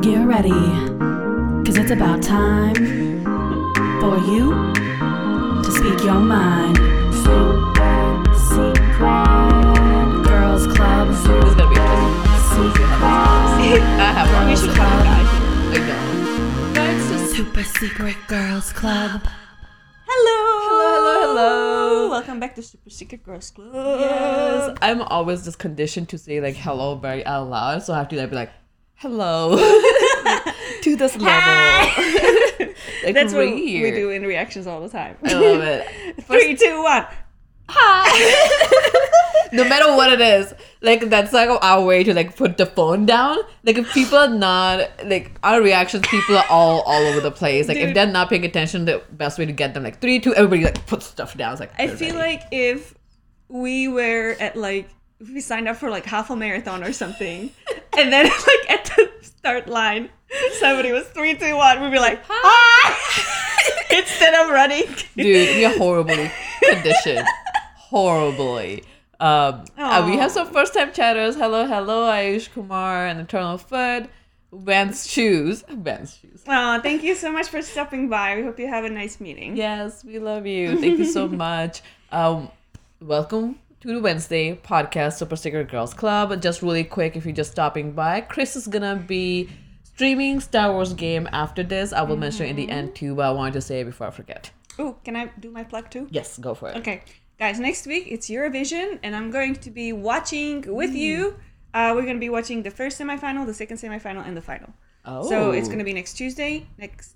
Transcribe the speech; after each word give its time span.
Get 0.00 0.24
ready, 0.26 0.50
cause 1.64 1.76
it's 1.76 1.90
about 1.90 2.22
time 2.22 2.74
for 4.00 4.16
you 4.30 4.72
to 5.62 5.70
speak 5.72 6.04
your 6.04 6.20
mind. 6.20 6.76
Secret, 7.12 8.36
secret, 8.38 10.24
girls 10.24 10.66
club. 10.68 11.08
This 11.08 11.18
is 11.18 11.54
gonna 11.56 11.68
be. 11.68 11.76
Secret, 12.46 13.82
I 13.98 14.12
have 14.14 14.32
one. 14.32 14.46
We 14.48 14.56
should 14.56 14.70
have 14.76 15.00
a 15.00 15.04
guy 15.04 15.22
here. 15.72 15.82
I 15.82 15.86
know. 15.88 16.72
But 16.74 17.34
super 17.34 17.64
secret 17.64 18.16
girls 18.28 18.72
club. 18.72 19.22
Hello. 20.06 20.38
Hello, 20.70 20.88
hello, 20.94 21.14
hello. 21.26 22.10
Welcome 22.10 22.38
back 22.38 22.54
to 22.54 22.62
Super 22.62 22.90
Secret 22.90 23.24
Girls 23.24 23.50
Club. 23.50 23.74
yes. 23.74 24.76
I'm 24.80 25.02
always 25.02 25.44
just 25.44 25.58
conditioned 25.58 26.08
to 26.10 26.18
say 26.18 26.40
like 26.40 26.54
hello 26.56 26.94
very 26.94 27.26
out 27.26 27.50
loud, 27.50 27.82
so 27.82 27.94
I 27.94 27.98
have 27.98 28.08
to 28.08 28.16
like 28.16 28.30
be 28.30 28.36
like 28.36 28.50
hello 28.98 29.56
to 30.82 30.96
this 30.96 31.16
level. 31.16 31.22
like 33.04 33.14
That's 33.14 33.32
what 33.32 33.46
we 33.46 33.90
do 33.92 34.10
in 34.10 34.24
reactions 34.24 34.66
all 34.66 34.80
the 34.80 34.88
time. 34.88 35.16
I 35.22 35.34
love 35.34 35.62
it. 35.62 36.20
Three, 36.22 36.56
two, 36.56 36.82
one. 36.82 37.06
Hi. 37.68 39.50
no 39.52 39.68
matter 39.68 39.94
what 39.94 40.12
it 40.12 40.20
is, 40.20 40.52
like 40.80 41.02
that's 41.10 41.32
like 41.32 41.48
our 41.62 41.84
way 41.84 42.02
to 42.02 42.12
like 42.12 42.34
put 42.34 42.56
the 42.56 42.66
phone 42.66 43.06
down. 43.06 43.38
Like 43.62 43.78
if 43.78 43.92
people 43.92 44.18
are 44.18 44.28
not 44.28 44.88
like 45.04 45.38
our 45.44 45.62
reactions, 45.62 46.04
people 46.08 46.36
are 46.36 46.46
all 46.50 46.80
all 46.80 47.02
over 47.02 47.20
the 47.20 47.30
place. 47.30 47.68
Like 47.68 47.76
if 47.76 47.94
they're 47.94 48.06
not 48.06 48.30
paying 48.30 48.44
attention, 48.44 48.86
the 48.86 49.02
best 49.12 49.38
way 49.38 49.46
to 49.46 49.52
get 49.52 49.74
them 49.74 49.84
like 49.84 50.00
three, 50.00 50.18
two, 50.18 50.34
everybody 50.34 50.64
like 50.64 50.86
put 50.86 51.02
stuff 51.02 51.36
down. 51.36 51.52
It's 51.52 51.60
like 51.60 51.72
I 51.78 51.86
feel 51.86 52.16
ready. 52.16 52.38
like 52.38 52.42
if 52.50 52.94
we 53.48 53.86
were 53.86 54.34
at 54.40 54.56
like 54.56 54.88
we 55.20 55.40
signed 55.40 55.68
up 55.68 55.76
for 55.76 55.90
like 55.90 56.04
half 56.04 56.30
a 56.30 56.36
marathon 56.36 56.82
or 56.82 56.92
something, 56.92 57.50
and 57.98 58.12
then 58.12 58.24
like 58.26 58.77
start 59.38 59.68
line, 59.68 60.10
somebody 60.58 60.92
was 60.92 61.06
three, 61.08 61.34
two, 61.34 61.56
one, 61.56 61.80
we'd 61.80 61.92
be 61.92 61.98
like, 61.98 62.20
ah! 62.28 62.98
instead 63.96 64.34
of 64.34 64.50
running. 64.50 64.84
dude, 65.16 65.56
we 65.56 65.64
are 65.64 65.78
horribly 65.78 66.30
conditioned, 66.62 67.26
horribly. 67.76 68.82
Um, 69.20 69.64
uh, 69.76 70.04
we 70.08 70.16
have 70.16 70.30
some 70.30 70.52
first 70.52 70.74
time 70.74 70.92
chatters. 70.92 71.36
Hello, 71.36 71.66
hello, 71.66 72.08
Ayush 72.10 72.52
Kumar 72.52 73.06
and 73.06 73.20
Eternal 73.20 73.58
Food. 73.58 74.08
Vans 74.52 75.08
shoes. 75.08 75.62
Vans 75.68 76.16
shoes. 76.16 76.42
Oh, 76.46 76.80
thank 76.80 77.02
you 77.02 77.14
so 77.14 77.30
much 77.30 77.48
for 77.48 77.60
stopping 77.62 78.08
by. 78.08 78.36
We 78.36 78.42
hope 78.42 78.58
you 78.58 78.68
have 78.68 78.84
a 78.84 78.90
nice 78.90 79.20
meeting. 79.20 79.56
Yes, 79.56 80.04
we 80.04 80.18
love 80.18 80.46
you. 80.46 80.78
Thank 80.80 80.98
you 80.98 81.04
so 81.04 81.28
much. 81.46 81.82
Um, 82.10 82.48
welcome 83.00 83.58
to 83.80 83.94
the 83.94 84.00
Wednesday 84.00 84.56
podcast, 84.56 85.18
Super 85.18 85.36
Secret 85.36 85.70
Girls 85.70 85.94
Club. 85.94 86.40
Just 86.42 86.62
really 86.62 86.84
quick, 86.84 87.16
if 87.16 87.24
you're 87.24 87.34
just 87.34 87.52
stopping 87.52 87.92
by, 87.92 88.20
Chris 88.20 88.56
is 88.56 88.66
gonna 88.66 88.96
be 88.96 89.48
streaming 89.84 90.40
Star 90.40 90.72
Wars 90.72 90.92
game 90.94 91.28
after 91.32 91.62
this. 91.62 91.92
I 91.92 92.02
will 92.02 92.16
mention 92.16 92.46
in 92.46 92.56
the 92.56 92.68
end 92.70 92.94
too, 92.94 93.14
but 93.14 93.26
I 93.26 93.30
wanted 93.30 93.54
to 93.54 93.60
say 93.60 93.80
it 93.80 93.84
before 93.84 94.08
I 94.08 94.10
forget. 94.10 94.50
Oh, 94.78 94.96
can 95.04 95.16
I 95.16 95.30
do 95.38 95.50
my 95.50 95.64
plug 95.64 95.90
too? 95.90 96.08
Yes, 96.10 96.38
go 96.38 96.54
for 96.54 96.70
it. 96.70 96.76
Okay, 96.78 97.02
guys, 97.38 97.58
next 97.60 97.86
week 97.86 98.06
it's 98.08 98.28
Eurovision, 98.28 98.98
and 99.02 99.14
I'm 99.14 99.30
going 99.30 99.54
to 99.56 99.70
be 99.70 99.92
watching 99.92 100.64
with 100.66 100.92
you. 100.92 101.36
Uh, 101.74 101.92
we're 101.94 102.02
going 102.02 102.16
to 102.16 102.20
be 102.20 102.30
watching 102.30 102.62
the 102.62 102.70
first 102.70 102.98
semifinal, 102.98 103.44
the 103.46 103.54
second 103.54 103.76
semifinal, 103.76 104.26
and 104.26 104.36
the 104.36 104.40
final. 104.40 104.72
Oh, 105.04 105.28
So 105.28 105.50
it's 105.50 105.68
going 105.68 105.78
to 105.78 105.84
be 105.84 105.92
next 105.92 106.14
Tuesday. 106.14 106.66
Next, 106.78 107.14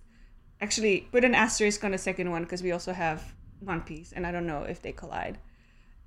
actually, 0.60 1.08
put 1.10 1.24
an 1.24 1.34
asterisk 1.34 1.82
on 1.84 1.92
the 1.92 1.98
second 1.98 2.30
one 2.30 2.42
because 2.42 2.62
we 2.62 2.70
also 2.70 2.92
have 2.92 3.32
One 3.60 3.80
Piece, 3.80 4.12
and 4.12 4.26
I 4.26 4.30
don't 4.32 4.46
know 4.46 4.62
if 4.64 4.82
they 4.82 4.92
collide. 4.92 5.38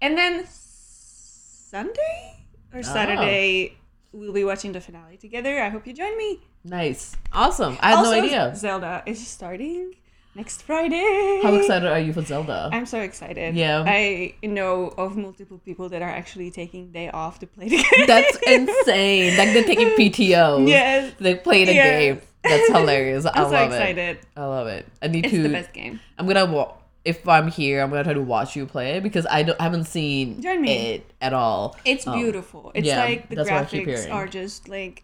And 0.02 0.18
then 0.18 0.46
Sunday 0.48 2.46
or 2.74 2.80
oh. 2.80 2.82
Saturday, 2.82 3.78
we'll 4.12 4.34
be 4.34 4.44
watching 4.44 4.72
the 4.72 4.82
finale 4.82 5.18
together. 5.18 5.62
I 5.62 5.70
hope 5.70 5.88
you 5.88 5.94
join 5.94 6.18
me. 6.18 6.42
nice, 6.64 7.16
awesome. 7.34 7.78
I 7.82 7.90
had 7.92 7.98
also, 8.00 8.12
no 8.12 8.24
idea. 8.24 8.54
Zelda 8.56 9.04
is 9.06 9.26
starting 9.26 9.94
next 10.36 10.64
Friday. 10.64 11.40
How 11.44 11.54
excited 11.56 11.90
are 11.90 12.00
you 12.00 12.12
for 12.14 12.22
Zelda? 12.24 12.70
I'm 12.72 12.86
so 12.86 13.00
excited. 13.00 13.56
Yeah. 13.56 13.84
I 13.88 14.36
know 14.44 14.94
of 14.98 15.16
multiple 15.16 15.60
people 15.60 15.90
that 15.90 16.02
are 16.02 16.10
actually 16.10 16.52
taking 16.52 16.92
day 16.92 17.10
off 17.10 17.40
to 17.40 17.48
play 17.48 17.70
the 17.70 17.78
game. 17.96 18.08
That's 18.08 18.38
insane. 18.48 19.38
Like 19.38 19.54
they're 19.54 19.64
taking 19.64 19.90
PTO. 19.90 20.68
Yes. 20.68 21.14
They 21.20 21.36
play 21.36 21.66
the 21.66 21.74
Yes. 21.74 22.00
game. 22.00 22.22
That's 22.44 22.68
hilarious. 22.68 23.26
I 23.26 23.32
I'm 23.36 23.44
love 23.44 23.52
so 23.52 23.58
it. 23.58 23.66
excited. 23.68 24.20
I 24.38 24.46
love 24.46 24.68
it. 24.68 24.86
I 25.02 25.08
need 25.08 25.26
It's 25.26 25.34
to. 25.34 25.44
the 25.44 25.50
best 25.50 25.74
game. 25.74 26.00
I'm 26.18 26.28
gonna 26.28 26.46
wa- 26.46 26.74
if 27.06 27.28
I'm 27.28 27.48
here, 27.50 27.82
I'm 27.82 27.90
gonna 27.90 28.04
try 28.04 28.14
to 28.14 28.22
watch 28.22 28.56
you 28.56 28.66
play 28.66 28.98
it 28.98 29.04
because 29.04 29.26
I 29.30 29.44
don't 29.44 29.60
I 29.60 29.64
haven't 29.64 29.86
seen 29.86 30.42
Join 30.42 30.62
me. 30.62 30.74
it 30.74 31.14
at 31.22 31.34
all. 31.34 31.78
It's 31.86 32.08
Um, 32.08 32.20
beautiful. 32.20 32.72
It's 32.76 32.88
yeah, 32.88 33.00
like 33.04 33.30
the 33.30 33.36
that's 33.36 33.50
what 33.50 33.62
I 33.62 33.66
keep 33.66 33.86
graphics 33.86 34.12
are 34.12 34.28
just 34.28 34.68
like 34.68 35.04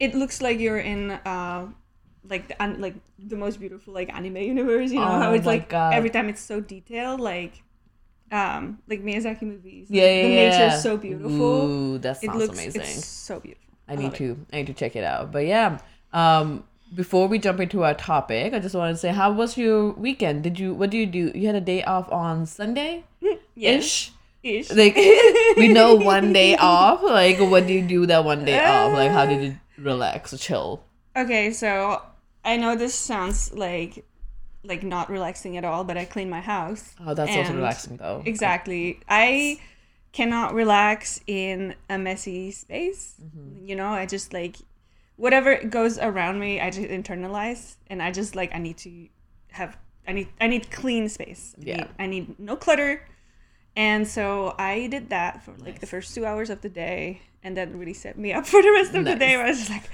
it 0.00 0.14
looks 0.14 0.40
like 0.42 0.58
you're 0.58 0.78
in 0.78 1.10
uh 1.12 1.66
like 2.28 2.48
the 2.48 2.60
un- 2.62 2.80
like 2.80 2.94
the 3.18 3.36
most 3.36 3.60
beautiful 3.60 3.94
like 3.94 4.12
anime 4.12 4.36
universe, 4.38 4.90
you 4.90 5.00
know, 5.00 5.06
how 5.18 5.30
Oh 5.30 5.34
it's 5.34 5.46
like 5.46 5.68
God. 5.68 5.94
every 5.94 6.10
time 6.10 6.28
it's 6.28 6.40
so 6.40 6.60
detailed 6.60 7.20
like 7.20 7.62
um 8.32 8.78
like 8.88 9.02
Miyazaki 9.02 9.42
movies. 9.42 9.88
Yeah, 9.90 10.02
like, 10.02 10.10
yeah, 10.16 10.22
the 10.22 10.28
yeah. 10.34 10.74
is 10.76 10.82
so 10.82 10.96
beautiful. 10.96 11.30
Ooh, 11.32 11.98
that 11.98 12.16
it 12.22 12.26
sounds 12.26 12.38
looks 12.38 12.58
amazing. 12.58 12.82
so 12.84 13.40
beautiful. 13.40 13.74
I 13.88 13.94
love 13.94 14.02
need 14.02 14.14
it. 14.14 14.16
to 14.18 14.46
I 14.52 14.56
need 14.56 14.66
to 14.66 14.74
check 14.74 14.96
it 14.96 15.04
out. 15.04 15.30
But 15.32 15.46
yeah, 15.46 15.78
um, 16.12 16.64
before 16.94 17.26
we 17.28 17.38
jump 17.38 17.60
into 17.60 17.84
our 17.84 17.94
topic, 17.94 18.54
I 18.54 18.58
just 18.58 18.74
want 18.74 18.94
to 18.94 18.98
say, 18.98 19.10
how 19.10 19.32
was 19.32 19.56
your 19.58 19.90
weekend? 19.92 20.42
Did 20.42 20.58
you 20.58 20.74
what 20.74 20.90
do 20.90 20.96
you 20.98 21.06
do? 21.06 21.32
You 21.34 21.46
had 21.46 21.56
a 21.56 21.60
day 21.60 21.82
off 21.82 22.10
on 22.12 22.46
Sunday, 22.46 23.04
Yes. 23.54 23.84
ish. 23.84 24.12
Ish. 24.42 24.70
Like 24.72 24.94
we 25.56 25.68
know 25.68 25.94
one 26.14 26.32
day 26.32 26.56
off. 26.56 27.02
Like 27.02 27.38
what 27.40 27.66
do 27.66 27.72
you 27.72 27.82
do 27.82 28.06
that 28.06 28.24
one 28.24 28.44
day 28.44 28.64
off? 28.64 28.92
Like 28.92 29.10
how 29.10 29.26
did 29.26 29.42
you 29.42 29.58
relax 29.78 30.36
chill? 30.38 30.82
Okay, 31.16 31.50
so 31.50 32.02
I 32.44 32.56
know 32.56 32.76
this 32.76 32.94
sounds 32.94 33.52
like 33.52 34.04
like 34.62 34.82
not 34.82 35.10
relaxing 35.10 35.56
at 35.56 35.64
all, 35.64 35.84
but 35.84 35.96
I 35.96 36.04
cleaned 36.04 36.30
my 36.30 36.40
house. 36.40 36.94
Oh, 37.04 37.14
that's 37.14 37.34
also 37.36 37.54
relaxing 37.54 37.96
though. 37.96 38.22
Exactly. 38.24 39.00
I 39.08 39.58
cannot 40.12 40.54
relax 40.54 41.20
in 41.26 41.74
a 41.90 41.98
messy 41.98 42.50
space. 42.52 43.14
Mm-hmm. 43.22 43.66
You 43.66 43.76
know, 43.76 43.88
I 43.88 44.06
just 44.06 44.32
like 44.32 44.56
whatever 45.16 45.56
goes 45.64 45.98
around 45.98 46.38
me, 46.38 46.60
I 46.60 46.70
just 46.70 46.88
internalize 46.88 47.76
and 47.88 48.02
I 48.02 48.10
just 48.12 48.34
like 48.36 48.54
I 48.54 48.58
need 48.58 48.76
to 48.78 49.08
have 49.52 49.76
I 50.06 50.12
need 50.12 50.28
I 50.40 50.46
need 50.46 50.70
clean 50.70 51.08
space. 51.08 51.54
I 51.58 51.62
Yeah. 51.64 51.76
need, 51.76 51.88
I 51.98 52.06
need 52.06 52.38
no 52.38 52.56
clutter. 52.56 53.02
And 53.74 54.08
so 54.08 54.54
I 54.58 54.86
did 54.86 55.10
that 55.10 55.42
for 55.42 55.52
like 55.58 55.80
the 55.80 55.86
first 55.86 56.14
2 56.14 56.24
hours 56.24 56.48
of 56.48 56.60
the 56.62 56.70
day 56.70 57.20
and 57.42 57.56
that 57.56 57.74
really 57.74 57.92
set 57.94 58.16
me 58.18 58.32
up 58.32 58.46
for 58.52 58.62
the 58.62 58.70
rest 58.72 58.94
of 58.94 59.04
the 59.04 59.16
day 59.16 59.36
where 59.36 59.46
I 59.46 59.50
was 59.50 59.58
just 59.58 59.70
like 59.70 59.88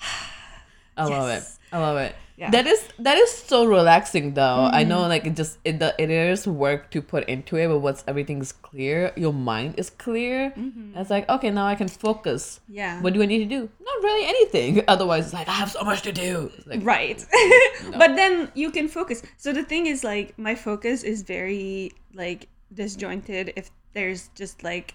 I 0.96 1.04
love 1.04 1.28
it. 1.30 1.44
I 1.72 1.78
love 1.78 1.96
it. 1.98 2.14
Yeah. 2.36 2.50
That 2.50 2.66
is 2.66 2.88
that 2.98 3.18
is 3.18 3.30
so 3.30 3.66
relaxing 3.66 4.32
though. 4.32 4.70
I 4.72 4.82
know 4.82 5.00
Mm-hmm. 5.00 5.08
like 5.10 5.26
it 5.26 5.36
just 5.36 5.58
it 5.62 5.78
the, 5.78 5.94
it 5.98 6.08
is 6.08 6.46
work 6.46 6.90
to 6.92 7.02
put 7.02 7.28
into 7.28 7.56
it, 7.56 7.68
but 7.68 7.80
once 7.80 8.02
everything's 8.08 8.52
clear, 8.52 9.12
your 9.14 9.34
mind 9.34 9.74
is 9.76 9.90
clear. 9.90 10.50
Mm-hmm. 10.56 10.96
It's 10.96 11.10
like 11.10 11.28
okay, 11.28 11.50
now 11.50 11.66
I 11.66 11.74
can 11.74 11.88
focus. 11.88 12.60
Yeah. 12.66 13.02
What 13.02 13.12
do 13.12 13.20
I 13.22 13.26
need 13.26 13.40
to 13.40 13.44
do? 13.44 13.68
Not 13.78 14.02
really 14.02 14.26
anything. 14.26 14.82
Otherwise, 14.88 15.24
it's 15.26 15.34
like 15.34 15.48
I 15.48 15.52
have 15.52 15.70
so 15.70 15.82
much 15.84 16.00
to 16.02 16.12
do. 16.12 16.50
Like 16.66 16.80
right 16.82 17.22
but 17.98 18.16
then 18.16 18.50
you 18.54 18.70
can 18.70 18.88
focus 18.88 19.22
so 19.36 19.52
the 19.52 19.62
thing 19.62 19.84
is 19.86 20.02
like 20.02 20.32
my 20.38 20.54
focus 20.54 21.02
is 21.04 21.20
very 21.22 21.92
like 22.14 22.48
disjointed 22.72 23.52
if 23.54 23.70
there's 23.92 24.28
just 24.34 24.62
like 24.64 24.94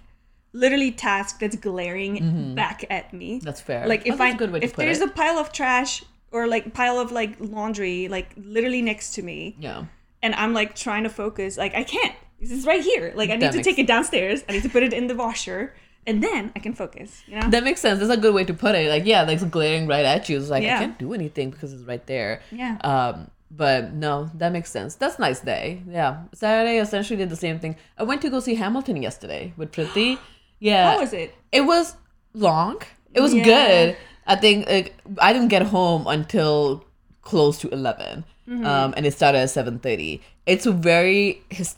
literally 0.53 0.91
task 0.91 1.39
that's 1.39 1.57
glaring 1.57 2.55
back 2.55 2.85
at 2.89 3.13
me 3.13 3.39
that's 3.43 3.61
fair. 3.61 3.85
like 3.87 4.07
if 4.07 4.15
Mm-hmm. 4.15 4.17
That's 4.17 4.31
i 4.33 4.35
a 4.35 4.37
good 4.37 4.51
way 4.51 4.59
to 4.61 4.65
if 4.65 4.75
there's 4.75 5.01
it. 5.01 5.09
a 5.09 5.11
pile 5.11 5.37
of 5.37 5.51
trash 5.51 6.03
or 6.31 6.47
like 6.47 6.73
pile 6.73 6.99
of 6.99 7.11
like 7.11 7.35
laundry 7.39 8.07
like 8.07 8.29
literally 8.37 8.81
next 8.81 9.13
to 9.15 9.21
me 9.21 9.55
yeah. 9.59 9.85
and 10.21 10.35
i'm 10.35 10.53
like 10.53 10.75
trying 10.75 11.03
to 11.03 11.09
focus 11.09 11.57
like 11.57 11.73
i 11.75 11.83
can't 11.83 12.13
this 12.39 12.51
is 12.51 12.65
right 12.65 12.81
here 12.83 13.13
like 13.15 13.29
i 13.29 13.33
need 13.33 13.41
That 13.43 13.53
to 13.53 13.63
take 13.63 13.79
it 13.79 13.87
downstairs 13.87 14.43
i 14.49 14.51
need 14.53 14.63
to 14.63 14.69
put 14.69 14.83
it 14.83 14.93
in 14.93 15.07
the 15.07 15.15
washer 15.15 15.73
and 16.07 16.21
then 16.23 16.51
i 16.55 16.59
can 16.59 16.73
focus 16.73 17.23
you 17.27 17.39
know 17.39 17.49
That 17.49 17.63
makes 17.63 17.81
sense. 17.81 17.99
That's 17.99 18.11
a 18.11 18.17
good 18.17 18.33
way 18.35 18.43
to 18.43 18.53
put 18.53 18.75
it. 18.75 18.89
Like, 18.89 19.05
yeah, 19.05 19.23
like 19.23 19.35
it's 19.35 19.43
glaring 19.45 19.87
right 19.87 20.05
at 20.05 20.29
you. 20.29 20.37
It's 20.37 20.49
like 20.49 20.61
Yeah. 20.63 20.75
I 20.75 20.79
can't 20.81 20.99
do 20.99 21.13
anything 21.13 21.49
because 21.49 21.73
it's 21.73 21.83
right 21.83 22.05
there. 22.05 22.41
Yeah. 22.51 22.77
Um, 22.91 23.31
but 23.49 23.93
no, 23.93 24.29
that 24.35 24.51
makes 24.51 24.69
sense. 24.69 24.93
That's 24.95 25.17
a 25.17 25.21
nice 25.21 25.39
day. 25.39 25.81
Yeah. 25.89 26.23
Saturday 26.33 26.77
essentially 26.77 27.17
did 27.17 27.29
the 27.29 27.35
same 27.35 27.57
thing. 27.59 27.75
I 27.97 28.03
went 28.03 28.21
to 28.21 28.29
go 28.29 28.39
see 28.39 28.53
Hamilton 28.55 28.97
yesterday 29.01 29.53
with 29.57 29.71
Priti. 29.71 30.19
Yeah. 30.59 30.91
how 30.93 30.99
was 31.01 31.11
it 31.13 31.33
It 31.51 31.61
was 31.61 31.95
long. 32.33 32.81
It 33.13 33.21
was 33.21 33.33
Yeah. 33.33 33.43
good. 33.43 33.97
I 34.27 34.35
think 34.35 34.67
like, 34.69 34.95
I 35.19 35.33
didn't 35.33 35.49
get 35.49 35.63
home 35.63 36.07
until 36.07 36.85
close 37.21 37.57
to 37.59 37.69
11 37.69 38.25
Mm-hmm. 38.47 38.63
um, 38.63 38.93
and 38.95 39.07
it 39.07 39.13
started 39.15 39.39
at 39.39 39.49
seven 39.49 39.79
thirty. 39.79 40.21
It's 40.45 40.67
a 40.67 40.71
very 40.71 41.41
his, 41.49 41.77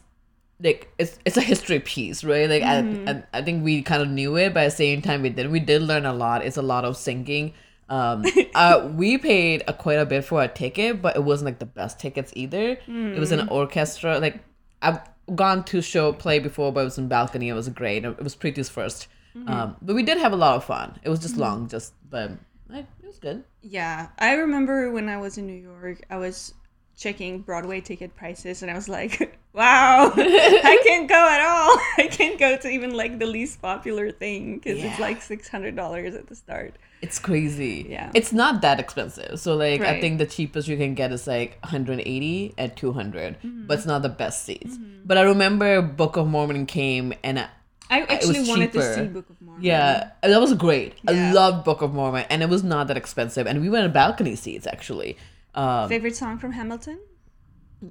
like 0.62 0.92
it's 0.98 1.18
it's 1.24 1.38
a 1.38 1.42
history 1.42 1.80
piece, 1.80 2.26
right? 2.26 2.50
Like 2.50 2.62
Mm-hmm. 2.62 3.08
I, 3.08 3.12
I 3.12 3.24
I 3.40 3.42
think 3.42 3.64
we 3.64 3.82
kind 3.82 4.02
of 4.02 4.10
knew 4.10 4.36
it, 4.36 4.54
but 4.54 4.64
at 4.64 4.72
the 4.72 4.76
same 4.76 5.02
time 5.02 5.22
we 5.22 5.30
did. 5.30 5.50
We 5.50 5.62
did 5.62 5.82
learn 5.84 6.06
a 6.06 6.12
lot. 6.12 6.44
It's 6.44 6.58
a 6.58 6.62
lot 6.62 6.84
of 6.84 6.98
singing. 6.98 7.54
Um, 7.88 8.26
uh, 8.56 8.90
we 8.94 9.18
paid 9.18 9.64
a 9.66 9.72
quite 9.72 9.98
a 9.98 10.06
bit 10.06 10.26
for 10.26 10.44
a 10.44 10.50
ticket, 10.50 11.02
but 11.02 11.16
it 11.16 11.24
wasn't 11.24 11.46
like 11.46 11.60
the 11.60 11.66
best 11.66 12.00
tickets 12.02 12.34
either. 12.36 12.72
It 12.86 13.18
was 13.18 13.32
Mm. 13.32 13.44
an 13.44 13.48
orchestra. 13.48 14.20
Like 14.20 14.42
I've 14.82 15.00
gone 15.34 15.64
to 15.72 15.82
show 15.82 16.12
play 16.12 16.40
before, 16.40 16.74
but 16.74 16.82
it 16.82 16.84
was 16.84 16.98
in 16.98 17.08
balcony. 17.08 17.48
It 17.48 17.54
was 17.54 17.70
great. 17.70 18.04
It 18.04 18.22
was 18.22 18.36
Preeti's 18.36 18.70
1st 18.70 19.08
Mm-hmm. 19.38 19.50
Um, 19.50 19.76
but 19.82 19.96
we 19.96 20.04
did 20.04 20.18
have 20.18 20.34
a 20.34 20.36
lot 20.36 20.56
of 20.56 20.64
fun. 20.64 21.00
It 21.04 21.10
was 21.10 21.20
just 21.20 21.38
long, 21.38 21.68
just 21.68 21.94
but 22.10 22.32
I, 22.74 22.80
it 22.80 23.06
was 23.06 23.20
good. 23.20 23.44
Yeah, 23.62 24.08
I 24.18 24.34
remember 24.34 24.92
when 24.92 25.10
I 25.10 25.18
was 25.18 25.38
in 25.38 25.46
New 25.48 25.54
York, 25.62 26.02
I 26.10 26.18
was 26.18 26.54
checking 26.98 27.42
Broadway 27.42 27.80
ticket 27.82 28.16
prices, 28.16 28.62
and 28.64 28.72
I 28.72 28.74
was 28.74 28.90
like, 28.90 29.38
"Wow, 29.54 30.12
I 30.16 30.82
can't 30.88 31.08
go 31.08 31.16
at 31.30 31.42
all. 31.42 31.78
I 32.04 32.08
can't 32.10 32.40
go 32.40 32.58
to 32.58 32.70
even 32.70 32.96
like 32.96 33.20
the 33.20 33.28
least 33.28 33.62
popular 33.62 34.12
thing 34.12 34.56
because 34.56 34.84
it's 34.84 35.00
like 35.00 35.22
six 35.22 35.48
hundred 35.48 35.76
dollars 35.76 36.16
at 36.16 36.28
the 36.28 36.36
start." 36.36 36.76
It's 37.00 37.20
crazy. 37.20 37.86
Yeah. 37.88 38.10
It's 38.16 38.34
not 38.34 38.62
that 38.62 38.80
expensive. 38.80 39.40
So 39.40 39.56
like 39.56 39.82
I 39.82 40.02
think 40.02 40.18
the 40.18 40.26
cheapest 40.26 40.68
you 40.68 40.78
can 40.78 40.96
get 40.96 41.12
is 41.12 41.28
like 41.28 41.60
180 41.62 42.56
at 42.58 42.76
200, 42.76 43.38
Mm-hmm. 43.38 43.68
but 43.68 43.78
it's 43.78 43.86
not 43.86 44.02
the 44.02 44.10
best 44.10 44.46
seats. 44.46 44.80
But 45.06 45.20
I 45.20 45.22
remember 45.22 45.84
Book 45.84 46.18
of 46.18 46.26
Mormon 46.28 46.66
came 46.66 47.14
and 47.24 47.38
I, 47.38 47.50
I 47.90 48.02
actually 48.04 48.42
wanted 48.48 48.72
to 48.74 48.82
see 48.96 49.06
Book 49.08 49.30
of 49.30 49.42
Mormon. 49.42 49.64
yeah, 49.64 50.12
that 50.22 50.42
was 50.42 50.54
great. 50.54 50.94
I 51.08 51.12
Yeah. 51.14 51.34
loved 51.34 51.64
Book 51.66 51.82
of 51.82 51.94
Mormon 51.94 52.26
and 52.30 52.42
it 52.44 52.50
was 52.50 52.64
not 52.64 52.88
that 52.88 52.98
expensive 52.98 53.48
and 53.48 53.62
we 53.62 53.70
went 53.70 53.86
in 53.86 53.92
balcony 53.92 54.36
seats 54.36 54.68
actually. 54.68 55.18
Um, 55.56 55.88
Favorite 55.90 56.16
song 56.16 56.38
from 56.38 56.52
Hamilton? 56.52 57.00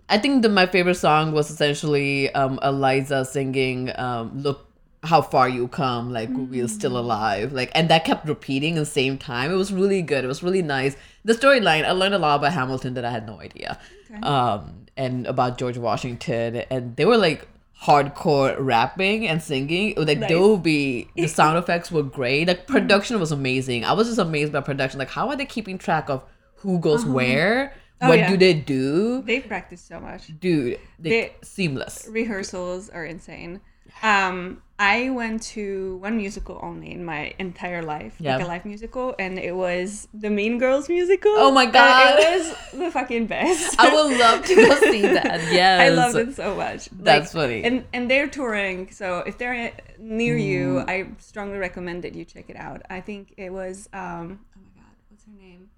I 0.09 0.19
think 0.19 0.43
the, 0.43 0.49
my 0.49 0.67
favorite 0.67 0.97
song 0.97 1.33
was 1.33 1.51
essentially 1.51 2.33
um, 2.35 2.59
Eliza 2.63 3.25
singing 3.25 3.93
um, 3.99 4.37
"Look 4.43 4.67
How 5.05 5.23
Far 5.23 5.49
You 5.49 5.69
Come," 5.69 6.13
like 6.13 6.29
we're 6.33 6.67
still 6.67 6.99
alive, 6.99 7.53
like, 7.53 7.71
and 7.75 7.89
that 7.89 8.05
kept 8.05 8.27
repeating 8.29 8.77
at 8.77 8.81
the 8.81 8.87
same 8.87 9.17
time. 9.17 9.53
It 9.53 9.55
was 9.55 9.73
really 9.73 10.03
good. 10.03 10.25
It 10.25 10.27
was 10.27 10.43
really 10.43 10.63
nice. 10.63 10.97
The 11.25 11.35
storyline, 11.35 11.85
I 11.85 11.93
learned 11.93 12.15
a 12.15 12.19
lot 12.19 12.35
about 12.41 12.53
Hamilton 12.53 12.95
that 12.95 13.05
I 13.05 13.11
had 13.11 13.27
no 13.29 13.41
idea, 13.41 13.79
um, 14.25 14.87
and 14.97 15.25
about 15.27 15.57
George 15.57 15.79
Washington, 15.79 16.57
and 16.69 16.97
they 16.97 17.05
were 17.05 17.17
like 17.17 17.47
hardcore 17.83 18.57
rapping 18.59 19.27
and 19.29 19.43
singing. 19.43 19.95
Like 19.97 20.19
Nice. 20.19 20.29
there 20.29 20.41
would 20.41 20.63
be 20.63 21.09
the 21.15 21.27
sound 21.39 21.59
effects 21.59 21.91
were 21.91 22.03
great. 22.03 22.49
Like 22.49 22.65
mm. 22.65 22.67
production 22.67 23.21
was 23.21 23.33
amazing. 23.33 23.85
I 23.85 23.93
was 23.93 24.07
just 24.07 24.19
amazed 24.19 24.53
by 24.53 24.61
production. 24.61 24.99
Like 24.99 25.11
how 25.11 25.29
are 25.29 25.37
they 25.37 25.47
keeping 25.47 25.79
track 25.79 26.09
of 26.09 26.25
who 26.57 26.79
goes 26.79 27.05
uh-huh. 27.05 27.13
where? 27.13 27.75
Oh, 28.01 28.09
what 28.09 28.19
yeah. 28.19 28.29
do 28.31 28.37
they 28.37 28.53
do? 28.53 29.23
They 29.23 29.41
practice 29.41 29.81
so 29.81 29.99
much. 30.01 30.27
dude 30.39 30.79
they, 30.99 31.11
They- 31.11 31.37
seamless 31.43 32.07
Rehearsals 32.11 32.91
are 32.91 33.05
insane. 33.05 33.61
Um, 34.03 34.63
I 34.79 35.09
went 35.09 35.43
to 35.57 35.97
one 35.99 36.19
musical 36.19 36.61
only 36.63 36.93
in 36.93 37.03
my 37.03 37.33
entire 37.39 37.83
life, 37.83 38.15
Yeah. 38.21 38.37
like 38.37 38.45
a 38.45 38.49
live 38.49 38.65
musical, 38.67 39.15
and 39.19 39.39
it 39.39 39.57
was 39.57 40.07
the 40.13 40.29
Mean 40.29 40.59
Girls 40.59 40.89
musical. 40.91 41.33
Oh 41.35 41.51
my 41.51 41.65
God. 41.65 42.19
it 42.19 42.39
was 42.39 42.47
the 42.79 42.91
fucking 42.91 43.27
best. 43.27 43.75
i 43.81 43.89
would 43.95 44.19
love 44.19 44.45
to 44.45 44.55
go 44.55 44.75
see 44.93 45.01
that 45.19 45.41
yes 45.51 45.81
I 45.81 45.89
loved 45.89 46.17
it 46.17 46.37
so 46.37 46.55
much. 46.55 46.91
That's 46.93 47.33
funny. 47.33 47.65
And 47.65 47.85
and 47.95 48.11
they're 48.11 48.29
touring, 48.29 48.91
so 48.91 49.07
if 49.21 49.39
they're 49.39 49.73
near 49.99 50.37
you, 50.37 50.65
Mm. 50.85 50.91
I 50.91 50.97
strongly 51.19 51.57
recommend 51.59 52.05
that 52.05 52.15
you 52.15 52.25
check 52.27 52.47
it 52.53 52.57
out. 52.57 52.83
I 52.91 53.01
think 53.01 53.33
it 53.39 53.51
was 53.51 53.89
um 53.95 54.41
oh 54.55 54.61
my 54.67 54.73
god, 54.83 54.95
what's 55.09 55.25
her 55.25 55.33
name? 55.41 55.71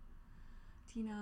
Tina 0.92 1.14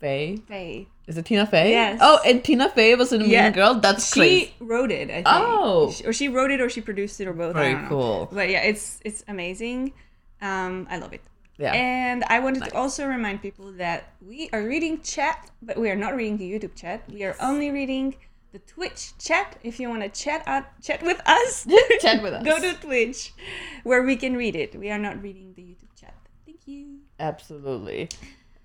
faye 0.00 0.36
Fey. 0.48 0.86
is 1.06 1.16
it 1.18 1.24
tina 1.26 1.46
fey 1.46 1.70
Yes. 1.70 1.98
oh 2.02 2.18
and 2.24 2.42
tina 2.44 2.68
fey 2.68 2.94
was 2.94 3.12
in 3.12 3.20
mean 3.22 3.30
Yeah. 3.30 3.50
girl 3.50 3.74
that's 3.74 4.12
She 4.12 4.20
crazy 4.20 4.54
wrote 4.60 4.90
it, 4.90 5.10
I 5.10 5.22
think. 5.22 5.26
Oh. 5.26 5.90
She- 5.92 6.04
or 6.06 6.12
she 6.12 6.28
wrote 6.28 6.50
it 6.50 6.60
or 6.60 6.68
she 6.68 6.80
produced 6.80 7.20
it 7.20 7.26
or 7.28 7.32
both. 7.32 7.54
Very 7.54 7.76
cool. 7.88 8.28
But 8.32 8.48
yeah, 8.50 8.62
it's 8.70 9.00
it's 9.04 9.24
amazing. 9.28 9.92
Um, 10.40 10.86
I 10.90 10.96
love 10.98 11.12
it. 11.18 11.22
yeah 11.58 11.72
And 11.74 12.22
I 12.34 12.38
wanted 12.44 12.60
Nice. 12.60 12.70
to 12.70 12.76
also 12.82 13.02
remind 13.16 13.42
people 13.42 13.72
that 13.84 14.00
we 14.30 14.48
are 14.54 14.62
reading 14.62 14.94
chat, 15.02 15.50
but 15.68 15.74
we 15.82 15.90
are 15.92 15.96
not 16.04 16.12
reading 16.18 16.36
the 16.42 16.48
YouTube 16.52 16.74
chat. 16.82 16.98
We 17.10 17.24
are 17.28 17.34
only 17.40 17.70
reading 17.70 18.14
the 18.54 18.60
Twitch 18.74 19.00
chat. 19.18 19.48
If 19.70 19.74
you 19.80 19.86
want 19.92 20.02
to 20.06 20.12
chat 20.24 20.40
out, 20.46 20.64
chat 20.86 21.02
with 21.02 21.20
us, 21.26 21.66
Chat 22.04 22.22
with 22.22 22.32
us. 22.38 22.44
Go 22.50 22.56
to 22.66 22.72
Twitch, 22.86 23.32
where 23.82 24.02
we 24.10 24.14
can 24.16 24.36
read 24.36 24.54
it. 24.64 24.70
We 24.78 24.88
are 24.94 25.02
not 25.08 25.16
reading 25.26 25.48
the 25.58 25.62
YouTube 25.70 25.92
chat. 26.00 26.14
Thank 26.46 26.60
you. 26.70 26.84
absolutely 27.18 28.08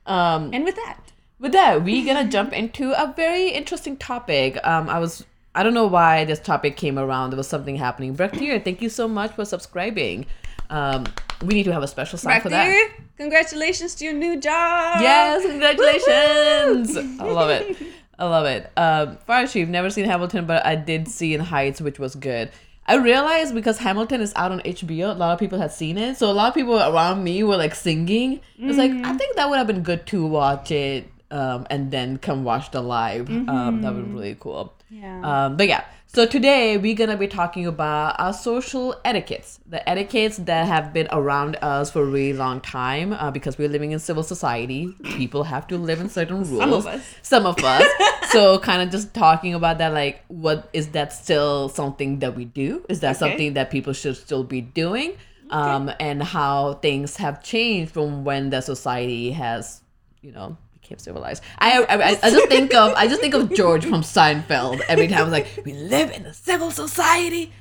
um 0.05 0.51
And 0.55 0.63
with 0.69 0.75
that, 0.75 0.99
with 1.43 1.51
that 1.51 1.83
we're 1.83 2.05
gonna 2.05 2.27
jump 2.27 2.53
into 2.53 2.91
a 2.93 3.13
very 3.13 3.49
interesting 3.49 3.95
topic 3.97 4.57
um 4.63 4.89
i 4.89 4.97
was 4.97 5.23
i 5.53 5.61
don't 5.61 5.73
know 5.75 5.85
why 5.85 6.25
this 6.25 6.39
topic 6.39 6.75
came 6.77 6.97
around 6.97 7.29
there 7.29 7.37
was 7.37 7.47
something 7.47 7.75
happening 7.75 8.15
Braktir, 8.15 8.63
thank 8.63 8.81
you 8.81 8.89
so 8.89 9.07
much 9.07 9.33
for 9.33 9.45
subscribing 9.45 10.25
um 10.71 11.05
we 11.43 11.53
need 11.53 11.63
to 11.63 11.73
have 11.73 11.83
a 11.83 11.87
special 11.87 12.17
sign 12.17 12.41
for 12.41 12.49
that 12.49 12.89
congratulations 13.17 13.95
to 13.95 14.05
your 14.05 14.13
new 14.13 14.39
job. 14.39 15.01
Yes, 15.01 15.45
congratulations! 15.45 16.97
I 17.19 17.25
love 17.25 17.49
it. 17.49 17.77
I 18.17 18.25
love 18.25 18.45
it. 18.45 18.71
Um, 18.77 19.17
Fire 19.25 19.47
Chief, 19.47 19.67
never 19.67 19.89
seen 19.89 20.05
Hamilton, 20.05 20.45
but 20.45 20.65
I 20.65 20.75
did 20.75 21.07
see 21.07 21.33
in 21.33 21.41
Heights, 21.41 21.81
which 21.81 21.99
was 21.99 22.15
good. 22.15 22.51
I 22.85 22.97
realized 22.97 23.55
because 23.55 23.77
Hamilton 23.77 24.19
is 24.21 24.33
out 24.35 24.51
on 24.51 24.59
HBO, 24.59 25.11
a 25.11 25.13
lot 25.13 25.33
of 25.33 25.39
people 25.39 25.57
had 25.57 25.71
seen 25.71 25.97
it. 25.97 26.17
So 26.17 26.29
a 26.29 26.33
lot 26.33 26.49
of 26.49 26.53
people 26.53 26.77
around 26.77 27.23
me 27.23 27.43
were 27.43 27.55
like 27.55 27.75
singing. 27.75 28.41
It's 28.59 28.77
like, 28.77 28.91
I 28.91 29.13
think 29.17 29.37
that 29.37 29.49
would 29.49 29.57
have 29.57 29.67
been 29.67 29.83
good 29.83 30.05
to 30.07 30.25
watch 30.25 30.69
it 30.69 31.09
um, 31.33 31.65
and 31.69 31.91
then 31.91 32.17
come 32.17 32.43
watch 32.43 32.71
the 32.71 32.81
live. 32.81 33.29
Um, 33.29 33.81
that 33.81 33.93
would 33.93 34.07
be 34.07 34.13
really 34.13 34.37
cool. 34.39 34.73
Yeah. 34.89 35.21
Um, 35.45 35.57
but 35.57 35.67
yeah, 35.67 35.83
so 36.05 36.27
today 36.27 36.77
we're 36.77 36.93
gonna 36.95 37.17
be 37.17 37.27
talking 37.27 37.65
about 37.65 38.19
our 38.19 38.33
social 38.33 38.95
etiquettes, 39.03 39.59
the 39.67 39.81
etiquettes 39.89 40.37
that 40.37 40.67
have 40.67 40.93
been 40.93 41.07
around 41.11 41.55
us 41.63 41.89
for 41.89 42.03
a 42.03 42.05
really 42.05 42.33
long 42.33 42.61
time. 42.61 43.13
Uh, 43.13 43.31
because 43.31 43.57
we're 43.57 43.67
living 43.77 43.91
in 43.91 43.99
civil 43.99 44.21
society, 44.21 44.93
people 45.17 45.43
have 45.43 45.67
to 45.69 45.77
live 45.77 45.99
in 45.99 46.09
certain 46.09 46.43
rules. 46.43 46.59
Some 46.59 46.73
of 46.73 46.85
us. 46.85 47.15
Some 47.23 47.45
of 47.47 47.57
us. 47.63 47.87
so 48.31 48.59
kind 48.59 48.83
of 48.83 48.91
just 48.91 49.13
talking 49.15 49.55
about 49.55 49.79
that, 49.79 49.91
like, 49.91 50.23
what 50.27 50.69
is 50.71 50.89
that 50.89 51.11
still 51.13 51.67
something 51.69 52.19
that 52.19 52.35
we 52.35 52.45
do? 52.45 52.85
Is 52.89 52.99
that 52.99 53.15
Okay. 53.15 53.19
something 53.19 53.53
that 53.55 53.71
people 53.71 53.93
should 53.93 54.15
still 54.17 54.43
be 54.43 54.61
doing? 54.61 55.13
Um, 55.49 55.91
and 55.99 56.21
how 56.23 56.75
things 56.75 57.17
have 57.17 57.43
changed 57.43 57.91
from 57.93 58.23
when 58.23 58.49
the 58.49 58.61
society 58.61 59.31
has, 59.31 59.81
you 60.21 60.31
know, 60.31 60.57
became 60.83 60.99
civilized. 60.99 61.41
I, 61.57 61.81
I, 61.83 61.95
I- 62.11 62.19
I 62.21 62.29
just 62.29 62.47
think 62.49 62.73
of 62.75 62.93
I 62.95 63.07
just 63.07 63.21
think 63.21 63.33
of 63.33 63.53
George 63.53 63.83
from 63.85 64.01
Seinfeld 64.03 64.81
every 64.87 65.07
time. 65.07 65.19
I 65.19 65.23
was 65.23 65.31
like, 65.31 65.47
we 65.65 65.73
live 65.73 66.11
in 66.11 66.25
a 66.25 66.33
civil 66.33 66.69
society, 66.71 67.51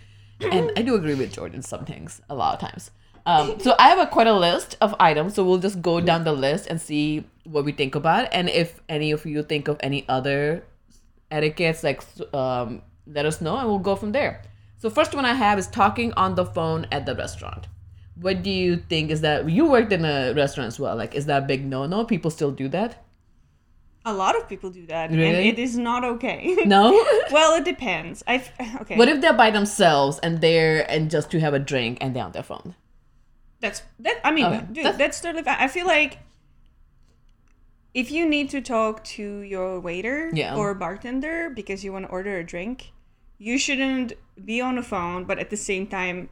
and 0.41 0.71
I 0.77 0.83
do 0.83 0.95
agree 0.95 1.15
with 1.15 1.33
George 1.33 1.55
in 1.55 1.63
some 1.63 1.85
things 1.85 2.21
a 2.29 2.35
lot 2.35 2.55
of 2.55 2.61
times. 2.69 2.91
Um, 3.25 3.61
so 3.61 3.75
I 3.79 3.89
have 3.89 4.01
a 4.01 4.07
quite 4.07 4.27
a 4.27 4.35
list 4.35 4.77
of 4.81 4.95
items. 4.99 5.35
So 5.35 5.45
we'll 5.45 5.59
just 5.69 5.81
go 5.81 6.01
down 6.01 6.25
the 6.25 6.33
list 6.33 6.67
and 6.69 6.81
see 6.81 7.25
what 7.45 7.65
we 7.65 7.73
think 7.73 7.95
about, 7.95 8.29
and 8.33 8.49
if 8.49 8.81
any 8.89 9.13
of 9.13 9.25
you 9.25 9.43
think 9.45 9.69
of 9.69 9.77
any 9.81 10.05
other 10.09 10.65
etiquettes, 11.31 11.83
like 11.85 12.03
um, 12.35 12.83
let 13.07 13.25
us 13.27 13.41
know, 13.41 13.57
and 13.57 13.69
we'll 13.69 13.79
go 13.79 13.97
from 13.97 14.13
there. 14.13 14.43
So 14.79 14.91
first 14.91 15.15
one 15.15 15.25
I 15.25 15.35
have 15.35 15.59
is 15.59 15.69
talking 15.69 16.13
on 16.15 16.35
the 16.35 16.45
phone 16.45 16.87
at 16.91 17.07
the 17.07 17.15
restaurant. 17.15 17.69
What 18.17 18.43
do 18.43 18.51
you 18.51 18.77
think 18.77 19.11
is 19.11 19.21
that 19.23 19.49
you 19.49 19.67
worked 19.71 19.93
in 19.93 20.05
a 20.05 20.35
restaurant 20.35 20.69
as 20.69 20.79
well? 20.79 20.97
Like, 20.97 21.15
is 21.15 21.27
that 21.27 21.45
a 21.45 21.47
big 21.47 21.65
no 21.65 21.87
no? 21.87 22.05
People 22.05 22.31
still 22.31 22.51
do 22.51 22.69
that? 22.69 23.03
A 24.05 24.13
lot 24.13 24.37
of 24.37 24.49
people 24.49 24.71
do 24.71 24.85
that, 24.87 25.11
and 25.11 25.21
it 25.21 25.59
is 25.61 25.79
not 25.79 26.05
okay. 26.05 26.57
No. 26.67 26.91
well, 27.31 27.55
it 27.57 27.65
depends. 27.65 28.25
I 28.27 28.43
okay. 28.81 28.97
what 28.97 29.09
if 29.09 29.21
they're 29.21 29.33
by 29.33 29.51
themselves 29.53 30.19
and 30.25 30.41
they're 30.41 30.91
and 30.91 31.09
just 31.11 31.31
to 31.31 31.39
have 31.41 31.55
a 31.55 31.61
drink 31.61 31.99
and 32.01 32.15
they're 32.17 32.25
on 32.25 32.33
their 32.33 32.43
phone? 32.43 32.75
That's 33.61 33.83
that. 34.01 34.19
I 34.25 34.33
mean, 34.33 34.47
Okay, 34.47 34.59
dude, 34.73 34.85
that's- 34.87 34.99
that's, 34.99 35.21
totally 35.21 35.45
fine. 35.45 35.57
I 35.61 35.69
feel 35.69 35.87
like 35.87 36.19
if 37.95 38.11
you 38.11 38.27
need 38.29 38.51
to 38.51 38.61
talk 38.61 39.05
to 39.05 39.23
your 39.41 39.79
waiter 39.79 40.31
Yeah. 40.33 40.57
or 40.57 40.75
bartender 40.75 41.51
because 41.51 41.85
you 41.85 41.93
want 41.93 42.07
to 42.07 42.11
order 42.11 42.39
a 42.39 42.45
drink, 42.45 42.93
you 43.39 43.59
shouldn't 43.59 44.15
be 44.45 44.61
on 44.61 44.77
the 44.77 44.83
phone, 44.83 45.25
but 45.25 45.39
at 45.39 45.51
the 45.51 45.57
same 45.57 45.87
time 45.87 46.31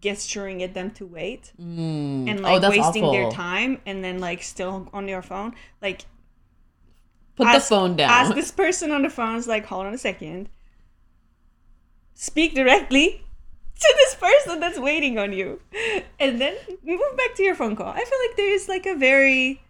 gesturing 0.00 0.62
at 0.62 0.72
them 0.74 0.90
to 0.92 1.04
wait 1.06 1.52
Mm. 1.60 2.28
and 2.30 2.40
oh, 2.40 2.42
like 2.42 2.60
that's 2.62 2.76
wasting 2.76 3.10
their 3.12 3.30
time 3.30 3.80
and 3.84 4.02
then 4.02 4.18
like 4.18 4.42
still 4.42 4.88
on 4.92 5.08
your 5.08 5.22
phone. 5.22 5.54
Like 5.82 6.04
Put 7.40 7.48
ask- 7.48 7.68
the 7.68 7.74
phone 7.74 7.96
down. 7.96 8.10
Ask 8.10 8.34
this 8.34 8.50
person 8.50 8.92
on 8.92 9.02
the 9.02 9.10
phone, 9.10 9.36
is 9.36 9.46
like, 9.46 9.66
hold 9.66 9.86
on 9.86 9.94
a 9.94 9.98
second. 9.98 10.48
Speak 12.14 12.54
directly 12.54 13.24
to 13.80 13.94
this 13.96 14.14
person 14.14 14.60
that's 14.60 14.78
waiting 14.78 15.18
on 15.18 15.32
you. 15.32 15.60
And 16.18 16.40
then 16.40 16.54
move 16.84 17.00
back 17.16 17.34
to 17.36 17.42
your 17.42 17.54
phone 17.54 17.76
call. 17.76 17.88
I 17.88 18.04
feel 18.04 18.18
like 18.28 18.36
there 18.36 18.52
is 18.52 18.68
like 18.68 18.86
a 18.86 18.94
very 18.94 19.62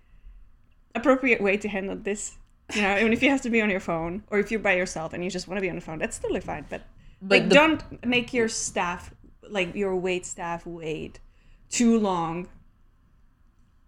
appropriate 0.95 1.41
way 1.41 1.57
to 1.59 1.69
handle 1.69 1.97
this. 1.97 2.37
You 2.75 2.83
know, 2.83 2.99
even 2.99 3.13
if 3.13 3.23
you 3.23 3.31
have 3.31 3.43
to 3.43 3.51
be 3.51 3.61
on 3.61 3.71
your 3.71 3.81
phone 3.81 4.25
or 4.31 4.39
if 4.39 4.51
you're 4.51 4.61
by 4.61 4.75
yourself 4.75 5.13
and 5.13 5.23
you 5.25 5.31
just 5.31 5.49
want 5.49 5.59
to 5.59 5.63
be 5.63 5.69
on 5.69 5.77
the 5.77 5.81
phone, 5.81 5.99
that's 5.99 6.19
totally 6.19 6.41
fine. 6.41 6.67
But, 6.69 6.83
But 7.23 7.41
like, 7.41 7.49
the- 7.49 7.55
don't 7.55 8.07
make 8.07 8.33
your 8.33 8.49
staff, 8.49 9.13
like 9.49 9.75
your 9.75 9.95
wait 9.97 10.27
staff, 10.27 10.67
wait 10.67 11.21
too 11.69 11.99
long. 11.99 12.49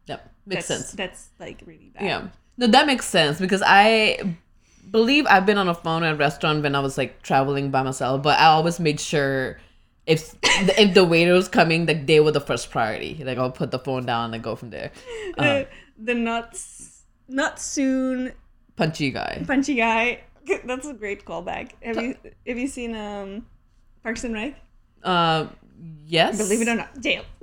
Yep, 0.07 0.33
makes 0.47 0.69
that's, 0.69 0.85
sense. 0.87 0.93
That's 0.93 1.29
like 1.39 1.63
really 1.65 1.91
bad. 1.95 2.05
Yeah. 2.05 2.29
No, 2.57 2.67
that 2.67 2.87
makes 2.87 3.07
sense 3.07 3.39
because 3.41 3.63
I 3.65 4.37
believe 4.91 5.27
I've 5.27 5.47
been 5.47 5.59
on 5.59 5.69
a 5.69 5.75
phone 5.75 6.03
at 6.05 6.13
a 6.13 6.17
restaurant 6.17 6.63
when 6.63 6.75
I 6.75 6.81
was 6.81 6.99
like 6.99 7.23
traveling 7.23 7.71
by 7.71 7.83
myself, 7.83 8.23
but 8.23 8.39
I 8.39 8.47
always 8.47 8.79
made 8.79 9.01
sure 9.01 9.59
if 10.07 10.35
if 10.43 10.95
the 10.95 11.05
waiter 11.05 11.33
was 11.33 11.49
coming, 11.49 11.87
like 11.87 12.07
they 12.07 12.21
were 12.21 12.33
the 12.33 12.41
first 12.41 12.71
priority. 12.71 13.23
Like 13.25 13.39
I'll 13.39 13.51
put 13.51 13.71
the 13.71 13.79
phone 13.79 14.05
down 14.07 14.35
and 14.35 14.43
go 14.43 14.57
from 14.57 14.71
there. 14.71 14.91
Uh, 15.39 15.43
The, 15.43 15.69
the 15.99 16.15
not, 16.15 16.59
not 17.29 17.59
soon 17.59 18.33
punchy 18.77 19.11
guy. 19.11 19.43
punchy 19.47 19.77
guy. 19.77 20.21
That's 20.65 20.87
a 20.87 20.93
great 20.93 21.25
callback. 21.25 21.71
Have 21.83 22.03
you 22.03 22.17
have 22.47 22.59
you 22.59 22.69
seen 22.69 22.95
um 22.95 23.47
Parks 24.03 24.25
and 24.25 24.35
Rec? 24.35 24.57
Uh, 25.03 25.47
Yes. 26.07 26.37
Believe 26.37 26.61
it 26.63 26.69
or 26.69 26.75
not, 26.77 27.01
jail. 27.01 27.25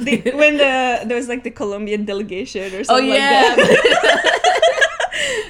The- 0.00 0.32
when 0.34 0.56
the 0.56 1.02
there 1.04 1.16
was 1.16 1.28
like 1.28 1.42
the 1.44 1.50
Colombian 1.50 2.04
delegation 2.06 2.72
or 2.72 2.84
something 2.84 3.10
Oh 3.10 3.14
something 3.14 3.14
yeah. 3.14 3.54
like 3.56 3.66
that. 3.66 4.40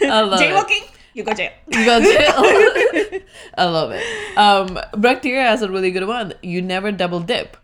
I 0.10 0.20
love 0.22 0.40
it. 0.40 0.44
Jaywalking, 0.44 0.84
you 1.14 1.22
go 1.22 1.32
jail. 1.34 1.52
You 1.68 1.84
got 1.84 2.02
jail. 2.02 3.20
I 3.58 3.64
love 3.66 3.92
it. 3.94 4.02
Um, 4.36 4.78
Bacteria 5.00 5.42
has 5.42 5.62
a 5.62 5.70
really 5.70 5.90
good 5.92 6.06
one. 6.08 6.34
You 6.42 6.62
never 6.62 6.90
double 6.90 7.20
dip. 7.20 7.56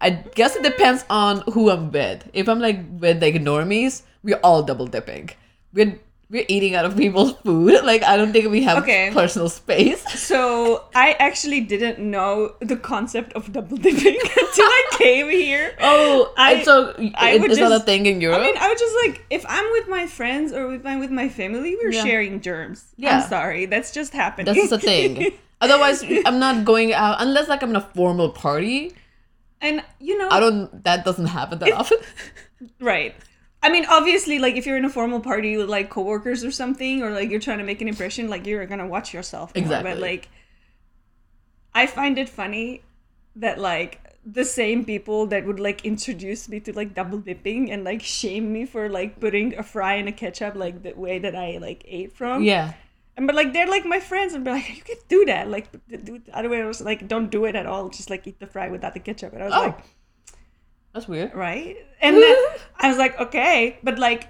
I 0.00 0.10
guess 0.10 0.56
it 0.56 0.62
depends 0.62 1.04
on 1.08 1.42
who 1.52 1.70
I'm 1.70 1.90
with. 1.92 2.28
If 2.34 2.48
I'm 2.48 2.58
like 2.60 2.80
with 3.00 3.22
like 3.22 3.34
normies, 3.36 4.02
we're 4.22 4.40
all 4.42 4.62
double 4.62 4.86
dipping. 4.86 5.30
We're 5.72 5.98
we're 6.30 6.44
eating 6.48 6.74
out 6.76 6.84
of 6.84 6.96
people's 6.96 7.32
food. 7.44 7.74
Like 7.90 8.02
I 8.04 8.16
don't 8.16 8.32
think 8.32 8.48
we 8.50 8.62
have 8.62 8.78
Okay. 8.84 9.10
personal 9.12 9.48
space. 9.48 10.02
So 10.30 10.84
I 10.94 11.16
actually 11.18 11.60
didn't 11.60 11.98
know 11.98 12.54
the 12.60 12.76
concept 12.76 13.32
of 13.32 13.52
double 13.52 13.76
dipping 13.76 14.18
until 14.42 14.64
I 14.64 14.82
came 14.98 15.28
here. 15.28 15.74
Oh, 15.80 16.32
I- 16.36 16.62
so 16.62 16.94
I 17.16 17.32
it- 17.32 17.40
would 17.40 17.50
is 17.50 17.58
that 17.58 17.72
a 17.72 17.80
thing 17.80 18.06
in 18.06 18.20
Europe? 18.20 18.38
I 18.40 18.42
mean, 18.44 18.56
I 18.58 18.68
was 18.68 18.78
just 18.80 18.96
like, 19.04 19.24
if 19.30 19.44
I'm 19.48 19.68
with 19.72 19.88
my 19.88 20.06
friends 20.06 20.52
or 20.52 20.72
if 20.74 20.86
I'm 20.86 21.00
with 21.00 21.10
my 21.10 21.28
family, 21.28 21.74
we're 21.82 21.90
Yeah. 21.92 22.04
sharing 22.04 22.40
germs. 22.40 22.84
Yeah. 22.96 23.18
I'm 23.20 23.28
sorry, 23.28 23.66
that's 23.66 23.90
just 23.92 24.12
happening. 24.12 24.46
That's 24.46 24.58
just 24.68 24.72
a 24.72 24.78
thing. 24.78 25.32
Otherwise, 25.60 26.04
I'm 26.24 26.38
not 26.38 26.64
going 26.64 26.94
out 26.94 27.20
unless 27.20 27.48
like 27.48 27.62
I'm 27.62 27.70
in 27.70 27.76
a 27.76 27.88
formal 27.94 28.30
party. 28.30 28.94
and 29.60 29.82
you 30.00 30.16
know, 30.16 30.28
I 30.30 30.38
don't. 30.40 30.84
That 30.84 31.04
doesn't 31.04 31.26
happen 31.26 31.58
that 31.58 31.72
often. 31.72 31.98
right. 32.80 33.14
I 33.62 33.70
mean, 33.70 33.84
obviously, 33.88 34.38
like 34.38 34.56
if 34.56 34.66
you're 34.66 34.76
in 34.78 34.84
a 34.86 34.90
formal 34.90 35.20
party 35.20 35.56
with 35.56 35.68
like 35.68 35.90
coworkers 35.90 36.44
or 36.44 36.50
something, 36.50 37.02
or 37.02 37.10
like 37.10 37.30
you're 37.30 37.40
trying 37.40 37.58
to 37.58 37.64
make 37.64 37.82
an 37.82 37.88
impression, 37.88 38.28
like 38.30 38.46
you're 38.46 38.64
gonna 38.66 38.86
watch 38.86 39.12
yourself. 39.12 39.54
More. 39.54 39.62
Exactly. 39.62 39.90
But 39.92 40.00
like, 40.00 40.28
I 41.74 41.86
find 41.86 42.18
it 42.18 42.28
funny 42.28 42.82
that 43.36 43.58
like 43.58 44.00
the 44.24 44.44
same 44.44 44.84
people 44.84 45.26
that 45.26 45.46
would 45.46 45.60
like 45.60 45.84
introduce 45.84 46.48
me 46.48 46.60
to 46.60 46.72
like 46.74 46.94
double 46.94 47.18
dipping 47.18 47.70
and 47.70 47.84
like 47.84 48.02
shame 48.02 48.52
me 48.52 48.66
for 48.66 48.88
like 48.88 49.20
putting 49.20 49.56
a 49.58 49.62
fry 49.62 49.94
in 49.94 50.08
a 50.08 50.12
ketchup 50.12 50.54
like 50.56 50.82
the 50.82 50.92
way 50.92 51.18
that 51.18 51.34
I 51.34 51.58
like 51.58 51.84
ate 51.86 52.12
from. 52.12 52.42
yeah. 52.42 52.74
And 53.16 53.26
but 53.26 53.34
like 53.36 53.52
they're 53.52 53.66
like 53.68 53.84
my 53.84 54.00
friends 54.00 54.32
and 54.34 54.44
be 54.44 54.50
like, 54.52 54.68
you 54.76 54.82
can 54.82 54.96
do 55.08 55.24
that. 55.26 55.48
Like 55.50 55.70
do 55.88 56.18
the 56.18 56.36
other 56.36 56.48
way. 56.48 56.62
I 56.62 56.66
was 56.66 56.80
like, 56.80 57.06
don't 57.08 57.30
do 57.30 57.44
it 57.44 57.54
at 57.56 57.66
all. 57.66 57.88
Just 57.90 58.08
like 58.08 58.26
eat 58.26 58.38
the 58.40 58.46
fry 58.46 58.68
without 58.68 58.94
the 58.94 59.00
ketchup. 59.00 59.32
And 59.34 59.42
I 59.42 59.46
was 59.46 59.54
Oh. 59.54 59.60
like, 59.66 59.78
That's 60.92 61.06
weird. 61.08 61.34
right? 61.34 61.76
And 62.00 62.16
then 62.16 62.36
I 62.78 62.88
was 62.88 62.98
like, 62.98 63.18
okay, 63.20 63.78
but 63.82 63.98
like 63.98 64.28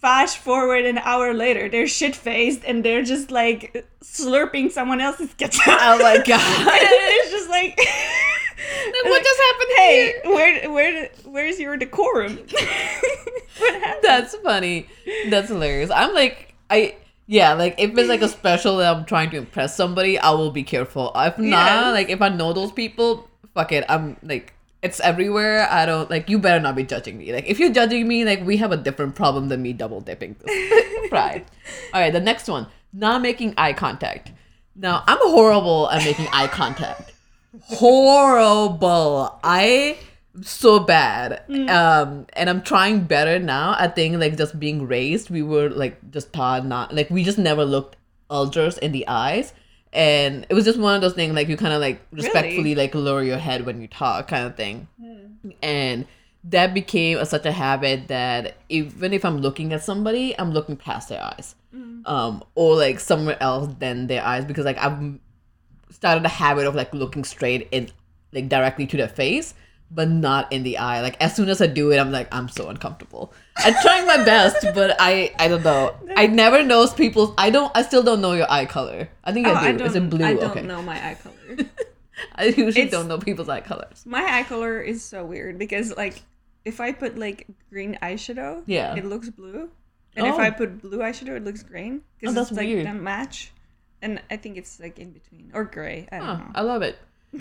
fast 0.00 0.38
forward 0.38 0.84
an 0.84 0.98
hour 0.98 1.34
later, 1.34 1.68
they're 1.68 1.86
shit 1.88 2.14
faced 2.14 2.62
and 2.66 2.84
they're 2.84 3.02
just 3.02 3.30
like 3.30 3.86
slurping 4.02 4.70
someone 4.70 5.00
else's 5.00 5.32
ketchup. 5.34 5.62
Oh 5.66 5.98
my 5.98 6.14
and 6.16 6.24
god. 6.24 6.78
it's 6.80 7.30
just 7.30 7.48
like 7.50 7.76
what 9.04 9.22
just 9.22 9.40
happened 9.40 9.70
Hey, 9.76 10.12
here? 10.22 10.32
where 10.34 10.70
where 10.70 11.08
where's 11.24 11.58
your 11.58 11.76
decorum? 11.76 12.36
what 13.58 13.74
happened? 13.82 14.00
That's 14.02 14.34
funny. 14.36 14.86
That's 15.30 15.48
hilarious. 15.48 15.90
I'm 15.90 16.14
like, 16.14 16.54
I 16.70 16.96
yeah, 17.26 17.52
like 17.54 17.74
if 17.78 17.96
it's 17.96 18.08
like 18.08 18.22
a 18.22 18.28
special 18.28 18.78
that 18.78 18.94
I'm 18.94 19.04
trying 19.04 19.30
to 19.30 19.36
impress 19.38 19.76
somebody, 19.76 20.18
I 20.18 20.30
will 20.30 20.50
be 20.50 20.62
careful. 20.62 21.12
If 21.14 21.38
not, 21.38 21.66
Yes. 21.66 21.92
like 21.92 22.08
if 22.10 22.22
I 22.22 22.28
know 22.28 22.52
those 22.52 22.72
people, 22.72 23.28
fuck 23.54 23.72
it. 23.72 23.84
I'm 23.88 24.16
like, 24.22 24.54
it's 24.82 25.00
everywhere. 25.00 25.68
I 25.70 25.86
don't 25.86 26.10
like. 26.10 26.28
You 26.28 26.38
better 26.38 26.60
not 26.60 26.76
be 26.76 26.84
judging 26.84 27.18
me. 27.18 27.32
Like 27.32 27.46
if 27.46 27.58
you're 27.58 27.72
judging 27.72 28.06
me, 28.06 28.24
like 28.24 28.44
we 28.44 28.56
have 28.58 28.72
a 28.72 28.76
different 28.76 29.14
problem 29.14 29.48
than 29.48 29.62
me 29.62 29.72
double 29.72 30.00
dipping. 30.00 30.36
right. 31.10 31.46
All 31.92 32.00
right. 32.00 32.12
The 32.12 32.20
next 32.20 32.48
one, 32.48 32.66
not 32.92 33.22
making 33.22 33.54
eye 33.56 33.72
contact. 33.72 34.32
Now 34.76 35.02
I'm 35.06 35.18
horrible 35.20 35.90
at 35.90 36.04
making 36.04 36.28
eye 36.32 36.48
contact. 36.48 37.12
Horrible. 37.62 39.38
I 39.42 39.98
so 40.42 40.78
bad 40.78 41.42
um 41.68 42.26
and 42.34 42.48
i'm 42.48 42.62
trying 42.62 43.00
better 43.00 43.38
now 43.38 43.74
i 43.78 43.88
think 43.88 44.16
like 44.18 44.36
just 44.36 44.58
being 44.60 44.86
raised 44.86 45.30
we 45.30 45.42
were 45.42 45.68
like 45.68 45.98
just 46.10 46.32
taught 46.32 46.64
not 46.64 46.94
like 46.94 47.10
we 47.10 47.24
just 47.24 47.38
never 47.38 47.64
looked 47.64 47.96
elders 48.30 48.78
in 48.78 48.92
the 48.92 49.06
eyes 49.08 49.52
and 49.92 50.46
it 50.48 50.54
was 50.54 50.64
just 50.64 50.78
one 50.78 50.94
of 50.94 51.00
those 51.00 51.14
things 51.14 51.34
like 51.34 51.48
you 51.48 51.56
kind 51.56 51.72
of 51.72 51.80
like 51.80 52.00
respectfully 52.12 52.74
like 52.74 52.94
lower 52.94 53.22
your 53.22 53.38
head 53.38 53.64
when 53.66 53.80
you 53.80 53.88
talk 53.88 54.28
kind 54.28 54.46
of 54.46 54.56
thing. 54.56 54.86
And 55.62 56.06
that 56.44 56.72
became 56.74 57.18
a, 57.18 57.26
such 57.26 57.44
a 57.46 57.52
habit 57.52 58.08
that 58.08 58.56
even 58.68 59.12
if 59.12 59.24
i'm 59.24 59.38
looking 59.38 59.72
at 59.72 59.82
somebody 59.82 60.38
i'm 60.38 60.52
looking 60.52 60.76
past 60.76 61.08
their 61.08 61.22
eyes. 61.22 61.54
Um 62.06 62.44
or 62.54 62.76
like 62.76 63.00
somewhere 63.00 63.36
else 63.42 63.74
than 63.78 64.06
their 64.06 64.24
eyes 64.24 64.44
because 64.44 64.64
like 64.64 64.78
i've 64.78 65.18
started 65.90 66.24
a 66.24 66.28
habit 66.28 66.66
of 66.66 66.74
like 66.74 66.92
looking 66.94 67.24
straight 67.24 67.68
in 67.72 67.88
like 68.32 68.48
directly 68.48 68.86
to 68.86 68.96
their 68.96 69.08
face 69.08 69.54
but 69.90 70.08
not 70.08 70.52
in 70.52 70.62
the 70.64 70.76
eye 70.78 71.00
like 71.00 71.16
as 71.20 71.34
soon 71.34 71.48
as 71.48 71.60
i 71.62 71.66
do 71.66 71.90
it 71.92 71.98
i'm 71.98 72.12
like 72.12 72.28
i'm 72.32 72.48
so 72.48 72.68
uncomfortable 72.68 73.32
i'm 73.56 73.74
trying 73.82 74.06
my 74.06 74.18
best 74.24 74.64
but 74.74 74.94
i 75.00 75.32
i 75.38 75.48
don't 75.48 75.64
know 75.64 75.94
i 76.16 76.26
never 76.26 76.62
knows 76.62 76.92
people's 76.92 77.32
i 77.38 77.48
don't 77.50 77.72
i 77.74 77.82
still 77.82 78.02
don't 78.02 78.20
know 78.20 78.32
your 78.32 78.50
eye 78.50 78.66
color 78.66 79.08
i 79.24 79.32
think 79.32 79.46
Oh, 79.46 79.52
i 79.54 79.68
I 79.68 79.72
do 79.72 79.78
don't, 79.78 79.86
is 79.88 79.96
it 79.96 80.10
blue 80.10 80.24
I 80.26 80.34
don't 80.34 80.50
okay 80.50 80.62
know 80.62 80.82
my 80.82 80.96
eye 81.10 81.14
color. 81.14 81.66
i 82.34 82.44
usually 82.46 82.68
It's- 82.82 82.90
don't 82.90 83.08
know 83.08 83.18
people's 83.18 83.48
eye 83.48 83.60
colors 83.62 84.04
My 84.04 84.22
eye 84.38 84.42
color 84.42 84.80
is 84.80 85.02
so 85.04 85.24
weird 85.24 85.58
because 85.58 85.96
like 85.96 86.22
if 86.64 86.80
I 86.80 86.92
put 86.92 87.16
like 87.16 87.46
green 87.70 87.96
eyeshadow, 88.02 88.62
Yeah. 88.66 88.94
it 88.94 89.06
looks 89.06 89.30
blue, 89.30 89.70
and 90.16 90.26
if 90.26 90.34
Oh. 90.34 90.38
I 90.38 90.50
put 90.50 90.82
blue 90.82 90.98
eyeshadow, 90.98 91.34
it 91.36 91.44
looks 91.44 91.62
green 91.62 92.02
because 92.20 92.34
Oh, 92.36 92.40
that's 92.40 92.50
it's 92.50 92.58
like 92.58 92.66
weird. 92.66 92.84
the 92.86 92.92
match. 92.92 93.52
And 94.02 94.20
I 94.30 94.36
think 94.36 94.58
it's 94.58 94.78
like 94.78 94.98
in 94.98 95.12
between 95.12 95.50
or 95.54 95.64
gray. 95.64 96.06
I 96.12 96.18
don't 96.18 96.26
Huh, 96.26 96.36
know. 96.36 96.50
i 96.56 96.60
love 96.60 96.82
it 96.82 96.98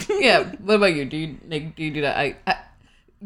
yeah 0.09 0.43
what 0.59 0.75
about 0.75 0.93
you 0.93 1.05
do 1.05 1.17
you 1.17 1.37
like 1.47 1.75
do 1.75 1.83
you 1.83 1.91
do 1.91 2.01
that 2.01 2.17
i, 2.17 2.35
I 2.45 2.55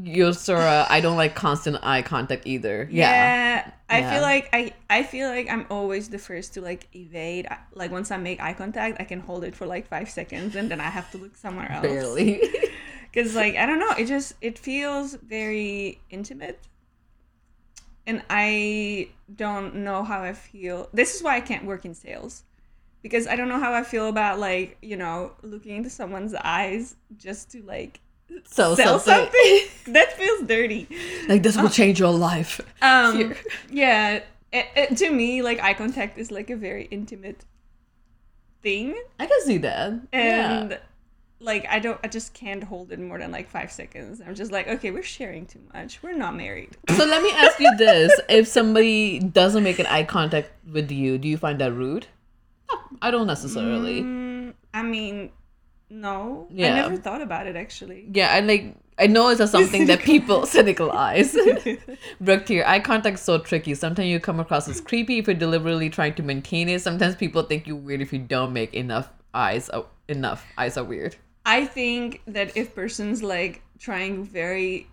you're 0.02 0.32
Sora, 0.32 0.88
I 0.90 1.02
don't 1.02 1.18
like 1.18 1.36
constant 1.36 1.78
eye 1.84 2.02
contact 2.02 2.48
either. 2.48 2.88
Yeah. 2.90 3.70
I 3.90 4.00
Yeah. 4.00 4.14
feel 4.14 4.22
like 4.22 4.50
I 4.54 4.72
I 4.90 5.04
feel 5.04 5.28
like 5.28 5.50
I'm 5.52 5.66
always 5.70 6.08
the 6.08 6.18
first 6.18 6.54
to 6.54 6.62
like 6.62 6.88
evade. 6.96 7.46
Like 7.76 7.92
once 7.92 8.10
I 8.10 8.16
make 8.16 8.40
eye 8.42 8.54
contact, 8.54 9.02
I 9.02 9.04
can 9.04 9.20
hold 9.20 9.44
it 9.44 9.54
for 9.54 9.66
like 9.66 9.90
five 9.90 10.10
seconds, 10.10 10.56
and 10.56 10.72
then 10.72 10.80
I 10.80 10.90
have 10.90 11.12
to 11.12 11.18
look 11.18 11.36
somewhere 11.36 11.70
else. 11.70 11.86
Barely. 11.86 12.42
because 13.12 13.36
like 13.36 13.56
i 13.56 13.66
don't 13.66 13.80
know 13.80 13.92
it 13.98 14.06
just 14.06 14.34
it 14.42 14.58
feels 14.58 15.16
very 15.16 16.00
intimate 16.10 16.60
and 18.08 18.24
i 18.30 19.08
don't 19.36 19.76
know 19.76 20.04
how 20.04 20.22
i 20.22 20.34
feel 20.34 20.90
this 20.94 21.16
is 21.16 21.22
why 21.24 21.36
i 21.36 21.42
can't 21.42 21.66
work 21.66 21.86
in 21.86 21.94
sales 21.94 22.44
because 23.02 23.28
i 23.28 23.36
don't 23.36 23.48
know 23.50 23.60
how 23.60 23.74
i 23.74 23.84
feel 23.84 24.08
about 24.08 24.40
like 24.40 24.78
you 24.82 24.96
know 24.98 25.32
looking 25.44 25.76
into 25.78 25.90
someone's 25.90 26.34
eyes 26.36 26.96
just 27.18 27.52
to 27.52 27.62
like 27.64 28.00
so 28.46 28.76
sell 28.76 29.00
something. 29.00 29.32
something 29.32 29.68
that 29.94 30.14
feels 30.14 30.44
dirty 30.48 30.88
Like 31.28 31.44
this 31.44 31.58
will 31.58 31.70
change 31.82 32.00
your 32.00 32.14
life. 32.14 32.62
um 32.82 33.16
Here. 33.18 33.38
yeah 33.70 34.20
it, 34.54 34.66
it- 34.76 34.98
to 34.98 35.10
me 35.12 35.42
like 35.42 35.60
eye 35.62 35.74
contact 35.74 36.18
is 36.18 36.32
like 36.32 36.50
a 36.50 36.56
very 36.56 36.86
intimate 36.92 37.44
thing 38.62 38.96
I 39.20 39.26
can 39.26 39.42
see 39.44 39.58
that. 39.60 39.92
and 40.14 40.72
yeah. 40.72 40.78
like 41.40 41.66
I 41.70 41.80
don't 41.80 42.00
I 42.04 42.08
just 42.08 42.34
can't 42.34 42.64
hold 42.64 42.92
it 42.92 43.00
more 43.00 43.18
than 43.20 43.32
like 43.32 43.50
five 43.50 43.72
seconds. 43.72 44.22
I'm 44.26 44.36
just 44.36 44.52
like, 44.52 44.68
okay, 44.68 44.92
we're 44.92 45.02
sharing 45.04 45.46
too 45.48 45.62
much. 45.74 46.04
We're 46.04 46.14
not 46.16 46.36
married. 46.36 46.78
So 46.96 47.04
let 47.06 47.24
me 47.24 47.32
ask 47.32 47.60
you 47.60 47.76
this: 47.78 48.12
If 48.30 48.48
somebody 48.48 49.18
doesn't 49.20 49.64
make 49.64 49.80
an 49.80 49.88
eye 49.88 50.04
contact 50.04 50.52
with 50.72 50.92
you, 50.92 51.18
do 51.18 51.28
you 51.28 51.38
find 51.38 51.60
that 51.60 51.74
rude? 51.74 52.06
I 53.02 53.12
don't 53.12 53.28
necessarily. 53.28 54.02
Mm, 54.02 54.54
I 54.74 54.84
mean, 54.84 55.32
no. 55.90 56.48
Yeah. 56.50 56.74
I 56.74 56.76
never 56.82 56.98
thought 56.98 57.22
about 57.22 57.48
it 57.48 57.56
actually. 57.56 58.08
Yeah, 58.12 58.32
I 58.32 58.40
like. 58.40 58.76
I 59.00 59.08
know 59.08 59.30
it's 59.30 59.40
a 59.40 59.48
something 59.48 59.88
that 59.88 60.00
people 60.12 60.46
cynical 60.46 60.92
eyes. 60.92 61.36
Brooke 62.22 62.48
here, 62.48 62.64
eye 62.68 62.80
contact's 62.80 63.22
so 63.24 63.40
tricky. 63.40 63.74
Sometimes 63.74 64.08
you 64.08 64.20
come 64.20 64.40
across 64.40 64.68
as 64.68 64.80
creepy 64.80 65.18
if 65.18 65.28
you're 65.28 65.36
deliberately 65.36 65.90
trying 65.90 66.14
to 66.16 66.24
maintain 66.24 66.70
it. 66.70 66.82
Sometimes 66.82 67.16
people 67.16 67.44
think 67.44 67.66
you're 67.66 67.76
weird 67.76 68.02
if 68.02 68.14
you 68.14 68.20
don't 68.20 68.54
make 68.54 68.74
enough 68.74 69.10
eyes. 69.34 69.70
Oh, 69.74 69.88
enough 70.08 70.46
eyes 70.58 70.78
are 70.78 70.84
weird. 70.84 71.16
I 71.46 71.66
think 71.66 72.22
that 72.28 72.56
if 72.56 72.76
person's 72.76 73.24
like 73.24 73.64
trying 73.80 74.24
very 74.24 74.88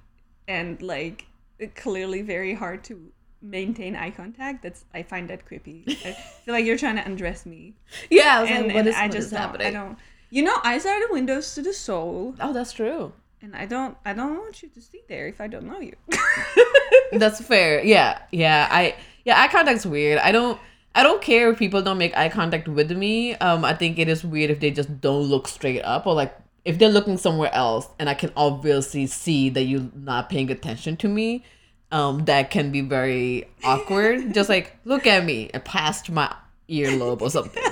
and 0.47 0.81
like 0.81 1.27
clearly 1.75 2.23
very 2.23 2.55
hard 2.55 2.83
to 2.85 3.13
maintain 3.43 3.95
eye 3.97 4.11
contact, 4.11 4.63
that's 4.63 4.85
I 4.95 5.03
find 5.03 5.29
that 5.31 5.47
creepy. 5.47 5.85
I 5.89 6.13
feel 6.45 6.55
like 6.55 6.65
you're 6.65 6.79
trying 6.79 6.97
to 6.97 7.05
undress 7.05 7.47
me, 7.47 7.75
Yeah, 8.11 8.39
I 8.39 8.41
was 8.43 8.51
and, 8.51 8.67
like, 8.67 8.75
what 8.75 8.79
and 8.81 8.89
is, 8.89 8.95
I 8.97 9.09
just 9.09 9.31
happening? 9.33 9.67
I 9.67 9.71
don't. 9.71 9.99
You 10.31 10.43
know, 10.43 10.57
eyes 10.65 10.85
are 10.85 11.07
the 11.07 11.13
windows 11.13 11.55
to 11.55 11.63
the 11.63 11.73
soul, 11.73 12.35
Oh, 12.41 12.53
that's 12.53 12.73
true. 12.73 13.13
and 13.41 13.55
I 13.57 13.67
don't. 13.67 13.97
I 14.05 14.13
don't 14.13 14.37
want 14.37 14.63
you 14.63 14.69
to 14.69 14.81
stay 14.81 15.03
there 15.09 15.27
if 15.29 15.41
I 15.41 15.47
don't 15.47 15.65
know 15.67 15.81
you. 15.81 15.95
That's 17.13 17.41
fair. 17.41 17.83
Yeah, 17.83 18.19
yeah. 18.33 18.69
I 18.71 18.95
yeah, 19.25 19.41
eye 19.41 19.49
contact's 19.49 19.87
weird. 19.87 20.19
I 20.19 20.33
don't 20.33 20.59
I 20.95 21.03
don't 21.03 21.23
care 21.23 21.51
if 21.51 21.59
people 21.59 21.81
don't 21.83 21.99
make 21.99 22.17
eye 22.17 22.29
contact 22.29 22.69
with 22.69 22.91
me. 22.93 23.35
Um, 23.37 23.65
I 23.65 23.75
think 23.75 23.99
it 23.99 24.09
is 24.09 24.25
weird 24.25 24.51
if 24.51 24.61
they 24.61 24.71
just 24.71 25.01
don't 25.01 25.23
look 25.23 25.49
straight 25.49 25.83
up 25.83 26.07
or 26.07 26.15
like 26.15 26.37
if 26.65 26.79
they're 26.79 26.91
looking 26.91 27.17
somewhere 27.17 27.55
else 27.55 27.89
and 27.99 28.11
I 28.11 28.15
can 28.15 28.33
obviously 28.37 29.07
see 29.07 29.49
that 29.51 29.63
you're 29.63 29.89
not 29.95 30.29
paying 30.29 30.51
attention 30.51 30.97
to 30.99 31.09
me. 31.09 31.45
Um, 31.91 32.25
that 32.27 32.51
can 32.51 32.71
be 32.71 32.83
very 32.83 33.49
awkward. 33.65 34.35
just 34.35 34.49
like 34.51 34.77
look 34.85 35.07
at 35.07 35.25
me 35.25 35.51
and 35.55 35.65
past 35.65 36.11
my 36.11 36.35
earlobe 36.69 37.23
or 37.23 37.31
something. 37.31 37.63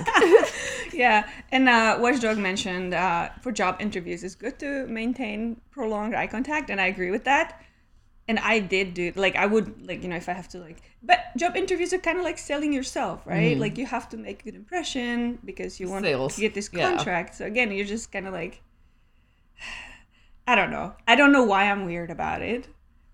yeah, 0.94 1.28
and 1.52 1.68
uh, 1.68 1.98
Watchdog 2.00 2.38
mentioned 2.38 2.94
uh, 2.94 3.28
for 3.42 3.52
job 3.52 3.76
interviews, 3.78 4.24
it's 4.24 4.34
good 4.34 4.58
to 4.60 4.86
maintain 4.86 5.60
prolonged 5.70 6.14
eye 6.14 6.26
contact, 6.28 6.70
and 6.70 6.80
I 6.80 6.86
agree 6.86 7.10
with 7.10 7.24
that. 7.24 7.60
And 8.28 8.38
I 8.40 8.58
did 8.58 8.94
do 8.94 9.12
like 9.14 9.36
I 9.36 9.44
would 9.46 9.86
like 9.86 10.02
you 10.02 10.08
know 10.08 10.16
if 10.16 10.28
I 10.28 10.32
have 10.32 10.48
to 10.48 10.58
like, 10.58 10.78
but 11.02 11.18
job 11.36 11.54
interviews 11.54 11.92
are 11.92 11.98
kind 11.98 12.18
of 12.18 12.24
like 12.24 12.38
selling 12.38 12.72
yourself, 12.72 13.24
right? 13.26 13.56
Like 13.58 13.76
you 13.78 13.84
have 13.86 14.08
to 14.08 14.16
make 14.16 14.40
a 14.40 14.44
good 14.46 14.54
impression 14.56 15.38
because 15.44 15.78
you 15.78 15.88
want 15.90 16.06
Sales. 16.06 16.34
to 16.34 16.40
get 16.40 16.54
this 16.54 16.70
Yeah. 16.72 16.88
contract. 16.96 17.34
So 17.36 17.44
again, 17.44 17.70
you're 17.70 17.86
just 17.86 18.10
kind 18.10 18.26
of 18.26 18.32
like, 18.32 18.62
I 20.48 20.54
don't 20.54 20.70
know. 20.70 20.94
I 21.06 21.14
don't 21.16 21.32
know 21.32 21.44
why 21.44 21.70
I'm 21.70 21.84
weird 21.84 22.10
about 22.10 22.42
it. 22.42 22.66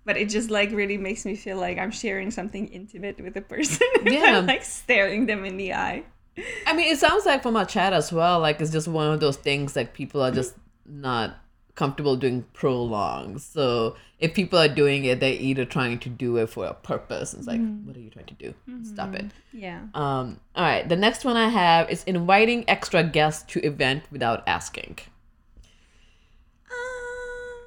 But 0.05 0.17
it 0.17 0.29
just 0.29 0.51
like 0.51 0.73
really 0.73 0.99
makes 0.99 1.25
me 1.25 1.37
feel 1.37 1.59
like 1.59 1.79
I'm 1.79 1.93
sharing 1.93 2.31
something 2.31 2.67
intimate 2.69 3.21
with 3.21 3.37
a 3.37 3.41
person. 3.41 3.87
Yeah. 4.05 4.39
I'm 4.39 4.47
like 4.47 4.65
staring 4.65 5.27
them 5.27 5.45
in 5.45 5.57
the 5.57 5.75
eye. 5.75 6.05
I 6.67 6.73
mean, 6.73 6.93
it 6.93 6.99
sounds 6.99 7.25
like 7.25 7.43
from 7.43 7.57
our 7.57 7.65
chat 7.65 7.93
as 7.93 8.13
well. 8.13 8.41
Like 8.41 8.61
it's 8.61 8.73
just 8.73 8.89
one 8.89 9.13
of 9.13 9.21
those 9.21 9.37
things 9.37 9.75
that 9.75 9.95
people 9.95 10.23
are 10.23 10.31
just 10.33 10.55
not 10.87 11.37
comfortable 11.75 12.17
doing 12.17 12.45
prolonged. 12.53 13.41
So 13.41 13.97
if 14.19 14.35
people 14.35 14.59
are 14.59 14.69
doing 14.69 15.05
it, 15.05 15.21
they're 15.21 15.33
either 15.33 15.65
trying 15.65 15.99
to 16.01 16.09
do 16.09 16.37
it 16.37 16.51
for 16.51 16.67
a 16.67 16.75
purpose. 16.75 17.35
It's 17.35 17.47
like, 17.47 17.61
mm-hmm. 17.61 17.87
what 17.87 17.97
are 17.97 18.01
you 18.01 18.11
trying 18.11 18.27
to 18.27 18.35
do? 18.35 18.55
Stop 18.85 19.15
it. 19.15 19.25
Mm-hmm. 19.25 19.59
Yeah. 19.59 19.81
Um. 19.95 20.41
All 20.55 20.65
right. 20.65 20.89
The 20.89 20.97
next 20.97 21.25
one 21.25 21.37
I 21.37 21.49
have 21.49 21.91
is 21.91 22.05
inviting 22.05 22.69
extra 22.69 23.03
guests 23.03 23.43
to 23.53 23.61
event 23.61 24.05
without 24.11 24.43
asking. 24.47 24.99
Um, 26.71 27.61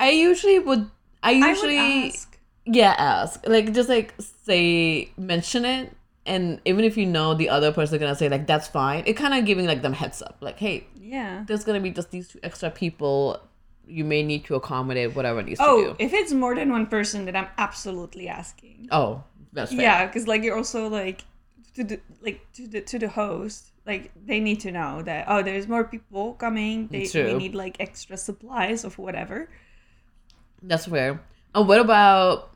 I 0.00 0.10
usually 0.10 0.58
would. 0.58 0.90
I 1.24 1.32
I 1.32 1.48
usually 1.50 1.78
ask. 1.78 2.38
yeah 2.66 2.94
ask 2.98 3.46
like 3.46 3.72
just 3.78 3.88
like 3.88 4.14
say 4.18 5.10
mention 5.16 5.64
it 5.64 5.92
and 6.26 6.60
even 6.64 6.84
if 6.84 6.96
you 6.96 7.06
know 7.06 7.34
the 7.34 7.48
other 7.56 7.70
person 7.72 7.98
gonna 7.98 8.14
say 8.22 8.28
like 8.28 8.46
that's 8.46 8.68
fine 8.68 9.02
it 9.06 9.14
kind 9.14 9.34
of 9.34 9.44
giving 9.44 9.66
like 9.66 9.82
them 9.82 9.92
heads 9.92 10.22
up 10.22 10.36
like 10.40 10.58
hey 10.58 10.86
Yeah. 11.14 11.44
there's 11.46 11.64
gonna 11.64 11.80
be 11.80 11.90
just 11.90 12.10
these 12.10 12.28
two 12.28 12.40
extra 12.42 12.70
people 12.70 13.40
you 13.86 14.04
may 14.04 14.22
need 14.22 14.44
to 14.46 14.54
accommodate 14.54 15.14
whatever 15.14 15.42
needs 15.42 15.58
to 15.60 15.66
Oh, 15.66 15.84
do 15.84 15.96
if 15.98 16.12
it's 16.14 16.32
more 16.32 16.54
than 16.54 16.70
one 16.72 16.86
person, 16.86 17.26
then 17.26 17.36
I'm 17.36 17.48
absolutely 17.58 18.28
asking. 18.28 18.88
oh 18.90 19.22
that's 19.52 19.72
fair. 19.72 19.82
Yeah, 19.82 20.06
because 20.06 20.26
like 20.26 20.42
you're 20.42 20.56
also 20.56 20.88
like 20.88 21.20
to 21.74 21.84
the 21.84 22.00
like 22.22 22.40
to 22.54 22.66
the 22.66 22.80
to 22.80 22.98
the 22.98 23.08
host, 23.08 23.72
like 23.86 24.10
they 24.24 24.40
need 24.40 24.60
to 24.60 24.72
know 24.72 25.02
that 25.02 25.26
oh, 25.28 25.42
there's 25.42 25.68
more 25.68 25.84
people 25.84 26.32
coming. 26.44 26.88
They 26.88 27.04
we 27.14 27.34
need 27.34 27.54
like 27.54 27.76
extra 27.78 28.16
supplies 28.16 28.84
of 28.88 28.96
whatever. 28.98 29.48
That's 30.68 30.86
fair 30.86 31.20
and 31.54 31.68
what 31.68 31.80
about 31.80 32.50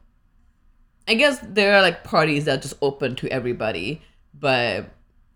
i 1.07 1.15
guess 1.15 1.39
there 1.43 1.75
are 1.75 1.83
like 1.83 2.05
parties 2.05 2.45
that 2.45 2.63
just 2.63 2.75
open 2.81 3.15
to 3.17 3.29
everybody 3.29 4.03
but 4.35 4.91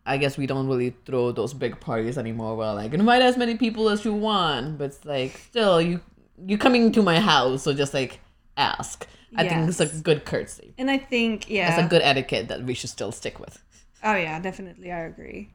I 0.04 0.16
guess 0.16 0.36
we 0.36 0.46
don't 0.46 0.66
really 0.66 0.94
throw 1.04 1.32
those 1.32 1.54
big 1.54 1.78
parties 1.80 2.18
anymore. 2.18 2.56
Where 2.56 2.74
like 2.74 2.92
invite 2.92 3.22
as 3.22 3.36
many 3.36 3.56
people 3.56 3.88
as 3.88 4.04
you 4.04 4.12
want, 4.12 4.78
but 4.78 4.84
it's 4.84 5.04
like 5.04 5.36
still 5.38 5.80
you 5.80 6.00
you 6.44 6.58
coming 6.58 6.90
to 6.92 7.02
my 7.02 7.20
house, 7.20 7.62
so 7.62 7.72
just 7.72 7.94
like 7.94 8.20
ask. 8.56 9.06
I 9.34 9.48
think 9.48 9.66
it's 9.66 9.80
a 9.80 9.86
good 9.86 10.26
courtesy. 10.26 10.74
And 10.76 10.90
I 10.90 10.98
think 10.98 11.48
yeah. 11.48 11.70
That's 11.70 11.86
a 11.86 11.88
good 11.88 12.02
etiquette 12.02 12.48
that 12.48 12.64
we 12.64 12.74
should 12.74 12.90
still 12.90 13.12
stick 13.12 13.38
with. 13.38 13.62
oh 14.02 14.14
yeah, 14.14 14.38
definitely, 14.40 14.90
I 14.90 15.00
agree. 15.00 15.50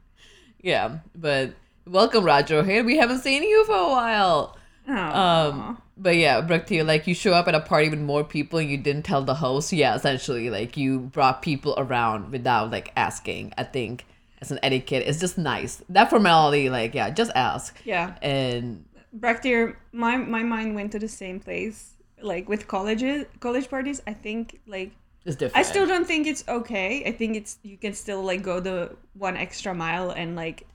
Yeah, 0.60 0.98
but 1.14 1.54
welcome, 1.86 2.24
Roger. 2.24 2.64
Here 2.64 2.82
we 2.82 2.96
haven't 2.96 3.20
seen 3.20 3.42
you 3.42 3.64
for 3.66 3.76
a 3.76 3.88
while. 3.88 4.56
Oh. 4.88 4.94
Um, 4.94 5.82
but 5.98 6.16
yeah, 6.16 6.40
Brakti, 6.40 6.86
like 6.86 7.06
you 7.06 7.14
show 7.14 7.32
up 7.32 7.48
at 7.48 7.54
a 7.54 7.60
party 7.60 7.88
with 7.88 7.98
more 7.98 8.24
people 8.24 8.58
and 8.58 8.70
you 8.70 8.76
didn't 8.76 9.02
tell 9.02 9.22
the 9.22 9.34
host. 9.34 9.72
Yeah, 9.72 9.94
essentially, 9.94 10.48
like 10.50 10.76
you 10.76 11.00
brought 11.00 11.42
people 11.42 11.74
around 11.76 12.30
without 12.30 12.70
like 12.70 12.92
asking. 12.96 13.52
I 13.58 13.64
think 13.64 14.06
as 14.40 14.50
an 14.50 14.60
etiquette, 14.62 15.04
it's 15.06 15.18
just 15.18 15.36
nice. 15.36 15.82
That 15.88 16.10
formality, 16.10 16.70
like 16.70 16.94
yeah, 16.94 17.10
just 17.10 17.32
ask. 17.34 17.76
yeah. 17.84 18.14
And 18.22 18.84
Bractier, 19.18 19.76
my 19.92 20.16
my 20.16 20.42
mind 20.42 20.74
went 20.74 20.92
to 20.92 20.98
the 20.98 21.08
same 21.08 21.40
place. 21.40 21.94
Like 22.20 22.48
with 22.48 22.66
colleges, 22.66 23.26
college 23.40 23.68
parties, 23.70 24.02
I 24.06 24.12
think 24.12 24.60
like 24.66 24.92
it's 25.24 25.36
different. 25.36 25.58
I 25.58 25.68
still 25.68 25.86
don't 25.86 26.06
think 26.06 26.26
it's 26.26 26.44
okay. 26.48 27.04
I 27.04 27.12
think 27.12 27.36
it's 27.36 27.58
you 27.62 27.76
can 27.76 27.92
still 27.94 28.22
like 28.22 28.42
go 28.42 28.60
the 28.60 28.96
one 29.14 29.36
extra 29.36 29.74
mile 29.74 30.10
and 30.10 30.34
like 30.34 30.66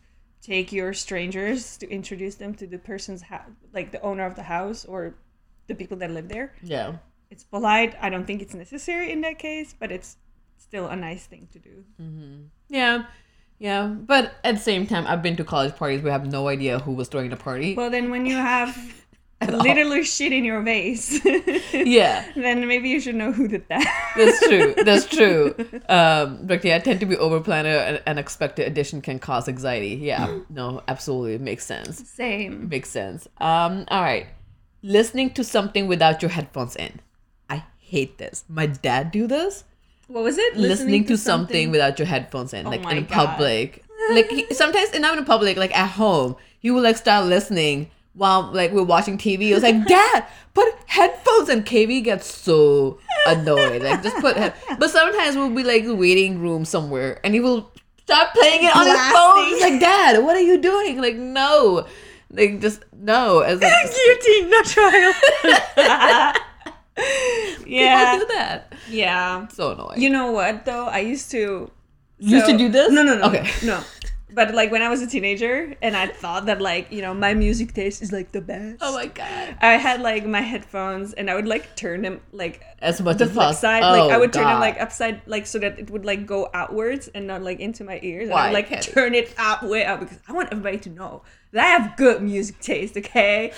take 0.44 0.72
your 0.72 0.94
strangers 0.94 1.78
to 1.78 1.90
introduce 1.90 2.36
them 2.36 2.54
to 2.56 2.68
the 2.68 2.78
person's 2.78 3.22
house, 3.22 3.50
like 3.74 3.92
the 3.92 4.02
owner 4.02 4.26
of 4.26 4.36
the 4.36 4.44
house 4.44 4.86
or 4.86 5.16
the 5.68 5.76
people 5.76 5.98
that 5.98 6.12
live 6.12 6.28
there. 6.30 6.54
yeah. 6.62 6.98
It's 7.32 7.44
polite. 7.44 7.96
I 8.00 8.12
don't 8.12 8.28
think 8.28 8.44
it's 8.44 8.54
necessary 8.54 9.12
in 9.12 9.22
that 9.22 9.40
case, 9.40 9.74
but 9.74 9.92
it's 9.92 10.18
still 10.60 10.86
a 10.86 10.96
nice 10.96 11.26
thing 11.26 11.48
to 11.54 11.58
do. 11.58 11.84
Mm-hmm. 12.00 12.44
Yeah. 12.70 13.06
Yeah. 13.58 13.88
But 13.88 14.36
at 14.44 14.56
the 14.56 14.62
same 14.62 14.86
time, 14.86 15.08
I've 15.08 15.24
been 15.24 15.36
to 15.38 15.44
college 15.44 15.76
parties 15.76 16.04
We 16.04 16.12
have 16.12 16.28
no 16.32 16.48
idea 16.48 16.78
who 16.78 16.92
was 16.92 17.08
throwing 17.08 17.32
the 17.32 17.36
party. 17.36 17.74
Well, 17.74 17.90
then 17.90 18.12
when 18.12 18.28
you 18.28 18.36
have 18.36 19.03
all. 19.50 19.60
literally 19.62 20.04
shit 20.04 20.32
in 20.32 20.46
your 20.46 20.62
vase, 20.62 21.24
yeah. 21.74 22.26
then 22.36 22.68
maybe 22.68 22.90
you 22.90 23.00
should 23.00 23.16
know 23.16 23.32
who 23.32 23.48
did 23.48 23.68
that. 23.70 24.14
That's 24.16 24.40
true. 24.48 24.74
That's 24.84 25.06
true. 25.08 25.56
Um, 25.90 26.40
but 26.48 26.64
yeah, 26.64 26.78
I 26.78 26.80
tend 26.80 27.00
to 27.02 27.06
be 27.06 27.18
over 27.18 27.40
planner 27.40 27.70
and 27.70 28.02
unexpected 28.08 28.68
addition 28.68 29.02
can 29.02 29.20
cause 29.20 29.48
anxiety. 29.48 29.96
Yeah. 29.96 30.40
No, 30.50 30.82
absolutely. 30.88 31.34
It 31.36 31.42
makes 31.42 31.66
sense. 31.66 32.08
Same. 32.10 32.70
Makes 32.70 32.90
sense. 32.90 33.28
Um, 33.40 33.86
all 33.90 34.02
right. 34.02 34.28
Listening 34.82 35.32
to 35.32 35.44
something 35.44 35.88
without 35.88 36.22
your 36.22 36.30
headphones 36.30 36.76
in. 36.76 37.00
I 37.50 37.64
hate 37.80 38.18
this. 38.18 38.44
My 38.48 38.66
dad 38.68 39.12
do 39.12 39.28
this. 39.28 39.64
What 40.08 40.24
was 40.24 40.38
it? 40.38 40.58
Listening, 40.58 41.06
to, 41.06 41.18
something, 41.18 41.72
without 41.72 41.98
your 41.98 42.06
headphones 42.08 42.54
in, 42.54 42.68
Oh 42.68 42.70
like 42.70 42.86
in 42.98 43.06
God. 43.06 43.10
public. 43.10 43.84
Like 44.12 44.30
he, 44.30 44.54
sometimes, 44.54 44.92
and 44.92 45.02
not 45.02 45.18
in 45.18 45.26
public, 45.26 45.58
like 45.58 45.76
at 45.76 45.92
home, 45.92 46.36
he 46.60 46.72
will 46.72 46.82
like 46.82 46.98
start 46.98 47.26
listening 47.26 47.90
while 48.14 48.52
like 48.52 48.72
we're 48.72 48.84
watching 48.84 49.18
TV. 49.18 49.50
It 49.50 49.54
was 49.54 49.64
like, 49.64 49.86
Dad, 49.88 50.26
put 50.54 50.68
headphones, 50.86 51.50
and 51.50 51.66
KV 51.66 52.04
gets 52.04 52.26
so 52.34 53.00
annoyed. 53.28 53.82
Like 53.82 54.04
just 54.04 54.18
put. 54.18 54.38
Head- 54.38 54.54
but 54.80 54.90
sometimes 54.90 55.36
we'll 55.36 55.50
be 55.50 55.64
like 55.64 55.84
waiting 55.86 56.40
room 56.40 56.66
somewhere, 56.66 57.20
and 57.24 57.34
he 57.34 57.40
will 57.40 57.72
start 58.04 58.34
playing 58.34 58.64
it 58.64 58.76
on 58.76 58.86
his 58.86 58.96
phone. 58.96 59.36
Blasting. 59.36 59.46
He's 59.56 59.62
like, 59.62 59.80
Dad, 59.80 60.24
what 60.24 60.36
are 60.36 60.42
you 60.42 60.58
doing? 60.62 61.02
Like 61.02 61.16
no, 61.16 61.88
like 62.32 62.60
just 62.62 62.84
no. 62.96 63.40
As 63.40 63.62
like, 63.62 63.72
Guillotine, 63.96 64.50
not 64.50 64.66
trial. 64.66 65.14
yeah. 67.66 68.14
people 68.14 68.28
do 68.28 68.34
that. 68.34 68.74
Yeah. 68.90 69.48
So 69.48 69.72
annoying. 69.72 70.02
You 70.02 70.10
know 70.10 70.32
what 70.32 70.66
though? 70.66 70.86
I 70.86 71.00
used 71.00 71.32
to 71.32 71.72
used 72.20 72.46
to 72.46 72.58
do 72.58 72.70
this? 72.70 72.92
No, 72.92 73.04
no, 73.04 73.18
no. 73.18 73.26
Okay. 73.28 73.50
No. 73.66 73.82
But 74.34 74.54
like 74.56 74.72
when 74.72 74.82
I 74.82 74.90
was 74.90 75.02
a 75.02 75.08
teenager 75.08 75.76
and 75.82 75.96
I 75.96 76.08
thought 76.08 76.48
that 76.48 76.60
like, 76.62 76.92
you 76.92 77.02
know, 77.02 77.14
my 77.14 77.34
music 77.34 77.74
taste 77.74 78.02
is 78.02 78.12
like 78.12 78.32
the 78.32 78.42
best. 78.42 78.78
Oh 78.82 78.94
my 78.94 79.06
god. 79.08 79.56
I 79.62 79.74
had 79.74 80.02
like 80.02 80.26
my 80.26 80.42
headphones 80.42 81.14
and 81.14 81.30
I 81.30 81.36
would 81.36 81.48
like 81.48 81.76
turn 81.76 82.02
them 82.02 82.20
like 82.32 82.64
As 82.80 83.00
much 83.02 83.18
the 83.18 83.26
as 83.26 83.32
flip 83.32 83.44
possible. 83.46 83.62
side. 83.62 83.82
like 83.82 84.12
I 84.12 84.16
Oh, 84.16 84.20
would 84.20 84.34
turn 84.34 84.46
them 84.46 84.58
oh, 84.58 84.60
like 84.60 84.82
upside 84.82 85.22
like 85.28 85.46
so 85.46 85.60
that 85.60 85.78
it 85.80 85.90
would 85.92 86.04
like 86.06 86.26
go 86.26 86.50
outwards 86.54 87.08
and 87.10 87.28
not 87.28 87.44
like 87.44 87.60
into 87.60 87.84
my 87.84 88.00
ears. 88.02 88.24
And 88.30 88.34
I 88.34 88.36
Why 88.36 88.46
would 88.62 88.72
like 88.72 88.82
turn 88.82 89.14
it 89.14 89.34
out 89.38 89.64
way 89.64 89.86
out 89.86 90.00
because 90.00 90.18
I 90.28 90.32
want 90.34 90.50
everybody 90.52 90.80
to 90.80 90.90
know 90.90 91.22
that 91.24 91.43
I 91.56 91.66
have 91.68 91.96
good 91.98 92.22
music 92.24 92.60
taste, 92.60 92.98
okay? 92.98 93.54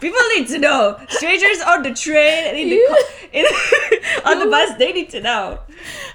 People 0.00 0.20
need 0.36 0.46
to 0.48 0.58
know. 0.58 0.98
Strangers 1.08 1.60
on 1.66 1.82
the 1.82 1.92
train 1.92 2.54
in 2.54 2.70
the 2.70 2.80
co- 2.88 3.28
in, 3.32 3.44
on 4.24 4.38
the 4.38 4.46
bus, 4.46 4.76
they 4.78 4.92
need 4.92 5.10
to 5.10 5.20
know 5.20 5.58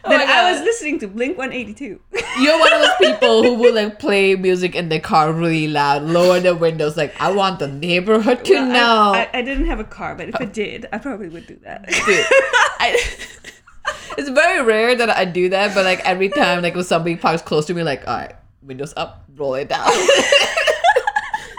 Oh 0.05 0.09
that 0.09 0.27
I 0.29 0.51
was 0.51 0.61
listening 0.61 0.99
to 0.99 1.07
Blink 1.07 1.37
182. 1.37 1.99
You're 2.39 2.59
one 2.59 2.71
of 2.73 2.79
those 2.81 2.95
people 2.99 3.43
who 3.43 3.55
will 3.55 3.73
like 3.75 3.99
play 3.99 4.35
music 4.35 4.75
in 4.75 4.87
their 4.89 4.99
car 5.01 5.33
really 5.33 5.67
loud, 5.67 6.03
lower 6.03 6.39
the 6.39 6.55
windows, 6.55 6.95
like 6.95 7.13
I 7.19 7.31
want 7.33 7.59
the 7.59 7.67
neighborhood 7.67 8.45
to 8.45 8.53
Well, 8.53 8.63
I- 8.69 8.73
know. 8.73 9.11
I, 9.19 9.29
I 9.33 9.41
didn't 9.41 9.65
have 9.65 9.79
a 9.79 9.83
car, 9.85 10.15
but 10.15 10.29
if 10.29 10.35
I 10.39 10.45
did, 10.45 10.85
I 10.93 10.99
probably 10.99 11.27
would 11.29 11.47
do 11.47 11.57
that. 11.63 11.85
Dude, 11.87 12.25
I, 12.79 12.97
it's 14.17 14.29
very 14.29 14.63
rare 14.63 14.95
that 14.95 15.09
I 15.09 15.25
do 15.25 15.49
that, 15.49 15.75
but 15.75 15.83
like 15.83 15.99
every 16.05 16.29
time, 16.29 16.61
like 16.61 16.75
when 16.75 16.83
somebody 16.85 17.17
parks 17.17 17.41
close 17.41 17.65
to 17.65 17.73
me, 17.73 17.83
like 17.83 18.07
all 18.07 18.15
right, 18.15 18.35
windows 18.63 18.93
up, 18.95 19.25
roll 19.35 19.55
it 19.55 19.67
down. 19.67 19.89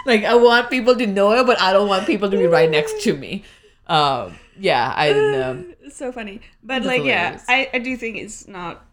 Like 0.07 0.23
I 0.23 0.35
want 0.35 0.69
people 0.69 0.95
to 0.95 1.05
know 1.05 1.31
it, 1.33 1.45
but 1.45 1.61
I 1.61 1.73
don't 1.73 1.87
want 1.87 2.07
people 2.07 2.31
to 2.31 2.37
be 2.37 2.47
right 2.47 2.69
next 2.69 3.01
to 3.03 3.15
me. 3.15 3.43
Um, 3.87 4.35
yeah, 4.59 4.93
I 4.95 5.11
know. 5.13 5.65
so 5.89 6.11
funny. 6.11 6.41
But 6.63 6.83
like, 6.83 7.03
yeah. 7.03 7.39
I, 7.47 7.69
I 7.73 7.79
do 7.79 7.95
think 7.97 8.17
it's 8.17 8.47
not. 8.47 8.83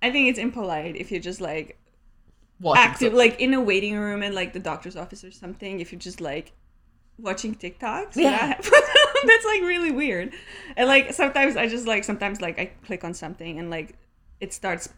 I 0.00 0.10
think 0.10 0.28
it's 0.30 0.38
impolite 0.38 0.96
if 0.96 1.10
you're 1.12 1.20
just 1.20 1.40
like 1.40 1.78
Watching 2.60 2.82
active, 2.82 3.12
like 3.14 3.40
in 3.40 3.54
a 3.54 3.60
waiting 3.60 3.96
room 3.98 4.22
and 4.22 4.34
like 4.34 4.52
the 4.52 4.60
doctor's 4.60 4.96
office 4.96 5.24
or 5.24 5.30
something. 5.32 5.80
If 5.80 5.92
you're 5.92 5.98
just 6.00 6.20
like 6.20 6.52
watching 7.18 7.54
TikToks, 7.54 8.14
Yeah. 8.16 8.54
that's 8.60 9.44
like 9.44 9.62
really 9.62 9.90
weird. 9.90 10.32
And 10.76 10.88
like 10.88 11.12
sometimes 11.12 11.56
I 11.56 11.66
just 11.68 11.86
like 11.86 12.04
sometimes 12.04 12.40
like 12.40 12.58
I 12.58 12.66
click 12.86 13.04
on 13.04 13.14
something 13.14 13.58
and 13.58 13.68
like 13.70 13.96
it 14.40 14.52
starts 14.52 14.88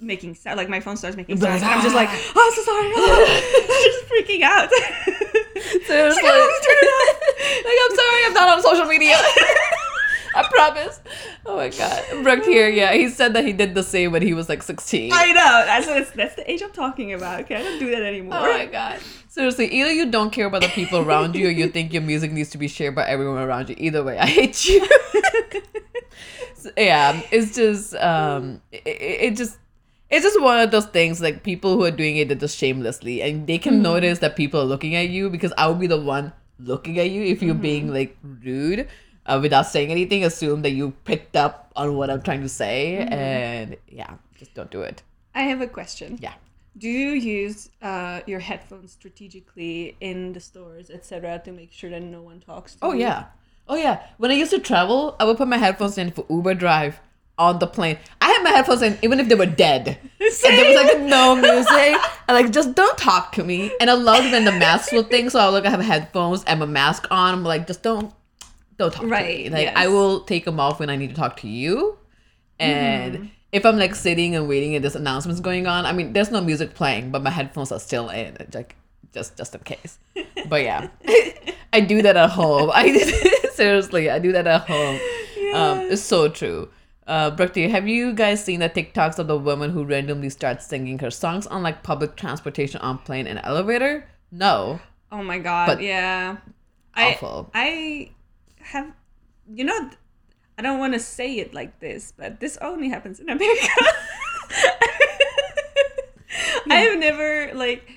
making 0.00 0.34
sound 0.34 0.56
like 0.56 0.68
my 0.68 0.80
phone 0.80 0.96
starts 0.96 1.16
making 1.16 1.38
But 1.38 1.58
sounds 1.58 1.62
I'm 1.62 1.82
just 1.82 1.94
like 1.94 2.08
oh 2.10 2.52
so 2.54 2.62
sorry 2.62 2.92
oh. 2.94 3.26
just 3.84 4.06
freaking 4.08 4.42
out 4.42 4.70
So 5.86 6.10
She's 6.10 6.16
like, 6.16 6.24
like, 6.24 6.32
"Oh, 6.32 6.60
turn 6.64 6.76
it 6.80 7.18
like, 7.64 7.78
I'm 7.84 7.96
sorry, 7.96 8.26
I'm 8.26 8.34
not 8.34 8.48
on 8.56 8.62
social 8.62 8.86
media. 8.86 9.16
I 10.34 10.48
promise. 10.50 11.00
Oh 11.44 11.56
my 11.56 11.68
god. 11.70 12.04
Brooke 12.22 12.44
here, 12.44 12.68
yeah, 12.68 12.92
he 12.92 13.08
said 13.08 13.34
that 13.34 13.44
he 13.44 13.52
did 13.52 13.74
the 13.74 13.82
same 13.82 14.12
when 14.12 14.22
he 14.22 14.34
was 14.34 14.48
like 14.48 14.62
16. 14.62 15.12
I 15.12 15.32
know. 15.32 15.34
That's 15.34 15.86
that's, 15.86 16.10
that's 16.12 16.34
the 16.36 16.50
age 16.50 16.62
I'm 16.62 16.70
talking 16.70 17.12
about. 17.12 17.40
Okay, 17.40 17.56
I 17.56 17.62
don't 17.62 17.78
do 17.78 17.90
that 17.90 18.02
anymore. 18.02 18.38
Oh 18.38 18.42
my 18.42 18.66
god. 18.66 19.00
Seriously, 19.28 19.66
either 19.66 19.92
you 19.92 20.10
don't 20.10 20.30
care 20.30 20.46
about 20.46 20.62
the 20.62 20.68
people 20.68 21.00
around 21.00 21.34
you 21.34 21.48
or 21.48 21.50
you 21.50 21.68
think 21.68 21.92
your 21.92 22.02
music 22.02 22.32
needs 22.32 22.50
to 22.50 22.58
be 22.58 22.68
shared 22.68 22.94
by 22.94 23.06
everyone 23.06 23.38
around 23.38 23.68
you. 23.68 23.76
Either 23.78 24.04
way, 24.04 24.18
I 24.18 24.26
hate 24.26 24.64
you. 24.64 24.86
So, 26.54 26.70
yeah, 26.76 27.22
it's 27.30 27.54
just 27.54 27.94
um 27.94 28.60
it 28.72 28.82
it 28.86 29.36
just 29.36 29.58
it's 30.10 30.24
just 30.24 30.40
one 30.40 30.58
of 30.58 30.70
those 30.70 30.86
things 30.86 31.20
like 31.20 31.42
people 31.42 31.74
who 31.74 31.84
are 31.84 31.90
doing 31.90 32.16
it 32.16 32.28
they're 32.28 32.36
just 32.36 32.56
shamelessly 32.56 33.20
and 33.22 33.46
they 33.46 33.58
can 33.58 33.82
notice 33.82 34.20
that 34.20 34.36
people 34.36 34.60
are 34.60 34.64
looking 34.64 34.94
at 34.96 35.08
you 35.08 35.28
because 35.30 35.52
I 35.58 35.68
would 35.68 35.78
be 35.78 35.86
the 35.86 36.00
one 36.00 36.32
looking 36.58 36.98
at 36.98 37.10
you 37.10 37.22
if 37.22 37.42
you're 37.42 37.54
being 37.54 37.92
like 37.92 38.16
rude 38.22 38.88
uh, 39.26 39.38
without 39.40 39.66
saying 39.66 39.90
anything 39.90 40.24
assume 40.24 40.62
that 40.62 40.70
you 40.70 40.92
picked 41.04 41.36
up 41.36 41.70
on 41.76 41.94
what 41.96 42.10
I'm 42.10 42.22
trying 42.22 42.40
to 42.42 42.48
say 42.48 42.96
and 42.96 43.76
yeah 43.88 44.14
just 44.36 44.54
don't 44.54 44.70
do 44.70 44.82
it 44.82 45.02
I 45.34 45.42
have 45.42 45.60
a 45.60 45.66
question. 45.66 46.18
yeah 46.20 46.34
Do 46.78 46.88
you 46.88 47.10
use 47.10 47.70
uh, 47.82 48.20
your 48.26 48.40
headphones 48.40 48.92
strategically 48.92 49.96
in 50.00 50.32
the 50.32 50.40
stores, 50.40 50.90
etc., 50.90 51.40
to 51.44 51.50
make 51.52 51.72
sure 51.72 51.90
that 51.90 52.02
no 52.02 52.22
one 52.22 52.38
talks 52.40 52.74
to 52.74 52.78
you? 52.78 52.90
Oh 52.90 52.94
you? 52.94 53.00
yeah. 53.00 53.24
Oh 53.68 53.74
yeah. 53.76 54.06
When 54.16 54.30
I 54.30 54.34
used 54.34 54.52
to 54.52 54.60
travel, 54.60 55.16
I 55.18 55.24
would 55.24 55.36
put 55.36 55.48
my 55.48 55.58
headphones 55.58 55.98
in 55.98 56.10
for 56.12 56.24
Uber 56.30 56.54
drive 56.54 57.00
on 57.38 57.58
the 57.58 57.66
plane. 57.66 57.98
I 58.20 58.28
had 58.28 58.42
my 58.42 58.50
headphones 58.50 58.82
in 58.82 58.98
even 59.02 59.20
if 59.20 59.28
they 59.28 59.34
were 59.34 59.46
dead. 59.46 59.98
And 60.20 60.58
there 60.58 60.66
was 60.66 60.76
like 60.76 61.00
no 61.00 61.34
music. 61.36 62.00
And 62.28 62.36
like 62.36 62.50
just 62.52 62.74
don't 62.74 62.98
talk 62.98 63.32
to 63.32 63.44
me. 63.44 63.70
And 63.80 63.88
I 63.88 63.94
loved 63.94 64.30
when 64.32 64.44
the 64.44 64.52
masks 64.52 64.92
were 64.92 65.02
thing, 65.02 65.30
so 65.30 65.38
I 65.40 65.46
like 65.48 65.64
have 65.64 65.80
headphones 65.80 66.44
and 66.44 66.60
my 66.60 66.66
mask 66.66 67.06
on. 67.10 67.34
I'm 67.34 67.44
like, 67.44 67.66
just 67.66 67.82
don't 67.82 68.12
don't 68.76 68.92
talk 68.92 69.04
Right, 69.06 69.44
to 69.44 69.44
me. 69.44 69.50
Like 69.50 69.66
yes. 69.66 69.74
I 69.76 69.88
will 69.88 70.20
take 70.20 70.44
them 70.44 70.60
off 70.60 70.78
when 70.80 70.90
I 70.90 70.96
need 70.96 71.08
to 71.10 71.14
talk 71.16 71.36
to 71.38 71.48
you. 71.48 71.98
And 72.60 73.14
Mm-hmm. 73.14 73.26
if 73.52 73.64
I'm 73.64 73.78
like 73.78 73.94
sitting 73.94 74.34
and 74.34 74.48
waiting 74.48 74.74
and 74.74 74.82
there's 74.84 74.96
announcements 74.96 75.40
going 75.40 75.66
on, 75.66 75.86
I 75.86 75.92
mean 75.92 76.12
there's 76.12 76.30
no 76.30 76.40
music 76.40 76.74
playing, 76.74 77.10
but 77.10 77.22
my 77.22 77.30
headphones 77.30 77.72
are 77.72 77.80
still 77.80 78.08
in. 78.10 78.36
Like 78.52 78.76
just 79.14 79.36
just 79.36 79.54
in 79.54 79.60
case. 79.62 79.98
But 80.48 80.62
yeah. 80.62 80.88
I 81.72 81.80
do 81.80 82.02
that 82.02 82.16
at 82.16 82.30
home. 82.30 82.70
I 82.74 82.98
seriously, 83.52 84.10
I 84.10 84.18
do 84.18 84.32
that 84.32 84.46
at 84.46 84.66
home. 84.68 84.96
Um, 85.54 85.78
it's 85.92 86.02
so 86.02 86.28
true. 86.28 86.68
Uh, 87.08 87.30
Bhakti, 87.30 87.68
have 87.70 87.88
you 87.88 88.12
guys 88.12 88.44
seen 88.44 88.60
the 88.60 88.68
TikToks 88.68 89.18
of 89.18 89.28
the 89.28 89.38
woman 89.38 89.70
who 89.70 89.82
randomly 89.82 90.28
starts 90.28 90.66
singing 90.66 90.98
her 90.98 91.10
songs 91.10 91.46
on 91.46 91.62
like 91.62 91.82
public 91.82 92.16
transportation, 92.16 92.82
on 92.82 92.98
plane, 92.98 93.26
and 93.26 93.40
elevator? 93.42 94.06
No. 94.30 94.78
Oh 95.10 95.22
my 95.22 95.38
god. 95.38 95.66
But- 95.66 95.82
yeah. 95.82 96.36
I 96.94 97.12
Awful. 97.12 97.50
I 97.54 98.10
have 98.60 98.92
you 99.50 99.64
know 99.64 99.90
I 100.58 100.62
don't 100.62 100.78
want 100.78 100.92
to 100.94 101.00
say 101.00 101.38
it 101.38 101.54
like 101.54 101.80
this, 101.80 102.12
but 102.14 102.40
this 102.40 102.58
only 102.60 102.88
happens 102.90 103.20
in 103.20 103.30
America. 103.30 103.68
I 106.70 106.74
have 106.74 106.98
never 106.98 107.52
like 107.54 107.90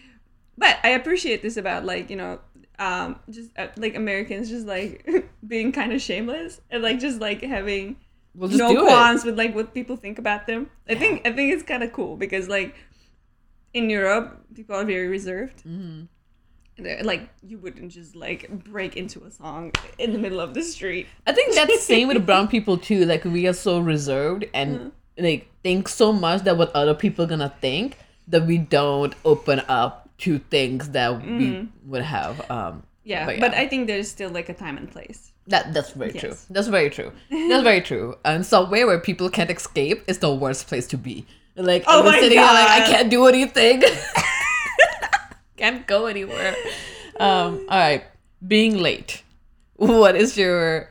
but 0.58 0.78
I 0.84 0.90
appreciate 0.90 1.42
this 1.42 1.58
about 1.58 1.84
like, 1.86 2.10
you 2.10 2.16
know, 2.16 2.40
um 2.80 3.20
just 3.30 3.50
uh, 3.58 3.68
like 3.76 3.96
Americans 3.96 4.50
just 4.50 4.68
like 4.68 5.06
being 5.48 5.74
kind 5.74 5.92
of 5.92 6.02
shameless 6.02 6.62
and 6.70 6.82
like 6.82 7.00
just 7.00 7.20
like 7.20 7.42
having 7.42 7.98
We'll 8.34 8.50
just 8.50 8.60
no 8.60 8.74
do 8.74 8.84
it. 8.86 8.88
qualms 8.88 9.26
with 9.26 9.38
like 9.38 9.54
what 9.54 9.74
people 9.74 9.98
think 9.98 10.18
about 10.18 10.48
them. 10.48 10.70
I 10.88 10.96
think 10.96 11.28
I 11.28 11.32
think 11.34 11.54
it's 11.54 11.64
kind 11.64 11.84
of 11.84 11.92
cool 11.92 12.16
because 12.16 12.48
like 12.48 12.76
in 13.74 13.90
Europe, 13.90 14.46
people 14.54 14.76
are 14.76 14.86
very 14.86 15.08
reserved. 15.08 15.64
Mm-hmm. 15.66 16.06
Like 17.06 17.30
you 17.44 17.58
wouldn't 17.60 17.92
just 17.92 18.16
like 18.16 18.50
break 18.50 18.96
into 18.96 19.24
a 19.24 19.32
song 19.32 19.72
in 20.00 20.14
the 20.14 20.20
middle 20.20 20.40
of 20.40 20.54
the 20.54 20.64
street. 20.64 21.08
I 21.28 21.34
think 21.34 21.54
that's 21.54 21.72
the 21.72 21.80
same 21.80 22.08
with 22.08 22.26
brown 22.26 22.48
people 22.56 22.78
too. 22.78 23.06
Like 23.06 23.26
we 23.26 23.48
are 23.48 23.54
so 23.54 23.80
reserved 23.80 24.46
and 24.54 24.92
like 25.18 25.48
think 25.62 25.88
so 25.88 26.12
much 26.12 26.44
that 26.44 26.58
what 26.58 26.74
other 26.74 26.96
people 26.96 27.28
gonna 27.28 27.54
think 27.62 27.98
that 28.28 28.46
we 28.48 28.58
don't 28.58 29.14
open 29.26 29.60
up 29.68 30.10
to 30.20 30.40
things 30.40 30.90
that 30.90 31.22
we 31.22 31.68
would 31.86 32.04
have. 32.04 32.50
Um, 32.50 32.84
Yeah, 33.04 33.26
But 33.26 33.40
but. 33.40 33.54
I 33.54 33.68
think 33.68 33.88
there's 33.88 34.10
still 34.10 34.30
like 34.30 34.50
a 34.50 34.54
time 34.54 34.78
and 34.78 34.90
place. 34.90 35.32
That 35.48 35.74
that's 35.74 35.92
very 35.92 36.14
true. 36.14 36.36
That's 36.50 36.68
very 36.68 36.90
true. 36.90 37.12
That's 37.30 37.64
very 37.64 37.82
true. 37.82 38.16
And 38.24 38.46
somewhere 38.46 38.86
where 38.86 39.00
people 39.00 39.30
can't 39.30 39.50
escape 39.50 40.04
is 40.08 40.20
the 40.20 40.34
worst 40.34 40.68
place 40.68 40.86
to 40.88 40.98
be. 40.98 41.26
Like 41.56 41.84
Oh 41.88 42.08
I'm 42.08 42.14
sitting 42.14 42.38
here 42.38 42.46
like 42.46 42.70
I 42.70 42.86
can't 42.86 43.10
do 43.10 43.26
anything. 43.26 43.82
can't 45.58 45.86
go 45.88 46.06
anywhere. 46.06 46.56
Um, 47.20 47.66
all 47.70 47.80
right. 47.80 48.04
Being 48.46 48.78
late. 48.78 49.24
What 49.76 50.16
is 50.16 50.38
your 50.38 50.90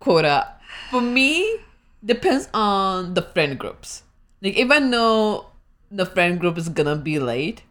quota? 0.00 0.48
For 0.90 1.00
me, 1.00 1.60
depends 2.04 2.48
on 2.54 3.14
the 3.14 3.22
friend 3.22 3.58
groups. 3.58 4.02
Like 4.40 4.56
if 4.56 4.70
I 4.70 4.78
know 4.78 5.46
the 5.90 6.06
friend 6.06 6.40
group 6.40 6.56
is 6.56 6.68
gonna 6.68 6.96
be 6.96 7.18
late, 7.18 7.62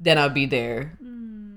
then 0.00 0.18
I'll 0.18 0.30
be 0.34 0.46
there. 0.46 0.98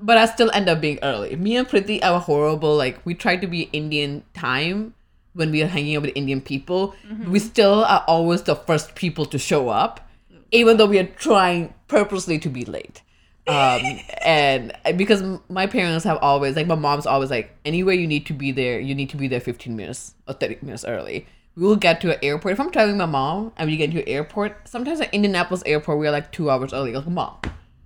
But 0.04 0.18
I 0.18 0.26
still 0.26 0.52
end 0.54 0.68
up 0.68 0.82
being 0.82 1.00
early. 1.02 1.34
Me 1.38 1.56
and 1.56 1.66
Priti 1.66 2.04
are 2.04 2.20
horrible. 2.20 2.76
Like 2.76 3.00
we 3.06 3.14
try 3.14 3.38
to 3.38 3.48
be 3.48 3.70
Indian 3.72 4.24
time 4.34 4.94
when 5.32 5.50
we 5.50 5.64
are 5.64 5.68
hanging 5.68 5.96
out 5.96 6.02
with 6.02 6.12
Indian 6.14 6.42
people. 6.42 6.94
We 7.32 7.40
still 7.40 7.86
are 7.86 8.04
always 8.06 8.44
the 8.44 8.56
first 8.56 8.96
people 8.96 9.26
to 9.28 9.40
show 9.40 9.70
up, 9.70 10.06
even 10.52 10.76
though 10.76 10.88
we 10.88 11.00
are 11.00 11.06
trying 11.06 11.74
purposely 11.88 12.38
to 12.40 12.50
be 12.50 12.66
late. 12.66 13.02
Um, 13.48 13.82
and 14.26 14.74
because 14.98 15.24
my 15.48 15.68
parents 15.68 16.04
have 16.04 16.18
always 16.22 16.58
like 16.58 16.68
my 16.68 16.76
mom's 16.76 17.06
always 17.06 17.30
like 17.30 17.56
anywhere 17.64 17.96
you 17.96 18.06
need 18.06 18.26
to 18.26 18.34
be 18.34 18.52
there, 18.52 18.82
you 18.82 18.94
need 18.94 19.10
to 19.12 19.18
be 19.18 19.30
there 19.30 19.40
15 19.40 19.74
minutes 19.74 20.16
or 20.28 20.34
30 20.34 20.58
minutes 20.64 20.84
early. 20.84 21.28
We 21.56 21.64
will 21.64 21.78
get 21.78 22.02
to 22.02 22.14
an 22.14 22.20
airport. 22.22 22.54
If 22.54 22.60
I'm 22.60 22.72
traveling 22.72 22.98
with 22.98 23.08
my 23.08 23.12
mom 23.12 23.54
and 23.56 23.70
we 23.70 23.78
get 23.78 23.92
to 23.92 24.02
an 24.02 24.10
airport, 24.10 24.68
sometimes 24.68 25.00
at 25.00 25.14
Indianapolis 25.14 25.64
airport 25.66 26.00
we're 26.00 26.12
like 26.12 26.34
two 26.34 26.50
hours 26.50 26.74
early. 26.74 26.92
Like 26.92 27.08
mom, 27.08 27.38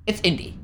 it's 0.07 0.19
Indy 0.21 0.57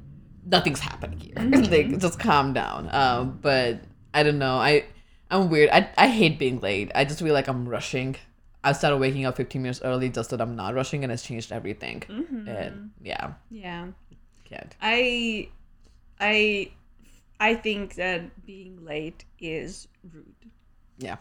nothing's 0.53 0.79
happening 0.79 1.19
here. 1.19 1.35
like 1.69 1.97
just 1.99 2.17
calm 2.19 2.53
down. 2.53 2.87
Um, 2.93 3.39
but 3.41 3.81
I 4.13 4.23
don't 4.23 4.39
know. 4.39 4.55
I 4.57 4.85
I'm 5.29 5.49
weird. 5.49 5.69
I 5.71 5.89
I 5.97 6.07
hate 6.07 6.39
being 6.39 6.59
late. 6.61 6.91
I 6.95 7.03
just 7.05 7.19
feel 7.19 7.33
like 7.33 7.47
I'm 7.49 7.67
rushing. 7.67 8.15
I 8.63 8.71
started 8.71 8.97
waking 8.97 9.25
up 9.25 9.35
15 9.35 9.61
minutes 9.61 9.81
early 9.83 10.07
just 10.09 10.29
that 10.29 10.39
I'm 10.39 10.55
not 10.55 10.73
rushing, 10.73 11.03
and 11.03 11.11
it's 11.11 11.23
changed 11.23 11.51
everything. 11.51 12.03
And 12.47 12.91
yeah, 13.03 13.33
Yeah. 13.51 13.87
can't. 14.45 14.73
I 14.81 15.49
I 16.21 16.71
I 17.39 17.55
think 17.55 17.95
that 17.95 18.45
being 18.45 18.85
late 18.85 19.25
is 19.39 19.87
rude. 20.13 20.45
Yeah, 20.97 21.17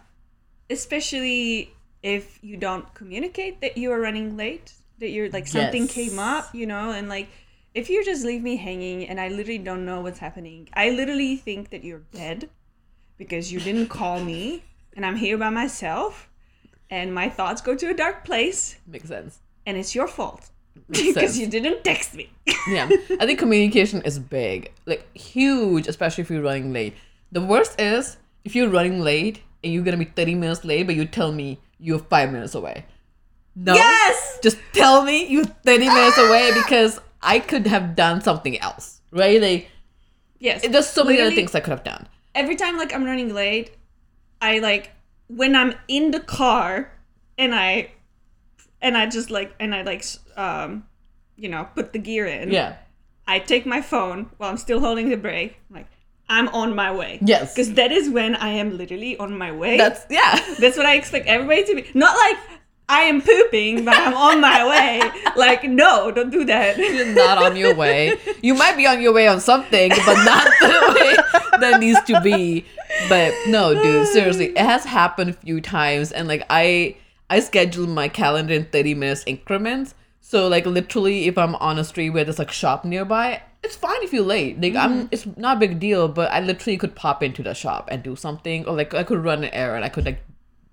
Especially 0.70 1.74
if 2.02 2.38
you 2.42 2.56
don't 2.56 2.92
communicate 2.94 3.60
that 3.60 3.76
you 3.76 3.90
are 3.92 4.00
running 4.00 4.36
late, 4.36 4.72
that 4.98 5.10
you're 5.10 5.30
like 5.30 5.46
something 5.46 5.82
Yes. 5.82 5.92
came 5.92 6.18
up, 6.18 6.54
you 6.54 6.66
know, 6.66 6.90
and 6.92 7.08
like 7.08 7.28
if 7.74 7.88
you 7.90 8.04
just 8.04 8.24
leave 8.24 8.42
me 8.42 8.56
hanging 8.56 9.08
and 9.08 9.20
I 9.20 9.28
literally 9.28 9.58
don't 9.58 9.84
know 9.84 10.00
what's 10.00 10.18
happening, 10.18 10.68
I 10.74 10.90
literally 10.90 11.36
think 11.36 11.70
that 11.70 11.84
you're 11.84 12.02
dead 12.12 12.48
because 13.18 13.52
you 13.52 13.60
didn't 13.60 13.88
call 13.88 14.20
me 14.22 14.64
and 14.96 15.06
I'm 15.06 15.16
here 15.16 15.38
by 15.38 15.50
myself 15.50 16.28
and 16.90 17.14
my 17.14 17.28
thoughts 17.28 17.62
go 17.62 17.74
to 17.74 17.88
a 17.88 17.94
dark 17.94 18.24
place 18.24 18.76
makes 18.86 19.08
sense. 19.08 19.40
and 19.64 19.76
it's 19.76 19.94
your 19.94 20.06
fault 20.06 20.50
because 20.90 21.38
you 21.38 21.46
didn't 21.46 21.82
text 21.84 22.14
me. 22.14 22.30
yeah 22.68 22.88
i 23.20 23.26
think 23.26 23.38
communication 23.38 24.00
is 24.02 24.18
big 24.18 24.70
like 24.86 25.02
huge 25.16 25.86
especially 25.88 26.22
if 26.22 26.30
you're 26.30 26.42
running 26.42 26.72
late 26.72 26.94
the 27.30 27.40
worst 27.40 27.80
is 27.80 28.16
if 28.44 28.54
you're 28.54 28.68
running 28.68 29.00
late 29.00 29.40
and 29.64 29.72
you're 29.72 29.82
gonna 29.82 29.96
be 29.96 30.04
30 30.04 30.34
minutes 30.36 30.64
late 30.64 30.84
but 30.86 30.94
you 30.94 31.04
tell 31.04 31.32
me 31.32 31.58
you're 31.78 31.98
five 31.98 32.30
minutes 32.32 32.54
away 32.54 32.84
no 33.56 33.74
Yes! 33.74 34.38
just 34.42 34.58
tell 34.72 35.02
me 35.04 35.26
you're 35.26 35.44
30 35.44 35.86
minutes 35.88 36.18
away 36.26 36.52
because 36.54 37.00
i 37.22 37.38
could 37.38 37.66
have 37.66 37.94
done 37.94 38.20
something 38.20 38.58
else 38.60 39.00
right 39.10 39.40
like 39.40 39.68
yes. 40.38 40.66
there's 40.68 40.88
so 40.88 41.04
many 41.04 41.20
other 41.20 41.34
things 41.34 41.54
i 41.54 41.60
could 41.60 41.70
have 41.70 41.84
done 41.84 42.06
every 42.34 42.56
time 42.56 42.76
like 42.76 42.94
I'm 42.94 43.04
running 43.04 43.32
late, 43.34 43.72
I 44.40 44.58
like 44.58 44.90
when 45.28 45.54
I'm 45.54 45.74
in 45.88 46.10
the 46.10 46.20
car 46.20 46.92
and 47.38 47.54
I 47.54 47.92
and 48.80 48.96
I 48.96 49.06
just 49.06 49.30
like 49.30 49.54
and 49.60 49.74
I 49.74 49.82
like 49.82 50.04
um 50.36 50.84
you 51.36 51.48
know 51.48 51.68
put 51.74 51.92
the 51.92 51.98
gear 51.98 52.26
in. 52.26 52.50
yeah 52.50 52.76
I 53.26 53.38
take 53.38 53.64
my 53.66 53.80
phone 53.80 54.30
while 54.36 54.50
I'm 54.50 54.56
still 54.56 54.80
holding 54.80 55.08
the 55.08 55.16
brake. 55.16 55.56
I'm 55.70 55.76
like 55.76 55.86
I'm 56.28 56.48
on 56.48 56.74
my 56.74 56.92
way. 56.92 57.18
Yes. 57.20 57.54
Because 57.54 57.74
that 57.74 57.92
is 57.92 58.08
when 58.08 58.36
I 58.36 58.50
am 58.50 58.76
literally 58.76 59.16
on 59.18 59.36
my 59.36 59.52
way. 59.52 59.76
that's 59.76 60.06
yeah 60.10 60.38
That's 60.58 60.76
what 60.76 60.86
I 60.86 60.96
expect 60.96 61.26
everybody 61.26 61.64
to 61.64 61.74
be. 61.74 61.90
Not 61.94 62.16
like 62.16 62.36
I 62.92 63.04
am 63.04 63.22
pooping, 63.22 63.86
but 63.86 63.96
I'm 63.96 64.12
on 64.12 64.42
my 64.42 64.68
way. 64.68 65.00
Like, 65.34 65.64
no, 65.64 66.10
don't 66.10 66.28
do 66.28 66.44
that. 66.44 66.76
You're 66.76 67.14
not 67.14 67.38
on 67.38 67.56
your 67.56 67.74
way. 67.74 68.18
You 68.42 68.52
might 68.52 68.76
be 68.76 68.86
on 68.86 69.00
your 69.00 69.14
way 69.14 69.26
on 69.28 69.40
something, 69.40 69.88
but 69.88 70.24
not 70.24 70.44
the 70.60 70.94
way 71.52 71.58
that 71.60 71.80
needs 71.80 72.02
to 72.02 72.20
be. 72.20 72.66
But 73.08 73.32
no, 73.48 73.72
dude, 73.82 74.08
seriously, 74.08 74.48
it 74.48 74.58
has 74.58 74.84
happened 74.84 75.30
a 75.30 75.32
few 75.32 75.62
times, 75.62 76.12
and 76.12 76.28
like 76.28 76.44
I, 76.50 76.96
I 77.30 77.40
schedule 77.40 77.86
my 77.86 78.08
calendar 78.08 78.52
in 78.52 78.66
thirty 78.66 78.94
minutes 78.94 79.24
increments. 79.26 79.94
So 80.20 80.46
like 80.48 80.66
literally, 80.66 81.28
if 81.28 81.38
I'm 81.38 81.54
on 81.56 81.78
a 81.78 81.84
street 81.84 82.10
where 82.10 82.24
there's 82.24 82.38
like 82.38 82.52
shop 82.52 82.84
nearby, 82.84 83.40
it's 83.62 83.74
fine 83.74 84.02
if 84.02 84.12
you're 84.12 84.22
late. 84.22 84.60
Like 84.60 84.74
I'm, 84.74 84.92
mm-hmm. 84.92 85.06
it's 85.10 85.26
not 85.38 85.56
a 85.56 85.60
big 85.60 85.80
deal. 85.80 86.08
But 86.08 86.30
I 86.30 86.40
literally 86.40 86.76
could 86.76 86.94
pop 86.94 87.22
into 87.22 87.42
the 87.42 87.54
shop 87.54 87.88
and 87.90 88.02
do 88.02 88.16
something, 88.16 88.66
or 88.66 88.76
like 88.76 88.92
I 88.92 89.02
could 89.02 89.24
run 89.24 89.44
an 89.44 89.50
errand. 89.54 89.82
I 89.82 89.88
could 89.88 90.04
like 90.04 90.22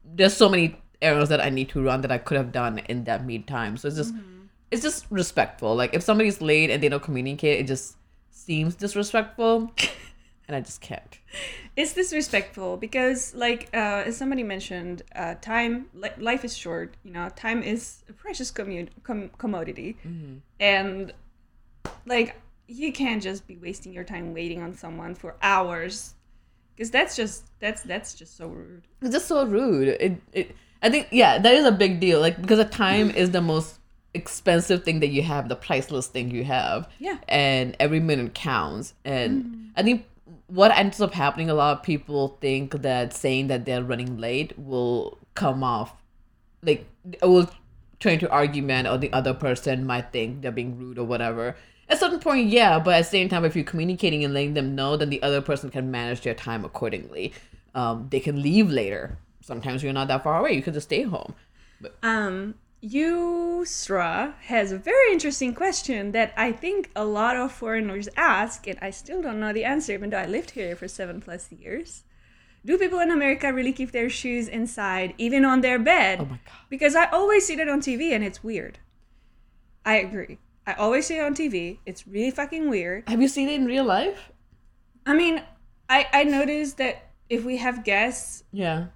there's 0.03 0.35
so 0.35 0.49
many 0.49 0.75
errands 1.01 1.29
that 1.29 1.41
I 1.41 1.49
need 1.49 1.69
to 1.69 1.81
run 1.81 2.01
that 2.01 2.11
I 2.11 2.17
could 2.17 2.37
have 2.37 2.51
done 2.51 2.79
in 2.89 3.03
that 3.05 3.25
meantime. 3.25 3.77
So 3.77 3.87
it's 3.87 3.97
just 3.97 4.13
Mm-hmm. 4.15 4.45
it's 4.71 4.81
just 4.83 5.05
respectful. 5.09 5.75
Like 5.75 5.93
if 5.93 6.03
somebody's 6.03 6.41
late 6.41 6.69
and 6.69 6.81
they 6.83 6.89
don't 6.89 7.03
communicate, 7.03 7.59
it 7.59 7.67
just 7.67 7.95
seems 8.31 8.75
disrespectful, 8.75 9.71
and 10.47 10.55
I 10.55 10.61
just 10.61 10.81
can't. 10.81 11.19
it's 11.75 11.93
disrespectful 11.93 12.77
because 12.77 13.33
like 13.35 13.69
uh, 13.73 14.03
as 14.09 14.17
somebody 14.17 14.43
mentioned 14.43 15.03
uh, 15.15 15.35
time 15.41 15.85
li- 15.93 16.17
life 16.17 16.43
is 16.43 16.57
short 16.57 16.95
you 17.03 17.11
know 17.11 17.29
time 17.35 17.61
is 17.63 18.03
a 18.09 18.13
precious 18.13 18.51
commu- 18.51 18.89
com- 19.03 19.29
commodity 19.37 19.95
and 20.59 21.13
like 22.05 22.35
you 22.67 22.91
can't 22.91 23.21
just 23.21 23.47
be 23.47 23.55
wasting 23.57 23.93
your 23.93 24.03
time 24.03 24.33
waiting 24.33 24.61
on 24.61 24.73
someone 24.73 25.13
for 25.15 25.35
hours 25.41 26.15
because 26.75 26.89
that's 26.91 27.15
just 27.15 27.45
that's 27.59 27.81
that's 27.83 28.13
just 28.15 28.35
so 28.37 28.47
rude 28.47 28.83
It's 29.01 29.11
just 29.13 29.27
so 29.27 29.45
rude. 29.45 29.89
It, 29.89 30.21
it 30.33 30.55
I 30.81 30.89
think 30.89 31.07
yeah, 31.11 31.39
that 31.39 31.53
is 31.53 31.65
a 31.65 31.71
big 31.71 31.99
deal. 31.99 32.19
Like 32.19 32.41
because 32.41 32.57
the 32.57 32.65
time 32.65 33.11
is 33.11 33.31
the 33.31 33.41
most 33.41 33.79
expensive 34.13 34.83
thing 34.83 34.99
that 35.01 35.09
you 35.09 35.21
have, 35.21 35.49
the 35.49 35.55
priceless 35.55 36.07
thing 36.07 36.31
you 36.31 36.43
have. 36.43 36.87
Yeah. 36.99 37.17
And 37.27 37.75
every 37.79 37.99
minute 37.99 38.33
counts. 38.33 38.93
And 39.05 39.71
I 39.75 39.83
think 39.83 40.05
what 40.47 40.75
ends 40.75 40.99
up 40.99 41.13
happening, 41.13 41.49
a 41.49 41.53
lot 41.53 41.77
of 41.77 41.83
people 41.83 42.37
think 42.41 42.81
that 42.81 43.13
saying 43.13 43.47
that 43.47 43.65
they're 43.65 43.83
running 43.83 44.17
late 44.17 44.57
will 44.57 45.17
come 45.35 45.63
off 45.63 45.95
like 46.63 46.85
it 47.03 47.25
will 47.25 47.49
turn 47.99 48.13
into 48.13 48.29
argument 48.29 48.87
or 48.87 48.97
the 48.97 49.11
other 49.13 49.33
person 49.33 49.85
might 49.85 50.11
think 50.11 50.41
they're 50.41 50.51
being 50.51 50.77
rude 50.77 50.97
or 50.97 51.05
whatever. 51.05 51.55
At 51.87 51.97
a 51.97 51.99
certain 51.99 52.19
point, 52.19 52.47
yeah, 52.47 52.79
but 52.79 52.95
at 52.95 52.99
the 52.99 53.09
same 53.09 53.29
time, 53.29 53.45
if 53.45 53.55
you're 53.55 53.65
communicating 53.65 54.23
and 54.23 54.33
letting 54.33 54.53
them 54.53 54.75
know, 54.75 54.95
then 54.95 55.09
the 55.09 55.21
other 55.23 55.41
person 55.41 55.69
can 55.69 55.89
manage 55.89 56.21
their 56.21 56.35
time 56.35 56.63
accordingly. 56.63 57.33
Um, 57.73 58.07
they 58.09 58.19
can 58.19 58.41
leave 58.41 58.69
later. 58.69 59.17
Sometimes 59.49 59.81
you're 59.81 59.93
not 59.93 60.07
that 60.09 60.23
far 60.23 60.39
away. 60.39 60.51
You 60.53 60.61
could 60.61 60.75
just 60.75 60.89
stay 60.89 61.01
home. 61.01 61.33
Um, 62.03 62.53
Yusra 62.83 64.35
has 64.41 64.71
a 64.71 64.77
very 64.77 65.11
interesting 65.11 65.55
question 65.55 66.11
that 66.11 66.33
I 66.37 66.51
think 66.51 66.91
a 66.95 67.03
lot 67.03 67.35
of 67.35 67.51
foreigners 67.51 68.07
ask, 68.15 68.67
and 68.67 68.77
I 68.79 68.91
still 68.91 69.23
don't 69.23 69.39
know 69.39 69.51
the 69.51 69.65
answer, 69.65 69.93
even 69.93 70.11
though 70.11 70.19
I 70.19 70.27
lived 70.27 70.51
here 70.51 70.75
for 70.75 70.87
seven 70.87 71.19
plus 71.19 71.51
years. 71.51 72.03
Do 72.63 72.77
people 72.77 72.99
in 72.99 73.09
America 73.09 73.51
really 73.51 73.73
keep 73.73 73.91
their 73.91 74.07
shoes 74.07 74.47
inside, 74.47 75.15
even 75.17 75.43
on 75.43 75.61
their 75.61 75.79
bed? 75.79 76.19
Oh 76.21 76.25
my 76.25 76.39
god. 76.45 76.69
Because 76.69 76.95
I 76.95 77.05
always 77.05 77.47
see 77.47 77.55
that 77.55 77.67
on 77.67 77.81
TV, 77.81 78.11
and 78.13 78.23
it's 78.23 78.43
weird. 78.43 78.77
I 79.83 79.95
agree. 79.95 80.37
I 80.67 80.73
always 80.73 81.07
see 81.07 81.17
it 81.17 81.23
on 81.23 81.33
TV. 81.33 81.79
It's 81.87 82.07
really 82.07 82.29
fucking 82.29 82.69
weird. 82.69 83.09
Have 83.09 83.19
you 83.19 83.27
seen 83.27 83.49
it 83.49 83.55
in 83.55 83.65
real 83.65 83.85
life? 83.85 84.31
I 85.07 85.15
mean, 85.15 85.41
I 85.89 86.05
I 86.13 86.23
noticed 86.23 86.77
that 86.77 87.09
if 87.29 87.43
we 87.43 87.57
have 87.57 87.83
guests 87.83 88.43
Yeah. 88.51 88.93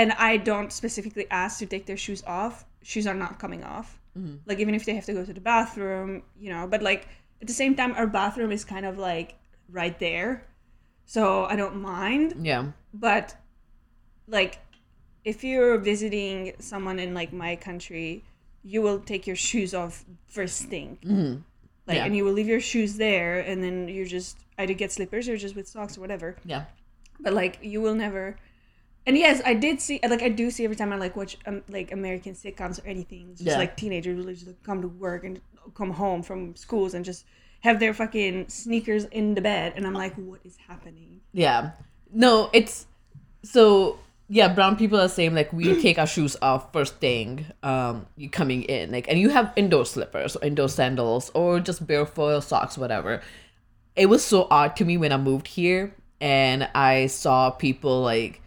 And 0.00 0.12
I 0.12 0.36
don't 0.50 0.70
specifically 0.72 1.26
ask 1.30 1.58
to 1.58 1.66
take 1.66 1.84
their 1.86 1.96
shoes 1.96 2.22
off, 2.38 2.64
shoes 2.82 3.06
are 3.10 3.14
not 3.24 3.38
coming 3.44 3.64
off. 3.64 3.88
Like 4.46 4.60
even 4.60 4.74
if 4.74 4.86
they 4.86 4.94
have 4.94 5.04
to 5.06 5.12
go 5.12 5.22
to 5.30 5.34
the 5.38 5.42
bathroom, 5.54 6.22
you 6.42 6.48
know. 6.52 6.66
But 6.72 6.80
like 6.90 7.02
at 7.42 7.46
the 7.48 7.52
same 7.62 7.74
time, 7.76 7.92
our 8.00 8.06
bathroom 8.06 8.50
is 8.50 8.64
kind 8.64 8.86
of 8.86 8.96
like 8.96 9.28
right 9.68 9.96
there, 9.98 10.30
so 11.04 11.44
I 11.52 11.54
don't 11.56 11.76
mind. 11.82 12.28
Yeah. 12.40 12.62
But 12.94 13.36
like 14.26 14.58
if 15.24 15.44
you're 15.44 15.76
visiting 15.76 16.54
someone 16.60 16.98
in 16.98 17.12
like 17.20 17.30
my 17.32 17.56
country, 17.68 18.24
you 18.62 18.80
will 18.80 19.00
take 19.00 19.26
your 19.26 19.36
shoes 19.36 19.74
off 19.74 20.04
first 20.26 20.64
thing. 20.72 20.96
Mm-hmm. 21.04 21.32
Like 21.86 21.96
Yeah. 21.98 22.06
and 22.06 22.16
you 22.16 22.24
will 22.24 22.32
leave 22.32 22.48
your 22.48 22.64
shoes 22.72 22.96
there, 22.96 23.40
and 23.40 23.62
then 23.62 23.76
you 23.88 24.06
just 24.06 24.38
either 24.58 24.72
get 24.74 24.90
slippers 24.92 25.28
or 25.28 25.36
just 25.36 25.54
with 25.56 25.68
socks 25.68 25.98
or 25.98 26.00
whatever 26.00 26.28
Yeah. 26.52 26.64
but 27.20 27.32
like 27.34 27.58
you 27.60 27.82
will 27.84 27.94
never 28.06 28.24
and 29.06 29.16
yes 29.16 29.40
i 29.44 29.54
did 29.54 29.80
see 29.80 29.98
like 30.08 30.22
i 30.22 30.28
do 30.28 30.50
see 30.50 30.64
every 30.64 30.76
time 30.76 30.92
i 30.92 30.96
like 30.96 31.14
watch 31.16 31.36
um, 31.46 31.62
like 31.68 31.92
american 31.92 32.34
sitcoms 32.34 32.82
or 32.84 32.86
anything 32.88 33.28
it's 33.30 33.40
just 33.40 33.54
Yeah. 33.54 33.58
like 33.58 33.76
teenagers 33.76 34.16
will 34.16 34.32
just 34.32 34.46
like, 34.46 34.62
come 34.62 34.82
to 34.82 34.88
work 34.88 35.24
and 35.24 35.40
come 35.74 35.90
home 35.92 36.22
from 36.22 36.54
schools 36.56 36.94
and 36.94 37.04
just 37.04 37.24
have 37.60 37.80
their 37.80 37.94
fucking 37.94 38.48
sneakers 38.48 39.04
in 39.06 39.34
the 39.34 39.40
bed 39.40 39.72
and 39.76 39.86
i'm 39.86 39.94
like 39.94 40.14
what 40.16 40.40
is 40.44 40.56
happening 40.68 41.20
Yeah. 41.32 41.70
No, 42.12 42.50
it's 42.52 42.86
so 43.42 43.98
yeah, 44.28 44.52
brown 44.52 44.76
people 44.76 45.00
are 45.00 45.08
saying 45.08 45.34
like 45.34 45.52
we 45.52 45.80
take 45.86 45.98
our 45.98 46.06
shoes 46.06 46.36
off 46.40 46.72
first 46.72 46.94
thing 46.96 47.46
um 47.62 48.06
you 48.16 48.30
coming 48.30 48.62
in. 48.62 48.92
Like 48.92 49.08
and 49.08 49.18
you 49.18 49.28
have 49.30 49.52
indoor 49.56 49.84
slippers 49.84 50.36
or 50.36 50.44
indoor 50.44 50.68
sandals 50.68 51.30
or 51.34 51.58
just 51.60 51.84
barefoot 51.86 52.42
socks, 52.44 52.78
whatever. 52.78 53.20
It 53.96 54.06
was 54.06 54.24
so 54.24 54.46
odd 54.50 54.76
to 54.76 54.84
me 54.84 54.96
when 54.96 55.12
I 55.12 55.16
moved 55.16 55.48
here 55.48 55.94
and 56.20 56.68
I 56.74 57.06
saw 57.08 57.50
people 57.50 58.02
like 58.02 58.40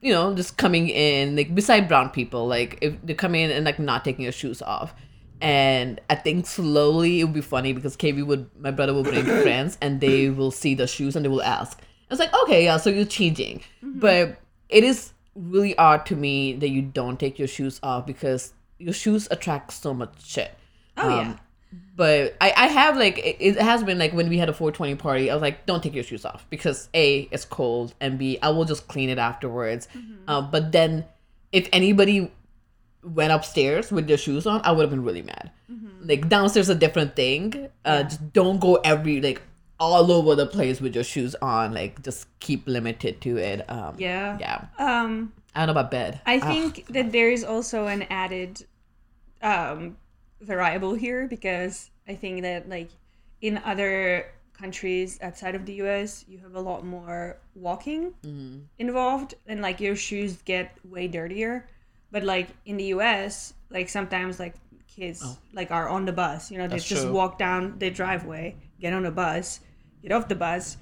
you 0.00 0.12
know, 0.12 0.34
just 0.34 0.56
coming 0.56 0.88
in, 0.88 1.36
like 1.36 1.54
beside 1.54 1.88
brown 1.88 2.10
people, 2.10 2.46
like 2.46 2.78
if 2.80 2.94
they 3.02 3.14
come 3.14 3.34
in 3.34 3.50
and 3.50 3.64
like 3.64 3.78
not 3.78 4.04
taking 4.04 4.24
their 4.24 4.32
shoes 4.32 4.62
off. 4.62 4.94
And 5.40 6.00
I 6.10 6.16
think 6.16 6.46
slowly 6.46 7.20
it 7.20 7.24
would 7.24 7.34
be 7.34 7.40
funny 7.40 7.72
because 7.72 7.96
KB 7.96 8.26
would, 8.26 8.50
my 8.58 8.70
brother 8.70 8.92
will 8.92 9.04
bring 9.04 9.24
friends 9.42 9.78
and 9.80 10.00
they 10.00 10.30
will 10.30 10.50
see 10.50 10.74
the 10.74 10.86
shoes 10.86 11.14
and 11.14 11.24
they 11.24 11.28
will 11.28 11.42
ask. 11.42 11.80
It's 12.10 12.20
like, 12.20 12.34
okay, 12.44 12.64
yeah, 12.64 12.76
so 12.78 12.90
you're 12.90 13.04
changing. 13.04 13.60
Mm-hmm. 13.84 14.00
But 14.00 14.40
it 14.68 14.82
is 14.82 15.12
really 15.34 15.76
odd 15.78 16.06
to 16.06 16.16
me 16.16 16.54
that 16.54 16.70
you 16.70 16.82
don't 16.82 17.20
take 17.20 17.38
your 17.38 17.48
shoes 17.48 17.78
off 17.82 18.06
because 18.06 18.52
your 18.78 18.94
shoes 18.94 19.28
attract 19.30 19.72
so 19.72 19.94
much 19.94 20.24
shit. 20.24 20.52
oh 20.96 21.08
yeah 21.08 21.20
um, 21.20 21.40
But 21.96 22.36
I, 22.40 22.52
I 22.56 22.66
have 22.68 22.96
like 22.96 23.18
it, 23.18 23.36
it 23.40 23.56
has 23.60 23.82
been 23.82 23.98
like 23.98 24.12
when 24.12 24.28
we 24.28 24.38
had 24.38 24.48
a 24.48 24.52
420 24.52 24.94
party, 24.96 25.30
I 25.30 25.34
was 25.34 25.42
like, 25.42 25.66
don't 25.66 25.82
take 25.82 25.94
your 25.94 26.04
shoes 26.04 26.24
off 26.24 26.46
because 26.48 26.88
a 26.94 27.28
it's 27.30 27.44
cold 27.44 27.92
and 28.00 28.18
b 28.18 28.38
I 28.42 28.50
will 28.50 28.64
just 28.64 28.86
clean 28.88 29.08
it 29.10 29.18
afterwards. 29.18 29.88
Um, 30.28 30.50
but 30.50 30.72
then 30.72 31.04
if 31.52 31.68
anybody 31.72 32.30
went 33.02 33.32
upstairs 33.32 33.90
with 33.90 34.06
their 34.06 34.16
shoes 34.16 34.46
on, 34.46 34.60
I 34.64 34.72
would 34.72 34.82
have 34.82 34.90
been 34.90 35.04
really 35.04 35.22
mad. 35.22 35.50
Like 36.00 36.28
downstairs 36.28 36.68
a 36.68 36.74
different 36.74 37.16
thing. 37.16 37.68
Uh, 37.84 38.04
just 38.04 38.32
don't 38.32 38.60
go 38.60 38.76
every 38.76 39.20
like 39.20 39.42
all 39.80 40.10
over 40.10 40.34
the 40.36 40.46
place 40.46 40.80
with 40.80 40.94
your 40.94 41.04
shoes 41.04 41.34
on. 41.42 41.74
Like 41.74 42.02
just 42.02 42.26
keep 42.40 42.66
limited 42.68 43.20
to 43.22 43.36
it. 43.36 43.68
Um, 43.68 43.96
yeah 43.98 44.38
yeah. 44.40 44.66
um 44.78 45.32
I 45.54 45.66
don't 45.66 45.74
know 45.74 45.80
about 45.80 45.90
bed. 45.90 46.20
i 46.24 46.38
think 46.38 46.86
that 46.86 47.10
there 47.10 47.30
is 47.30 47.42
also 47.42 47.86
an 47.88 48.02
added 48.10 48.64
um 49.42 49.96
variable 50.40 50.94
here 50.94 51.26
because 51.26 51.90
i 52.06 52.14
think 52.14 52.42
that 52.42 52.68
like 52.68 52.88
in 53.40 53.58
other 53.64 54.26
countries 54.52 55.18
outside 55.22 55.54
of 55.54 55.64
the 55.66 55.74
us 55.74 56.24
you 56.28 56.38
have 56.38 56.54
a 56.54 56.60
lot 56.60 56.84
more 56.84 57.36
walking 57.54 58.12
Mm-hmm. 58.24 58.58
involved 58.78 59.34
and 59.46 59.60
like 59.62 59.80
your 59.80 59.94
shoes 59.96 60.38
get 60.44 60.76
way 60.84 61.06
dirtier 61.08 61.66
but 62.10 62.22
like 62.24 62.48
in 62.66 62.76
the 62.76 62.86
us 62.86 63.54
like 63.70 63.88
sometimes 63.88 64.38
like 64.40 64.54
kids 64.88 65.38
like 65.52 65.70
are 65.70 65.88
on 65.88 66.04
the 66.06 66.12
bus 66.12 66.50
you 66.50 66.58
know 66.58 66.66
they 66.66 66.74
Oh. 66.74 66.78
That's 66.78 66.88
just 66.88 67.02
true. 67.04 67.12
walk 67.12 67.38
down 67.38 67.78
the 67.78 67.90
driveway 67.90 68.56
get 68.80 68.92
on 68.92 69.02
the 69.04 69.10
bus 69.12 69.60
get 70.02 70.10
off 70.12 70.26
the 70.28 70.34
bus 70.34 70.76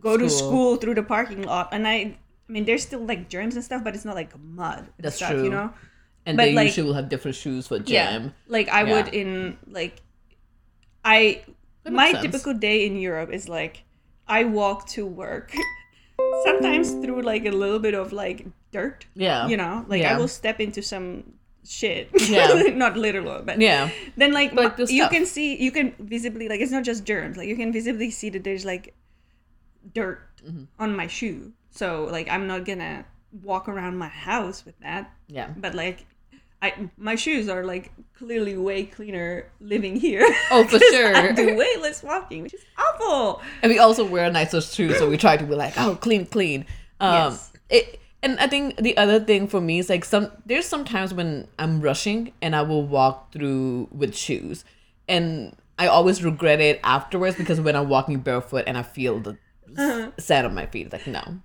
go 0.00 0.16
to 0.16 0.28
school. 0.28 0.48
school 0.48 0.76
through 0.76 0.94
the 0.94 1.02
parking 1.04 1.42
lot 1.42 1.68
and 1.72 1.86
i 1.86 1.94
i 1.94 2.16
mean 2.48 2.64
there's 2.64 2.82
still 2.82 3.04
like 3.06 3.28
germs 3.28 3.54
and 3.54 3.64
stuff 3.64 3.82
but 3.84 3.94
it's 3.94 4.04
not 4.04 4.14
like 4.16 4.36
mud 4.38 4.86
That's 4.98 5.16
stuff, 5.16 5.30
true. 5.32 5.44
you 5.44 5.50
know 5.50 5.72
and 6.26 6.36
but, 6.36 6.44
they 6.44 6.52
like- 6.54 6.66
usually 6.66 6.86
will 6.86 6.94
have 6.94 7.08
different 7.08 7.36
shoes 7.36 7.66
for 7.66 7.78
gym. 7.78 7.94
yeah 7.94 8.28
like 8.48 8.68
i 8.68 8.82
Yeah. 8.82 8.92
would 8.92 9.08
in 9.14 9.56
like 9.68 10.02
i 11.04 11.42
my 11.90 12.12
sense. 12.12 12.22
typical 12.24 12.54
day 12.54 12.86
in 12.86 12.96
europe 12.96 13.30
is 13.32 13.48
like 13.48 13.84
i 14.28 14.44
walk 14.44 14.86
to 14.88 15.06
work 15.06 15.52
sometimes 16.44 16.92
through 16.92 17.22
like 17.22 17.44
a 17.46 17.50
little 17.50 17.78
bit 17.78 17.94
of 17.94 18.12
like 18.12 18.46
dirt 18.72 19.06
Yeah. 19.14 19.48
you 19.48 19.56
know 19.56 19.84
like 19.88 20.02
Yeah. 20.02 20.14
i 20.14 20.18
will 20.18 20.28
step 20.28 20.60
into 20.60 20.82
some 20.82 21.24
shit 21.64 22.08
Yeah. 22.28 22.62
not 22.74 22.96
literal 22.96 23.42
but 23.42 23.60
Yeah. 23.60 23.90
then 24.16 24.32
like 24.32 24.54
But 24.54 24.76
the 24.76 24.92
you 24.92 25.08
can 25.08 25.26
see 25.26 25.56
you 25.56 25.70
can 25.72 25.94
visibly 25.98 26.48
like 26.48 26.60
it's 26.60 26.70
not 26.72 26.84
just 26.84 27.04
germs 27.04 27.36
like 27.36 27.48
you 27.48 27.56
can 27.56 27.72
visibly 27.72 28.10
see 28.10 28.28
that 28.30 28.44
there's 28.44 28.64
like 28.64 28.94
dirt 29.94 30.20
Mm-hmm. 30.40 30.64
on 30.78 30.96
my 30.96 31.06
shoe 31.06 31.52
so 31.70 32.08
like 32.10 32.26
i'm 32.30 32.46
not 32.46 32.64
gonna 32.64 33.04
walk 33.42 33.68
around 33.68 33.98
my 33.98 34.08
house 34.08 34.64
with 34.64 34.72
that 34.80 35.12
Yeah. 35.28 35.52
but 35.54 35.74
like 35.74 36.06
I 36.62 36.90
my 36.98 37.14
shoes 37.14 37.48
are 37.48 37.64
like 37.64 37.90
clearly 38.14 38.56
way 38.56 38.84
cleaner 38.84 39.46
living 39.60 39.96
here. 39.96 40.24
Oh, 40.50 40.64
for 40.64 40.78
sure. 40.92 41.16
I 41.16 41.32
do 41.32 41.56
way 41.56 41.68
less 41.80 42.02
walking, 42.02 42.42
which 42.42 42.54
is 42.54 42.60
awful. 42.76 43.40
and 43.62 43.70
we 43.72 43.78
also 43.78 44.04
wear 44.04 44.30
nicer 44.30 44.60
shoes, 44.60 44.98
so 44.98 45.08
we 45.08 45.16
try 45.16 45.36
to 45.36 45.44
be 45.44 45.54
like, 45.54 45.74
oh, 45.78 45.96
clean, 45.96 46.26
clean. 46.26 46.66
Um, 47.00 47.12
Yes. 47.32 47.52
it, 47.70 48.00
and 48.22 48.38
I 48.38 48.46
think 48.46 48.76
the 48.76 48.94
other 48.98 49.18
thing 49.20 49.48
for 49.48 49.60
me 49.60 49.78
is 49.78 49.88
like 49.88 50.04
some 50.04 50.30
there's 50.44 50.66
sometimes 50.66 51.14
when 51.14 51.48
I'm 51.58 51.80
rushing 51.80 52.32
and 52.42 52.54
I 52.54 52.60
will 52.62 52.86
walk 52.86 53.32
through 53.32 53.88
with 53.90 54.14
shoes, 54.14 54.64
and 55.08 55.56
I 55.78 55.86
always 55.86 56.22
regret 56.22 56.60
it 56.60 56.78
afterwards 56.84 57.36
because 57.36 57.58
when 57.58 57.74
I'm 57.74 57.88
walking 57.88 58.18
barefoot 58.20 58.64
and 58.66 58.76
I 58.76 58.82
feel 58.82 59.18
the 59.20 59.38
Uh-huh. 59.78 60.10
sand 60.18 60.46
on 60.46 60.54
my 60.54 60.66
feet, 60.66 60.86
it's 60.86 60.92
like 60.92 61.06
no, 61.06 61.40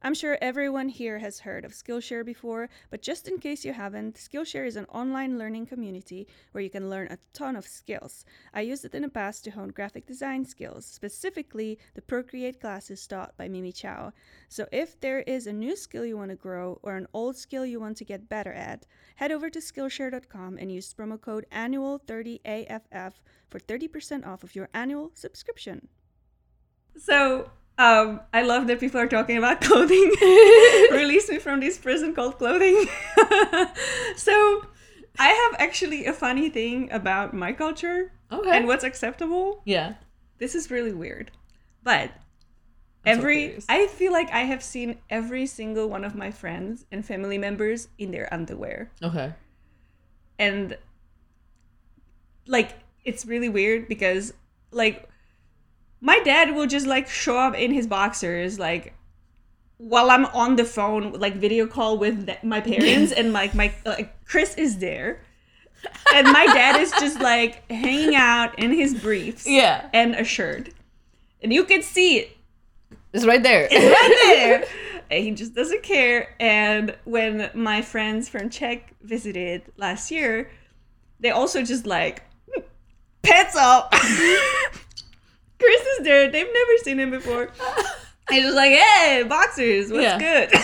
I'm 0.00 0.14
sure 0.14 0.38
everyone 0.40 0.88
here 0.88 1.18
has 1.18 1.40
heard 1.40 1.64
of 1.64 1.72
Skillshare 1.72 2.24
before, 2.24 2.68
but 2.88 3.02
just 3.02 3.26
in 3.26 3.38
case 3.38 3.64
you 3.64 3.72
haven't, 3.72 4.14
Skillshare 4.14 4.64
is 4.64 4.76
an 4.76 4.84
online 4.84 5.38
learning 5.38 5.66
community 5.66 6.28
where 6.52 6.62
you 6.62 6.70
can 6.70 6.88
learn 6.88 7.08
a 7.10 7.18
ton 7.32 7.56
of 7.56 7.66
skills. 7.66 8.24
I 8.54 8.60
used 8.60 8.84
it 8.84 8.94
in 8.94 9.02
the 9.02 9.08
past 9.08 9.42
to 9.44 9.50
hone 9.50 9.70
graphic 9.70 10.06
design 10.06 10.44
skills, 10.44 10.86
specifically 10.86 11.80
the 11.94 12.02
Procreate 12.02 12.60
classes 12.60 13.04
taught 13.08 13.36
by 13.36 13.48
Mimi 13.48 13.72
Chow. 13.72 14.12
So 14.48 14.68
if 14.70 15.00
there 15.00 15.22
is 15.22 15.48
a 15.48 15.52
new 15.52 15.74
skill 15.74 16.04
you 16.04 16.16
want 16.16 16.30
to 16.30 16.36
grow 16.36 16.78
or 16.84 16.94
an 16.94 17.08
old 17.12 17.36
skill 17.36 17.66
you 17.66 17.80
want 17.80 17.96
to 17.96 18.04
get 18.04 18.28
better 18.28 18.52
at, 18.52 18.86
head 19.16 19.32
over 19.32 19.50
to 19.50 19.58
Skillshare.com 19.58 20.58
and 20.58 20.70
use 20.70 20.94
promo 20.94 21.20
code 21.20 21.44
annual30AFF 21.50 23.14
for 23.50 23.58
30% 23.58 24.24
off 24.24 24.44
of 24.44 24.54
your 24.54 24.68
annual 24.72 25.10
subscription. 25.14 25.88
So, 26.96 27.50
um, 27.78 28.20
I 28.34 28.42
love 28.42 28.66
that 28.66 28.80
people 28.80 29.00
are 29.00 29.06
talking 29.06 29.38
about 29.38 29.60
clothing. 29.68 30.12
Release 30.92 31.28
me 31.30 31.38
from 31.38 31.60
this 31.60 31.78
prison 31.78 32.14
called 32.14 32.38
clothing. 32.38 32.86
so, 34.16 34.66
I 35.18 35.28
have 35.28 35.60
actually 35.60 36.06
a 36.06 36.12
funny 36.12 36.48
thing 36.50 36.90
about 36.92 37.34
my 37.34 37.52
culture 37.52 38.12
Okay. 38.30 38.50
and 38.56 38.66
what's 38.66 38.84
acceptable. 38.84 39.62
yeah. 39.64 39.94
This 40.38 40.54
is 40.54 40.70
really 40.70 40.92
weird. 40.92 41.32
But 41.82 42.10
I'm 43.04 43.18
every 43.18 43.38
curious. 43.46 43.66
I 43.68 43.86
feel 43.88 44.12
like 44.12 44.30
I 44.32 44.40
have 44.42 44.62
seen 44.62 44.98
every 45.10 45.46
single 45.46 45.88
one 45.88 46.04
of 46.04 46.14
my 46.14 46.30
friends 46.30 46.84
and 46.92 47.04
family 47.04 47.38
members 47.38 47.88
in 47.98 48.12
their 48.12 48.32
underwear. 48.32 48.90
Okay. 49.02 49.32
And 50.38 50.76
like 52.46 52.70
it's 53.04 53.26
really 53.26 53.48
weird 53.48 53.88
because 53.88 54.32
like 54.70 55.08
my 56.00 56.20
dad 56.20 56.54
will 56.54 56.66
just 56.66 56.86
like 56.86 57.08
show 57.08 57.36
up 57.38 57.54
in 57.54 57.72
his 57.72 57.86
boxers 57.86 58.58
like 58.58 58.94
while 59.78 60.10
I'm 60.10 60.26
on 60.26 60.56
the 60.56 60.64
phone 60.64 61.12
like 61.12 61.34
video 61.36 61.66
call 61.66 61.98
with 61.98 62.26
th- 62.26 62.42
my 62.42 62.60
parents 62.60 63.12
and 63.12 63.32
like 63.32 63.54
my 63.54 63.72
like 63.84 64.24
Chris 64.26 64.54
is 64.56 64.78
there. 64.78 65.20
And 66.12 66.26
my 66.32 66.46
dad 66.46 66.80
is 66.80 66.90
just 66.92 67.20
like 67.20 67.68
hanging 67.70 68.16
out 68.16 68.58
in 68.58 68.72
his 68.72 68.94
briefs 69.00 69.46
Yeah. 69.46 69.88
and 69.92 70.16
a 70.16 70.24
shirt. 70.24 70.70
And 71.40 71.52
you 71.52 71.64
can 71.64 71.82
see 71.82 72.18
it 72.18 72.36
It's 73.12 73.24
right 73.24 73.40
there. 73.42 73.68
it's 73.70 73.74
right 73.74 74.20
there. 74.24 74.64
And 75.10 75.24
he 75.24 75.30
just 75.30 75.54
doesn't 75.54 75.84
care. 75.84 76.34
And 76.40 76.96
when 77.04 77.48
my 77.54 77.80
friends 77.82 78.28
from 78.28 78.50
Czech 78.50 78.92
visited 79.02 79.62
last 79.76 80.10
year, 80.10 80.50
they 81.20 81.30
also 81.30 81.62
just 81.62 81.86
like 81.86 82.24
hmm, 82.52 82.62
pants 83.22 83.54
up. 83.56 83.94
Chris 85.58 85.80
is 85.98 86.04
there. 86.04 86.30
They've 86.30 86.46
never 86.52 86.72
seen 86.82 86.98
him 87.00 87.10
before. 87.10 87.50
And 88.30 88.42
just 88.42 88.56
like, 88.56 88.72
hey, 88.72 89.24
boxers, 89.26 89.90
what's 89.90 90.02
Yeah. 90.02 90.18
good? 90.18 90.50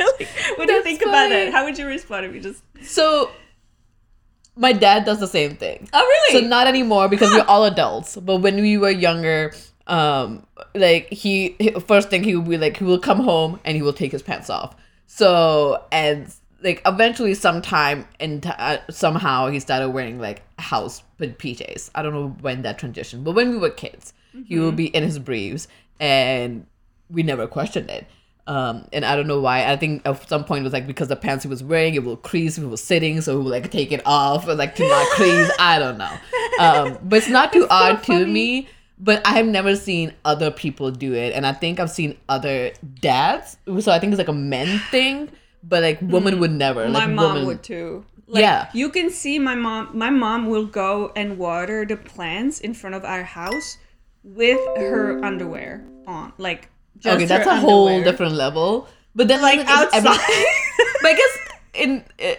Like, 0.00 0.28
what 0.56 0.66
do 0.66 0.72
you 0.74 0.82
think 0.82 1.02
about 1.02 1.12
funny. 1.12 1.34
that? 1.36 1.52
How 1.52 1.64
would 1.64 1.78
you 1.78 1.86
respond 1.86 2.26
if 2.26 2.34
you 2.34 2.40
just? 2.40 2.64
So 2.82 3.30
my 4.56 4.72
dad 4.72 5.04
does 5.04 5.20
the 5.20 5.28
same 5.28 5.54
thing. 5.54 5.88
Oh, 5.92 6.00
really? 6.04 6.40
So 6.42 6.48
not 6.48 6.66
anymore 6.66 7.08
because 7.08 7.30
we're 7.30 7.44
all 7.46 7.64
adults. 7.64 8.16
But 8.16 8.38
when 8.38 8.56
we 8.56 8.76
were 8.76 8.90
younger, 8.90 9.52
um, 9.86 10.44
like 10.74 11.08
he, 11.12 11.54
he 11.60 11.70
first 11.78 12.10
thing 12.10 12.24
he 12.24 12.34
would 12.34 12.48
be 12.48 12.58
like 12.58 12.76
he 12.78 12.82
will 12.84 12.98
come 12.98 13.20
home 13.20 13.60
and 13.64 13.76
he 13.76 13.82
will 13.82 13.92
take 13.92 14.10
his 14.10 14.22
pants 14.22 14.50
off. 14.50 14.74
So 15.06 15.80
and 15.92 16.26
like 16.64 16.80
eventually 16.86 17.34
sometime 17.34 18.08
and 18.18 18.42
t- 18.42 18.48
uh, 18.48 18.78
somehow 18.90 19.48
he 19.48 19.60
started 19.60 19.90
wearing 19.90 20.18
like 20.18 20.42
house 20.58 21.02
PJs. 21.20 21.90
I 21.94 22.02
don't 22.02 22.14
know 22.14 22.28
when 22.40 22.62
that 22.62 22.78
transition, 22.78 23.22
but 23.22 23.32
when 23.32 23.50
we 23.50 23.58
were 23.58 23.70
kids, 23.70 24.14
he 24.46 24.58
would 24.58 24.74
be 24.74 24.86
in 24.86 25.04
his 25.04 25.18
briefs 25.18 25.68
and 26.00 26.66
we 27.10 27.22
never 27.22 27.46
questioned 27.46 27.90
it. 27.90 28.06
Um, 28.46 28.88
and 28.92 29.04
I 29.04 29.14
don't 29.14 29.26
know 29.26 29.40
why. 29.40 29.70
I 29.70 29.76
think 29.76 30.02
at 30.06 30.28
some 30.28 30.44
point 30.44 30.60
it 30.60 30.64
was 30.64 30.72
like 30.72 30.86
because 30.86 31.08
the 31.08 31.16
pants 31.16 31.44
he 31.44 31.48
was 31.48 31.62
wearing, 31.62 31.94
it 31.94 32.04
will 32.04 32.16
crease 32.16 32.58
if 32.58 32.64
he 32.64 32.68
was 32.68 32.82
sitting, 32.82 33.20
so 33.20 33.38
he 33.38 33.44
would 33.44 33.50
like 33.50 33.70
take 33.70 33.92
it 33.92 34.02
off 34.04 34.48
or 34.48 34.54
like 34.54 34.74
to 34.76 34.88
not 34.88 35.06
crease. 35.10 35.50
I 35.58 35.78
don't 35.78 35.98
know. 35.98 36.12
Um, 36.58 36.98
but 37.02 37.18
it's 37.18 37.28
not 37.28 37.52
too 37.52 37.66
odd 37.70 38.02
to 38.04 38.26
me. 38.26 38.68
But 38.96 39.26
I 39.26 39.30
have 39.32 39.46
never 39.46 39.74
seen 39.74 40.12
other 40.24 40.50
people 40.52 40.90
do 40.92 41.14
it, 41.14 41.32
and 41.34 41.44
I 41.44 41.52
think 41.52 41.80
I've 41.80 41.90
seen 41.90 42.16
other 42.28 42.70
dads. 43.00 43.56
So 43.66 43.90
I 43.90 43.98
think 43.98 44.12
it's 44.12 44.18
like 44.18 44.28
a 44.28 44.32
men 44.32 44.78
thing, 44.90 45.30
but 45.68 45.82
like 45.82 45.98
women 46.02 46.40
would 46.40 46.52
never. 46.52 46.86
Mm. 46.86 46.92
my 46.92 46.98
like 47.06 47.10
mom 47.10 47.32
women, 47.32 47.46
would 47.46 47.62
too. 47.62 48.04
Like, 48.26 48.40
Yeah. 48.42 48.68
You 48.72 48.88
can 48.90 49.10
see 49.10 49.38
my 49.38 49.54
mom. 49.54 49.96
My 49.96 50.10
mom 50.10 50.46
will 50.46 50.66
go 50.66 51.12
and 51.16 51.38
water 51.38 51.84
the 51.84 51.96
plants 51.96 52.60
in 52.60 52.72
front 52.74 52.94
of 52.96 53.04
our 53.04 53.22
house 53.22 53.78
with 54.22 54.60
her 54.76 55.22
underwear 55.24 55.84
on. 56.06 56.32
Like, 56.38 56.68
just 56.98 57.16
okay, 57.16 57.26
that's 57.26 57.46
a 57.46 57.56
whole 57.56 58.02
different 58.02 58.32
level. 58.34 58.88
But 59.14 59.28
then 59.28 59.40
Like 59.42 59.60
every- 59.60 59.72
outside. 59.72 60.02
but 61.02 61.08
I 61.08 61.14
guess 61.16 61.38
in. 61.74 62.04
Uh, 62.22 62.34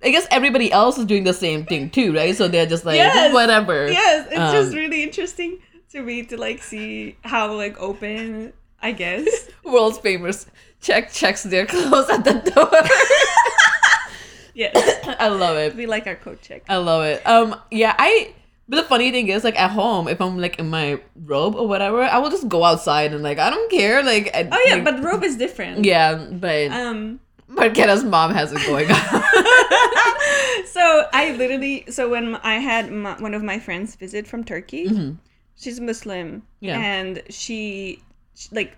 I 0.00 0.10
guess 0.10 0.28
everybody 0.30 0.70
else 0.70 0.96
is 0.96 1.06
doing 1.06 1.24
the 1.24 1.34
same 1.34 1.66
thing 1.66 1.90
too, 1.90 2.14
right? 2.14 2.30
So 2.36 2.46
they're 2.46 2.66
just 2.70 2.84
like 2.86 2.96
Yes. 3.02 3.34
whatever. 3.34 3.88
yes, 3.90 4.28
it's 4.30 4.38
Um, 4.38 4.52
just 4.54 4.72
really 4.72 5.02
interesting 5.02 5.58
to 5.90 6.02
me 6.02 6.22
to 6.30 6.36
like 6.36 6.62
see 6.62 7.16
how 7.24 7.52
like 7.54 7.74
open. 7.82 8.52
I 8.80 8.92
guess. 8.92 9.26
world's 9.64 9.98
famous 9.98 10.46
check 10.80 11.12
checks 11.12 11.42
their 11.42 11.66
clothes 11.66 12.08
at 12.08 12.24
the 12.24 12.34
door. 12.34 12.70
yes, 14.54 15.06
I 15.20 15.28
love 15.28 15.56
it. 15.56 15.74
we 15.76 15.86
like 15.86 16.06
our 16.06 16.16
coat 16.16 16.40
check. 16.42 16.62
I 16.68 16.76
love 16.76 17.04
it. 17.04 17.26
Um, 17.26 17.56
yeah, 17.70 17.94
I. 17.98 18.34
But 18.70 18.76
the 18.76 18.82
funny 18.82 19.10
thing 19.10 19.28
is, 19.28 19.44
like 19.44 19.58
at 19.58 19.70
home, 19.70 20.08
if 20.08 20.20
I'm 20.20 20.36
like 20.38 20.58
in 20.58 20.68
my 20.68 21.00
robe 21.24 21.54
or 21.56 21.66
whatever, 21.66 22.02
I 22.02 22.18
will 22.18 22.28
just 22.30 22.48
go 22.48 22.64
outside 22.64 23.14
and 23.14 23.22
like 23.22 23.38
I 23.38 23.48
don't 23.48 23.70
care. 23.70 24.02
Like, 24.02 24.30
I, 24.34 24.46
Oh 24.52 24.64
yeah, 24.66 24.74
like- 24.74 24.84
but 24.84 25.02
robe 25.02 25.24
is 25.24 25.36
different. 25.36 25.84
yeah, 25.86 26.14
but 26.14 26.70
Um. 26.70 27.18
but 27.48 27.72
Kenna's 27.74 28.04
mom 28.04 28.30
has 28.34 28.52
it 28.52 28.58
going 28.66 28.90
on. 28.90 28.98
so 30.66 31.06
I 31.14 31.34
literally 31.38 31.84
so 31.88 32.10
when 32.10 32.36
I 32.36 32.56
had 32.58 32.92
my, 32.92 33.14
one 33.18 33.32
of 33.32 33.42
my 33.42 33.58
friends 33.58 33.94
visit 33.96 34.26
from 34.26 34.44
Turkey, 34.44 34.86
Mhm. 34.88 35.16
she's 35.56 35.80
Muslim, 35.80 36.42
Yeah. 36.60 36.78
and 36.78 37.22
she, 37.30 38.02
she 38.38 38.48
like 38.52 38.76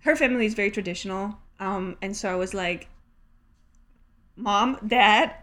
her 0.00 0.16
family 0.16 0.46
is 0.46 0.54
very 0.54 0.70
traditional. 0.70 1.36
Um, 1.60 1.96
and 2.02 2.16
so 2.16 2.30
I 2.30 2.34
was 2.34 2.54
like, 2.54 2.88
"Mom, 4.36 4.78
Dad, 4.86 5.34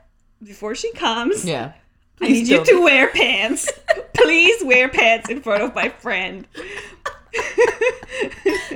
before 0.43 0.75
she 0.75 0.91
comes, 0.93 1.45
yeah, 1.45 1.73
I 2.19 2.27
need 2.27 2.47
you 2.47 2.65
to 2.65 2.81
wear 2.81 3.09
pants. 3.09 3.71
Please 4.13 4.63
wear 4.63 4.89
pants 4.89 5.29
in 5.29 5.41
front 5.41 5.63
of 5.63 5.75
my 5.75 5.89
friend." 5.89 6.47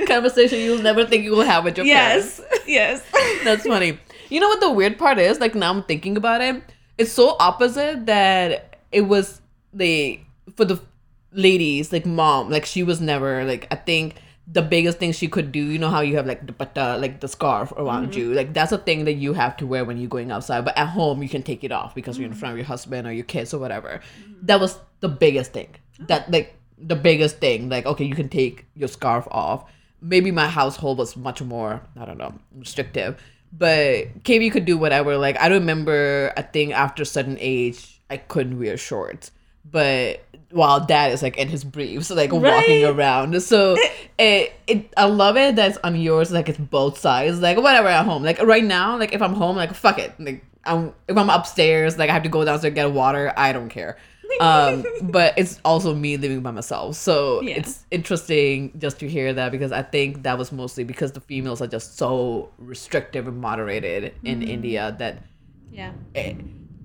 conversation 0.08 0.60
you'll 0.60 0.82
never 0.82 1.06
think 1.06 1.24
you 1.24 1.32
will 1.32 1.44
have 1.44 1.64
with 1.64 1.76
your 1.76 1.86
yes, 1.86 2.40
parents. 2.40 2.68
yes. 2.68 3.04
That's 3.44 3.66
funny. 3.66 4.00
You 4.30 4.40
know 4.40 4.48
what 4.48 4.62
the 4.62 4.72
weird 4.72 4.98
part 4.98 5.18
is? 5.18 5.40
Like 5.40 5.56
now 5.56 5.72
I'm 5.72 5.84
thinking 5.84 6.16
about 6.16 6.42
it. 6.42 6.64
It's 6.98 7.12
so 7.12 7.36
opposite 7.40 8.06
that 8.06 8.78
it 8.92 9.02
was 9.02 9.42
the 9.74 10.20
for 10.56 10.64
the 10.64 10.80
ladies 11.34 11.92
like 11.92 12.06
mom 12.06 12.50
like 12.50 12.66
she 12.66 12.82
was 12.82 13.02
never 13.02 13.44
like 13.44 13.68
I 13.70 13.76
think 13.76 14.16
the 14.48 14.62
biggest 14.62 15.00
thing 15.00 15.12
she 15.12 15.28
could 15.28 15.52
do 15.52 15.60
you 15.60 15.80
know 15.80 15.90
how 15.90 16.02
you 16.02 16.18
have 16.18 16.28
like 16.28 16.46
the 16.46 16.82
uh, 16.82 16.98
like 17.00 17.20
the 17.20 17.28
scarf 17.28 17.72
around 17.74 18.16
you? 18.16 18.34
Like 18.34 18.54
that's 18.54 18.72
a 18.72 18.78
thing 18.78 19.06
that 19.06 19.14
you 19.14 19.34
have 19.34 19.58
to 19.58 19.66
wear 19.66 19.84
when 19.84 19.98
you're 19.98 20.10
going 20.10 20.32
outside 20.32 20.64
but 20.66 20.78
at 20.78 20.88
home 20.88 21.24
you 21.24 21.30
can 21.30 21.42
take 21.42 21.64
it 21.64 21.72
off 21.72 21.96
because 21.96 22.18
you're 22.18 22.28
in 22.28 22.34
front 22.34 22.54
of 22.54 22.58
your 22.58 22.68
husband 22.68 23.08
or 23.08 23.12
your 23.12 23.26
kids 23.26 23.54
or 23.54 23.60
whatever. 23.60 24.02
That 24.44 24.60
was 24.60 24.78
the 25.00 25.10
biggest 25.10 25.52
thing. 25.52 25.76
That 26.00 26.30
like 26.32 26.56
the 26.78 26.96
biggest 26.96 27.40
thing. 27.40 27.70
Like 27.70 27.86
okay 27.86 28.06
you 28.06 28.16
can 28.16 28.30
take 28.30 28.66
your 28.76 28.88
scarf 28.88 29.28
off. 29.32 29.72
Maybe 30.02 30.30
my 30.30 30.48
household 30.48 31.00
was 31.00 31.18
much 31.18 31.42
more 31.42 31.82
i 31.98 32.06
don't 32.06 32.20
know 32.20 32.36
restrictive. 32.56 33.22
But 33.52 34.24
KB 34.24 34.52
could 34.52 34.66
do 34.66 34.78
whatever. 34.78 35.18
Like 35.18 35.42
i 35.42 35.48
remember 35.48 36.34
i 36.38 36.44
think 36.44 36.74
after 36.74 37.02
a 37.02 37.06
certain 37.06 37.38
age 37.40 38.00
i 38.12 38.18
couldn't 38.18 38.60
wear 38.60 38.78
shorts 38.78 39.32
but 39.70 40.22
while 40.52 40.80
dad 40.86 41.12
is 41.12 41.22
like 41.22 41.38
in 41.38 41.48
his 41.50 41.64
briefs 41.64 42.10
like 42.12 42.32
walking 42.32 42.86
around. 42.86 43.42
So 43.44 43.76
it, 44.20 44.54
it 44.68 44.94
i 44.96 45.06
love 45.06 45.36
it 45.38 45.56
that's 45.56 45.78
on 45.84 45.96
yours 46.00 46.32
like 46.32 46.48
it's 46.50 46.60
both 46.60 46.98
sides. 46.98 47.40
Like 47.42 47.58
whatever 47.58 47.88
at 47.88 48.06
home. 48.06 48.24
Like 48.24 48.42
right 48.42 48.64
now 48.64 48.98
like 48.98 49.14
if 49.14 49.22
i'm 49.22 49.34
home 49.34 49.56
like 49.58 49.74
fuck 49.74 50.00
it. 50.00 50.14
Like 50.20 50.46
i'm 50.64 50.94
if 51.08 51.18
i'm 51.18 51.30
upstairs 51.30 51.98
like 51.98 52.10
i 52.10 52.14
have 52.14 52.24
to 52.24 52.30
go 52.30 52.44
downstairs 52.46 52.70
and 52.70 52.76
get 52.76 52.92
water 52.92 53.34
i 53.38 53.52
don't 53.52 53.70
care. 53.70 53.98
Um 54.42 54.84
but 55.04 55.34
it's 55.38 55.60
also 55.64 55.94
me 55.94 56.18
living 56.18 56.42
by 56.42 56.52
myself. 56.52 56.96
So 56.96 57.42
Yeah. 57.42 57.56
it's 57.58 57.86
interesting 57.92 58.72
just 58.78 59.00
to 59.00 59.08
hear 59.10 59.34
that 59.34 59.52
because 59.52 59.72
i 59.72 59.82
think 59.82 60.24
that 60.24 60.38
was 60.38 60.52
mostly 60.52 60.84
because 60.84 61.12
the 61.12 61.22
females 61.22 61.62
are 61.62 61.68
just 61.68 61.98
so 61.98 62.50
restrictive 62.58 63.28
and 63.28 63.38
moderated 63.40 64.14
in 64.24 64.42
india 64.42 64.96
that 65.00 65.22
Yeah. 65.72 65.92
eh, 66.16 66.34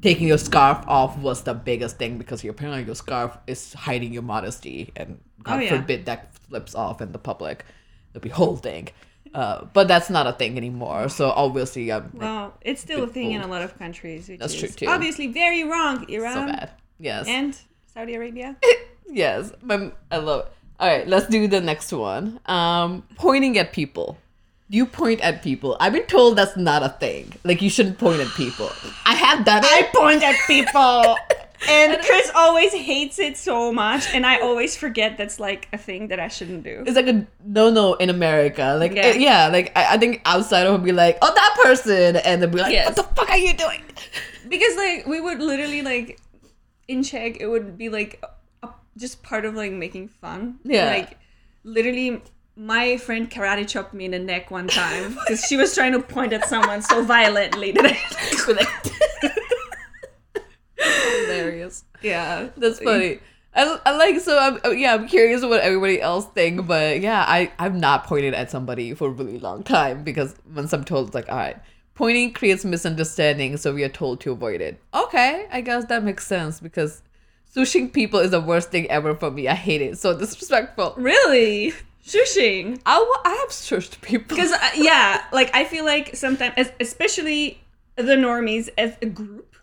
taking 0.02 0.26
your 0.28 0.38
scarf 0.38 0.84
off 0.86 1.18
was 1.18 1.42
the 1.42 1.54
biggest 1.54 1.98
thing 1.98 2.18
because 2.18 2.42
your 2.44 2.52
apparently 2.52 2.84
your 2.84 2.94
scarf 2.94 3.36
is 3.46 3.72
hiding 3.74 4.12
your 4.12 4.22
modesty 4.22 4.92
and 4.96 5.18
god 5.42 5.58
Oh, 5.58 5.60
yeah. 5.62 5.76
forbid 5.76 6.06
that 6.06 6.34
flips 6.34 6.74
off 6.74 7.00
in 7.00 7.12
the 7.12 7.18
public. 7.18 7.64
The 8.12 8.28
whole 8.30 8.56
thing. 8.56 8.88
Uh, 9.32 9.64
but 9.72 9.86
that's 9.86 10.10
not 10.10 10.26
a 10.26 10.32
thing 10.32 10.56
anymore. 10.56 11.08
So 11.08 11.30
obviously 11.30 11.92
i'm 11.92 12.10
like, 12.14 12.22
Well, 12.22 12.54
it's 12.62 12.80
still 12.80 13.04
a 13.04 13.06
thing 13.06 13.32
in 13.32 13.42
a 13.42 13.46
lot 13.46 13.62
of 13.62 13.78
countries, 13.78 14.28
which 14.28 14.40
That's 14.40 14.54
is 14.54 14.60
true, 14.60 14.68
too. 14.70 14.86
obviously 14.86 15.28
very 15.28 15.62
wrong. 15.64 16.08
Iran 16.10 16.34
so 16.34 16.46
bad. 16.52 16.70
Yes. 16.98 17.26
and 17.28 17.56
Saudi 17.94 18.14
Arabia. 18.14 18.56
yes. 19.08 19.52
But 19.62 19.96
i 20.10 20.16
love 20.16 20.46
it. 20.46 20.52
All 20.80 20.88
right 20.88 21.06
let's 21.06 21.26
do 21.28 21.46
the 21.46 21.60
next 21.60 21.92
one. 21.92 22.40
Um 22.46 23.04
pointing 23.16 23.56
at 23.58 23.72
people 23.72 24.18
you 24.76 24.86
point 24.86 25.20
at 25.20 25.42
people? 25.42 25.76
I've 25.80 25.92
been 25.92 26.06
told 26.06 26.36
that's 26.38 26.56
not 26.56 26.82
a 26.82 26.90
thing. 26.90 27.32
Like 27.44 27.60
you 27.60 27.70
shouldn't 27.70 27.98
point 27.98 28.20
at 28.20 28.28
people. 28.28 28.70
I 29.04 29.14
have 29.14 29.44
done 29.44 29.62
it. 29.64 29.70
I 29.70 29.82
point 29.94 30.22
at 30.22 30.36
people. 30.46 31.16
And 31.68 32.00
Chris 32.00 32.32
always 32.34 32.72
hates 32.72 33.18
it 33.18 33.36
so 33.36 33.70
much, 33.70 34.14
and 34.14 34.24
I 34.24 34.38
always 34.40 34.78
forget 34.78 35.18
that's 35.18 35.38
like 35.38 35.68
a 35.74 35.76
thing 35.76 36.08
that 36.08 36.18
I 36.18 36.28
shouldn't 36.28 36.64
do. 36.64 36.84
It's 36.86 36.96
like 36.96 37.06
a 37.06 37.26
no 37.44 37.68
no 37.68 37.94
in 37.94 38.08
America. 38.08 38.76
Like 38.80 38.94
Yeah. 38.94 39.08
yeah, 39.08 39.18
yeah 39.18 39.48
like 39.48 39.70
I, 39.76 39.94
I 39.94 39.98
think 39.98 40.22
outsider 40.26 40.72
would 40.72 40.82
be 40.84 40.92
like, 40.92 41.18
oh 41.20 41.32
that 41.34 41.58
person, 41.62 42.16
and 42.16 42.42
they'd 42.42 42.50
be 42.50 42.58
like, 42.58 42.72
Yes. 42.72 42.86
what 42.86 42.96
the 42.96 43.14
fuck 43.14 43.28
are 43.28 43.36
you 43.36 43.52
doing? 43.52 43.82
Because 44.48 44.74
like 44.76 45.06
we 45.06 45.20
would 45.20 45.38
literally 45.38 45.82
like 45.82 46.18
in 46.88 47.02
Czech, 47.02 47.36
it 47.40 47.46
would 47.46 47.76
be 47.76 47.90
like 47.90 48.24
a, 48.62 48.70
just 48.96 49.22
part 49.22 49.44
of 49.44 49.54
like 49.54 49.70
making 49.70 50.08
fun. 50.08 50.58
Yeah. 50.64 50.86
Like 50.86 51.18
literally, 51.62 52.22
my 52.60 52.98
friend 52.98 53.30
karate 53.30 53.66
chopped 53.66 53.94
me 53.94 54.04
in 54.04 54.10
the 54.10 54.18
neck 54.18 54.50
one 54.50 54.68
time 54.68 55.14
because 55.14 55.42
she 55.46 55.56
was 55.56 55.74
trying 55.74 55.92
to 55.92 56.00
point 56.00 56.34
at 56.34 56.46
someone 56.46 56.82
so 56.82 57.02
violently 57.02 57.72
that 57.72 57.86
I. 57.86 57.98
Hilarious. 61.26 61.84
yeah, 62.02 62.48
That's 62.58 62.78
funny. 62.78 63.20
I, 63.54 63.80
I 63.86 63.96
like 63.96 64.20
so 64.20 64.38
I'm 64.38 64.60
uh, 64.64 64.70
yeah 64.70 64.94
I'm 64.94 65.08
curious 65.08 65.42
what 65.42 65.60
everybody 65.60 66.00
else 66.00 66.26
think 66.26 66.68
but 66.68 67.00
yeah 67.00 67.24
I 67.26 67.50
I've 67.58 67.74
not 67.74 68.04
pointed 68.04 68.32
at 68.32 68.48
somebody 68.48 68.94
for 68.94 69.08
a 69.08 69.10
really 69.10 69.38
long 69.40 69.64
time 69.64 70.04
because 70.04 70.36
once 70.54 70.72
I'm 70.72 70.84
told 70.84 71.08
it's 71.08 71.14
like 71.16 71.28
all 71.28 71.36
right 71.36 71.56
pointing 71.94 72.32
creates 72.32 72.64
misunderstanding 72.64 73.56
so 73.56 73.74
we 73.74 73.82
are 73.82 73.88
told 73.88 74.20
to 74.20 74.30
avoid 74.30 74.60
it 74.60 74.80
okay 74.94 75.48
I 75.50 75.62
guess 75.62 75.86
that 75.86 76.04
makes 76.04 76.28
sense 76.28 76.60
because 76.60 77.02
sushing 77.52 77.90
people 77.92 78.20
is 78.20 78.30
the 78.30 78.40
worst 78.40 78.70
thing 78.70 78.88
ever 78.88 79.16
for 79.16 79.32
me 79.32 79.48
I 79.48 79.54
hate 79.54 79.82
it 79.82 79.98
so 79.98 80.16
disrespectful 80.16 80.94
Really, 80.96 81.72
shushing. 82.06 82.80
I 82.86 82.96
I 83.24 83.30
have 83.40 83.50
shushed 83.50 84.00
people 84.00 84.36
Because 84.36 84.52
uh, 84.52 84.70
yeah, 84.76 85.24
like 85.32 85.50
I 85.54 85.64
feel 85.64 85.84
like 85.84 86.16
sometimes, 86.16 86.68
especially 86.80 87.60
the 87.96 88.16
normies 88.16 88.68
as 88.78 88.94
a 89.02 89.06
group, 89.06 89.56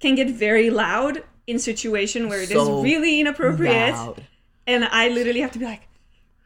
can 0.00 0.14
get 0.14 0.30
very 0.30 0.70
loud 0.70 1.22
in 1.46 1.58
situation 1.58 2.28
where 2.28 2.40
it 2.40 2.50
is 2.50 2.56
So 2.56 2.82
really 2.82 3.20
inappropriate. 3.20 3.92
Loud. 3.94 4.24
and 4.66 4.84
I 4.84 5.08
literally 5.08 5.40
have 5.40 5.52
to 5.52 5.58
be 5.58 5.64
like, 5.66 5.82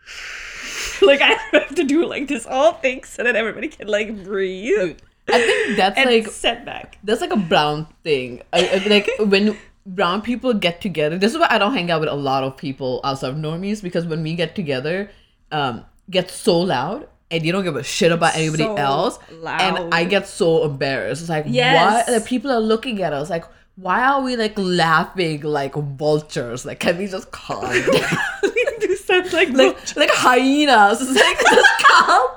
like 1.03 1.21
I 1.21 1.37
have 1.53 1.75
to 1.75 1.85
do 1.85 2.05
like 2.07 2.29
this 2.29 2.45
whole 2.45 2.73
thing 2.73 3.05
so 3.05 3.23
that 3.25 3.37
everybody 3.37 3.69
can 3.69 3.87
like 3.89 4.25
breathe 4.25 4.97
I 5.31 5.39
think 5.43 5.77
that's 5.77 5.99
like 5.99 6.27
set 6.29 6.65
back. 6.65 6.97
That's 7.05 7.21
like 7.21 7.33
a 7.33 7.37
brown 7.37 7.87
thing. 8.03 8.43
I, 8.53 8.81
I- 8.85 8.89
like 8.89 9.11
when 9.21 9.57
brown 9.87 10.23
people 10.23 10.53
get 10.55 10.81
together. 10.81 11.19
This 11.19 11.33
is 11.33 11.39
why 11.39 11.49
I 11.51 11.59
don't 11.59 11.75
hang 11.75 11.91
out 11.91 12.01
with 12.01 12.09
a 12.09 12.15
lot 12.15 12.45
of 12.45 12.57
people 12.57 13.01
outside 13.05 13.31
of 13.31 13.37
normies 13.37 13.83
because 13.83 14.07
when 14.07 14.23
we 14.23 14.35
get 14.35 14.55
together, 14.55 15.11
um, 15.53 15.85
get 16.11 16.31
so 16.31 16.59
loud 16.61 17.09
and 17.31 17.45
you 17.45 17.53
don't 17.53 17.65
give 17.65 17.77
a 17.77 17.83
shit 17.83 18.11
about 18.13 18.35
anybody 18.37 18.65
So 18.65 18.77
else. 18.77 19.19
loud. 19.33 19.61
And 19.61 19.95
I 19.95 20.05
get 20.05 20.27
so 20.27 20.65
embarrassed. 20.65 21.21
It's 21.23 21.31
like 21.31 21.45
Yes. 21.47 22.07
what? 22.07 22.13
Like, 22.15 22.25
people 22.27 22.51
are 22.51 22.61
looking 22.61 23.03
at 23.03 23.13
us 23.13 23.31
like. 23.31 23.45
Why 23.81 24.03
are 24.03 24.23
we 24.23 24.35
like 24.35 24.55
laughing 24.57 25.43
like 25.43 25.75
vultures? 25.75 26.67
Like, 26.67 26.81
can 26.81 26.99
we 26.99 27.07
just 27.07 27.31
calm 27.31 27.63
down? 27.63 28.19
do 28.81 28.97
sound 28.97 29.33
like 29.33 29.51
like 29.51 29.97
like 29.97 30.11
hyenas. 30.11 31.01
It's 31.01 31.15
like 31.15 31.39
just 31.39 31.71
calm 31.87 32.29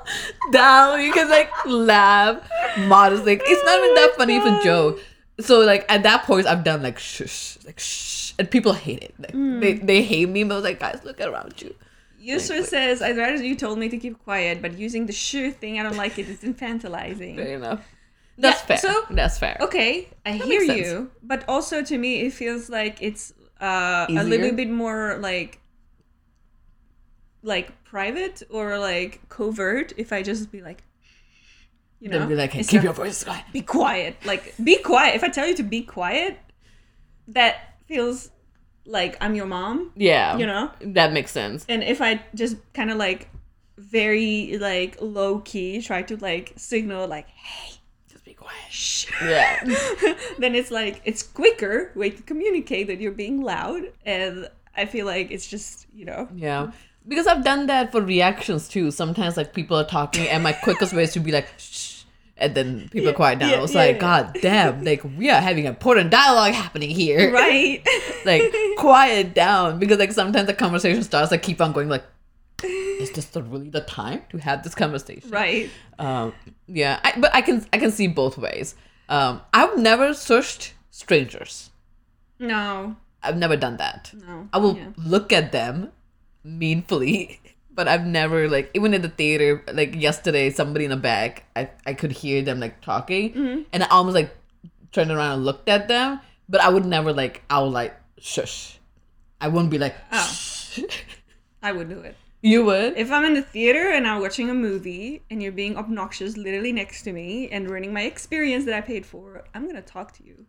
down. 0.51 1.01
You 1.01 1.11
can 1.11 1.29
like 1.31 1.49
laugh 1.65 2.47
modestly. 2.81 3.39
It's 3.43 3.65
not 3.65 3.79
even 3.79 3.95
that 3.95 4.13
funny 4.19 4.37
of 4.37 4.45
a 4.45 4.63
joke. 4.63 4.99
So 5.39 5.61
like 5.61 5.83
at 5.89 6.03
that 6.03 6.25
point, 6.25 6.45
I've 6.45 6.63
done 6.63 6.83
like 6.83 6.99
shush, 6.99 7.57
like 7.65 7.79
shh, 7.79 8.33
and 8.37 8.47
people 8.51 8.73
hate 8.73 9.01
it. 9.01 9.15
Like, 9.17 9.31
They 9.33 9.73
they 9.73 10.01
hate 10.03 10.29
me, 10.29 10.43
but 10.43 10.53
I 10.53 10.57
was 10.57 10.63
like, 10.63 10.79
guys, 10.79 10.99
look 11.03 11.19
around 11.19 11.59
you. 11.59 11.73
User 12.21 12.63
says, 12.63 13.01
I'd 13.01 13.17
rather 13.17 13.43
you 13.43 13.55
told 13.55 13.79
me 13.79 13.89
to 13.89 13.97
keep 13.97 14.21
quiet, 14.23 14.61
but 14.61 14.77
using 14.77 15.05
the 15.07 15.13
shoe 15.13 15.51
thing, 15.51 15.79
I 15.79 15.83
don't 15.83 15.97
like 15.97 16.17
it. 16.19 16.29
It's 16.29 16.43
infantilizing. 16.43 17.35
Fair 17.35 17.55
enough. 17.55 17.83
That's 18.37 18.61
Yeah, 18.61 18.65
fair. 18.67 18.77
so- 18.77 19.05
That's 19.09 19.37
fair. 19.39 19.57
Okay, 19.61 20.07
I 20.25 20.37
That 20.37 20.47
hear 20.47 20.61
you, 20.61 21.11
but 21.23 21.43
also 21.47 21.81
to 21.83 21.97
me, 21.97 22.21
it 22.21 22.33
feels 22.33 22.69
like 22.69 23.01
it's 23.01 23.33
uh, 23.59 24.05
a 24.09 24.23
little 24.23 24.51
bit 24.53 24.69
more 24.69 25.17
like 25.19 25.59
like 27.43 27.83
private 27.83 28.43
or 28.49 28.77
like 28.79 29.27
covert. 29.29 29.93
If 29.97 30.13
I 30.13 30.21
just 30.23 30.51
be 30.51 30.61
like, 30.61 30.83
you 31.99 32.09
know, 32.09 32.25
be 32.27 32.35
like, 32.35 32.51
hey, 32.53 32.63
keep 32.63 32.83
your 32.83 32.93
voice 32.93 33.23
quiet. 33.23 33.45
be 33.51 33.61
quiet. 33.61 34.15
Like, 34.25 34.53
be 34.63 34.77
quiet. 34.77 35.15
If 35.15 35.23
I 35.23 35.29
tell 35.29 35.47
you 35.47 35.55
to 35.55 35.63
be 35.63 35.81
quiet, 35.81 36.37
that 37.27 37.75
feels 37.87 38.31
like 38.91 39.17
I'm 39.21 39.33
your 39.35 39.45
mom, 39.47 39.91
Yeah, 39.95 40.37
you 40.37 40.45
know. 40.45 40.69
that 40.81 41.13
makes 41.13 41.31
sense. 41.31 41.65
And 41.69 41.81
if 41.83 42.01
I 42.01 42.21
just 42.35 42.57
kind 42.73 42.91
of 42.91 42.97
like 42.97 43.29
very 43.77 44.57
like 44.59 44.97
low 45.01 45.39
key 45.39 45.81
try 45.81 46.01
to 46.03 46.17
like 46.17 46.53
signal 46.57 47.07
like, 47.07 47.27
hey, 47.29 47.73
Just 48.11 48.25
be 48.25 48.33
quiet. 48.33 48.55
shh. 48.69 49.07
Yeah. 49.23 49.63
then 50.39 50.55
it's 50.55 50.71
like 50.71 51.01
it's 51.05 51.23
quicker 51.23 51.91
way 51.95 52.09
to 52.11 52.21
communicate 52.23 52.87
that 52.87 52.99
you're 53.01 53.11
being 53.25 53.41
loud 53.41 53.81
and 54.05 54.47
i 54.75 54.85
feel 54.85 55.05
like 55.05 55.31
it's 55.31 55.47
just 55.47 55.85
you 55.93 56.05
know 56.05 56.27
Yeah. 56.35 56.71
Because 57.07 57.25
I've 57.25 57.43
done 57.43 57.65
that 57.65 57.91
for 57.91 57.99
reactions 57.99 58.69
too. 58.69 58.91
Sometimes 58.91 59.35
like 59.35 59.55
people 59.55 59.75
are 59.75 59.83
talking 59.99 60.27
and 60.27 60.43
my 60.43 60.53
quickest 60.53 60.93
way 60.93 61.01
is 61.03 61.13
to 61.13 61.19
be 61.19 61.31
like 61.31 61.47
and 62.41 62.55
then 62.55 62.89
people 62.89 63.13
quiet 63.13 63.39
down. 63.39 63.51
yeah, 63.51 63.57
I 63.57 63.61
was 63.61 63.73
yeah, 63.73 63.81
like, 63.81 63.95
yeah. 63.95 64.01
God 64.01 64.37
damn, 64.41 64.83
like 64.89 65.03
we 65.17 65.29
are 65.29 65.39
having 65.39 65.65
important 65.65 66.11
dialogue 66.11 66.53
happening 66.53 66.89
here. 66.89 67.31
right 67.31 67.85
like 68.25 68.43
quiet 68.77 69.33
down. 69.33 69.79
Because 69.79 69.99
like 69.99 70.11
sometimes 70.11 70.47
the 70.47 70.53
conversation 70.53 71.03
starts, 71.03 71.31
I 71.31 71.37
keep 71.37 71.61
on 71.61 71.71
going 71.71 71.87
like 71.87 72.03
is 72.63 73.11
this 73.11 73.25
the, 73.25 73.41
really 73.41 73.69
the 73.69 73.81
time 73.81 74.21
to 74.29 74.37
have 74.37 74.63
this 74.63 74.75
conversation? 74.75 75.29
right 75.29 75.69
Um, 75.97 76.33
yeah, 76.67 76.99
I, 77.03 77.13
but 77.17 77.33
I 77.33 77.41
can 77.41 77.65
I 77.71 77.77
can 77.77 77.91
see 77.91 78.07
both 78.07 78.37
ways. 78.37 78.75
Um, 79.09 79.41
I've 79.53 79.77
never 79.77 80.13
searched 80.13 80.73
strangers. 80.89 81.69
no 82.39 82.95
I've 83.23 83.37
never 83.37 83.55
done 83.55 83.77
that. 83.77 84.11
no 84.27 84.49
I 84.51 84.57
will 84.57 84.77
yeah. 84.77 84.89
look 84.97 85.31
at 85.31 85.51
them 85.51 85.91
meanfully, 86.45 87.39
but 87.73 87.87
I've 87.87 88.05
never 88.05 88.47
like 88.49 88.69
even 88.73 88.93
in 88.93 89.01
the 89.01 89.09
theater. 89.09 89.63
Like 89.73 89.95
yesterday, 89.95 90.49
somebody 90.49 90.85
in 90.85 90.91
the 90.91 90.97
back, 90.97 91.45
I 91.55 91.69
I 91.85 91.93
could 91.93 92.11
hear 92.11 92.41
them 92.41 92.59
like 92.59 92.81
talking, 92.81 93.33
Mm-hmm. 93.33 93.61
and 93.73 93.83
I 93.83 93.87
almost 93.87 94.15
like 94.15 94.35
turned 94.91 95.11
around 95.11 95.33
and 95.33 95.45
looked 95.45 95.69
at 95.69 95.87
them, 95.87 96.19
but 96.49 96.61
I 96.61 96.69
would 96.69 96.85
never 96.85 97.13
like 97.13 97.43
I 97.49 97.61
would 97.61 97.73
like 97.73 97.95
shush. 98.19 98.79
I 99.39 99.47
wouldn't 99.47 99.71
be 99.71 99.77
like. 99.79 99.95
Oh. 100.11 100.27
Shh. 100.27 100.79
i 101.63 101.71
would 101.71 101.89
do 101.89 101.99
it 101.99 102.15
you 102.41 102.63
would. 102.65 102.97
if 102.97 103.11
i'm 103.11 103.23
in 103.25 103.33
the 103.35 103.41
theater 103.41 103.91
and 103.91 104.07
i'm 104.07 104.19
watching 104.19 104.49
a 104.49 104.53
movie 104.53 105.21
and 105.29 105.43
you're 105.43 105.51
being 105.51 105.77
obnoxious 105.77 106.37
literally 106.37 106.71
next 106.71 107.03
to 107.03 107.11
me 107.13 107.47
and 107.51 107.69
ruining 107.69 107.93
my 107.93 108.01
experience 108.03 108.65
that 108.65 108.73
i 108.73 108.81
paid 108.81 109.05
for 109.05 109.43
i'm 109.53 109.67
gonna 109.67 109.81
talk 109.81 110.11
to 110.11 110.23
you 110.23 110.45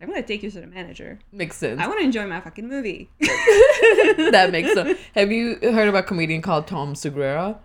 i'm 0.00 0.08
gonna 0.08 0.22
take 0.22 0.42
you 0.42 0.50
to 0.50 0.60
the 0.60 0.66
manager 0.66 1.18
Makes 1.32 1.56
sense. 1.56 1.80
i 1.80 1.86
want 1.86 1.98
to 2.00 2.04
enjoy 2.04 2.26
my 2.26 2.40
fucking 2.40 2.68
movie 2.68 3.10
that 3.20 4.48
makes 4.52 4.72
sense. 4.72 4.98
Have 5.14 5.30
you 5.32 5.56
heard 5.62 5.88
about 5.88 6.04
a 6.04 6.06
comedian 6.06 6.42
called 6.42 6.66
Tom 6.66 6.94
Segura? 6.94 7.58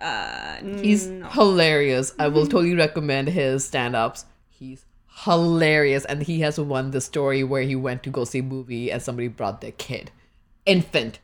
uh 0.00 0.56
He's 0.80 1.06
no. 1.06 1.26
hilarious. 1.28 2.12
I 2.18 2.28
will 2.28 2.46
totally 2.52 2.74
recommend 2.74 3.28
his 3.28 3.64
stand-ups. 3.64 4.26
He's 4.48 4.84
hilarious 5.24 6.04
and 6.04 6.22
he 6.22 6.40
has 6.40 6.58
one 6.58 6.90
the 6.90 7.00
story 7.00 7.44
where 7.44 7.62
he 7.62 7.76
went 7.76 8.02
to 8.04 8.10
go 8.10 8.24
see 8.24 8.38
a 8.40 8.42
movie 8.42 8.90
and 8.90 9.00
somebody 9.02 9.28
brought 9.28 9.60
their 9.60 9.72
kid. 9.72 10.10
Infant. 10.66 11.18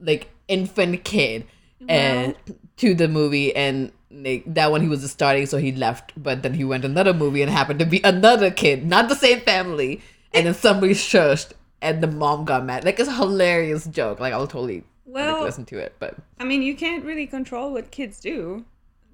Like 0.00 0.30
infant 0.48 1.04
kid 1.04 1.46
and 1.88 2.34
to 2.78 2.94
the 2.94 3.06
movie 3.08 3.54
and 3.54 3.92
like 4.22 4.42
that 4.46 4.70
one 4.70 4.80
he 4.80 4.88
was 4.88 5.08
starting 5.10 5.46
so 5.46 5.58
he 5.58 5.72
left 5.72 6.12
but 6.16 6.42
then 6.42 6.54
he 6.54 6.64
went 6.64 6.84
another 6.84 7.12
movie 7.12 7.42
and 7.42 7.50
happened 7.50 7.78
to 7.78 7.86
be 7.86 8.00
another 8.02 8.50
kid 8.50 8.86
not 8.86 9.08
the 9.08 9.14
same 9.14 9.40
family 9.40 10.00
and 10.32 10.46
then 10.46 10.54
somebody 10.54 10.94
shushed 10.94 11.52
and 11.82 12.02
the 12.02 12.06
mom 12.06 12.44
got 12.44 12.64
mad 12.64 12.84
like 12.84 12.98
it's 12.98 13.08
a 13.08 13.12
hilarious 13.12 13.84
joke 13.86 14.18
like 14.20 14.32
i'll 14.32 14.46
totally 14.46 14.82
like, 15.06 15.40
listen 15.42 15.64
to 15.64 15.78
it 15.78 15.94
but 15.98 16.16
i 16.40 16.44
mean 16.44 16.62
you 16.62 16.74
can't 16.74 17.04
really 17.04 17.26
control 17.26 17.72
what 17.72 17.90
kids 17.90 18.20
do 18.20 18.64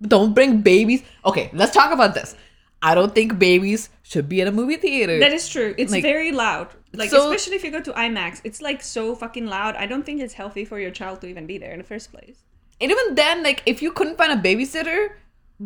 don't 0.03 0.35
bring 0.35 0.61
babies. 0.61 1.03
Okay, 1.25 1.51
let's 1.53 1.73
talk 1.73 1.93
about 1.93 2.15
this. 2.15 2.35
I 2.83 2.95
don't 2.97 3.15
think 3.15 3.39
babies 3.39 3.91
should 4.03 4.29
be 4.29 4.41
in 4.41 4.49
a 4.49 4.53
movie 4.53 4.77
theater. 4.77 5.21
That 5.21 5.33
is 5.33 5.49
true. 5.49 5.75
It's 5.79 5.93
Like- 5.93 6.03
very 6.03 6.33
loud. 6.33 6.69
Like 6.93 7.11
So- 7.11 7.31
especially 7.31 7.57
if 7.57 7.65
you 7.65 7.71
go 7.71 7.81
to 7.81 7.93
IMAX, 7.93 8.41
it's 8.43 8.61
like 8.61 8.83
so 8.83 9.15
fucking 9.15 9.47
loud. 9.47 9.77
I 9.77 9.87
don't 9.87 10.05
think 10.05 10.21
it's 10.21 10.35
healthy 10.35 10.65
for 10.65 10.81
your 10.81 10.91
child 10.91 11.21
to 11.21 11.29
even 11.29 11.47
be 11.47 11.59
there 11.59 11.73
in 11.73 11.79
the 11.79 11.85
first 11.85 12.13
place. 12.13 12.39
And 12.83 12.91
even 12.91 13.15
then, 13.15 13.43
like, 13.43 13.63
if 13.67 13.81
you 13.81 13.93
couldn't 13.93 14.19
find 14.19 14.33
a 14.33 14.37
babysitter, 14.43 15.13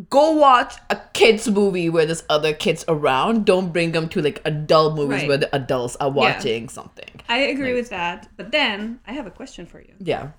go 0.09 0.31
watch 0.31 0.75
a 0.91 0.97
kids 1.13 1.49
movie 1.49 1.89
where 1.89 2.05
there's 2.05 2.23
other 2.29 2.53
kids 2.53 2.85
around. 2.87 3.45
Don't 3.45 3.73
bring 3.73 3.91
them 3.93 4.07
to 4.09 4.21
like 4.21 4.39
adult 4.45 4.95
movies 4.95 5.21
Right. 5.21 5.27
where 5.27 5.37
the 5.37 5.55
adults 5.55 5.95
are 5.95 6.11
watching 6.11 6.69
something. 6.69 7.09
I 7.27 7.39
agree 7.39 7.73
with 7.73 7.89
that. 7.89 8.27
But 8.37 8.51
then 8.51 8.99
I 9.07 9.13
have 9.13 9.25
a 9.25 9.31
question 9.31 9.65
for 9.65 9.79
you. 9.81 9.93
Yeah. 9.99 10.31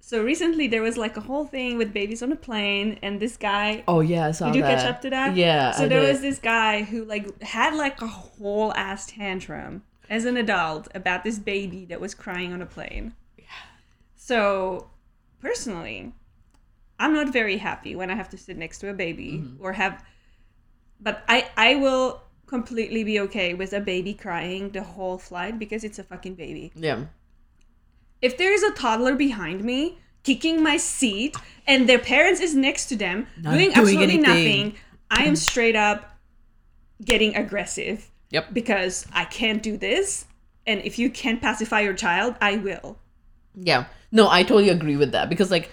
So 0.00 0.22
recently 0.22 0.66
there 0.68 0.82
was 0.82 0.96
like 0.96 1.16
a 1.16 1.20
whole 1.20 1.44
thing 1.46 1.78
with 1.78 1.92
babies 1.92 2.22
on 2.22 2.32
a 2.32 2.36
plane, 2.36 2.98
and 3.02 3.20
this 3.20 3.36
guy. 3.36 3.84
Oh 3.86 4.00
yeah, 4.00 4.26
I 4.26 4.30
saw 4.32 4.46
Did 4.46 4.56
you 4.56 4.62
that. 4.62 4.78
catch 4.78 4.86
up 4.86 5.00
to 5.02 5.10
that? 5.10 5.36
Yeah. 5.36 5.72
So 5.72 5.84
I 5.84 5.88
there 5.88 6.00
did. 6.00 6.08
was 6.08 6.20
this 6.22 6.38
guy 6.38 6.82
who 6.82 7.04
like 7.04 7.42
had 7.42 7.74
like 7.74 8.00
a 8.02 8.06
whole 8.06 8.72
ass 8.74 9.06
tantrum 9.06 9.82
as 10.10 10.24
an 10.24 10.36
adult 10.36 10.88
about 10.94 11.24
this 11.24 11.38
baby 11.38 11.84
that 11.86 12.00
was 12.00 12.14
crying 12.14 12.52
on 12.52 12.60
a 12.62 12.66
plane. 12.66 13.14
Yeah. 13.38 13.44
So 14.16 14.88
personally, 15.42 16.12
I'm 16.98 17.12
not 17.12 17.32
very 17.32 17.58
happy 17.58 17.94
when 17.96 18.10
I 18.10 18.14
have 18.14 18.30
to 18.30 18.38
sit 18.38 18.56
next 18.56 18.78
to 18.78 18.88
a 18.88 18.94
baby 18.94 19.42
mm-hmm. 19.42 19.62
or 19.62 19.72
have 19.72 20.02
but 21.00 21.24
I 21.28 21.50
I 21.56 21.74
will 21.74 22.22
completely 22.46 23.02
be 23.02 23.18
okay 23.20 23.54
with 23.54 23.72
a 23.72 23.80
baby 23.80 24.14
crying 24.14 24.70
the 24.70 24.82
whole 24.82 25.18
flight 25.18 25.58
because 25.58 25.84
it's 25.84 25.98
a 25.98 26.04
fucking 26.04 26.34
baby. 26.34 26.70
Yeah. 26.74 27.06
If 28.20 28.38
there 28.38 28.52
is 28.52 28.62
a 28.62 28.72
toddler 28.72 29.16
behind 29.16 29.64
me 29.64 29.98
kicking 30.22 30.62
my 30.62 30.76
seat 30.76 31.36
and 31.66 31.88
their 31.88 31.98
parents 31.98 32.40
is 32.40 32.54
next 32.54 32.86
to 32.86 32.96
them 32.96 33.26
Not 33.40 33.52
doing, 33.54 33.70
doing 33.70 33.76
absolutely 33.76 34.14
anything. 34.14 34.22
nothing, 34.22 34.74
I 35.10 35.24
am 35.24 35.34
straight 35.50 35.74
up 35.74 36.18
getting 37.04 37.34
aggressive 37.34 38.08
Yep. 38.30 38.54
because 38.54 39.06
I 39.12 39.24
can't 39.24 39.62
do 39.62 39.76
this 39.76 40.26
and 40.66 40.80
if 40.82 40.98
you 40.98 41.10
can't 41.10 41.42
pacify 41.42 41.80
your 41.80 41.94
child, 41.94 42.36
I 42.40 42.56
will. 42.56 42.98
Yeah. 43.54 43.84
No, 44.10 44.28
I 44.28 44.42
totally 44.42 44.68
agree 44.68 44.96
with 44.96 45.12
that 45.12 45.28
because 45.28 45.50
like 45.50 45.70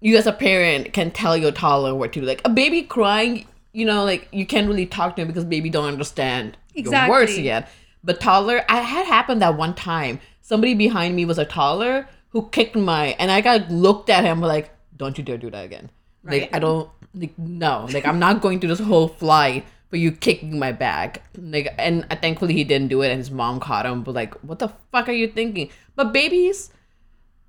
you 0.00 0.16
as 0.16 0.26
a 0.26 0.32
parent 0.32 0.92
can 0.92 1.10
tell 1.10 1.36
your 1.36 1.52
toddler 1.52 1.94
what 1.94 2.12
to 2.12 2.20
do. 2.20 2.26
Like 2.26 2.42
a 2.44 2.50
baby 2.50 2.82
crying, 2.82 3.46
you 3.72 3.84
know, 3.84 4.04
like 4.04 4.28
you 4.32 4.46
can't 4.46 4.68
really 4.68 4.86
talk 4.86 5.16
to 5.16 5.22
him 5.22 5.28
because 5.28 5.44
baby 5.44 5.70
don't 5.70 5.86
understand 5.86 6.56
your 6.74 7.08
words 7.08 7.38
yet. 7.38 7.68
But 8.02 8.20
toddler, 8.20 8.64
I 8.68 8.80
had 8.80 9.06
happened 9.06 9.40
that 9.42 9.56
one 9.56 9.74
time. 9.74 10.20
Somebody 10.42 10.74
behind 10.74 11.16
me 11.16 11.24
was 11.24 11.38
a 11.38 11.46
toddler 11.46 12.06
who 12.28 12.48
kicked 12.50 12.76
my, 12.76 13.16
and 13.18 13.30
I 13.30 13.40
got 13.40 13.70
looked 13.70 14.10
at 14.10 14.24
him 14.24 14.40
like, 14.40 14.70
"Don't 14.94 15.16
you 15.16 15.24
dare 15.24 15.38
do 15.38 15.50
that 15.50 15.64
again." 15.64 15.90
Like 16.22 16.50
I 16.52 16.58
don't, 16.58 16.90
like 17.14 17.38
no, 17.38 17.88
like 17.92 18.04
I'm 18.06 18.18
not 18.18 18.42
going 18.42 18.60
to 18.60 18.66
this 18.66 18.80
whole 18.80 19.08
flight 19.08 19.64
for 19.88 19.96
you 19.96 20.12
kicking 20.12 20.58
my 20.58 20.72
bag. 20.72 21.22
Like, 21.38 21.72
and 21.78 22.06
uh, 22.10 22.16
thankfully 22.16 22.52
he 22.52 22.64
didn't 22.64 22.88
do 22.88 23.00
it, 23.02 23.08
and 23.08 23.18
his 23.18 23.30
mom 23.30 23.60
caught 23.60 23.86
him. 23.86 24.02
But 24.02 24.14
like, 24.14 24.34
what 24.42 24.58
the 24.58 24.68
fuck 24.92 25.08
are 25.08 25.12
you 25.12 25.28
thinking? 25.28 25.70
But 25.96 26.12
babies. 26.12 26.70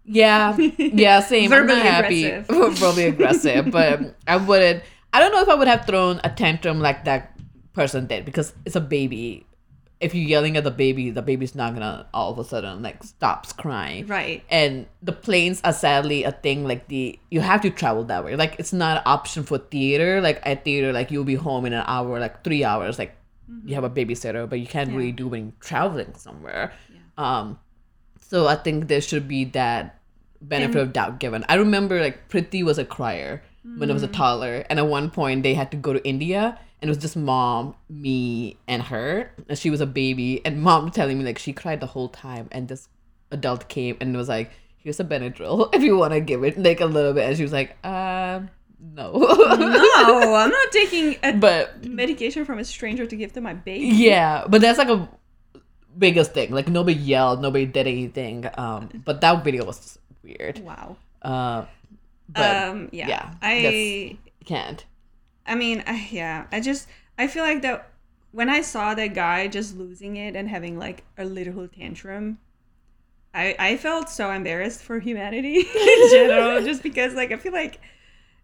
Yeah, 0.05 0.55
yeah, 0.57 1.19
same. 1.21 1.51
I'm 1.51 1.61
Verbally 1.61 1.77
not 1.77 1.85
happy. 1.85 2.25
aggressive. 2.25 2.47
Verbally 2.79 3.03
aggressive, 3.05 3.71
but 3.71 4.15
I 4.27 4.37
wouldn't. 4.37 4.83
I 5.13 5.19
don't 5.19 5.31
know 5.31 5.41
if 5.41 5.49
I 5.49 5.55
would 5.55 5.67
have 5.67 5.85
thrown 5.85 6.19
a 6.23 6.29
tantrum 6.29 6.79
like 6.79 7.05
that 7.05 7.37
person 7.73 8.05
did 8.07 8.25
because 8.25 8.53
it's 8.65 8.75
a 8.75 8.81
baby. 8.81 9.45
If 10.01 10.13
you're 10.13 10.27
yelling 10.27 10.57
at 10.57 10.65
the 10.65 10.71
baby, 10.71 11.09
the 11.09 11.21
baby's 11.21 11.55
not 11.55 11.73
gonna 11.73 12.05
all 12.13 12.31
of 12.31 12.37
a 12.37 12.43
sudden 12.43 12.81
like 12.81 13.01
stops 13.03 13.53
crying. 13.53 14.07
Right. 14.07 14.43
And 14.49 14.87
the 15.01 15.13
planes 15.13 15.61
are 15.63 15.71
sadly 15.73 16.23
a 16.25 16.31
thing 16.33 16.65
like 16.65 16.89
the 16.89 17.17
you 17.31 17.39
have 17.39 17.61
to 17.61 17.69
travel 17.69 18.03
that 18.05 18.25
way. 18.25 18.35
Like 18.35 18.57
it's 18.59 18.73
not 18.73 18.97
an 18.97 19.03
option 19.05 19.43
for 19.43 19.57
theater. 19.57 20.19
Like 20.21 20.41
at 20.43 20.65
theater, 20.65 20.91
like 20.91 21.11
you'll 21.11 21.23
be 21.23 21.35
home 21.35 21.65
in 21.65 21.73
an 21.73 21.85
hour, 21.87 22.19
like 22.19 22.43
three 22.43 22.63
hours. 22.65 22.99
Like 22.99 23.15
you 23.63 23.73
have 23.75 23.85
a 23.85 23.89
babysitter, 23.89 24.49
but 24.49 24.59
you 24.59 24.67
can't 24.67 24.91
really 24.91 25.13
do 25.13 25.27
when 25.29 25.43
you're 25.45 25.53
traveling 25.61 26.13
somewhere. 26.15 26.73
Um, 27.17 27.57
so 28.35 28.47
I 28.47 28.55
think 28.55 28.89
there 28.89 28.99
should 28.99 29.29
be 29.29 29.45
that 29.55 29.97
benefit 30.41 30.75
of 30.75 30.91
doubt 30.91 31.21
given. 31.21 31.45
I 31.47 31.55
remember 31.55 32.01
like 32.01 32.27
Priti 32.27 32.63
was 32.65 32.77
a 32.77 32.83
crier 32.83 33.41
when 33.77 33.89
I 33.89 33.93
was 33.93 34.03
a 34.03 34.09
toddler, 34.09 34.65
and 34.69 34.77
at 34.77 34.87
one 34.87 35.09
point 35.09 35.43
they 35.43 35.53
had 35.53 35.71
to 35.71 35.77
go 35.77 35.93
to 35.93 36.05
India, 36.05 36.59
and 36.81 36.89
it 36.89 36.91
was 36.91 36.97
just 36.97 37.15
mom, 37.15 37.75
me, 37.87 38.57
and 38.67 38.83
her, 38.83 39.31
and 39.47 39.57
she 39.57 39.69
was 39.69 39.79
a 39.79 39.85
baby, 39.85 40.45
and 40.45 40.61
mom 40.61 40.91
telling 40.91 41.17
me 41.17 41.23
like 41.23 41.39
she 41.39 41.53
cried 41.53 41.79
the 41.79 41.87
whole 41.87 42.09
time, 42.09 42.49
and 42.51 42.67
this 42.67 42.89
adult 43.31 43.69
came 43.69 43.95
and 44.01 44.17
was 44.17 44.27
like, 44.27 44.51
"Here's 44.75 44.99
a 44.99 45.05
Benadryl 45.05 45.69
if 45.73 45.81
you 45.81 45.95
want 45.95 46.11
to 46.11 46.19
give 46.19 46.43
it 46.43 46.57
like 46.57 46.81
a 46.81 46.85
little 46.85 47.13
bit," 47.13 47.23
and 47.29 47.37
she 47.37 47.43
was 47.43 47.53
like, 47.53 47.77
"Uh, 47.85 48.41
no." 48.83 49.15
No, 49.95 50.35
I'm 50.35 50.49
not 50.49 50.71
taking 50.71 51.15
a 51.23 51.31
but 51.31 51.85
medication 51.85 52.43
from 52.43 52.59
a 52.59 52.65
stranger 52.65 53.05
to 53.07 53.15
give 53.15 53.31
to 53.33 53.41
my 53.41 53.53
baby. 53.53 53.87
Yeah, 53.87 54.43
but 54.47 54.59
that's 54.59 54.77
like 54.77 54.89
a 54.89 55.09
biggest 55.97 56.33
thing. 56.33 56.51
Like 56.51 56.67
nobody 56.67 56.97
yelled, 56.97 57.41
nobody 57.41 57.65
did 57.65 57.87
anything. 57.87 58.45
Um, 58.57 58.89
but 59.05 59.21
that 59.21 59.43
video 59.43 59.65
was 59.65 59.79
just 59.79 59.99
weird. 60.23 60.59
Wow. 60.59 60.97
Uh, 61.21 61.65
but 62.29 62.67
um 62.67 62.89
yeah. 62.91 63.07
yeah, 63.07 63.33
I 63.41 64.17
can't. 64.45 64.83
I 65.45 65.55
mean, 65.55 65.83
I, 65.85 66.07
yeah, 66.11 66.47
I 66.51 66.59
just 66.59 66.87
I 67.17 67.27
feel 67.27 67.43
like 67.43 67.61
that 67.61 67.91
when 68.31 68.49
I 68.49 68.61
saw 68.61 68.93
that 68.95 69.13
guy 69.13 69.47
just 69.47 69.77
losing 69.77 70.17
it 70.17 70.35
and 70.35 70.49
having 70.49 70.77
like 70.77 71.03
a 71.17 71.25
literal 71.25 71.67
tantrum, 71.67 72.39
I 73.33 73.55
I 73.59 73.77
felt 73.77 74.09
so 74.09 74.31
embarrassed 74.31 74.81
for 74.81 74.99
humanity 74.99 75.59
in 75.75 76.09
general, 76.11 76.61
just 76.65 76.83
because 76.83 77.13
like 77.13 77.31
I 77.31 77.37
feel 77.37 77.53
like 77.53 77.79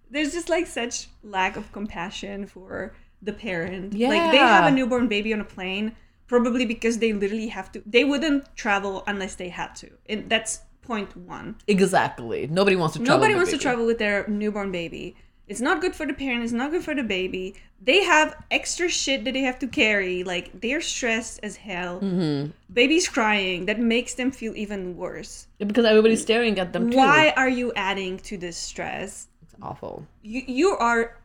there's 0.10 0.34
just 0.34 0.50
like 0.50 0.68
such 0.68 1.08
lack 1.24 1.56
of 1.58 1.72
compassion 1.72 2.46
for 2.46 2.94
the 3.22 3.34
parent. 3.34 3.94
Yeah. 3.94 4.10
Like 4.10 4.32
they 4.32 4.38
have 4.38 4.72
a 4.72 4.76
newborn 4.76 5.08
baby 5.08 5.34
on 5.34 5.42
a 5.42 5.46
plane, 5.46 5.96
probably 6.32 6.66
because 6.66 7.00
they 7.00 7.12
literally 7.12 7.50
have 7.50 7.70
to. 7.74 7.84
They 7.86 8.06
wouldn't 8.06 8.56
travel 8.56 9.04
unless 9.06 9.36
they 9.36 9.50
had 9.50 9.76
to, 9.82 9.90
and 10.08 10.30
that's 10.30 10.62
point 10.82 11.12
one. 11.18 11.58
Exactly. 11.68 12.48
Nobody 12.48 12.78
wants 12.78 12.94
to 12.94 13.00
travel. 13.00 13.18
Nobody 13.18 13.34
with 13.34 13.40
wants 13.42 13.52
to 13.52 13.58
travel 13.58 13.86
with 13.86 14.00
their 14.00 14.26
newborn 14.30 14.72
baby. 14.72 15.18
It's 15.52 15.60
not 15.60 15.82
good 15.82 15.94
for 15.94 16.06
the 16.06 16.14
parent. 16.14 16.46
It's 16.46 16.54
not 16.54 16.72
good 16.72 16.86
for 16.86 16.96
the 16.96 17.04
baby. 17.04 17.56
They 17.84 18.04
have 18.04 18.38
extra 18.50 18.88
shit 18.88 19.26
that 19.26 19.34
they 19.34 19.42
have 19.42 19.60
to 19.60 19.68
carry. 19.68 20.24
Like 20.24 20.62
they're 20.62 20.80
stressed 20.80 21.42
as 21.44 21.58
hell. 21.58 22.00
Mm-hmm. 22.00 22.52
Baby's 22.72 23.10
crying. 23.10 23.66
That 23.66 23.80
makes 23.80 24.14
them 24.14 24.32
feel 24.32 24.56
even 24.56 24.96
worse. 24.96 25.48
because 25.60 25.84
everybody's 25.84 26.22
staring 26.22 26.58
at 26.60 26.72
them 26.72 26.92
too. 26.92 26.98
Why 26.98 27.34
are 27.36 27.50
you 27.50 27.74
adding 27.76 28.20
to 28.30 28.38
this 28.38 28.56
stress? 28.56 29.28
It's 29.44 29.56
awful. 29.62 30.08
You 30.24 30.44
you 30.48 30.70
are 30.78 31.18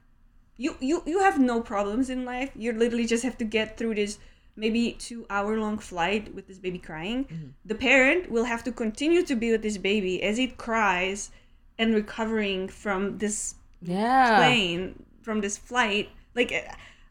you 0.57 0.75
you 0.81 1.05
you 1.07 1.21
have 1.21 1.39
no 1.39 1.61
problems 1.61 2.11
in 2.11 2.25
life. 2.25 2.51
You 2.57 2.73
literally 2.73 3.07
just 3.07 3.23
have 3.23 3.39
to 3.39 3.45
get 3.45 3.79
through 3.79 3.95
this 3.95 4.19
maybe 4.57 4.93
two 4.99 5.27
hour 5.31 5.59
long 5.59 5.79
flight 5.79 6.35
with 6.35 6.47
this 6.49 6.59
baby 6.59 6.79
crying. 6.79 7.25
Mm-hmm. 7.25 7.49
The 7.67 7.75
parent 7.75 8.31
will 8.31 8.45
have 8.45 8.65
to 8.65 8.73
continue 8.73 9.23
to 9.25 9.35
be 9.37 9.51
with 9.53 9.63
this 9.63 9.79
baby 9.79 10.23
as 10.23 10.39
it 10.39 10.57
cries 10.57 11.31
and 11.79 11.95
recovering 11.95 12.69
from 12.69 13.19
this 13.19 13.55
Yeah. 13.83 14.37
plane 14.37 15.05
from 15.23 15.41
this 15.43 15.59
flight 15.59 16.09
like 16.35 16.51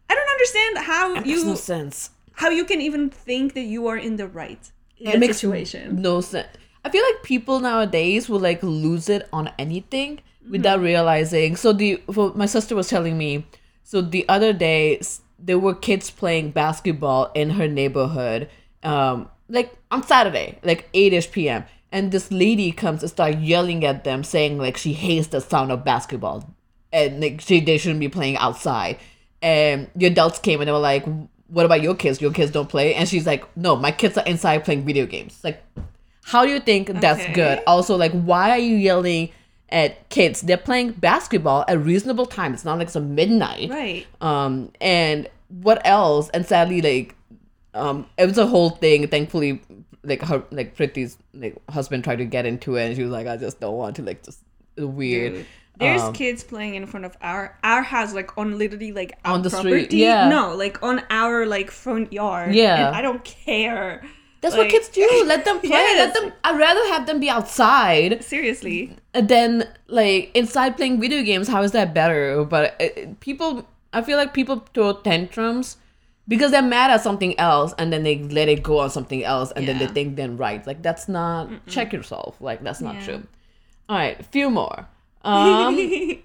i 0.09 0.11
don't 0.17 0.31
understand 0.35 0.77
how 0.91 1.13
It 1.15 1.25
makes 1.25 1.29
you 1.29 1.45
no 1.45 1.55
sense. 1.55 2.09
how 2.41 2.49
you 2.49 2.65
can 2.65 2.81
even 2.81 3.09
think 3.09 3.53
that 3.53 3.67
you 3.73 3.85
are 3.87 3.97
in 3.97 4.15
the 4.15 4.27
right 4.27 4.63
in 4.97 5.11
It 5.13 5.19
makes 5.19 5.37
situation 5.37 6.01
no 6.01 6.21
sense. 6.21 6.47
I 6.83 6.89
feel 6.89 7.03
like 7.09 7.23
people 7.23 7.59
nowadays 7.59 8.29
will 8.29 8.39
like 8.49 8.61
lose 8.63 9.09
it 9.09 9.27
on 9.31 9.49
anything 9.59 10.21
without 10.49 10.77
Mm-hmm. 10.77 10.85
realizing. 10.91 11.55
So 11.55 11.73
the 11.73 12.01
for, 12.13 12.33
my 12.35 12.45
sister 12.45 12.73
was 12.75 12.87
telling 12.89 13.17
me. 13.17 13.45
So 13.83 14.01
the 14.01 14.23
other 14.29 14.53
day 14.53 14.97
s- 14.99 15.21
there 15.39 15.59
were 15.59 15.73
kids 15.75 16.09
playing 16.09 16.51
basketball 16.51 17.31
in 17.33 17.51
her 17.51 17.67
neighborhood. 17.67 18.49
Um, 18.83 19.29
like 19.49 19.75
on 19.91 20.03
Saturday, 20.03 20.59
like 20.63 20.89
eight 20.93 21.13
ish 21.13 21.31
p.m. 21.31 21.65
And 21.91 22.11
this 22.11 22.31
lady 22.31 22.71
comes 22.71 23.01
and 23.03 23.09
start 23.09 23.37
yelling 23.37 23.85
at 23.85 24.03
them, 24.03 24.23
saying 24.23 24.57
like 24.57 24.75
she 24.77 24.93
hates 24.93 25.27
the 25.27 25.39
sound 25.39 25.71
of 25.71 25.85
basketball, 25.85 26.53
and 26.91 27.21
like 27.21 27.41
she, 27.41 27.59
they 27.61 27.77
shouldn't 27.77 27.99
be 27.99 28.09
playing 28.09 28.37
outside. 28.37 28.97
And 29.41 29.89
the 29.95 30.07
adults 30.07 30.39
came 30.39 30.59
and 30.61 30.67
they 30.67 30.71
were 30.71 30.79
like, 30.79 31.05
"What 31.47 31.65
about 31.65 31.81
your 31.81 31.95
kids? 31.95 32.21
Your 32.21 32.31
kids 32.31 32.51
don't 32.51 32.67
play?" 32.67 32.95
And 32.95 33.07
she's 33.07 33.25
like, 33.25 33.45
"No, 33.55 33.75
my 33.75 33.91
kids 33.91 34.17
are 34.17 34.25
inside 34.25 34.65
playing 34.65 34.85
video 34.85 35.05
games." 35.05 35.39
Like, 35.43 35.63
how 36.23 36.43
do 36.45 36.51
you 36.51 36.59
think 36.59 36.87
that's 36.99 37.21
Okay. 37.23 37.33
good? 37.33 37.59
Also, 37.67 37.95
like, 37.95 38.11
why 38.11 38.49
are 38.49 38.57
you 38.57 38.75
yelling 38.75 39.29
at 39.69 40.07
kids? 40.09 40.41
They're 40.41 40.57
playing 40.57 40.91
basketball 40.93 41.65
at 41.67 41.79
reasonable 41.79 42.25
time. 42.25 42.53
It's 42.53 42.65
not 42.65 42.77
like 42.77 42.87
it's 42.87 42.95
a 42.95 43.01
midnight. 43.01 43.69
right 43.69 44.05
Um, 44.21 44.71
and 44.81 45.29
what 45.49 45.81
else? 45.85 46.29
And 46.29 46.45
sadly, 46.45 46.81
like, 46.81 47.15
um, 47.73 48.07
it 48.17 48.25
was 48.25 48.37
a 48.37 48.47
whole 48.47 48.69
thing. 48.71 49.07
Thankfully, 49.07 49.61
like 50.03 50.21
her, 50.23 50.43
like 50.51 50.75
Priti's 50.75 51.17
like 51.33 51.55
husband 51.69 52.03
tried 52.03 52.17
to 52.17 52.25
get 52.25 52.45
into 52.45 52.75
it, 52.75 52.87
and 52.87 52.95
she 52.95 53.03
was 53.03 53.11
like, 53.11 53.27
"I 53.27 53.37
just 53.37 53.59
don't 53.59 53.75
want 53.75 53.95
to." 53.97 54.03
Like, 54.03 54.23
just 54.23 54.39
weird. 54.77 55.33
Dude, 55.33 55.45
there's 55.77 56.01
Um, 56.01 56.13
kids 56.13 56.43
playing 56.43 56.75
in 56.75 56.87
front 56.87 57.05
of 57.05 57.17
our 57.21 57.57
our 57.63 57.81
house 57.81 58.13
like 58.13 58.37
on 58.37 58.57
literally 58.57 58.91
like 58.93 59.17
our 59.25 59.33
On 59.33 59.41
the 59.41 59.49
street, 59.49 59.91
yeah. 59.91 60.29
no 60.29 60.55
like 60.55 60.81
on 60.81 61.01
our 61.09 61.45
like 61.45 61.69
front 61.69 62.13
yard 62.13 62.55
Yeah. 62.55 62.91
i 62.93 63.01
don't 63.01 63.21
care 63.25 64.01
That's 64.45 64.55
what 64.57 64.69
kids 64.69 64.89
do. 64.89 65.23
Let 65.25 65.43
them 65.45 65.59
play. 65.59 65.69
Yes. 65.69 66.13
Let 66.15 66.23
them. 66.23 66.33
I'd 66.43 66.57
rather 66.57 66.85
have 66.93 67.05
them 67.07 67.19
be 67.19 67.29
outside 67.29 68.23
seriously 68.23 68.95
than 69.13 69.67
like 69.87 70.31
inside 70.35 70.77
playing 70.77 71.01
video 71.01 71.23
games. 71.23 71.47
How 71.47 71.63
is 71.63 71.71
that 71.71 71.93
better? 71.93 72.43
But 72.45 72.75
it, 72.79 72.97
it- 72.97 73.19
people, 73.19 73.67
I 73.91 74.01
feel 74.01 74.17
like 74.17 74.33
people 74.33 74.65
throw 74.73 74.93
tantrums 74.93 75.77
because 76.27 76.51
they're 76.51 76.61
mad 76.61 76.89
at 76.91 77.01
something 77.01 77.37
else, 77.39 77.73
and 77.77 77.93
then 77.93 78.03
they 78.03 78.17
let 78.19 78.47
it 78.49 78.63
go 78.63 78.79
on 78.79 78.89
something 78.89 79.23
else, 79.23 79.51
and 79.55 79.67
then 79.67 79.77
they 79.77 79.87
think 79.87 80.15
they're 80.15 80.29
right. 80.29 80.65
Like 80.65 80.81
that's 80.81 81.07
not. 81.07 81.49
Check 81.67 81.93
yourself. 81.93 82.35
Like 82.39 82.63
that's 82.63 82.81
not 82.81 82.95
Yeah. 82.95 83.05
true. 83.05 83.23
All 83.89 83.97
right, 83.97 84.19
a 84.19 84.23
few 84.23 84.49
more. 84.49 84.87
Um, 85.23 85.77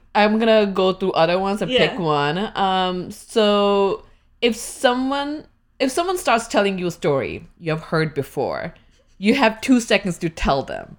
I'm 0.15 0.39
gonna 0.39 0.67
go 0.67 0.93
through 0.95 1.13
other 1.13 1.39
ones 1.39 1.63
and 1.63 1.71
pick 1.71 1.99
one. 1.99 2.39
Um, 2.57 3.11
so 3.11 4.05
if 4.41 4.57
someone 4.57 5.47
if 5.81 5.91
someone 5.91 6.19
starts 6.19 6.47
telling 6.47 6.79
you 6.79 6.87
a 6.87 6.91
story 6.91 7.49
you 7.59 7.73
have 7.73 7.85
heard 7.85 8.15
before, 8.15 8.75
you 9.19 9.35
have 9.35 9.61
two 9.61 9.81
seconds 9.81 10.19
to 10.19 10.29
tell 10.29 10.63
them. 10.63 10.99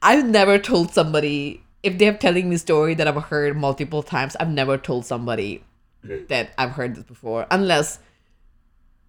I've 0.00 0.24
never 0.24 0.58
told 0.58 0.92
somebody 0.92 1.62
if 1.82 1.98
they're 1.98 2.16
telling 2.16 2.48
me 2.48 2.54
a 2.54 2.58
story 2.58 2.94
that 2.94 3.08
I've 3.08 3.24
heard 3.24 3.56
multiple 3.56 4.02
times. 4.02 4.36
I've 4.38 4.48
never 4.48 4.78
told 4.78 5.04
somebody 5.04 5.64
that 6.02 6.50
I've 6.56 6.70
heard 6.70 6.94
this 6.94 7.04
before, 7.04 7.46
unless 7.50 7.98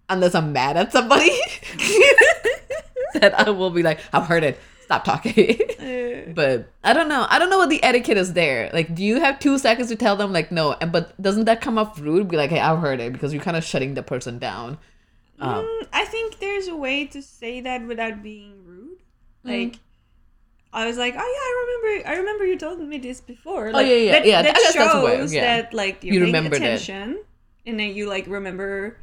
unless 0.08 0.34
I'm 0.34 0.52
mad 0.52 0.76
at 0.76 0.92
somebody. 0.92 1.30
that 3.14 3.32
I 3.38 3.50
will 3.50 3.70
be 3.70 3.82
like, 3.82 4.00
I've 4.12 4.26
heard 4.26 4.42
it. 4.42 4.58
Stop 4.90 5.04
talking. 5.04 5.56
Uh, 5.80 6.32
but 6.34 6.70
I 6.84 6.92
don't 6.92 7.08
know. 7.08 7.26
I 7.28 7.38
don't 7.38 7.48
know 7.48 7.58
what 7.58 7.70
the 7.70 7.82
etiquette 7.82 8.16
is 8.16 8.34
there. 8.34 8.70
Like, 8.72 8.94
do 8.94 9.02
you 9.02 9.18
have 9.20 9.38
two 9.38 9.58
seconds 9.58 9.88
to 9.88 9.96
tell 9.96 10.16
them 10.16 10.32
like 10.32 10.52
no? 10.52 10.72
And 10.80 10.92
but 10.92 11.20
doesn't 11.20 11.44
that 11.46 11.60
come 11.60 11.78
off 11.78 11.98
rude? 12.00 12.28
Be 12.28 12.36
like, 12.36 12.50
hey, 12.50 12.60
I've 12.60 12.80
heard 12.80 13.00
it 13.00 13.12
because 13.12 13.32
you're 13.32 13.42
kind 13.42 13.56
of 13.56 13.64
shutting 13.64 13.94
the 13.94 14.02
person 14.02 14.38
down. 14.38 14.78
Um, 15.38 15.64
mm, 15.64 15.86
I 15.92 16.04
think 16.04 16.38
there's 16.38 16.68
a 16.68 16.76
way 16.76 17.06
to 17.06 17.22
say 17.22 17.60
that 17.62 17.86
without 17.86 18.22
being 18.22 18.64
rude. 18.64 18.98
Mm. 19.44 19.70
Like, 19.70 19.80
I 20.72 20.86
was 20.86 20.98
like, 20.98 21.14
oh 21.16 21.18
yeah, 21.18 21.22
I 21.22 21.52
remember. 21.62 22.08
I 22.08 22.14
remember 22.18 22.44
you 22.46 22.58
told 22.58 22.80
me 22.80 22.98
this 22.98 23.20
before. 23.20 23.70
Oh, 23.72 23.80
yeah, 23.80 23.94
yeah, 23.94 24.12
that, 24.12 24.26
yeah, 24.26 24.42
That 24.42 24.56
I 24.56 24.60
guess 24.60 24.74
that's 24.74 25.04
way, 25.04 25.16
shows 25.16 25.32
yeah. 25.32 25.62
that 25.62 25.74
like 25.74 26.04
you're 26.04 26.26
You 26.26 26.32
paying 26.32 26.46
attention, 26.46 27.24
and 27.66 27.80
then 27.80 27.94
you 27.94 28.08
like 28.08 28.26
remember 28.26 28.98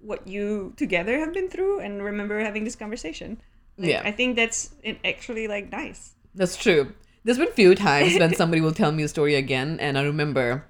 what 0.00 0.26
you 0.26 0.74
together 0.76 1.18
have 1.18 1.32
been 1.32 1.48
through, 1.48 1.80
and 1.80 2.02
remember 2.02 2.40
having 2.40 2.64
this 2.64 2.76
conversation. 2.76 3.40
Like, 3.78 3.90
Yeah. 3.90 4.02
I 4.04 4.12
think 4.12 4.36
that's 4.36 4.70
actually 5.04 5.48
like 5.48 5.70
nice. 5.72 6.14
That's 6.34 6.56
true. 6.56 6.92
There's 7.24 7.38
been 7.38 7.50
few 7.52 7.74
times 7.74 8.18
when 8.18 8.34
somebody 8.34 8.60
will 8.60 8.72
tell 8.72 8.92
me 8.92 9.02
a 9.02 9.08
story 9.08 9.34
again, 9.34 9.78
and 9.80 9.98
I 9.98 10.02
remember, 10.02 10.64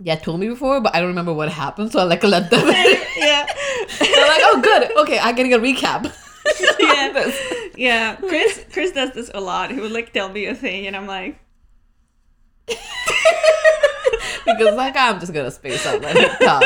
yeah, 0.00 0.14
told 0.16 0.40
me 0.40 0.48
before, 0.48 0.80
but 0.80 0.94
I 0.94 1.00
don't 1.00 1.08
remember 1.08 1.32
what 1.34 1.48
happened, 1.50 1.92
so 1.92 2.00
I 2.00 2.04
like 2.04 2.22
let 2.24 2.50
them. 2.50 2.66
yeah. 3.16 3.46
They're 3.98 4.28
like, 4.28 4.42
oh, 4.44 4.60
good. 4.62 4.96
Okay, 4.98 5.18
I'm 5.18 5.34
getting 5.34 5.54
a 5.54 5.58
recap. 5.58 6.12
Yeah. 6.80 7.30
Yeah, 7.76 8.16
Chris 8.16 8.64
Chris 8.72 8.92
does 8.92 9.12
this 9.12 9.30
a 9.34 9.40
lot. 9.40 9.70
He 9.70 9.78
would 9.78 9.92
like 9.92 10.12
tell 10.12 10.28
me 10.30 10.46
a 10.46 10.54
thing, 10.54 10.86
and 10.86 10.96
I'm 10.96 11.06
like, 11.06 11.38
because 12.66 14.74
like 14.74 14.96
I'm 14.96 15.20
just 15.20 15.32
gonna 15.32 15.50
space 15.50 15.84
out 15.86 16.02
him 16.02 16.30
talk. 16.40 16.62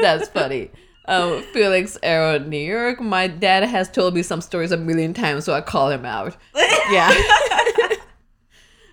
That's 0.00 0.28
funny. 0.28 0.70
Um, 1.06 1.42
Felix 1.52 1.98
Arrow, 2.02 2.38
New 2.38 2.56
York. 2.56 3.00
My 3.00 3.26
dad 3.26 3.64
has 3.64 3.90
told 3.90 4.14
me 4.14 4.22
some 4.22 4.40
stories 4.40 4.72
a 4.72 4.76
million 4.76 5.12
times, 5.12 5.44
so 5.44 5.52
I 5.52 5.60
call 5.60 5.90
him 5.90 6.04
out. 6.04 6.36
Yeah. 6.90 7.14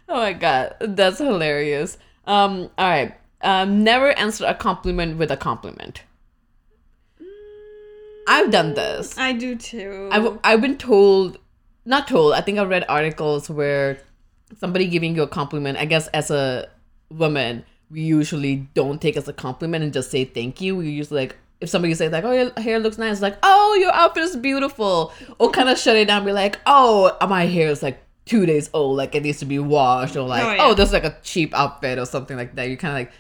oh 0.08 0.16
my 0.16 0.32
god, 0.32 0.76
that's 0.80 1.18
hilarious. 1.18 1.98
Um, 2.26 2.70
all 2.78 2.88
right. 2.88 3.14
Um, 3.42 3.84
never 3.84 4.12
answer 4.18 4.46
a 4.46 4.54
compliment 4.54 5.18
with 5.18 5.30
a 5.30 5.36
compliment. 5.36 6.04
I've 8.28 8.50
done 8.50 8.76
this. 8.76 9.18
I 9.18 9.34
do 9.34 9.56
too. 9.56 10.08
I've 10.10 10.40
I've 10.46 10.62
been 10.62 10.78
told, 10.78 11.38
not 11.84 12.08
told. 12.08 12.34
I 12.34 12.40
think 12.40 12.60
I 12.60 12.64
read 12.64 12.86
articles 12.88 13.50
where 13.50 14.00
somebody 14.58 14.88
giving 14.88 15.16
you 15.16 15.24
a 15.24 15.28
compliment. 15.28 15.78
I 15.78 15.84
guess 15.84 16.08
as 16.08 16.32
a 16.32 16.70
woman, 17.10 17.66
we 17.90 18.02
usually 18.02 18.68
don't 18.74 19.02
take 19.02 19.18
as 19.18 19.28
a 19.28 19.34
compliment 19.34 19.84
and 19.84 19.92
just 19.92 20.12
say 20.12 20.24
thank 20.24 20.62
you. 20.62 20.78
We 20.78 20.90
usually 20.92 21.24
like 21.24 21.36
if 21.62 21.70
somebody 21.70 21.94
says 21.94 22.12
like, 22.12 22.24
"Oh, 22.24 22.32
your 22.32 22.52
hair 22.58 22.80
looks 22.80 22.98
nice," 22.98 23.22
like, 23.22 23.38
"Oh, 23.44 23.78
your 23.80 23.94
outfit 23.94 24.24
is 24.24 24.36
beautiful," 24.36 25.14
or 25.40 25.50
kind 25.52 25.70
of 25.70 25.78
shut 25.78 25.96
it 25.96 26.06
down, 26.06 26.26
be 26.26 26.32
like, 26.34 26.60
"Oh, 26.66 27.16
my 27.28 27.46
hair 27.46 27.70
is 27.70 27.82
like." 27.84 28.00
Two 28.24 28.46
days 28.46 28.70
old, 28.72 28.98
like 28.98 29.16
it 29.16 29.24
needs 29.24 29.40
to 29.40 29.46
be 29.46 29.58
washed, 29.58 30.16
or 30.16 30.22
like, 30.28 30.60
Oh, 30.60 30.70
oh, 30.70 30.74
this 30.76 30.90
is 30.90 30.94
like 30.94 31.04
a 31.04 31.18
cheap 31.24 31.54
outfit, 31.56 31.98
or 31.98 32.06
something 32.06 32.38
like 32.38 32.54
that. 32.56 32.70
You 32.70 32.78
kind 32.78 32.92
of 32.94 33.00
like 33.00 33.12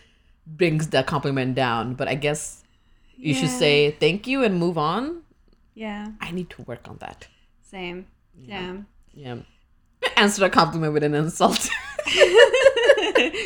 brings 0.45 0.89
that 0.89 1.07
compliment 1.07 1.55
down. 1.55 1.95
But 1.95 2.07
I 2.07 2.13
guess 2.15 2.63
you 3.17 3.33
should 3.33 3.49
say 3.49 3.91
thank 3.99 4.27
you 4.27 4.43
and 4.43 4.59
move 4.59 4.77
on. 4.77 5.23
yeah, 5.73 6.05
I 6.21 6.29
need 6.31 6.51
to 6.51 6.61
work 6.63 6.87
on 6.87 6.97
that. 6.99 7.27
same. 7.63 8.05
Yeah. 8.45 8.77
Yeah. 9.13 9.37
Answer 10.17 10.45
a 10.45 10.49
compliment 10.49 10.93
with 10.93 11.03
an 11.03 11.13
insult. 11.15 11.69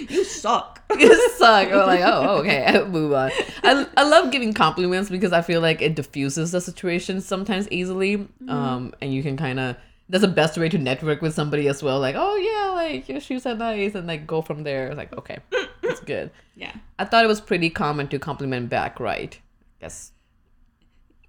you 0.10 0.24
suck. 0.24 0.82
you 1.00 1.30
suck. 1.32 1.70
Or 1.70 1.86
like, 1.86 2.02
oh, 2.04 2.40
okay, 2.40 2.84
move 2.88 3.14
on. 3.14 3.32
I, 3.64 3.88
I 3.98 4.04
love 4.04 4.32
giving 4.32 4.54
compliments 4.54 5.10
because 5.10 5.34
I 5.34 5.42
feel 5.42 5.62
like 5.62 5.82
it 5.82 5.96
diffuses 5.96 6.52
the 6.52 6.62
situation 6.62 7.22
sometimes 7.22 7.70
easily. 7.72 8.28
Um, 8.48 8.94
and 9.02 9.14
you 9.14 9.24
can 9.24 9.38
kind 9.38 9.60
of 9.60 9.76
that's 10.08 10.22
the 10.22 10.28
best 10.28 10.58
way 10.58 10.70
to 10.70 10.78
network 10.78 11.22
with 11.22 11.34
somebody 11.34 11.68
as 11.68 11.82
well. 11.82 12.00
Like, 12.00 12.16
oh 12.18 12.36
yeah, 12.36 12.74
like 12.74 13.10
your 13.10 13.20
shoes 13.20 13.46
are 13.46 13.56
nice, 13.56 13.96
and 13.96 14.08
like 14.08 14.28
go 14.28 14.42
from 14.42 14.64
there. 14.64 14.94
Like, 14.94 15.14
okay, 15.18 15.40
that's 15.82 16.00
good. 16.00 16.32
Yeah. 16.56 16.74
I 17.00 17.06
thought 17.06 17.26
it 17.26 17.28
was 17.28 17.42
pretty 17.42 17.70
common 17.70 18.08
to 18.10 18.20
compliment 18.20 18.70
back, 18.70 19.00
right? 19.00 19.40
Yes. 19.82 20.12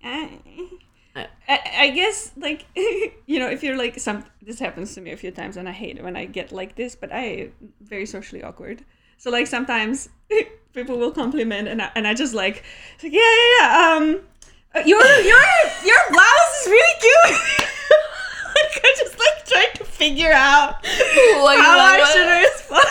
I, 0.04 0.38
I- 1.48 1.60
I, 1.78 1.90
guess 1.90 2.32
like 2.36 2.64
you 3.26 3.38
know 3.38 3.48
if 3.48 3.62
you're 3.62 3.76
like 3.76 3.98
some 3.98 4.24
this 4.42 4.58
happens 4.58 4.94
to 4.94 5.00
me 5.00 5.12
a 5.12 5.16
few 5.16 5.30
times 5.30 5.56
and 5.56 5.68
I 5.68 5.72
hate 5.72 5.96
it 5.98 6.04
when 6.04 6.16
I 6.16 6.24
get 6.26 6.52
like 6.52 6.76
this 6.76 6.94
but 6.96 7.10
I 7.12 7.50
very 7.80 8.06
socially 8.06 8.42
awkward 8.42 8.84
so 9.18 9.30
like 9.30 9.46
sometimes 9.46 10.08
people 10.74 10.98
will 10.98 11.12
compliment 11.12 11.68
and 11.68 11.80
I, 11.82 11.90
and 11.94 12.06
I 12.06 12.14
just 12.14 12.34
like 12.34 12.62
like, 13.02 13.12
yeah 13.12 13.20
yeah 13.20 13.50
yeah 13.60 13.96
um 13.96 14.20
uh, 14.74 14.80
your 14.84 15.02
your 15.02 15.42
your 15.84 16.00
blouse 16.10 16.52
is 16.60 16.66
really 16.66 17.00
cute 17.00 17.40
like 18.56 18.74
I 18.84 18.94
just 18.98 19.18
like 19.18 19.46
trying 19.46 19.72
to 19.76 19.84
figure 19.84 20.32
out 20.32 20.82
What 20.84 21.56
you 21.56 21.62
how 21.62 21.78
I 21.78 21.98
like- 21.98 22.12
should 22.12 22.28
respond 22.44 22.86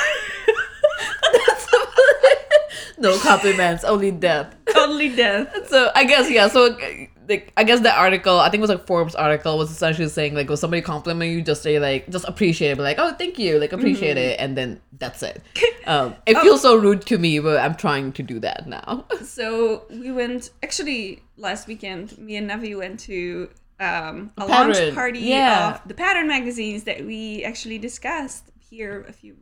no 2.97 3.19
compliments, 3.19 3.83
only 3.83 4.09
death. 4.11 4.55
only 4.75 5.09
death 5.15 5.67
so 5.67 5.91
I 5.93 6.05
guess 6.05 6.31
yeah. 6.31 6.47
So 6.47 6.75
like 7.27 7.51
I 7.57 7.63
guess 7.63 7.81
that 7.81 7.97
article, 7.97 8.39
I 8.39 8.49
think 8.49 8.59
it 8.59 8.61
was 8.61 8.69
like 8.69 8.85
Forbes 8.87 9.15
article, 9.15 9.57
was 9.57 9.71
essentially 9.71 10.09
saying 10.09 10.35
like, 10.35 10.47
when 10.47 10.57
somebody 10.57 10.81
compliment 10.81 11.31
you, 11.31 11.41
just 11.41 11.63
say 11.63 11.79
like, 11.79 12.09
just 12.09 12.25
appreciate 12.25 12.71
it, 12.71 12.77
be 12.77 12.83
like, 12.83 12.99
oh, 12.99 13.13
thank 13.13 13.39
you, 13.39 13.59
like 13.59 13.73
appreciate 13.73 14.17
it, 14.17 14.39
and 14.39 14.57
then 14.57 14.81
that's 14.97 15.23
it. 15.23 15.41
Um, 15.87 16.15
it 16.25 16.35
feels 16.39 16.63
so 16.63 16.75
rude 16.75 17.05
to 17.05 17.19
me, 17.19 17.37
but 17.37 17.59
I'm 17.59 17.75
trying 17.75 18.11
to 18.13 18.23
do 18.23 18.39
that 18.39 18.67
now. 18.67 19.05
So 19.23 19.83
we 19.91 20.11
went 20.11 20.49
actually 20.63 21.21
last 21.37 21.67
weekend. 21.67 22.17
Me 22.17 22.37
and 22.37 22.49
Navi 22.49 22.75
went 22.75 22.99
to 23.01 23.49
um, 23.79 24.31
a 24.35 24.47
Pattern, 24.47 24.73
launch 24.73 24.95
party 24.95 25.19
yeah. 25.19 25.75
of 25.75 25.87
the 25.87 25.93
pattern 25.93 26.27
magazines 26.27 26.85
that 26.85 27.05
we 27.05 27.43
actually 27.43 27.77
discussed 27.77 28.51
here 28.59 29.05
a 29.07 29.13
few 29.13 29.35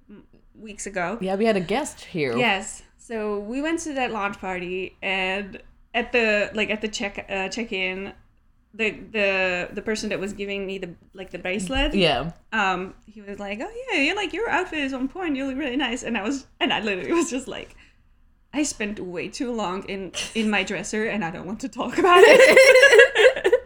weeks 0.53 0.85
ago. 0.85 1.17
yeah, 1.21 1.35
we 1.35 1.45
had 1.45 1.55
a 1.55 1.61
guest 1.61 2.01
here. 2.01 2.35
Yes. 2.35 2.83
So 2.97 3.39
we 3.39 3.61
went 3.61 3.79
to 3.81 3.93
that 3.93 4.11
launch 4.11 4.39
party, 4.39 4.97
and 5.01 5.61
at 5.93 6.11
the 6.11 6.49
like 6.53 6.69
at 6.69 6.81
the 6.81 6.87
check 6.87 7.25
uh, 7.29 7.49
check 7.49 7.71
in, 7.71 8.13
the 8.73 8.91
the 9.11 9.69
the 9.73 9.81
person 9.81 10.09
that 10.09 10.19
was 10.19 10.33
giving 10.33 10.65
me 10.65 10.77
the 10.79 10.95
like 11.13 11.31
the 11.31 11.39
bracelet, 11.39 11.93
Yeah. 11.93 12.31
um, 12.51 12.93
he 13.05 13.21
was 13.21 13.39
like, 13.39 13.59
"Oh 13.61 13.71
yeah, 13.91 13.99
you 13.99 14.15
like 14.15 14.33
your 14.33 14.49
outfit 14.49 14.79
is 14.79 14.93
on 14.93 15.07
point. 15.07 15.35
You 15.35 15.45
look 15.47 15.57
really 15.57 15.77
nice." 15.77 16.03
And 16.03 16.17
I 16.17 16.23
was, 16.23 16.47
and 16.59 16.73
I 16.73 16.79
literally 16.81 17.11
was 17.21 17.29
just 17.29 17.47
like, 17.47 17.75
"I 18.53 18.63
spent 18.63 18.99
way 18.99 19.27
too 19.29 19.51
long 19.51 19.83
in 19.89 20.11
in 20.35 20.49
my 20.49 20.63
dresser, 20.63 21.05
and 21.05 21.23
I 21.23 21.29
don't 21.31 21.45
want 21.45 21.59
to 21.61 21.69
talk 21.69 21.97
about 21.97 22.23
it." 22.25 23.53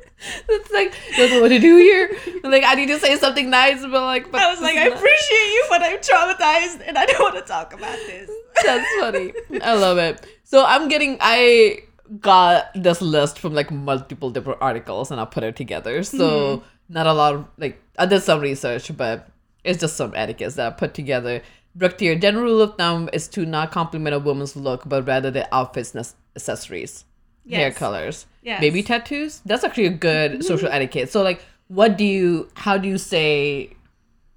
It's 0.50 0.72
like 0.72 0.94
what 1.18 1.42
what 1.42 1.50
to 1.50 1.60
do 1.60 1.78
here. 1.78 2.10
Like 2.44 2.64
I 2.66 2.74
need 2.74 2.88
to 2.88 3.00
say 3.00 3.18
something 3.18 3.50
nice, 3.50 3.82
but 3.82 3.92
like, 4.04 4.32
but 4.32 4.42
I 4.42 4.50
was 4.50 4.60
like, 4.62 4.76
"I 4.76 4.86
not- 4.86 4.98
appreciate 4.98 5.48
you, 5.56 5.66
but 5.70 5.82
I'm 5.84 5.98
traumatized, 6.00 6.82
and 6.88 6.98
I 6.98 7.06
don't 7.06 7.22
want 7.22 7.36
to 7.36 7.42
talk 7.42 7.74
about 7.74 7.96
this." 8.08 8.30
That's 8.66 8.88
funny. 9.00 9.32
I 9.62 9.74
love 9.76 9.98
it. 10.00 10.26
So 10.44 10.66
I'm 10.66 10.88
getting 10.88 11.18
I 11.22 11.82
got 12.20 12.74
this 12.74 13.02
list 13.02 13.40
from 13.40 13.54
like 13.54 13.72
multiple 13.72 14.30
different 14.30 14.60
articles 14.62 15.12
and 15.12 15.20
I 15.20 15.26
put 15.26 15.44
it 15.44 15.56
together. 15.56 16.04
So 16.04 16.64
not 16.90 17.08
a 17.08 17.14
lot 17.14 17.36
of 17.36 17.46
like 17.58 17.82
I 17.98 18.06
did 18.06 18.22
some 18.24 18.40
research, 18.42 18.96
but 18.96 19.30
it's 19.64 19.80
just 19.80 19.98
some 19.98 20.14
etiquettes 20.16 20.56
that 20.56 20.68
I 20.68 20.70
put 20.76 20.94
together. 20.94 21.42
Brooke 21.76 22.00
here, 22.00 22.16
general 22.16 22.46
rule 22.46 22.62
of 22.62 22.76
thumb 22.78 23.10
is 23.14 23.28
to 23.30 23.46
not 23.46 23.72
compliment 23.72 24.16
a 24.16 24.20
woman's 24.20 24.56
look, 24.56 24.88
but 24.88 25.06
rather 25.06 25.30
the 25.30 25.54
outfits 25.54 25.94
and 25.94 26.08
accessories, 26.36 27.06
hair 27.50 27.72
colors, 27.72 28.26
Yes. 28.42 28.62
baby 28.62 28.82
tattoos. 28.82 29.42
That's 29.46 29.64
actually 29.64 29.86
a 29.88 29.92
good 29.92 30.44
social 30.44 30.70
etiquette. 30.70 31.12
So 31.12 31.22
like, 31.22 31.44
what 31.68 31.98
do 31.98 32.04
you? 32.06 32.50
How 32.56 32.78
do 32.78 32.88
you 32.88 32.98
say? 32.98 33.74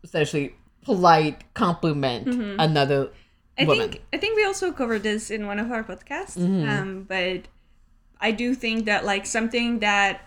Essentially, 0.03 0.55
polite 0.83 1.45
compliment 1.55 2.27
another 2.59 3.11
I 3.59 3.64
woman. 3.64 3.91
think 3.91 4.03
I 4.12 4.16
think 4.16 4.37
we 4.37 4.45
also 4.45 4.73
covered 4.73 5.03
this 5.03 5.31
in 5.31 5.47
one 5.47 5.59
of 5.59 5.71
our 5.71 5.85
podcasts. 5.85 6.37
Mm-hmm. 6.39 6.68
Um, 6.68 7.03
but 7.05 7.49
I 8.21 8.31
do 8.33 8.55
think 8.55 8.85
that 8.85 9.05
like 9.05 9.25
something 9.27 9.79
that 9.81 10.21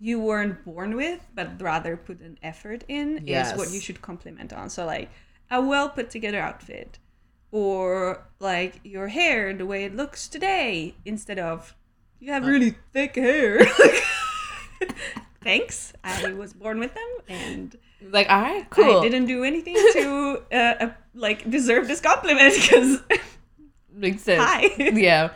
you 0.00 0.20
weren't 0.20 0.64
born 0.64 0.96
with, 0.96 1.20
but 1.34 1.60
rather 1.60 1.96
put 1.96 2.20
an 2.20 2.38
effort 2.42 2.84
in, 2.88 3.26
is 3.26 3.52
what 3.54 3.70
you 3.70 3.80
should 3.80 4.00
compliment 4.02 4.52
on. 4.52 4.68
So 4.70 4.84
like 4.86 5.10
a 5.50 5.60
well 5.60 5.88
put 5.88 6.10
together 6.10 6.40
outfit, 6.40 6.98
or 7.50 8.26
like 8.40 8.80
your 8.84 9.08
hair, 9.08 9.52
the 9.54 9.66
way 9.66 9.84
it 9.84 9.94
looks 9.96 10.28
today, 10.28 10.94
instead 11.04 11.38
of 11.38 11.74
you 12.20 12.30
Uh. 12.30 12.34
have 12.34 12.46
really 12.46 12.74
thick 12.92 13.14
hair. 13.16 13.64
Thanks. 15.42 15.92
I 16.02 16.32
was 16.32 16.52
born 16.54 16.78
with 16.78 16.94
them, 16.94 17.10
and 17.28 17.76
Like, 18.10 18.28
all 18.30 18.40
right, 18.40 18.68
cool. 18.70 18.98
I 18.98 19.02
didn't 19.02 19.26
do 19.26 19.44
anything 19.44 19.74
to 19.92 20.42
uh, 20.52 20.56
uh, 20.56 20.90
like 21.14 21.48
deserve 21.50 21.86
this 21.88 22.00
compliment 22.00 22.54
because 22.60 23.00
Makes 23.92 24.22
sense. 24.22 24.42
Hi. 24.42 24.70
yeah. 24.78 25.30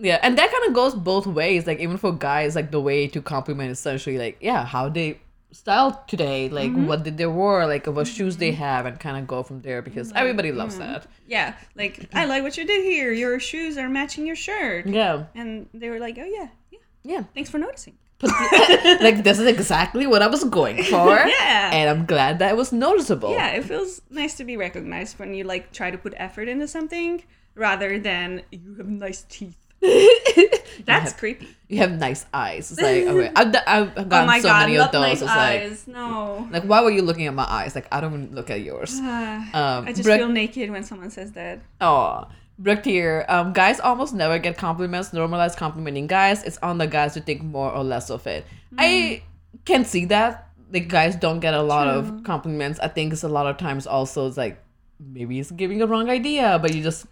Yeah. 0.00 0.18
And 0.22 0.38
that 0.38 0.50
kind 0.50 0.64
of 0.66 0.72
goes 0.72 0.94
both 0.94 1.26
ways. 1.26 1.66
Like, 1.66 1.80
even 1.80 1.96
for 1.96 2.12
guys, 2.12 2.56
like, 2.56 2.70
the 2.70 2.80
way 2.80 3.06
to 3.08 3.20
compliment 3.20 3.70
is 3.70 3.78
essentially, 3.78 4.18
like, 4.18 4.38
yeah, 4.40 4.64
how 4.64 4.88
they 4.88 5.20
style 5.52 6.04
today, 6.06 6.48
like, 6.48 6.70
Mm-hmm. 6.70 6.86
what 6.86 7.02
did 7.02 7.18
they 7.18 7.26
wear, 7.26 7.66
like, 7.66 7.86
what 7.86 8.06
mm-hmm. 8.06 8.14
shoes 8.14 8.36
they 8.36 8.52
have, 8.52 8.86
and 8.86 8.98
kind 9.00 9.16
of 9.16 9.26
go 9.26 9.42
from 9.42 9.60
there 9.62 9.82
because 9.82 10.08
mm-hmm. 10.08 10.18
everybody 10.18 10.52
loves 10.52 10.76
mm-hmm. 10.76 10.92
that. 10.92 11.06
yeah, 11.26 11.54
like 11.76 12.08
I 12.14 12.24
like 12.24 12.42
what 12.42 12.56
you 12.56 12.64
did 12.64 12.84
here. 12.84 13.12
Your 13.12 13.40
shoes 13.40 13.76
are 13.76 13.88
matching 13.88 14.26
your 14.26 14.36
shirt, 14.36 14.86
Yeah. 14.86 15.24
and 15.34 15.68
they 15.74 15.90
were 15.90 15.98
like, 15.98 16.18
oh 16.18 16.24
yeah, 16.24 16.48
yeah, 16.70 16.78
Yeah. 17.02 17.22
Thanks 17.34 17.50
for 17.50 17.58
noticing. 17.58 17.96
like 19.00 19.24
this 19.24 19.38
is 19.38 19.46
exactly 19.46 20.06
what 20.06 20.20
I 20.20 20.26
was 20.26 20.44
going 20.44 20.82
for. 20.84 21.16
Yeah. 21.26 21.70
And 21.72 21.88
I'm 21.88 22.04
glad 22.04 22.38
that 22.40 22.50
it 22.50 22.56
was 22.56 22.70
noticeable. 22.70 23.32
Yeah, 23.32 23.48
it 23.52 23.64
feels 23.64 24.02
nice 24.10 24.36
to 24.36 24.44
be 24.44 24.56
recognized 24.58 25.18
when 25.18 25.32
you 25.32 25.44
like 25.44 25.72
try 25.72 25.90
to 25.90 25.96
put 25.96 26.12
effort 26.16 26.46
into 26.46 26.68
something 26.68 27.22
rather 27.54 27.98
than 27.98 28.42
you 28.52 28.76
have 28.76 28.88
nice 28.88 29.24
teeth. 29.28 29.56
That's 30.84 31.12
creepy. 31.12 31.48
You 31.68 31.78
have 31.78 31.92
nice 31.92 32.26
eyes. 32.34 32.72
It's 32.72 32.80
like 32.80 33.04
okay. 33.04 33.30
I've, 33.36 33.54
I've 33.66 33.94
gotten 34.08 34.12
oh 34.12 34.26
my 34.26 34.40
so 34.40 34.48
god, 34.48 34.60
many 34.66 34.78
of 34.78 34.90
those. 34.92 35.00
nice 35.02 35.12
it's 35.22 35.22
like 35.22 35.60
eyes. 35.62 35.86
no. 35.86 36.48
like 36.50 36.64
why 36.64 36.82
were 36.82 36.90
you 36.90 37.02
looking 37.02 37.26
at 37.26 37.34
my 37.34 37.44
eyes? 37.48 37.74
Like 37.74 37.86
I 37.92 38.00
don't 38.00 38.12
even 38.14 38.34
look 38.34 38.50
at 38.50 38.60
yours. 38.62 38.98
Ah, 39.02 39.78
Um, 39.78 39.86
I 39.86 39.92
just 39.92 40.02
Brooke- 40.04 40.18
feel 40.18 40.28
naked 40.28 40.70
when 40.70 40.82
someone 40.84 41.10
says 41.10 41.32
that. 41.32 41.60
Oh, 41.80 42.26
Brooke 42.58 42.84
here. 42.84 43.24
Um, 43.28 43.52
guys 43.52 43.78
almost 43.80 44.14
never 44.14 44.38
get 44.38 44.56
compliments. 44.58 45.10
Normalize 45.10 45.56
complimenting 45.56 46.06
guys. 46.06 46.42
It's 46.44 46.58
on 46.58 46.78
the 46.78 46.86
guys 46.86 47.14
to 47.14 47.20
think 47.20 47.42
more 47.42 47.70
or 47.72 47.84
less 47.84 48.10
of 48.10 48.26
it. 48.26 48.44
I 48.78 49.22
can 49.64 49.84
see 49.84 50.06
that. 50.06 50.48
Like 50.72 50.88
guys 50.88 51.16
don't 51.16 51.40
get 51.40 51.54
a 51.54 51.62
lot 51.62 51.88
of 51.88 52.22
compliments. 52.24 52.78
I 52.80 52.88
think 52.88 53.12
it's 53.12 53.22
a 53.24 53.28
lot 53.28 53.46
of 53.46 53.56
times 53.58 53.86
also 53.86 54.26
it's 54.28 54.36
like 54.36 54.62
maybe 54.98 55.38
it's 55.40 55.50
giving 55.50 55.82
a 55.82 55.86
wrong 55.86 56.08
idea, 56.10 56.58
but 56.60 56.74
you 56.74 56.82
just. 56.82 57.06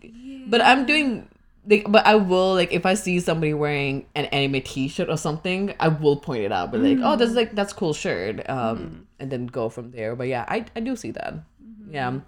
But 0.48 0.60
I'm 0.62 0.86
doing. 0.86 1.28
Like, 1.68 1.84
but 1.88 2.06
I 2.06 2.14
will 2.14 2.54
like 2.54 2.72
if 2.72 2.86
I 2.86 2.94
see 2.94 3.20
somebody 3.20 3.52
wearing 3.52 4.06
an 4.14 4.24
anime 4.26 4.62
T-shirt 4.62 5.10
or 5.10 5.18
something, 5.18 5.74
I 5.78 5.88
will 5.88 6.16
point 6.16 6.42
it 6.44 6.52
out. 6.52 6.72
But 6.72 6.80
like, 6.80 6.98
oh, 7.02 7.16
that's 7.16 7.32
like 7.32 7.54
that's 7.54 7.74
cool 7.74 7.92
shirt. 7.92 8.48
Um, 8.48 9.06
and 9.18 9.30
then 9.30 9.46
go 9.46 9.68
from 9.68 9.90
there. 9.90 10.16
But 10.16 10.28
yeah, 10.28 10.46
I 10.48 10.64
I 10.74 10.80
do 10.80 10.96
see 10.96 11.10
that. 11.12 11.34
Yeah, 11.90 12.20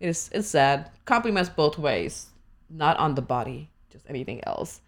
it's 0.00 0.28
it's 0.32 0.48
sad. 0.48 0.90
Compliments 1.04 1.48
both 1.50 1.78
ways, 1.78 2.30
not 2.68 2.96
on 2.96 3.14
the 3.14 3.22
body, 3.22 3.70
just 3.90 4.06
anything 4.08 4.42
else. 4.44 4.80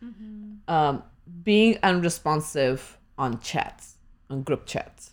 Um, 0.66 1.02
being 1.44 1.78
unresponsive 1.82 2.98
on 3.16 3.38
chats, 3.40 3.96
on 4.28 4.42
group 4.42 4.66
chats. 4.66 5.11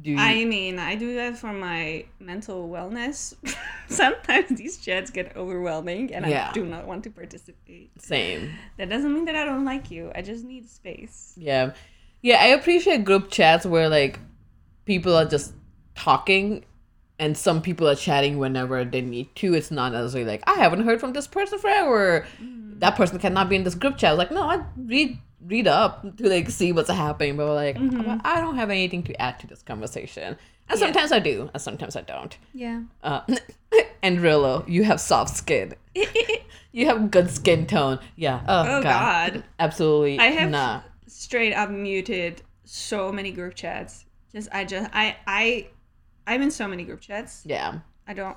Do 0.00 0.12
you, 0.12 0.18
I 0.18 0.44
mean, 0.44 0.78
I 0.78 0.94
do 0.94 1.14
that 1.16 1.36
for 1.36 1.52
my 1.52 2.04
mental 2.18 2.68
wellness. 2.68 3.34
Sometimes 3.88 4.56
these 4.58 4.78
chats 4.78 5.10
get 5.10 5.36
overwhelming 5.36 6.14
and 6.14 6.26
Yeah. 6.26 6.48
I 6.50 6.52
do 6.52 6.64
not 6.64 6.86
want 6.86 7.04
to 7.04 7.10
participate. 7.10 7.90
same? 8.00 8.50
That 8.78 8.88
doesn't 8.88 9.12
mean 9.12 9.26
that 9.26 9.36
I 9.36 9.44
don't 9.44 9.64
like 9.64 9.90
you. 9.90 10.10
I 10.14 10.22
just 10.22 10.44
need 10.44 10.68
space. 10.70 11.34
Yeah, 11.36 11.72
yeah. 12.22 12.38
I 12.40 12.46
appreciate 12.48 13.04
group 13.04 13.30
chats 13.30 13.66
where 13.66 13.88
like 13.88 14.18
people 14.86 15.14
are 15.16 15.26
just 15.26 15.52
talking. 15.94 16.64
And 17.18 17.36
some 17.36 17.60
people 17.60 17.86
are 17.86 17.94
chatting 17.94 18.38
whenever 18.38 18.82
they 18.82 19.02
need 19.02 19.34
to. 19.36 19.52
It's 19.52 19.70
not 19.70 19.92
necessarily 19.92 20.30
like 20.30 20.42
I 20.46 20.54
haven't 20.54 20.84
heard 20.84 21.00
from 21.00 21.12
this 21.12 21.26
person 21.26 21.58
forever. 21.58 22.26
Mm-hmm. 22.42 22.78
That 22.78 22.96
person 22.96 23.18
cannot 23.18 23.50
be 23.50 23.56
in 23.56 23.62
this 23.64 23.74
group 23.74 23.98
chat. 23.98 24.16
Like 24.16 24.30
no, 24.30 24.40
I 24.44 24.64
read 24.74 25.18
read 25.46 25.66
up 25.66 26.16
to 26.18 26.28
like 26.28 26.50
see 26.50 26.72
what's 26.72 26.90
happening. 26.90 27.36
But 27.36 27.54
like 27.54 27.76
Mm-hmm. 27.76 28.18
I 28.24 28.40
don't 28.40 28.56
have 28.56 28.70
anything 28.70 29.02
to 29.04 29.20
add 29.20 29.38
to 29.40 29.46
this 29.46 29.62
conversation. 29.62 30.36
And 30.68 30.78
sometimes 30.78 31.10
I 31.10 31.18
do, 31.18 31.50
and 31.52 31.60
sometimes 31.60 31.96
I 31.96 32.02
don't. 32.02 32.36
Yeah. 32.54 32.82
Uh, 33.02 33.22
and 34.02 34.18
Rillo, 34.20 34.64
you 34.68 34.84
have 34.84 35.00
soft 35.00 35.36
skin. 35.36 35.74
you 36.72 36.86
have 36.86 37.10
good 37.10 37.28
skin 37.30 37.66
tone. 37.66 37.98
Yeah. 38.14 38.40
Oh, 38.46 38.60
Oh, 38.76 38.82
god. 38.82 39.32
God. 39.34 39.44
Absolutely. 39.58 40.20
I 40.20 40.26
have 40.26 40.50
nah. 40.50 40.82
straight 41.08 41.54
up 41.54 41.70
muted 41.70 42.42
so 42.64 43.10
many 43.10 43.32
group 43.32 43.54
chats. 43.56 44.04
Just 44.32 44.48
I 44.52 44.64
just 44.64 44.88
I 44.92 45.16
I 45.26 45.68
I'm 46.26 46.40
in 46.42 46.52
so 46.52 46.68
many 46.68 46.84
group 46.84 47.00
chats. 47.00 47.42
Yeah. 47.44 47.80
I 48.06 48.14
don't 48.14 48.36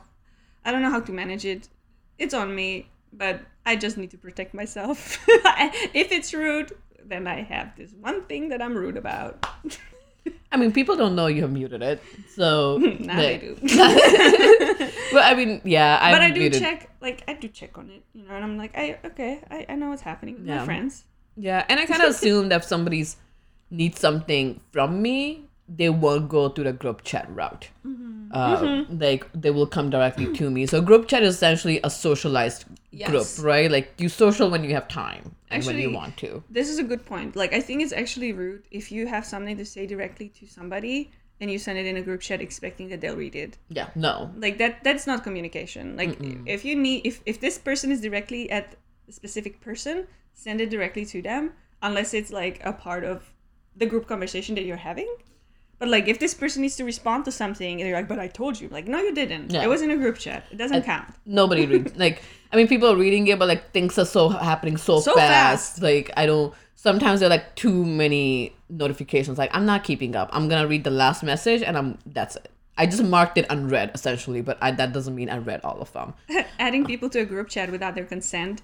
I 0.65 0.71
don't 0.71 0.81
know 0.81 0.89
how 0.89 1.01
to 1.01 1.11
manage 1.11 1.45
it. 1.45 1.69
It's 2.17 2.33
on 2.33 2.55
me, 2.55 2.89
but 3.11 3.41
I 3.65 3.75
just 3.75 3.95
need 3.97 4.09
to 4.09 4.17
protect 4.17 4.55
myself. 4.55 5.23
if 5.27 6.11
it's 6.11 6.33
rude, 6.33 6.71
then 7.07 7.27
I 7.27 7.41
have 7.43 7.75
this 7.75 7.91
one 7.99 8.23
thing 8.25 8.49
that 8.49 8.61
I'm 8.61 8.75
rude 8.75 8.97
about. 8.97 9.45
I 10.51 10.57
mean, 10.57 10.71
people 10.71 10.95
don't 10.95 11.15
know 11.15 11.27
you 11.27 11.41
have 11.41 11.51
muted 11.51 11.81
it, 11.81 12.01
so 12.35 12.77
now 12.99 13.17
they 13.17 13.37
do. 13.37 13.57
But 15.13 15.23
I 15.25 15.35
mean, 15.35 15.61
yeah, 15.63 15.99
I. 16.01 16.11
but 16.11 16.21
I 16.21 16.31
do 16.31 16.49
check 16.49 16.89
like 17.01 17.23
I 17.27 17.33
do 17.33 17.47
check 17.47 17.77
on 17.77 17.89
it, 17.91 18.03
you 18.13 18.23
know, 18.27 18.33
and 18.33 18.43
I'm 18.43 18.57
like, 18.57 18.75
I 18.77 18.97
okay, 19.05 19.41
I, 19.51 19.65
I 19.69 19.75
know 19.75 19.89
what's 19.89 20.01
happening 20.01 20.35
with 20.35 20.47
Yeah. 20.47 20.59
my 20.59 20.65
friends. 20.65 21.03
Yeah, 21.35 21.65
and 21.69 21.79
I 21.79 21.85
kind 21.85 22.01
of 22.01 22.09
assume 22.09 22.49
that 22.49 22.61
if 22.61 22.63
somebody's 22.63 23.17
needs 23.69 23.99
something 23.99 24.59
from 24.71 25.01
me, 25.01 25.49
they 25.67 25.89
won't 25.89 26.29
go 26.29 26.49
to 26.49 26.63
the 26.63 26.73
group 26.73 27.03
chat 27.03 27.27
route. 27.29 27.69
Mm-hmm. 27.85 28.31
Uh, 28.31 28.85
Like 28.89 29.27
they 29.33 29.51
will 29.51 29.67
come 29.67 29.89
directly 29.89 30.31
to 30.33 30.49
me. 30.49 30.65
So 30.65 30.81
group 30.81 31.07
chat 31.07 31.23
is 31.23 31.35
essentially 31.35 31.79
a 31.83 31.89
socialized 31.89 32.65
Yes. 32.93 33.09
group, 33.09 33.45
right? 33.45 33.71
Like 33.71 33.93
you 33.97 34.07
social 34.07 34.49
when 34.49 34.63
you 34.63 34.73
have 34.73 34.87
time 34.87 35.35
and 35.49 35.65
when 35.65 35.77
you 35.77 35.91
want 35.91 36.15
to. 36.17 36.43
This 36.49 36.69
is 36.69 36.77
a 36.77 36.83
good 36.83 37.05
point. 37.05 37.35
Like 37.35 37.53
I 37.53 37.59
think 37.59 37.81
it's 37.81 37.93
actually 37.93 38.33
rude 38.33 38.63
if 38.71 38.91
you 38.91 39.07
have 39.07 39.25
something 39.25 39.57
to 39.57 39.65
say 39.65 39.87
directly 39.87 40.29
to 40.39 40.47
somebody 40.47 41.11
and 41.41 41.51
you 41.51 41.57
send 41.57 41.77
it 41.77 41.85
in 41.85 41.97
a 41.97 42.01
group 42.01 42.21
chat 42.21 42.39
expecting 42.39 42.89
that 42.89 43.01
they'll 43.01 43.15
read 43.15 43.35
it. 43.35 43.57
Yeah, 43.69 43.89
no. 43.95 44.31
Like 44.37 44.59
that 44.59 44.83
that's 44.83 45.07
not 45.07 45.23
communication. 45.23 45.97
Like 45.97 46.17
if 46.45 46.63
you 46.63 46.75
need 46.75 47.01
if 47.05 47.21
if 47.25 47.39
this 47.39 47.57
person 47.57 47.91
is 47.91 47.99
directly 47.99 48.49
at 48.51 48.75
a 49.09 49.11
specific 49.11 49.59
person, 49.59 50.07
send 50.33 50.61
it 50.61 50.69
directly 50.69 51.05
to 51.05 51.21
them 51.21 51.53
unless 51.81 52.13
it's 52.13 52.31
like 52.31 52.61
a 52.63 52.73
part 52.73 53.03
of 53.03 53.33
the 53.75 53.85
group 53.85 54.07
conversation 54.07 54.55
that 54.55 54.65
you're 54.65 54.77
having. 54.77 55.09
But 55.79 55.89
like 55.89 56.07
if 56.07 56.19
this 56.19 56.33
person 56.33 56.61
needs 56.61 56.75
to 56.77 56.85
respond 56.85 57.25
to 57.25 57.31
something 57.31 57.81
and 57.81 57.87
you're 57.89 57.97
like, 57.97 58.07
but 58.07 58.19
I 58.19 58.27
told 58.27 58.59
you, 58.59 58.69
like, 58.69 58.87
no 58.87 58.99
you 58.99 59.13
didn't. 59.13 59.51
Yeah. 59.51 59.63
It 59.63 59.67
was 59.67 59.81
in 59.81 59.91
a 59.91 59.97
group 59.97 60.17
chat. 60.17 60.45
It 60.51 60.57
doesn't 60.57 60.83
count. 60.83 61.13
Nobody 61.25 61.65
reads. 61.71 61.95
Like, 61.95 62.21
I 62.51 62.55
mean, 62.55 62.67
people 62.67 62.89
are 62.89 62.95
reading 62.95 63.27
it, 63.27 63.37
but 63.39 63.47
like 63.47 63.71
things 63.71 63.97
are 63.97 64.05
so 64.05 64.29
happening 64.29 64.77
so, 64.77 64.99
So 64.99 65.15
fast. 65.15 65.73
fast. 65.73 65.81
Like, 65.81 66.11
I 66.15 66.25
don't. 66.25 66.53
Sometimes 66.75 67.19
there 67.19 67.27
are 67.27 67.29
like 67.29 67.55
too 67.55 67.85
many 67.85 68.55
notifications. 68.69 69.37
Like, 69.37 69.49
I'm 69.53 69.65
not 69.65 69.83
keeping 69.83 70.15
up. 70.15 70.29
I'm 70.31 70.47
gonna 70.49 70.67
read 70.67 70.83
the 70.83 70.91
last 70.91 71.23
message, 71.23 71.61
and 71.61 71.77
I'm 71.77 71.97
that's 72.05 72.35
it. 72.35 72.49
I 72.77 72.85
just 72.87 73.03
marked 73.03 73.37
it 73.37 73.45
unread 73.49 73.91
essentially, 73.93 74.41
but 74.41 74.57
I, 74.61 74.71
that 74.71 74.93
doesn't 74.93 75.13
mean 75.13 75.29
I 75.29 75.37
read 75.37 75.61
all 75.63 75.79
of 75.79 75.91
them. 75.93 76.13
Adding 76.59 76.85
people 76.85 77.09
to 77.11 77.19
a 77.19 77.25
group 77.25 77.47
chat 77.49 77.71
without 77.71 77.93
their 77.95 78.05
consent, 78.05 78.61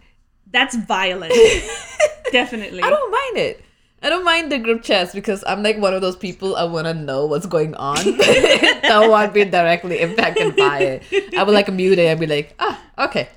that's 0.52 0.76
violent. 0.76 1.34
Definitely. 2.32 2.82
I 2.82 2.90
don't 2.90 3.12
mind 3.12 3.38
it. 3.38 3.64
I 4.02 4.08
don't 4.10 4.24
mind 4.24 4.52
the 4.52 4.60
group 4.60 4.82
chats 4.84 5.14
because 5.14 5.44
I'm 5.46 5.62
like 5.62 5.78
one 5.78 5.94
of 5.94 6.02
those 6.02 6.16
people 6.16 6.56
I 6.56 6.64
want 6.64 6.88
to 6.88 6.94
know 6.94 7.26
what's 7.26 7.46
going 7.46 7.76
on. 7.76 7.98
don't 8.84 9.10
want 9.10 9.30
to 9.30 9.34
be 9.34 9.44
directly 9.44 10.00
impacted 10.00 10.56
by 10.56 10.80
it. 10.80 11.04
I 11.38 11.44
would 11.44 11.54
like 11.54 11.72
mute 11.72 12.00
it 12.00 12.06
and 12.08 12.20
be 12.20 12.28
like, 12.28 12.56
ah, 12.60 12.80
okay. 12.98 13.30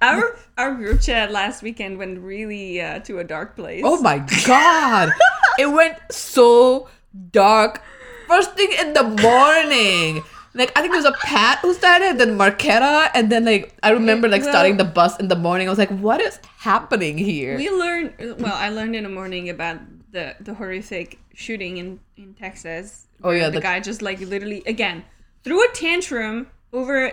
Our 0.00 0.38
our 0.56 0.74
group 0.74 1.02
chat 1.02 1.30
last 1.30 1.62
weekend 1.62 1.98
went 1.98 2.18
really 2.20 2.80
uh, 2.80 3.00
to 3.00 3.18
a 3.18 3.24
dark 3.24 3.56
place. 3.56 3.82
Oh 3.84 4.00
my 4.00 4.24
god. 4.46 5.12
it 5.58 5.66
went 5.66 5.98
so 6.10 6.88
dark. 7.32 7.82
First 8.26 8.54
thing 8.54 8.72
in 8.80 8.94
the 8.94 9.04
morning. 9.04 10.22
Like 10.54 10.72
I 10.74 10.80
think 10.80 10.94
it 10.94 10.96
was 10.96 11.04
a 11.04 11.12
Pat 11.12 11.58
who 11.58 11.74
started, 11.74 12.16
then 12.16 12.38
Marketa, 12.38 13.10
and 13.12 13.30
then 13.30 13.44
like 13.44 13.76
I 13.82 13.90
remember 13.90 14.28
like 14.28 14.40
Well- 14.42 14.52
starting 14.52 14.78
the 14.78 14.84
bus 14.88 15.18
in 15.20 15.28
the 15.28 15.36
morning. 15.36 15.68
I 15.68 15.70
was 15.70 15.78
like, 15.78 15.90
what 15.90 16.22
is 16.22 16.40
happening 16.56 17.18
here? 17.18 17.58
We 17.58 17.68
learned 17.68 18.14
well. 18.40 18.54
I 18.54 18.70
learned 18.70 18.96
in 18.96 19.02
the 19.02 19.12
morning 19.12 19.50
about 19.50 19.76
the 20.10 20.36
the 20.40 20.54
horrific 20.54 21.18
shooting 21.34 21.76
in 21.78 22.00
in 22.16 22.34
Texas. 22.34 23.06
Oh, 23.22 23.28
where 23.28 23.38
yeah, 23.38 23.48
the, 23.48 23.52
the- 23.56 23.60
guy 23.60 23.80
just 23.80 24.02
like 24.02 24.20
literally 24.20 24.62
again 24.66 25.04
threw 25.44 25.62
a 25.64 25.68
tantrum 25.72 26.48
over. 26.72 27.12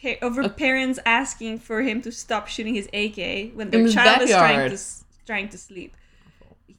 Pa- 0.00 0.14
over 0.22 0.48
parents 0.48 1.00
asking 1.04 1.58
for 1.58 1.82
him 1.82 2.00
to 2.02 2.12
stop 2.12 2.46
shooting 2.46 2.72
his 2.72 2.86
AK 2.94 3.50
when 3.56 3.70
their 3.70 3.88
child 3.88 4.22
is 4.22 4.30
trying 4.30 4.70
to 4.70 4.78
trying 5.26 5.48
to 5.48 5.58
sleep. 5.58 5.96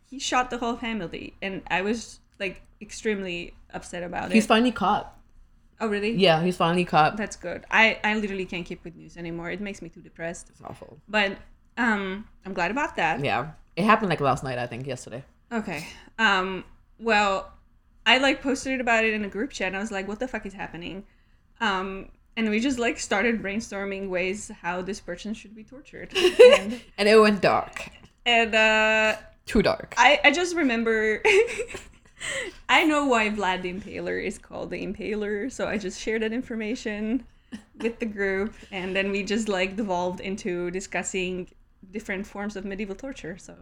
He 0.10 0.20
shot 0.20 0.50
the 0.50 0.58
whole 0.58 0.78
family, 0.78 1.34
and 1.42 1.62
I 1.70 1.82
was 1.82 2.22
like 2.40 2.62
extremely 2.82 3.54
upset 3.74 4.04
about 4.04 4.24
He's 4.26 4.32
it. 4.32 4.36
He's 4.36 4.46
finally 4.46 4.72
caught. 4.72 5.18
oh, 5.82 5.88
really? 5.88 6.12
Yeah, 6.12 6.42
he's 6.42 6.56
finally 6.56 6.86
caught. 6.86 7.18
That's 7.18 7.36
good. 7.36 7.66
I 7.70 8.00
I 8.06 8.16
literally 8.16 8.46
can't 8.46 8.66
keep 8.66 8.86
with 8.86 8.96
news 8.96 9.18
anymore. 9.18 9.52
It 9.52 9.60
makes 9.60 9.82
me 9.82 9.90
too 9.90 10.02
depressed. 10.02 10.48
It's 10.50 10.62
awful. 10.64 10.98
But 11.10 11.38
um, 11.78 12.26
I'm 12.46 12.54
glad 12.54 12.72
about 12.72 12.96
that. 12.96 13.20
Yeah. 13.24 13.52
It 13.76 13.84
happened 13.84 14.10
like 14.10 14.22
last 14.22 14.46
night, 14.46 14.58
I 14.58 14.66
think, 14.66 14.88
yesterday. 14.88 15.26
Okay. 15.52 15.88
Um. 16.18 16.64
Well, 17.00 17.52
I 18.06 18.18
like 18.18 18.42
posted 18.42 18.82
about 18.82 19.04
it 19.06 19.14
in 19.14 19.24
a 19.26 19.30
group 19.30 19.52
chat, 19.52 19.68
and 19.68 19.78
I 19.78 19.80
was 19.80 19.92
like, 19.92 20.08
"What 20.08 20.20
the 20.20 20.28
fuck 20.28 20.46
is 20.46 20.54
happening?" 20.54 21.06
Um. 21.60 22.10
And 22.38 22.50
we 22.50 22.62
just 22.62 22.80
like 22.80 22.98
started 23.00 23.42
brainstorming 23.44 24.08
ways 24.08 24.50
how 24.62 24.82
this 24.82 25.02
person 25.02 25.34
should 25.34 25.54
be 25.54 25.64
tortured. 25.66 26.14
and 26.16 26.80
And 26.98 27.10
it 27.10 27.20
went 27.20 27.42
dark. 27.42 27.90
and 28.26 28.56
uh, 28.56 29.18
Too 29.46 29.62
dark. 29.62 29.94
I 29.98 30.20
I 30.24 30.32
just 30.32 30.56
remember. 30.56 31.22
I 32.70 32.86
know 32.86 33.06
why 33.08 33.30
Vlad 33.30 33.62
the 33.64 33.74
Impaler 33.74 34.24
is 34.24 34.38
called 34.38 34.70
the 34.72 34.78
Impaler, 34.86 35.52
so 35.52 35.68
I 35.68 35.78
just 35.78 36.00
shared 36.00 36.22
that 36.22 36.32
information 36.34 37.26
with 37.82 38.00
the 38.00 38.06
group, 38.06 38.54
and 38.72 38.96
then 38.96 39.12
we 39.12 39.24
just 39.24 39.50
like 39.50 39.76
devolved 39.76 40.20
into 40.22 40.70
discussing 40.72 41.50
different 41.92 42.26
forms 42.28 42.56
of 42.56 42.64
medieval 42.66 42.96
torture. 42.96 43.38
So 43.38 43.56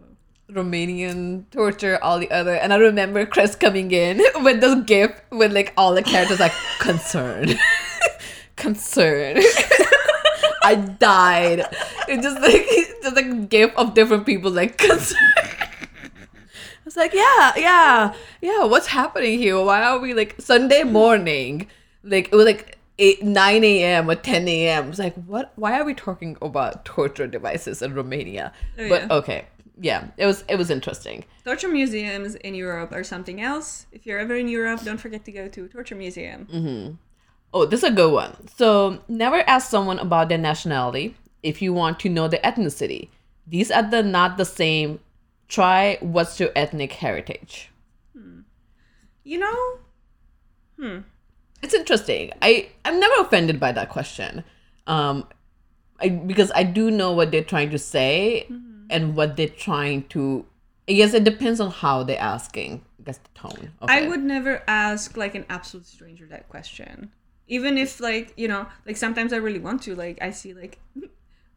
Romanian 0.50 1.44
torture, 1.50 1.98
all 2.02 2.18
the 2.18 2.30
other. 2.30 2.54
And 2.54 2.72
I 2.72 2.76
remember 2.76 3.26
Chris 3.26 3.54
coming 3.54 3.90
in 3.90 4.22
with 4.42 4.60
this 4.60 4.82
gif 4.84 5.20
with 5.30 5.52
like 5.52 5.72
all 5.76 5.94
the 5.94 6.02
characters 6.02 6.40
like 6.40 6.52
concerned. 6.78 7.58
concerned. 8.56 9.38
I 10.62 10.74
died. 10.74 11.60
It 12.08 12.22
just 12.22 12.40
like 12.40 12.66
just 13.02 13.16
like 13.16 13.26
a 13.26 13.34
gif 13.34 13.74
of 13.76 13.94
different 13.94 14.26
people 14.26 14.50
like 14.50 14.78
concerned. 14.78 15.20
I 15.36 16.84
was 16.84 16.96
like, 16.96 17.12
yeah, 17.12 17.52
yeah, 17.56 18.14
yeah. 18.40 18.64
What's 18.64 18.86
happening 18.86 19.38
here? 19.38 19.60
Why 19.62 19.82
are 19.82 19.98
we 19.98 20.14
like 20.14 20.36
Sunday 20.40 20.82
morning? 20.84 21.66
Like 22.02 22.28
it 22.32 22.34
was 22.34 22.46
like 22.46 22.78
eight, 22.98 23.22
nine 23.22 23.62
a.m. 23.64 24.10
or 24.10 24.14
ten 24.14 24.48
a.m. 24.48 24.88
It's 24.88 24.98
like, 24.98 25.14
what? 25.14 25.52
Why 25.56 25.78
are 25.78 25.84
we 25.84 25.94
talking 25.94 26.36
about 26.40 26.84
torture 26.86 27.26
devices 27.26 27.82
in 27.82 27.94
Romania? 27.94 28.52
Oh, 28.78 28.88
but 28.88 29.02
yeah. 29.02 29.16
okay, 29.16 29.46
yeah, 29.80 30.08
it 30.16 30.26
was 30.26 30.44
it 30.48 30.56
was 30.56 30.70
interesting. 30.70 31.24
Torture 31.44 31.68
museums 31.68 32.34
in 32.36 32.54
Europe 32.54 32.92
are 32.92 33.04
something 33.04 33.40
else. 33.40 33.86
If 33.92 34.06
you're 34.06 34.18
ever 34.18 34.34
in 34.36 34.48
Europe, 34.48 34.82
don't 34.84 34.98
forget 34.98 35.24
to 35.24 35.32
go 35.32 35.48
to 35.48 35.64
a 35.64 35.68
torture 35.68 35.94
museum. 35.94 36.46
Mm-hmm. 36.52 36.94
Oh, 37.54 37.64
this 37.64 37.82
is 37.82 37.90
a 37.90 37.92
good 37.92 38.12
one. 38.12 38.48
So, 38.56 39.02
never 39.08 39.42
ask 39.46 39.70
someone 39.70 39.98
about 39.98 40.28
their 40.28 40.38
nationality 40.38 41.16
if 41.42 41.62
you 41.62 41.72
want 41.72 41.98
to 42.00 42.08
know 42.08 42.28
their 42.28 42.40
ethnicity. 42.40 43.08
These 43.46 43.70
are 43.70 43.88
the 43.88 44.02
not 44.02 44.36
the 44.36 44.44
same. 44.44 45.00
Try 45.48 45.96
what's 46.00 46.38
your 46.38 46.50
ethnic 46.54 46.92
heritage. 46.92 47.70
Hmm. 48.12 48.40
You 49.24 49.38
know, 49.38 49.78
hmm. 50.78 50.98
It's 51.62 51.74
interesting. 51.74 52.32
I 52.42 52.68
I'm 52.84 53.00
never 53.00 53.14
offended 53.20 53.58
by 53.58 53.72
that 53.72 53.88
question. 53.88 54.44
Um 54.86 55.26
I 56.00 56.10
because 56.10 56.52
I 56.54 56.64
do 56.64 56.90
know 56.90 57.12
what 57.12 57.30
they're 57.30 57.42
trying 57.42 57.70
to 57.70 57.78
say 57.78 58.46
mm-hmm. 58.50 58.67
And 58.90 59.16
what 59.16 59.36
they're 59.36 59.48
trying 59.48 60.04
to 60.08 60.44
I 60.88 60.92
guess 60.94 61.12
it 61.12 61.24
depends 61.24 61.60
on 61.60 61.70
how 61.70 62.02
they're 62.02 62.20
asking. 62.20 62.82
I 62.98 63.02
guess 63.02 63.18
the 63.18 63.28
tone. 63.34 63.72
I 63.82 64.00
it. 64.00 64.08
would 64.08 64.22
never 64.22 64.62
ask 64.66 65.16
like 65.16 65.34
an 65.34 65.44
absolute 65.50 65.86
stranger 65.86 66.26
that 66.26 66.48
question. 66.48 67.12
Even 67.46 67.76
if 67.76 68.00
like, 68.00 68.32
you 68.36 68.48
know, 68.48 68.66
like 68.86 68.96
sometimes 68.96 69.32
I 69.32 69.36
really 69.36 69.58
want 69.58 69.82
to. 69.82 69.94
Like 69.94 70.18
I 70.22 70.30
see 70.30 70.54
like 70.54 70.78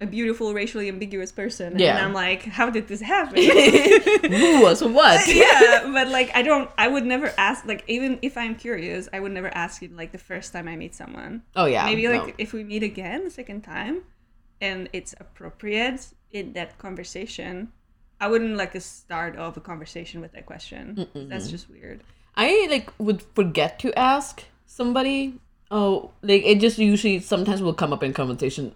a 0.02 0.06
beautiful 0.06 0.54
racially 0.54 0.90
ambiguous 0.90 1.32
person 1.32 1.80
Yeah. 1.80 1.96
and 1.96 2.06
I'm 2.06 2.14
like, 2.14 2.44
how 2.44 2.70
did 2.70 2.88
this 2.90 3.00
happen? 3.00 3.38
Who 4.32 4.62
was 4.62 4.84
what? 4.84 5.26
yeah, 5.34 5.90
but 5.94 6.10
like 6.10 6.32
I 6.36 6.42
don't 6.42 6.70
I 6.78 6.90
would 6.90 7.06
never 7.06 7.34
ask 7.38 7.66
like 7.66 7.86
even 7.88 8.20
if 8.22 8.38
I'm 8.38 8.56
curious, 8.56 9.08
I 9.14 9.22
would 9.22 9.32
never 9.32 9.48
ask 9.56 9.82
it 9.82 9.96
like 9.96 10.12
the 10.12 10.18
first 10.18 10.52
time 10.52 10.68
I 10.68 10.76
meet 10.76 10.94
someone. 10.94 11.44
Oh 11.56 11.66
yeah. 11.66 11.86
Maybe 11.86 12.10
like 12.10 12.28
no. 12.28 12.34
if 12.38 12.52
we 12.52 12.66
meet 12.66 12.84
again 12.84 13.24
the 13.24 13.30
second 13.30 13.62
time 13.62 14.02
and 14.60 14.90
it's 14.92 15.16
appropriate 15.20 16.08
in 16.32 16.54
that 16.54 16.78
conversation, 16.78 17.72
I 18.20 18.28
wouldn't 18.28 18.56
like 18.56 18.76
a 18.76 18.82
start 18.82 19.36
of 19.36 19.58
a 19.58 19.62
conversation 19.62 20.22
with 20.22 20.32
that 20.34 20.46
question. 20.46 21.08
That's 21.16 21.50
just 21.50 21.70
weird. 21.70 22.02
I 22.36 22.68
like 22.70 22.92
would 22.98 23.22
forget 23.36 23.80
to 23.80 23.98
ask 23.98 24.44
somebody. 24.66 25.40
Oh, 25.70 26.12
like 26.22 26.44
it 26.44 26.60
just 26.60 26.78
usually 26.78 27.20
sometimes 27.20 27.62
will 27.62 27.74
come 27.74 27.94
up 27.94 28.04
in 28.04 28.14
conversation. 28.14 28.76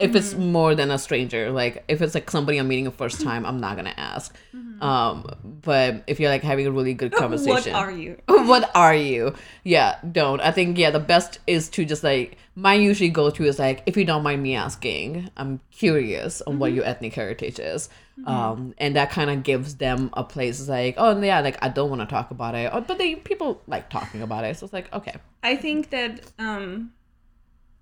If 0.00 0.14
it's 0.16 0.34
Mm-hmm. 0.34 0.52
more 0.52 0.74
than 0.74 0.90
a 0.90 0.98
stranger, 0.98 1.50
like 1.52 1.84
if 1.86 2.02
it's 2.02 2.14
like 2.14 2.28
somebody 2.30 2.58
I'm 2.58 2.66
meeting 2.68 2.86
a 2.86 2.90
first 2.90 3.20
time, 3.22 3.46
I'm 3.46 3.60
not 3.60 3.76
gonna 3.76 3.94
ask. 3.96 4.34
Um, 4.80 5.24
but 5.62 6.02
if 6.08 6.18
you're 6.20 6.30
like 6.30 6.42
having 6.42 6.66
a 6.66 6.70
really 6.72 6.94
good 6.94 7.12
conversation, 7.22 7.72
Mm-hmm. 7.72 7.74
What 7.74 7.88
are 7.88 7.90
you? 7.92 8.16
what 8.26 8.70
are 8.74 8.94
you? 8.94 9.34
Yeah, 9.62 9.96
don't. 10.10 10.40
I 10.40 10.50
think 10.50 10.78
yeah, 10.78 10.90
the 10.90 10.98
best 11.00 11.38
is 11.46 11.68
to 11.70 11.84
just 11.84 12.02
like 12.02 12.36
my 12.56 12.74
usually 12.74 13.08
go 13.10 13.30
to 13.30 13.44
is 13.44 13.58
like 13.58 13.82
if 13.86 13.96
you 13.96 14.04
don't 14.04 14.22
mind 14.24 14.42
me 14.42 14.56
asking, 14.56 15.30
I'm 15.36 15.60
curious 15.70 16.42
on 16.42 16.58
what 16.58 16.72
your 16.72 16.84
ethnic 16.84 17.14
heritage 17.14 17.58
is. 17.60 17.88
Um, 18.26 18.74
and 18.78 18.94
that 18.96 19.10
kind 19.10 19.28
of 19.30 19.42
gives 19.42 19.76
them 19.76 20.10
a 20.12 20.22
place 20.22 20.68
like, 20.68 20.94
oh 20.98 21.20
yeah, 21.20 21.40
like 21.40 21.58
I 21.62 21.68
don't 21.68 21.88
want 21.90 22.00
to 22.00 22.06
talk 22.06 22.30
about 22.30 22.54
it, 22.54 22.70
oh, 22.72 22.80
but 22.80 22.98
they 22.98 23.14
people 23.16 23.60
like 23.66 23.90
talking 23.90 24.22
about 24.22 24.44
it, 24.44 24.56
so 24.56 24.64
it's 24.66 24.72
like 24.72 24.92
okay, 24.92 25.14
I 25.42 25.56
think 25.56 25.90
that 25.90 26.20
um 26.38 26.92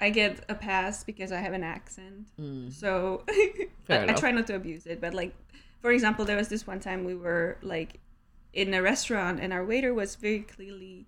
I 0.02 0.10
get 0.10 0.44
a 0.48 0.54
pass 0.54 1.04
because 1.04 1.30
I 1.32 1.38
have 1.46 1.54
an 1.60 1.64
accent. 1.76 2.28
So 2.70 3.24
I, 3.28 3.66
I 4.10 4.12
try 4.22 4.30
not 4.32 4.46
to 4.48 4.54
abuse 4.56 4.84
it. 4.86 5.00
But 5.00 5.14
like 5.14 5.32
for 5.80 5.90
example, 5.92 6.24
there 6.24 6.36
was 6.36 6.48
this 6.48 6.66
one 6.66 6.80
time 6.80 7.04
we 7.04 7.14
were 7.14 7.56
like 7.62 8.00
in 8.52 8.74
a 8.74 8.82
restaurant 8.82 9.40
and 9.40 9.52
our 9.52 9.64
waiter 9.64 9.92
was 9.94 10.16
very 10.16 10.40
clearly 10.54 11.06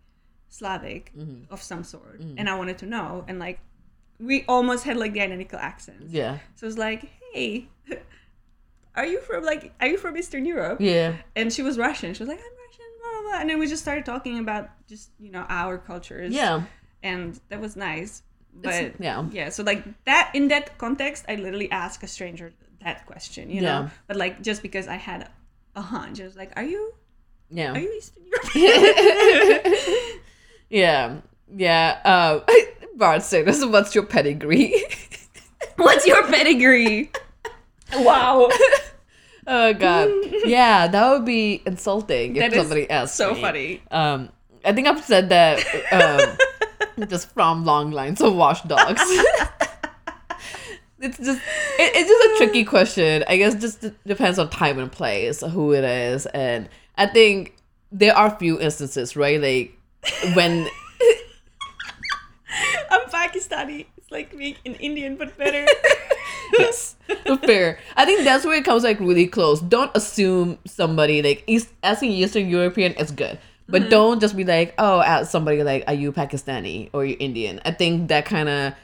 Slavic 0.49 1.13
Mm-hmm. 1.19 1.53
of 1.53 1.61
some 1.63 1.83
sort. 1.85 2.21
And 2.39 2.49
I 2.49 2.55
wanted 2.57 2.79
to 2.79 2.87
know. 2.87 3.25
And 3.29 3.39
like 3.39 3.59
we 4.21 4.45
almost 4.47 4.85
had 4.85 4.97
like 4.97 5.13
the 5.13 5.21
identical 5.21 5.59
accents. 5.59 6.13
yeah, 6.13 6.39
So 6.55 6.67
it's 6.69 6.79
like, 6.79 7.01
hey, 7.33 7.69
are 8.97 9.07
you 9.07 9.21
from 9.21 9.45
like 9.45 9.73
are 9.81 9.89
you 9.89 9.99
from 9.99 10.17
Eastern 10.17 10.45
Europe? 10.45 10.79
yeah, 10.81 11.17
And 11.37 11.53
she 11.53 11.63
was 11.63 11.77
Russian. 11.79 12.15
She 12.15 12.23
was 12.23 12.29
like, 12.29 12.39
I'm 12.39 12.57
Russian, 12.67 12.91
blah 13.01 13.11
blah 13.13 13.31
blah. 13.31 13.41
And 13.41 13.51
then 13.51 13.59
we 13.59 13.67
just 13.67 13.83
started 13.83 14.05
talking 14.07 14.39
about 14.39 14.71
just, 14.87 15.11
you 15.19 15.31
know, 15.31 15.45
our 15.49 15.79
cultures 15.79 16.33
yeah, 16.33 16.63
and 17.03 17.41
that 17.49 17.61
was 17.61 17.75
nice 17.77 18.23
but 18.63 18.95
yeah. 19.01 19.25
yeah 19.33 19.49
so 19.49 19.63
like 19.63 19.83
that 20.05 20.31
in 20.35 20.49
that 20.49 20.77
context 20.79 21.25
i 21.29 21.35
literally 21.35 21.71
ask 21.71 22.03
a 22.03 22.07
stranger 22.07 22.53
that 22.83 23.05
question 23.07 23.51
you 23.51 23.61
know 23.61 23.83
Yeah. 23.83 23.89
but 24.07 24.17
like 24.17 24.43
just 24.43 24.63
because 24.63 24.89
i 24.89 24.97
had 24.97 25.29
a 25.77 25.81
hunch 25.83 26.21
i 26.21 26.25
was 26.25 26.37
like 26.37 26.53
are 26.57 26.63
you 26.65 26.93
yeah. 27.51 27.73
are 27.73 27.79
you 27.79 27.93
eastern 27.93 28.25
european 28.25 29.75
Yeah, 30.71 31.21
yeah. 31.55 32.01
Uh, 32.05 32.41
Bart 32.97 33.23
said, 33.23 33.45
"This 33.47 33.65
what's 33.65 33.95
your 33.95 34.05
pedigree." 34.05 34.75
what's 35.77 36.07
your 36.07 36.23
pedigree 36.29 37.11
wow 37.99 38.49
oh 39.47 39.75
God, 39.75 40.09
yeah, 40.47 40.87
that 40.89 41.11
would 41.11 41.25
be 41.25 41.63
insulting 41.67 42.35
That 42.35 42.53
if 42.53 42.59
somebody 42.59 42.89
asked. 42.89 43.15
so 43.17 43.35
me. 43.35 43.41
funny 43.41 43.83
Um, 43.91 44.31
I 44.65 44.73
think 44.73 44.87
I've 44.89 45.05
said 45.05 45.29
that 45.31 45.59
um, 45.93 46.37
just 47.09 47.31
from 47.33 47.65
long 47.65 47.91
lines 47.91 48.21
of 48.21 48.35
watchdogs. 48.35 49.01
it's 51.01 51.19
just 51.19 51.41
it, 51.79 51.93
it's 51.95 52.09
just 52.09 52.25
a 52.25 52.35
tricky 52.37 52.65
question. 52.65 53.25
I 53.29 53.37
guess 53.37 53.55
just 53.55 53.85
depends 54.07 54.39
on 54.39 54.51
time 54.51 54.79
and 54.79 54.91
place, 54.91 55.41
who 55.41 55.73
it 55.73 55.85
is, 55.85 56.27
and 56.27 56.69
I 56.97 57.07
think 57.07 57.57
there 57.93 58.17
are 58.17 58.37
few 58.37 58.61
instances, 58.61 59.17
right? 59.17 59.41
Like 59.41 59.79
when 60.35 60.69
i'm 62.91 63.01
pakistani 63.09 63.87
it's 63.97 64.11
like 64.11 64.37
being 64.37 64.57
an 64.65 64.75
indian 64.77 65.17
but 65.17 65.37
better 65.39 65.67
yes 66.59 66.97
fair 67.45 67.79
i 67.97 68.05
think 68.05 68.25
that's 68.25 68.45
where 68.45 68.57
it 68.57 68.65
comes 68.65 68.85
like 68.85 69.01
really 69.01 69.27
close 69.27 69.61
don't 69.61 69.91
assume 69.95 70.59
somebody 70.67 71.23
like 71.23 71.43
east 71.47 71.73
asking 71.83 72.11
eastern 72.11 72.49
european 72.49 72.93
is 72.95 73.11
good 73.11 73.39
but 73.69 73.83
mm-hmm. 73.83 73.91
don't 73.91 74.21
just 74.21 74.37
be 74.37 74.45
like 74.45 74.75
oh 74.79 75.01
ask 75.01 75.31
somebody 75.31 75.63
like 75.63 75.85
are 75.87 75.95
you 75.95 76.13
pakistani 76.13 76.91
or 76.93 77.05
you 77.05 77.17
indian? 77.19 77.61
I 77.65 77.73
think 77.73 78.09
that 78.09 78.27
kind 78.27 78.49
of 78.49 78.75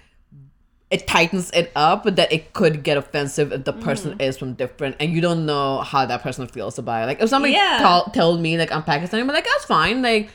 it 0.90 1.06
tightens 1.06 1.50
it 1.52 1.70
up 1.76 2.04
that 2.04 2.32
it 2.32 2.52
could 2.52 2.82
get 2.82 2.96
offensive 2.96 3.52
if 3.52 3.64
the 3.64 3.72
person 3.72 4.12
mm-hmm. 4.12 4.22
is 4.22 4.36
from 4.36 4.54
different 4.54 4.96
and 4.98 5.12
you 5.12 5.20
don't 5.20 5.46
know 5.46 5.80
how 5.80 6.04
that 6.06 6.22
person 6.22 6.46
feels 6.46 6.78
about 6.78 7.04
it. 7.04 7.06
Like 7.06 7.22
if 7.22 7.28
somebody 7.28 7.52
Yeah. 7.54 7.78
tell, 7.80 8.04
told 8.06 8.40
me 8.40 8.58
like 8.58 8.72
i'm 8.72 8.82
pakistani 8.82 9.20
i'm 9.20 9.26
like 9.28 9.44
that's 9.44 9.64
fine 9.64 10.02
like 10.02 10.30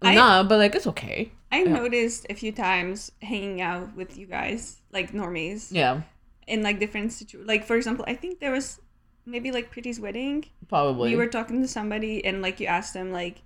I- 0.00 0.14
nah 0.14 0.42
but 0.42 0.58
like 0.58 0.74
it's 0.74 0.86
okay. 0.88 1.32
I 1.52 1.64
noticed 1.64 2.26
a 2.30 2.34
few 2.34 2.50
times 2.50 3.12
hanging 3.20 3.60
out 3.60 3.94
with 3.94 4.16
you 4.16 4.24
guys 4.26 4.80
like 4.90 5.12
normies 5.12 5.68
yeah. 5.70 6.00
in 6.46 6.62
like 6.62 6.80
different 6.80 7.12
situations 7.12 7.46
like 7.46 7.66
for 7.66 7.76
example 7.76 8.06
i 8.08 8.14
think 8.14 8.40
there 8.40 8.50
was 8.50 8.80
maybe 9.26 9.52
like 9.52 9.74
Priti's 9.74 10.00
wedding. 10.00 10.44
Probably. 10.68 11.10
You 11.10 11.16
were 11.16 11.26
talking 11.26 11.60
to 11.62 11.68
somebody 11.68 12.24
and 12.24 12.42
like 12.42 12.60
you 12.60 12.66
asked 12.66 12.94
them 12.94 13.12
like 13.12 13.42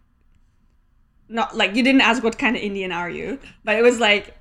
not 1.28 1.56
like 1.56 1.74
you 1.74 1.82
didn't 1.82 2.00
ask 2.02 2.22
what 2.22 2.38
kind 2.38 2.56
of 2.56 2.62
indian 2.62 2.92
are 2.92 3.10
you 3.10 3.38
but 3.64 3.76
it 3.76 3.82
was 3.82 3.98
like 4.00 4.36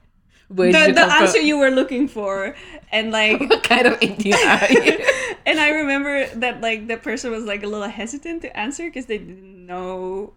Where 0.48 0.72
the, 0.72 0.80
you 0.80 0.94
the 0.94 1.02
come 1.02 1.10
from? 1.10 1.22
answer 1.24 1.40
you 1.40 1.58
were 1.58 1.72
looking 1.72 2.08
for 2.08 2.56
and 2.92 3.12
like 3.12 3.40
what 3.50 3.64
kind 3.64 3.88
of 3.88 3.98
indian 4.02 4.38
are 4.48 4.72
you 4.72 5.06
and 5.46 5.60
i 5.60 5.70
remember 5.70 6.28
that 6.28 6.62
like 6.62 6.88
the 6.88 6.98
person 6.98 7.32
was 7.32 7.44
like 7.46 7.64
a 7.64 7.68
little 7.68 7.88
hesitant 7.90 8.42
to 8.44 8.56
answer 8.58 8.84
because 8.84 9.08
they 9.08 9.18
didn't 9.18 9.66
know 9.66 10.34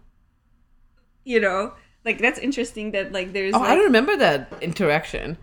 you 1.23 1.39
know 1.39 1.73
like 2.05 2.17
that's 2.19 2.39
interesting 2.39 2.91
that 2.91 3.11
like 3.11 3.33
there's 3.33 3.53
Oh, 3.53 3.59
like, 3.59 3.69
I 3.69 3.75
don't 3.75 3.83
remember 3.85 4.15
that 4.17 4.51
interaction. 4.61 5.37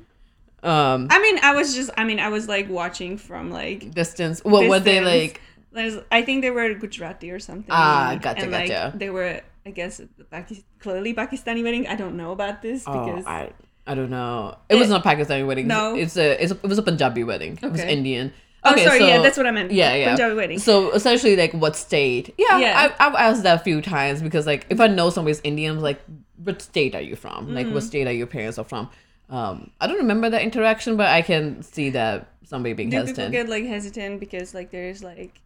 Um, 0.63 1.07
I 1.11 1.21
mean 1.21 1.39
i 1.43 1.55
was 1.55 1.75
just 1.75 1.91
i 1.97 2.03
mean 2.03 2.19
i 2.19 2.29
was 2.29 2.49
like 2.49 2.69
watching 2.69 3.19
from 3.19 3.51
like 3.51 3.93
distance. 3.95 4.43
What 4.43 4.69
were 4.69 4.81
they 4.81 5.01
like? 5.01 5.41
There's, 5.71 5.99
I 6.11 6.23
think 6.23 6.41
they 6.41 6.51
were 6.51 6.73
Gujarati 6.75 7.31
or 7.31 7.39
something. 7.39 7.67
Ah, 7.69 8.17
gotcha, 8.21 8.45
and, 8.45 8.53
like, 8.53 8.69
gotcha. 8.71 8.97
They 8.97 9.11
were, 9.11 9.43
I 9.67 9.71
guess, 9.71 9.97
the 9.99 10.25
Paki- 10.33 10.63
clearly 10.79 11.13
Pakistani 11.13 11.63
wedding. 11.65 11.87
I 11.89 11.97
don't 11.97 12.17
know 12.17 12.31
about 12.33 12.63
this 12.63 12.85
Oh, 12.87 12.93
because 13.05 13.27
I, 13.27 13.51
I 13.87 13.95
don't 13.95 14.11
know. 14.11 14.57
It 14.69 14.77
was 14.77 14.89
Eh, 14.89 14.93
not 14.93 15.05
Pakistani 15.05 15.47
wedding. 15.47 15.67
no. 15.67 15.95
it's 15.97 16.17
a, 16.17 16.41
it's 16.43 16.53
a, 16.53 16.57
it 16.57 16.67
was 16.67 16.79
a 16.79 16.83
Punjabi 16.83 17.25
wedding. 17.25 17.59
It 17.61 17.71
was 17.73 17.81
Okay. 17.81 17.93
Indian. 17.93 18.33
Oh, 18.69 18.75
sorry, 18.77 19.07
yeah, 19.07 19.23
that's 19.23 19.37
what 19.37 19.47
I 19.47 19.51
meant. 19.53 19.71
Yeah, 19.73 19.95
yeah. 19.95 20.09
Punjabi 20.09 20.35
wedding. 20.35 20.59
So 20.59 20.91
essentially, 20.93 21.37
like, 21.37 21.53
what 21.53 21.77
state? 21.77 22.35
Yeah, 22.39 22.59
Yeah. 22.59 22.91
I, 22.99 23.07
I've 23.07 23.15
asked 23.15 23.43
that 23.45 23.61
a 23.61 23.63
few 23.63 23.81
times 23.81 24.23
because, 24.23 24.45
like, 24.47 24.67
if 24.71 24.81
I 24.81 24.87
know 24.89 25.11
somebody's 25.11 25.41
Indian, 25.45 25.77
I'm 25.77 25.83
like, 25.83 26.01
what 26.43 26.61
state 26.63 26.95
are 26.95 27.01
you 27.01 27.17
from? 27.17 27.55
Like, 27.55 27.67
Mm. 27.69 27.75
what 27.75 27.83
state 27.85 28.07
are 28.09 28.13
your 28.13 28.27
parents 28.27 28.59
are 28.59 28.65
from? 28.65 28.89
Um, 29.31 29.71
I 29.81 29.87
don't 29.89 29.99
remember 29.99 30.31
that 30.31 30.43
interaction, 30.43 30.97
but 30.97 31.07
I 31.09 31.23
can 31.23 31.63
see 31.63 31.91
that 31.91 32.29
somebody 32.45 32.73
being 32.75 32.91
do 32.91 33.05
people 33.05 33.29
get 33.31 33.49
like 33.49 33.65
hesitant 33.65 34.21
because 34.21 34.55
like 34.55 34.71
there's 34.71 35.03
like 35.03 35.41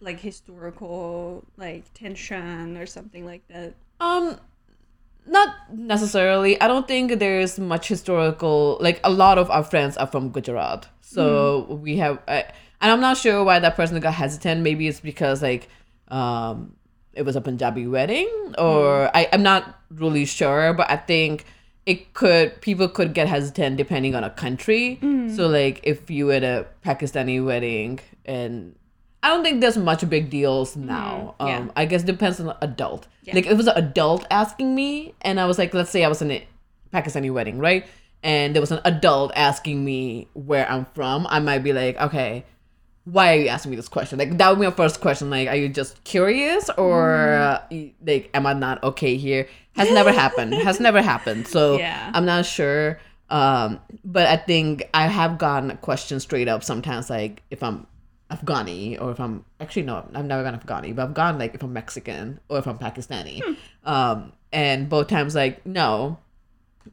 like 0.00 0.20
historical 0.20 1.44
like 1.56 1.92
tension 1.94 2.76
or 2.76 2.86
something 2.86 3.24
like 3.24 3.46
that? 3.48 3.74
Um, 4.00 4.38
not 5.26 5.48
necessarily. 5.72 6.60
I 6.60 6.68
don't 6.68 6.86
think 6.86 7.18
there's 7.18 7.58
much 7.58 7.88
historical. 7.88 8.78
Like 8.80 9.00
a 9.04 9.10
lot 9.10 9.38
of 9.38 9.50
our 9.50 9.64
friends 9.64 9.96
are 9.96 10.06
from 10.06 10.30
Gujarat, 10.30 10.88
so 11.00 11.78
we 11.82 11.96
have. 11.96 12.18
I, 12.28 12.44
and 12.80 12.92
I'm 12.92 13.00
not 13.00 13.16
sure 13.16 13.42
why 13.42 13.58
that 13.58 13.74
person 13.74 13.98
got 14.00 14.14
hesitant. 14.14 14.60
Maybe 14.60 14.86
it's 14.86 15.00
because 15.00 15.42
like, 15.42 15.68
um, 16.08 16.76
it 17.14 17.22
was 17.22 17.34
a 17.34 17.40
Punjabi 17.40 17.86
wedding, 17.86 18.28
or 18.58 19.10
I, 19.16 19.28
I'm 19.32 19.42
not 19.42 19.80
really 19.90 20.26
sure, 20.26 20.74
but 20.74 20.90
I 20.90 20.96
think 20.96 21.46
it 21.86 22.12
could 22.14 22.60
people 22.60 22.88
could 22.88 23.14
get 23.14 23.28
hesitant 23.28 23.76
depending 23.76 24.14
on 24.14 24.24
a 24.24 24.30
country. 24.30 24.98
So 25.34 25.46
like 25.48 25.80
if 25.84 26.10
you 26.10 26.28
had 26.28 26.44
a 26.44 26.66
Pakistani 26.84 27.44
wedding 27.44 28.00
and 28.24 28.74
I 29.22 29.28
don't 29.28 29.42
think 29.42 29.60
there's 29.60 29.76
much 29.76 30.08
big 30.08 30.30
deals 30.30 30.76
now. 30.76 31.34
yeah. 31.40 31.58
Um, 31.58 31.72
I 31.74 31.84
guess 31.86 32.02
depends 32.02 32.38
on 32.38 32.46
the 32.46 32.56
adult. 32.64 33.08
Like 33.26 33.46
if 33.46 33.52
it 33.52 33.56
was 33.56 33.66
an 33.66 33.76
adult 33.76 34.24
asking 34.30 34.74
me, 34.74 35.14
and 35.22 35.40
I 35.40 35.46
was 35.46 35.58
like, 35.58 35.74
let's 35.74 35.90
say 35.90 36.04
I 36.04 36.08
was 36.08 36.22
in 36.22 36.30
a 36.30 36.46
Pakistani 36.92 37.32
wedding, 37.32 37.58
right? 37.58 37.84
And 38.22 38.54
there 38.54 38.60
was 38.60 38.70
an 38.72 38.80
adult 38.84 39.32
asking 39.34 39.84
me 39.84 40.28
where 40.34 40.68
I'm 40.70 40.84
from, 40.94 41.26
I 41.28 41.40
might 41.40 41.60
be 41.60 41.72
like, 41.72 41.96
okay, 42.00 42.44
why 43.04 43.34
are 43.36 43.40
you 43.40 43.48
asking 43.48 43.70
me 43.70 43.76
this 43.76 43.88
question? 43.88 44.18
Like 44.18 44.36
that 44.38 44.48
would 44.50 44.60
be 44.60 44.66
my 44.66 44.72
first 44.72 45.00
question. 45.00 45.30
Like, 45.30 45.48
are 45.48 45.56
you 45.56 45.68
just 45.68 46.02
curious, 46.04 46.68
or 46.76 47.34
uh, 47.34 47.62
y- 47.70 47.92
like, 48.04 48.30
am 48.34 48.46
I 48.46 48.52
not 48.52 48.82
okay 48.82 49.16
here? 49.16 49.48
Has 49.76 49.90
never 49.92 50.10
happened. 50.12 50.54
Has 50.68 50.80
never 50.80 51.02
happened. 51.02 51.46
So 51.46 51.78
Yeah. 51.78 52.10
I'm 52.14 52.24
not 52.26 52.46
sure. 52.46 52.98
Um, 53.28 53.80
but 54.04 54.26
I 54.28 54.36
think 54.36 54.88
I 54.94 55.06
have 55.08 55.36
gotten 55.38 55.70
a 55.70 55.76
question 55.76 56.20
straight 56.20 56.46
up 56.48 56.62
sometimes, 56.64 57.10
like 57.10 57.42
if 57.50 57.62
I'm 57.62 57.86
Afghani 58.30 59.00
or 59.00 59.12
if 59.12 59.20
I'm 59.20 59.44
actually 59.60 59.82
no, 59.82 60.04
I've 60.14 60.24
never 60.24 60.42
gone 60.42 60.58
Afghani, 60.58 60.94
but 60.94 61.02
I've 61.04 61.14
gone 61.14 61.38
like 61.38 61.54
if 61.54 61.62
I'm 61.62 61.72
Mexican 61.72 62.40
or 62.48 62.58
if 62.58 62.66
I'm 62.66 62.78
Pakistani. 62.78 63.56
Um, 63.84 64.32
and 64.52 64.88
both 64.88 65.06
times 65.08 65.34
like 65.34 65.64
no, 65.66 66.18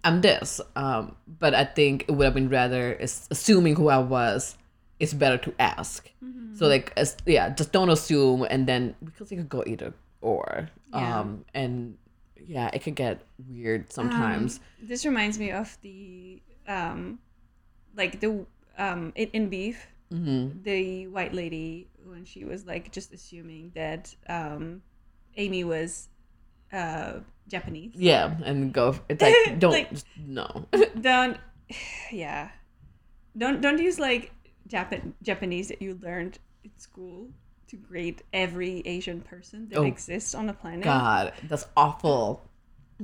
I'm 0.03 0.21
this. 0.21 0.61
Um, 0.75 1.15
but 1.39 1.53
I 1.53 1.65
think 1.65 2.05
it 2.07 2.11
would 2.11 2.25
have 2.25 2.33
been 2.33 2.49
rather 2.49 2.95
as- 2.99 3.27
assuming 3.31 3.75
who 3.75 3.89
I 3.89 3.97
was. 3.97 4.57
It's 4.99 5.13
better 5.13 5.37
to 5.37 5.53
ask. 5.59 6.09
So 6.55 6.67
like, 6.67 6.93
as, 6.95 7.17
yeah, 7.25 7.49
just 7.49 7.71
don't 7.73 7.89
assume, 7.89 8.45
and 8.49 8.67
then 8.67 8.95
because 9.03 9.31
it 9.31 9.37
could 9.37 9.49
go 9.49 9.63
either 9.65 9.93
or. 10.21 10.69
Yeah. 10.93 11.19
Um, 11.19 11.45
and 11.53 11.97
yeah, 12.45 12.69
it 12.71 12.83
could 12.83 12.95
get 12.95 13.21
weird 13.49 13.91
sometimes. 13.91 14.59
This 14.81 15.03
reminds 15.03 15.39
me 15.39 15.51
of 15.51 15.75
the 15.81 16.41
um, 16.67 17.19
like 17.97 18.19
the 18.21 18.45
um 18.77 19.11
in, 19.15 19.29
in 19.33 19.49
beef, 19.49 19.87
Mm-hmm. 20.13 20.61
the 20.63 21.07
white 21.07 21.33
lady 21.33 21.89
when 22.05 22.23
she 22.25 22.45
was 22.45 22.65
like 22.67 22.91
just 22.91 23.11
assuming 23.13 23.71
that 23.73 24.13
um, 24.29 24.81
Amy 25.37 25.63
was 25.63 26.09
uh 26.71 27.19
Japanese. 27.47 27.93
Yeah, 27.95 28.35
and 28.45 28.71
go. 28.73 28.95
It's 29.09 29.21
like 29.21 29.35
don't 29.59 29.71
Like- 29.71 29.89
just- 29.91 30.05
no. 30.25 30.65
Don't, 31.01 31.37
yeah, 32.11 32.49
don't 33.37 33.61
don't 33.61 33.79
use 33.79 33.97
like 33.99 34.31
Japan 34.67 35.13
Japanese 35.23 35.67
that 35.69 35.81
you 35.81 35.97
learned 36.01 36.37
in 36.63 36.71
school 36.77 37.27
to 37.67 37.75
grade 37.77 38.21
every 38.31 38.81
Asian 38.85 39.21
person 39.21 39.67
that 39.69 39.79
Oh, 39.79 39.83
exists 39.83 40.35
on 40.35 40.45
the 40.47 40.53
planet, 40.53 40.83
God, 40.83 41.33
that's 41.49 41.65
awful, 41.75 42.47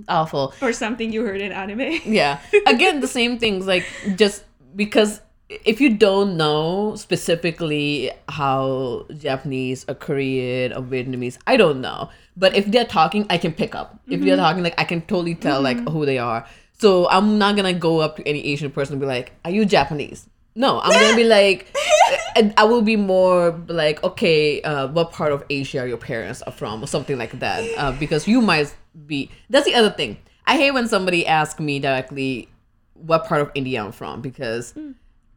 awful. 0.07 0.53
or 0.62 0.72
something 0.74 1.12
you 1.12 1.24
heard 1.26 1.41
in 1.41 1.51
anime. 1.51 1.99
Yeah. 2.05 2.39
Again, 2.68 2.99
the 3.01 3.07
same 3.07 3.39
things 3.39 3.66
like 3.66 3.86
just 4.16 4.43
because 4.76 5.22
if 5.50 5.82
you 5.82 5.97
don't 5.97 6.38
know 6.38 6.95
specifically 6.95 8.12
how 8.30 9.06
Japanese 9.18 9.84
or 9.88 9.95
Korean 9.95 10.74
or 10.74 10.82
Vietnamese, 10.82 11.38
I 11.47 11.58
don't 11.58 11.82
know. 11.82 12.10
But 12.38 12.56
if 12.56 12.68
they're 12.68 12.86
talking, 12.86 13.26
I 13.30 13.38
can 13.38 13.54
pick 13.54 13.74
up. 13.74 14.00
If 14.08 14.22
they're 14.22 14.38
talking, 14.38 14.64
like 14.64 14.80
I 14.80 14.84
can 14.84 15.02
totally 15.02 15.36
tell 15.36 15.62
like 15.62 15.80
who 15.89 16.06
they 16.06 16.20
are. 16.20 16.45
So 16.78 17.10
I'm 17.10 17.38
not 17.38 17.56
gonna 17.56 17.74
go 17.74 18.00
up 18.00 18.18
to 18.18 18.28
any 18.28 18.45
Asian 18.45 18.72
person 18.72 18.93
and 18.93 19.02
be 19.02 19.08
like, 19.08 19.34
"Are 19.43 19.52
you 19.52 19.66
Japanese?" 19.66 20.30
No, 20.56 20.80
I'm 20.80 20.91
gonna 20.91 21.16
be 21.16 21.24
like, 21.24 21.68
and 22.36 22.54
I 22.56 22.64
will 22.64 22.82
be 22.82 22.95
more 22.95 23.52
like, 23.68 24.04
okay, 24.04 24.62
uh, 24.62 24.88
what 24.88 25.12
part 25.12 25.32
of 25.32 25.43
Asia 25.50 25.88
your 25.88 25.97
parents 25.97 26.41
are 26.43 26.52
from, 26.52 26.84
or 26.84 26.88
something 26.88 27.18
like 27.18 27.39
that, 27.39 27.64
uh, 27.78 27.91
because 27.93 28.28
you 28.28 28.41
might 28.41 28.74
be. 29.06 29.30
That's 29.50 29.66
the 29.66 29.76
other 29.76 29.89
thing. 29.89 30.18
I 30.45 30.58
hate 30.58 30.72
when 30.72 30.88
somebody 30.88 31.26
asks 31.26 31.60
me 31.60 31.80
directly 31.80 32.50
what 32.93 33.26
part 33.26 33.41
of 33.41 33.52
India 33.56 33.84
I'm 33.84 33.91
from 33.91 34.22
because 34.22 34.74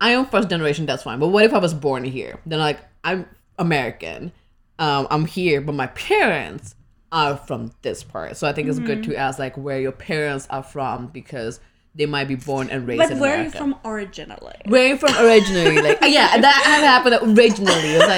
I 0.02 0.10
am 0.10 0.26
first 0.26 0.50
generation. 0.50 0.84
That's 0.84 1.04
fine. 1.04 1.18
But 1.18 1.28
what 1.28 1.44
if 1.44 1.54
I 1.54 1.58
was 1.58 1.72
born 1.72 2.04
here? 2.04 2.38
Then 2.44 2.58
like 2.58 2.80
I'm 3.04 3.26
American. 3.58 4.32
Um, 4.78 5.06
I'm 5.10 5.24
here, 5.26 5.60
but 5.60 5.74
my 5.74 5.86
parents 5.88 6.74
are 7.12 7.36
from 7.36 7.72
this 7.82 8.02
part. 8.02 8.36
So 8.36 8.48
I 8.48 8.52
think 8.52 8.68
it's 8.68 8.78
good 8.80 9.04
to 9.04 9.14
ask 9.16 9.38
like 9.38 9.56
where 9.56 9.78
your 9.80 9.92
parents 9.92 10.46
are 10.50 10.62
from 10.62 11.06
because 11.08 11.60
they 11.94 12.06
might 12.06 12.26
be 12.26 12.34
born 12.36 12.70
and 12.70 12.88
raised 12.88 12.98
But 13.02 13.10
in 13.12 13.18
where 13.20 13.34
America. 13.34 13.58
are 13.58 13.66
you 13.66 13.74
from 13.74 13.90
originally? 13.92 14.56
Where 14.66 14.82
are 14.84 14.88
you 14.88 14.96
from 14.96 15.14
originally? 15.24 15.82
Like, 15.82 15.98
yeah, 16.02 16.40
that 16.40 16.62
happened 16.82 17.38
originally. 17.38 17.72
It's 17.74 18.08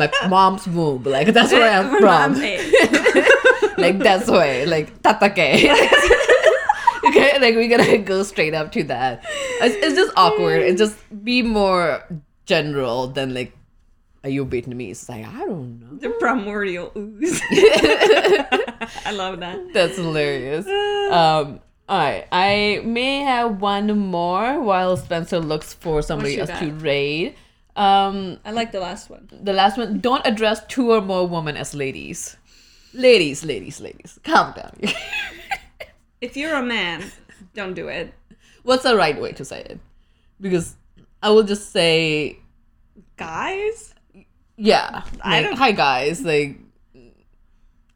like 0.00 0.12
my 0.22 0.28
mom's 0.28 0.66
womb. 0.66 1.02
Like, 1.04 1.28
that's 1.28 1.52
where 1.52 1.70
I'm 1.70 2.00
from. 2.00 2.34
Like, 3.78 3.98
that's 3.98 4.28
where. 4.30 4.66
Like, 4.66 5.02
tatake. 5.02 5.68
Okay, 7.08 7.38
like, 7.40 7.54
we're 7.54 7.68
gonna 7.68 7.98
go 8.12 8.22
straight 8.22 8.54
up 8.54 8.72
to 8.72 8.84
that. 8.84 9.24
It's, 9.60 9.74
it's 9.76 9.94
just 9.96 10.12
awkward. 10.16 10.62
It's 10.62 10.78
just 10.78 10.96
be 11.24 11.42
more 11.42 12.02
general 12.46 13.08
than, 13.08 13.34
like, 13.34 13.52
are 14.24 14.30
you 14.30 14.44
Vietnamese? 14.44 14.90
It's 14.90 15.08
like, 15.08 15.24
I 15.26 15.38
don't 15.40 15.80
know. 15.80 15.96
The 15.98 16.10
primordial 16.18 16.90
ooze. 16.96 17.40
I 17.50 19.12
love 19.12 19.38
that. 19.40 19.72
That's 19.72 19.96
hilarious. 19.96 20.66
Um, 21.06 21.60
all 21.88 21.98
right, 22.00 22.26
I 22.32 22.80
may 22.84 23.20
have 23.20 23.60
one 23.60 23.96
more 23.96 24.60
while 24.60 24.96
Spencer 24.96 25.38
looks 25.38 25.72
for 25.72 26.02
somebody 26.02 26.36
else 26.40 26.50
got? 26.50 26.58
to 26.58 26.72
raid. 26.72 27.36
Um, 27.76 28.40
I 28.44 28.50
like 28.50 28.72
the 28.72 28.80
last 28.80 29.08
one. 29.08 29.28
the 29.30 29.52
last 29.52 29.78
one 29.78 30.00
don't 30.00 30.26
address 30.26 30.66
two 30.66 30.90
or 30.90 31.00
more 31.00 31.28
women 31.28 31.56
as 31.56 31.74
ladies 31.76 32.36
ladies 32.92 33.44
ladies 33.44 33.80
ladies 33.80 34.18
calm 34.24 34.52
down 34.56 34.72
If 36.20 36.36
you're 36.36 36.54
a 36.54 36.62
man, 36.62 37.10
don't 37.54 37.74
do 37.74 37.88
it. 37.88 38.12
what's 38.62 38.82
the 38.82 38.96
right 38.96 39.20
way 39.20 39.32
to 39.32 39.44
say 39.44 39.60
it 39.60 39.78
because 40.40 40.74
i 41.22 41.30
will 41.30 41.42
just 41.44 41.70
say 41.72 42.38
Guys? 43.16 43.94
yeah 44.56 45.02
I 45.22 45.40
like, 45.40 45.44
don't- 45.46 45.56
hi 45.58 45.72
guys 45.72 46.22
like 46.22 46.58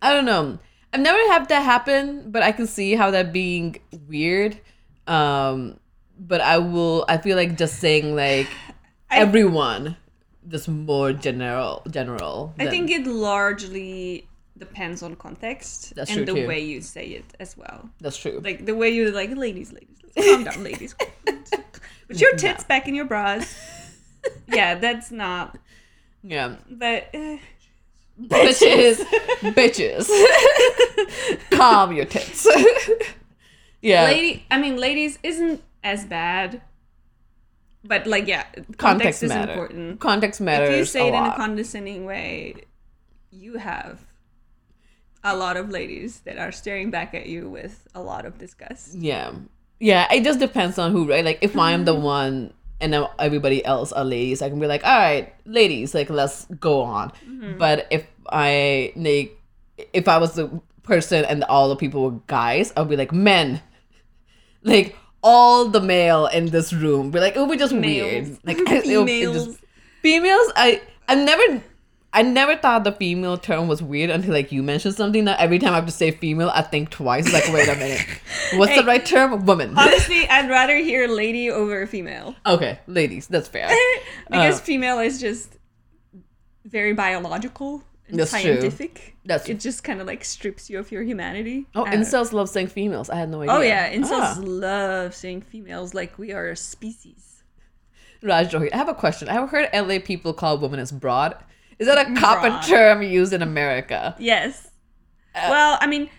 i 0.00 0.12
don't 0.12 0.24
know 0.24 0.58
i've 0.92 1.00
never 1.00 1.18
had 1.32 1.48
that 1.48 1.62
happen 1.62 2.30
but 2.30 2.42
i 2.42 2.52
can 2.52 2.66
see 2.66 2.94
how 2.94 3.10
that 3.10 3.32
being 3.32 3.76
weird 4.08 4.58
um 5.06 5.78
but 6.18 6.40
i 6.40 6.56
will 6.58 7.04
i 7.08 7.16
feel 7.18 7.36
like 7.36 7.56
just 7.58 7.76
saying 7.80 8.14
like 8.16 8.48
everyone 9.10 9.96
just 10.48 10.68
more 10.68 11.12
general 11.12 11.82
general 11.90 12.54
I 12.58 12.64
than- 12.64 12.70
think 12.72 12.90
it 12.90 13.06
largely 13.06 14.26
depends 14.60 15.02
on 15.02 15.16
context 15.16 15.94
That's 15.96 16.10
and 16.14 16.28
the 16.28 16.34
too. 16.34 16.46
way 16.46 16.60
you 16.60 16.80
say 16.80 17.06
it 17.06 17.24
as 17.40 17.56
well. 17.56 17.88
that's 18.00 18.16
true 18.16 18.40
Like 18.44 18.66
the 18.66 18.74
way 18.76 18.90
you 18.90 19.10
like, 19.10 19.30
ladies, 19.34 19.72
ladies, 19.72 19.96
ladies 20.14 20.30
calm 20.30 20.44
down, 20.44 20.62
ladies. 20.62 20.94
Put 22.08 22.20
your 22.20 22.34
tits 22.36 22.62
back 22.64 22.86
in 22.88 22.94
your 22.94 23.06
bras. 23.06 23.44
Yeah, 24.48 24.74
that's 24.74 25.10
not. 25.10 25.56
yeah 26.22 26.56
But 26.70 27.08
uh, 27.14 27.38
bitches, 28.20 28.96
bitches, 29.56 30.06
calm 31.50 31.94
your 31.94 32.04
tits. 32.04 32.46
yeah, 33.80 34.04
lady, 34.04 34.44
I 34.50 34.58
mean, 34.60 34.76
ladies 34.76 35.18
isn't 35.22 35.62
as 35.82 36.04
bad. 36.04 36.60
But 37.82 38.06
like, 38.06 38.26
yeah, 38.26 38.42
context, 38.76 38.78
context 38.78 39.22
is 39.22 39.28
matter. 39.30 39.52
important. 39.52 40.00
Context 40.00 40.40
matters. 40.42 40.68
If 40.70 40.78
you 40.80 40.84
say 40.84 41.08
it 41.08 41.14
in 41.14 41.24
a 41.24 41.34
condescending 41.34 42.04
way, 42.04 42.56
you 43.30 43.56
have 43.56 44.00
a 45.24 45.36
lot 45.36 45.56
of 45.56 45.70
ladies 45.70 46.20
that 46.20 46.38
are 46.38 46.52
staring 46.52 46.90
back 46.90 47.14
at 47.14 47.26
you 47.26 47.48
with 47.48 47.86
a 47.94 48.00
lot 48.00 48.24
of 48.24 48.38
disgust. 48.38 48.94
yeah, 48.94 49.32
yeah. 49.78 50.12
It 50.12 50.24
just 50.24 50.38
depends 50.40 50.78
on 50.78 50.92
who, 50.92 51.08
right? 51.08 51.24
Like 51.24 51.38
if 51.42 51.56
I'm 51.56 51.84
the 51.84 51.94
mm-hmm. 51.94 52.02
one 52.02 52.52
and 52.80 52.94
everybody 53.18 53.64
else 53.64 53.92
are 53.92 54.04
ladies, 54.04 54.40
I 54.42 54.48
can 54.48 54.58
be 54.58 54.66
like, 54.66 54.84
all 54.84 54.98
right, 54.98 55.32
ladies, 55.44 55.94
like 55.94 56.08
let's 56.10 56.46
go 56.58 56.80
on. 56.82 57.10
Mm-hmm. 57.28 57.58
But 57.58 57.86
if 57.90 58.06
I 58.28 58.92
like, 58.96 59.38
if 59.92 60.08
I 60.08 60.18
was 60.18 60.34
the 60.34 60.60
person 60.82 61.24
and 61.26 61.44
all 61.44 61.68
the 61.68 61.76
people 61.76 62.02
were 62.10 62.18
guys, 62.26 62.72
I'll 62.76 62.84
be 62.86 62.96
like 62.96 63.12
men, 63.12 63.60
like. 64.62 64.96
All 65.22 65.66
the 65.68 65.82
male 65.82 66.24
in 66.28 66.46
this 66.46 66.72
room, 66.72 67.10
be 67.10 67.20
like, 67.20 67.36
it 67.36 67.40
would 67.40 67.50
be 67.50 67.58
just 67.58 67.74
Males. 67.74 68.26
weird. 68.30 68.38
Like 68.42 68.58
it- 68.60 68.68
it 68.70 68.86
it 68.86 69.04
Females. 69.06 69.46
just- 69.48 69.58
females 70.00 70.50
i 70.56 70.80
I've 71.08 71.18
never 71.26 71.62
i 72.12 72.22
never 72.22 72.56
thought 72.56 72.82
the 72.84 72.92
female 72.92 73.36
term 73.38 73.68
was 73.68 73.82
weird 73.82 74.10
until 74.10 74.32
like 74.32 74.50
you 74.52 74.62
mentioned 74.62 74.94
something 74.94 75.24
that 75.26 75.38
every 75.38 75.58
time 75.58 75.72
i 75.72 75.76
have 75.76 75.86
to 75.86 75.92
say 75.92 76.10
female 76.10 76.50
i 76.54 76.62
think 76.62 76.90
twice 76.90 77.32
like 77.32 77.46
wait 77.52 77.68
a 77.68 77.76
minute 77.76 78.04
what's 78.54 78.74
the 78.74 78.84
right 78.84 79.04
term 79.06 79.44
woman 79.46 79.76
Honestly, 79.78 80.28
I'd 80.28 80.48
rather 80.50 80.76
hear 80.78 81.06
lady 81.06 81.50
over 81.50 81.86
female 81.86 82.34
okay 82.44 82.80
ladies 82.86 83.26
that's 83.28 83.48
fair 83.48 83.68
because 84.30 84.58
Uh, 84.58 84.62
female 84.62 84.98
is 84.98 85.20
just 85.20 85.56
very 86.64 86.92
biological 86.92 87.82
and 88.08 88.18
That's 88.18 88.32
true. 88.32 88.40
scientific. 88.40 89.14
That's 89.24 89.48
it 89.48 89.60
just 89.60 89.84
kind 89.84 90.00
of 90.00 90.06
like 90.08 90.24
strips 90.24 90.68
you 90.68 90.80
of 90.80 90.90
your 90.90 91.04
humanity. 91.04 91.66
oh 91.76 91.82
Uh, 91.86 91.92
incels 91.92 92.32
love 92.32 92.48
saying 92.48 92.66
females 92.66 93.08
i 93.08 93.16
had 93.16 93.28
no 93.30 93.42
idea 93.42 93.54
Oh 93.54 93.60
yeah, 93.60 93.92
incels 93.92 94.10
Ah. 94.10 94.36
love 94.40 95.14
saying 95.14 95.42
females 95.42 95.94
like 95.94 96.18
we 96.18 96.32
are 96.32 96.48
a 96.48 96.56
species. 96.56 97.44
Raj 98.22 98.50
Johi, 98.52 98.68
i 98.72 98.76
have 98.76 98.88
a 98.88 98.94
question 98.94 99.28
i 99.28 99.32
have 99.34 99.48
heard 99.50 99.68
la 99.72 99.98
people 100.00 100.32
call 100.34 100.58
women 100.58 100.80
as 100.80 100.90
broad 100.92 101.36
is 101.80 101.86
that 101.88 101.98
a 101.98 102.14
common 102.14 102.52
Broad. 102.52 102.62
term 102.62 103.02
used 103.02 103.32
in 103.32 103.42
america 103.42 104.14
Yes. 104.18 104.70
well, 105.34 105.78
I 105.80 105.86
mean, 105.86 106.10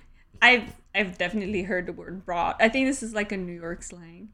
I've 0.42 0.74
I've 0.94 1.18
definitely 1.18 1.64
heard 1.64 1.86
the 1.86 1.94
word 1.94 2.26
broad. 2.26 2.56
I 2.60 2.70
think 2.70 2.88
this 2.88 3.02
is 3.04 3.14
like 3.14 3.32
a 3.32 3.38
New 3.38 3.54
York 3.54 3.84
slang. 3.84 4.30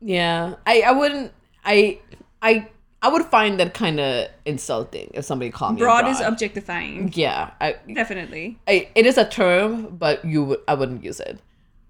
Yeah, 0.00 0.54
I, 0.66 0.82
I 0.82 0.92
wouldn't. 0.92 1.32
I 1.64 1.98
I 2.40 2.68
I 3.02 3.08
would 3.08 3.24
find 3.26 3.58
that 3.60 3.74
kind 3.74 3.98
of 3.98 4.28
insulting 4.44 5.10
if 5.14 5.24
somebody 5.24 5.50
called 5.50 5.74
me 5.74 5.80
a 5.80 5.84
Broad 5.84 6.08
is 6.08 6.20
objectifying. 6.20 7.12
Yeah, 7.14 7.50
I, 7.60 7.76
Definitely. 7.92 8.58
I 8.68 8.88
it 8.94 9.06
is 9.06 9.18
a 9.18 9.28
term, 9.28 9.96
but 9.96 10.24
you 10.24 10.44
would 10.44 10.60
I 10.68 10.74
wouldn't 10.74 11.02
use 11.04 11.20
it. 11.20 11.40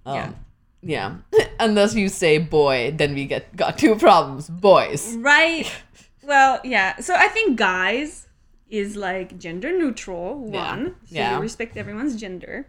Um, 0.06 0.16
Yeah. 0.16 0.32
Yeah, 0.82 1.16
unless 1.60 1.94
you 1.94 2.08
say 2.08 2.38
boy, 2.38 2.94
then 2.96 3.14
we 3.14 3.26
get 3.26 3.54
got 3.54 3.76
two 3.76 3.96
problems. 3.96 4.48
Boys. 4.48 5.14
Right. 5.16 5.70
Well, 6.22 6.58
yeah. 6.64 6.96
So 7.00 7.14
I 7.14 7.28
think 7.28 7.58
guys 7.58 8.26
is 8.70 8.96
like 8.96 9.38
gender 9.38 9.76
neutral. 9.76 10.48
Yeah. 10.52 10.70
One, 10.70 10.94
so 11.06 11.14
Yeah. 11.16 11.36
you 11.36 11.42
respect 11.42 11.76
everyone's 11.76 12.16
gender, 12.20 12.66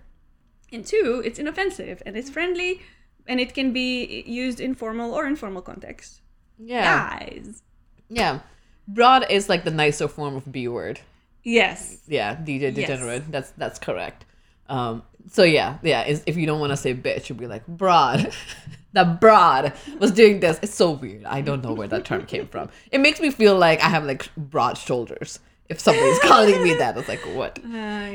and 0.73 0.85
two, 0.85 1.21
it's 1.25 1.39
inoffensive 1.39 2.01
and 2.05 2.17
it's 2.17 2.29
friendly, 2.29 2.81
and 3.27 3.39
it 3.39 3.53
can 3.53 3.71
be 3.73 4.23
used 4.25 4.59
in 4.59 4.73
formal 4.75 5.13
or 5.13 5.25
informal 5.25 5.61
context. 5.61 6.21
Yeah, 6.57 7.19
Guys. 7.19 7.61
yeah. 8.09 8.39
Broad 8.87 9.25
is 9.29 9.47
like 9.49 9.63
the 9.63 9.71
nicer 9.71 10.07
form 10.07 10.35
of 10.35 10.51
B 10.51 10.67
word. 10.67 10.99
Yes. 11.43 11.99
Yeah, 12.07 12.35
DJ 12.35 12.61
Yes. 12.61 12.73
degenerate. 12.75 13.31
That's 13.31 13.51
that's 13.51 13.79
correct. 13.79 14.25
Um, 14.69 15.03
so 15.29 15.43
yeah, 15.43 15.77
yeah. 15.83 16.03
If 16.25 16.35
you 16.37 16.45
don't 16.45 16.59
want 16.59 16.71
to 16.71 16.77
say 16.77 16.93
bitch, 16.93 17.29
you'd 17.29 17.37
be 17.39 17.47
like 17.47 17.65
broad. 17.67 18.31
that 18.93 19.19
broad 19.21 19.73
was 19.99 20.11
doing 20.11 20.39
this. 20.39 20.59
It's 20.61 20.73
so 20.73 20.91
weird. 20.91 21.25
I 21.25 21.41
don't 21.41 21.63
know 21.63 21.73
where 21.73 21.87
that 21.87 22.05
term 22.05 22.25
came 22.25 22.47
from. 22.47 22.69
It 22.91 22.99
makes 23.01 23.19
me 23.19 23.29
feel 23.31 23.57
like 23.57 23.81
I 23.83 23.89
have 23.89 24.03
like 24.05 24.29
broad 24.35 24.77
shoulders. 24.77 25.39
If 25.71 25.79
somebody's 25.79 26.19
calling 26.31 26.61
me 26.61 26.73
that, 26.75 26.97
it's 26.97 27.07
like 27.07 27.21
what? 27.33 27.57
Uh, 27.63 27.67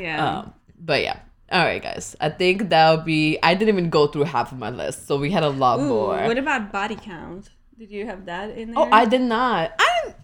yeah. 0.06 0.38
Um, 0.40 0.54
but 0.78 1.02
yeah. 1.02 1.18
All 1.50 1.64
right, 1.64 1.82
guys. 1.82 2.14
I 2.20 2.28
think 2.28 2.68
that 2.70 2.90
would 2.94 3.04
be. 3.04 3.38
I 3.42 3.54
didn't 3.54 3.74
even 3.74 3.88
go 3.90 4.06
through 4.08 4.24
half 4.24 4.52
of 4.52 4.58
my 4.58 4.70
list, 4.70 5.06
so 5.06 5.16
we 5.16 5.30
had 5.30 5.42
a 5.42 5.48
lot 5.48 5.78
Ooh, 5.80 5.88
more. 5.88 6.16
what 6.26 6.38
about 6.38 6.70
body 6.72 6.96
count? 6.96 7.50
Did 7.78 7.90
you 7.90 8.04
have 8.06 8.26
that 8.26 8.50
in 8.56 8.72
there? 8.72 8.84
Oh, 8.84 8.88
I 8.90 9.04
did 9.04 9.20
not. 9.20 9.72
I 9.78 9.88
didn't. 10.04 10.16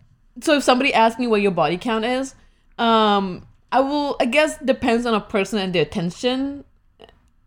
So 0.44 0.56
if 0.56 0.62
somebody 0.64 0.92
asks 0.94 1.18
me 1.20 1.26
what 1.26 1.40
your 1.42 1.50
body 1.52 1.78
count 1.78 2.04
is, 2.04 2.34
um, 2.78 3.46
I 3.70 3.80
will. 3.80 4.16
I 4.20 4.26
guess 4.26 4.58
depends 4.58 5.06
on 5.06 5.14
a 5.14 5.20
person 5.20 5.58
and 5.58 5.72
their 5.72 5.82
attention. 5.82 6.64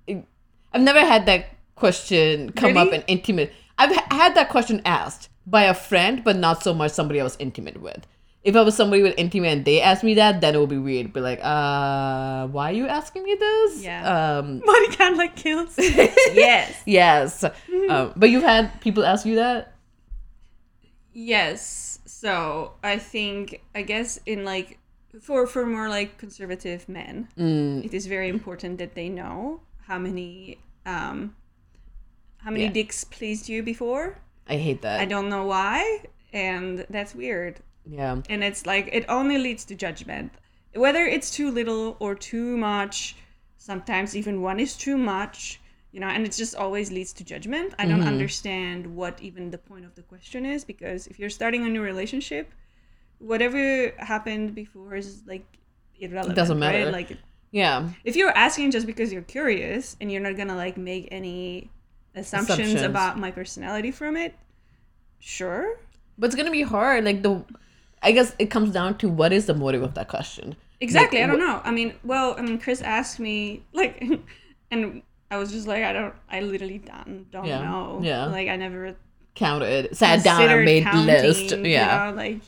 I've 0.08 0.82
never 0.82 1.00
had 1.00 1.26
that 1.28 1.46
question 1.76 2.52
come 2.52 2.78
up 2.78 2.86
Really? 2.88 2.98
in 2.98 3.04
intimate. 3.08 3.54
I've 3.78 3.94
ha- 3.96 4.08
had 4.12 4.36
that 4.36 4.50
question 4.50 4.82
asked 4.86 5.30
by 5.48 5.64
a 5.64 5.74
friend, 5.74 6.24
but 6.24 6.36
not 6.38 6.64
so 6.64 6.74
much 6.74 6.92
somebody 6.92 7.20
I 7.20 7.24
was 7.24 7.36
intimate 7.40 7.82
with. 7.82 8.06
If 8.46 8.56
I 8.56 8.62
was 8.62 8.76
somebody 8.78 9.02
with 9.02 9.16
intimate 9.18 9.50
and 9.50 9.66
they 9.66 9.82
asked 9.82 10.04
me 10.06 10.14
that, 10.22 10.40
then 10.40 10.54
it 10.54 10.60
would 10.62 10.70
be 10.70 10.78
weird. 10.78 11.12
Be 11.12 11.20
like, 11.20 11.40
uh, 11.42 12.46
why 12.54 12.70
are 12.70 12.78
you 12.78 12.86
asking 12.86 13.24
me 13.26 13.34
this? 13.34 13.82
Yeah. 13.82 14.06
Um, 14.38 14.60
body 14.66 14.88
count 14.94 15.18
like 15.18 15.36
kills. 15.36 15.74
yes. 15.80 16.78
yes. 16.86 17.44
um, 17.90 18.14
but 18.16 18.30
you've 18.30 18.44
had 18.46 18.80
people 18.86 19.04
ask 19.04 19.26
you 19.26 19.36
that. 19.42 19.74
Yes. 21.14 22.00
So 22.06 22.74
I 22.84 22.98
think 22.98 23.62
I 23.74 23.82
guess 23.82 24.20
in 24.26 24.44
like 24.46 24.78
for 25.22 25.48
for 25.48 25.66
more 25.66 25.90
like 25.90 26.18
conservative 26.18 26.88
men, 26.90 27.28
Mm, 27.38 27.84
it 27.86 27.94
is 27.94 28.06
very 28.06 28.30
important 28.30 28.78
that 28.80 28.96
they 28.96 29.10
know 29.10 29.62
how 29.88 29.98
many 29.98 30.60
um 30.86 31.36
how 32.38 32.52
many 32.52 32.66
Yeah. 32.66 32.72
dicks 32.74 33.04
pleased 33.04 33.50
you 33.50 33.64
before. 33.64 34.18
I 34.48 34.58
hate 34.58 34.82
that. 34.84 35.00
I 35.00 35.06
don't 35.06 35.30
know 35.30 35.46
why, 35.46 36.04
and 36.34 36.86
that's 36.90 37.16
weird. 37.16 37.60
Yeah. 37.90 38.22
And 38.30 38.44
it's 38.44 38.66
like 38.66 38.90
it 38.92 39.06
only 39.10 39.38
leads 39.38 39.66
to 39.66 39.76
judgment. 39.76 40.32
Whether 40.74 41.06
it's 41.06 41.32
too 41.32 41.52
little 41.52 41.96
or 42.00 42.16
too 42.16 42.58
much, 42.58 43.16
sometimes 43.58 44.16
even 44.16 44.42
one 44.42 44.60
is 44.60 44.76
too 44.76 44.98
much, 44.98 45.62
you 45.92 46.00
know, 46.00 46.08
and 46.08 46.26
it 46.26 46.34
just 46.34 46.56
always 46.56 46.92
leads 46.92 47.14
to 47.14 47.24
judgment. 47.24 47.74
I 47.80 47.86
don't 47.86 48.00
mm-hmm. 48.00 48.08
understand 48.08 48.96
what 48.96 49.22
even 49.22 49.52
the 49.52 49.58
point 49.58 49.86
of 49.86 49.96
the 49.96 50.02
question 50.04 50.46
is 50.46 50.66
because 50.66 51.08
if 51.08 51.18
you're 51.20 51.30
starting 51.30 51.66
a 51.66 51.70
new 51.70 51.82
relationship, 51.82 52.52
whatever 53.20 53.92
happened 53.98 54.56
before 54.56 54.96
is 54.96 55.24
like 55.26 55.46
irrelevant. 56.00 56.36
Doesn't 56.36 56.60
right? 56.60 56.80
matter. 56.80 56.92
Like 56.92 57.18
Yeah. 57.52 57.90
if 58.04 58.16
you're 58.16 58.36
asking 58.36 58.72
just 58.72 58.86
because 58.86 59.14
you're 59.14 59.22
curious 59.22 59.96
and 60.02 60.12
you're 60.12 60.22
not 60.22 60.36
gonna 60.36 60.56
like 60.56 60.78
make 60.78 61.08
any 61.12 61.70
assumptions, 62.16 62.60
Assumptions. 62.60 62.82
about 62.82 63.18
my 63.18 63.32
personality 63.32 63.92
from 63.92 64.18
it, 64.18 64.36
sure. 65.20 65.80
But 66.18 66.28
it's 66.28 66.36
gonna 66.36 66.52
be 66.52 66.64
hard. 66.64 67.06
Like 67.06 67.24
the, 67.24 67.44
I 68.06 68.12
guess 68.12 68.34
it 68.40 68.46
comes 68.52 68.72
down 68.72 68.98
to 69.00 69.10
what 69.10 69.34
is 69.34 69.48
the 69.48 69.54
motive 69.54 69.82
of 69.84 69.96
that 69.96 70.08
question. 70.08 70.56
Exactly. 70.80 71.20
Like, 71.20 71.28
I 71.28 71.32
don't 71.32 71.40
know. 71.40 71.62
I 71.64 71.72
mean, 71.72 71.94
well, 72.04 72.36
I 72.38 72.42
mean, 72.42 72.60
Chris 72.60 72.82
asked 72.82 73.20
me 73.20 73.64
like, 73.74 74.02
and 74.72 75.02
I 75.32 75.38
was 75.38 75.52
just 75.52 75.68
like, 75.68 75.84
I 75.84 75.92
don't, 75.92 76.14
I 76.30 76.42
literally 76.42 76.78
don't, 76.78 77.30
don't 77.32 77.46
Yeah. 77.46 77.62
know. 77.64 78.00
Yeah. 78.04 78.26
Like, 78.28 78.48
I 78.48 78.56
never 78.56 78.96
Counted, 79.34 79.96
sat 79.98 80.24
down, 80.24 80.42
and 80.50 80.64
made 80.64 80.84
counting, 80.84 81.08
list. 81.08 81.52
you 81.52 81.64
Yeah. 81.66 82.10
know, 82.12 82.16
like, 82.16 82.40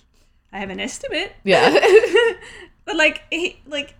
I 0.53 0.60
have 0.60 0.70
an 0.70 0.80
estimate, 0.80 1.34
Yeah. 1.43 1.70
but 2.86 2.95
like, 2.95 3.24
he, 3.30 3.60
like, 3.66 3.95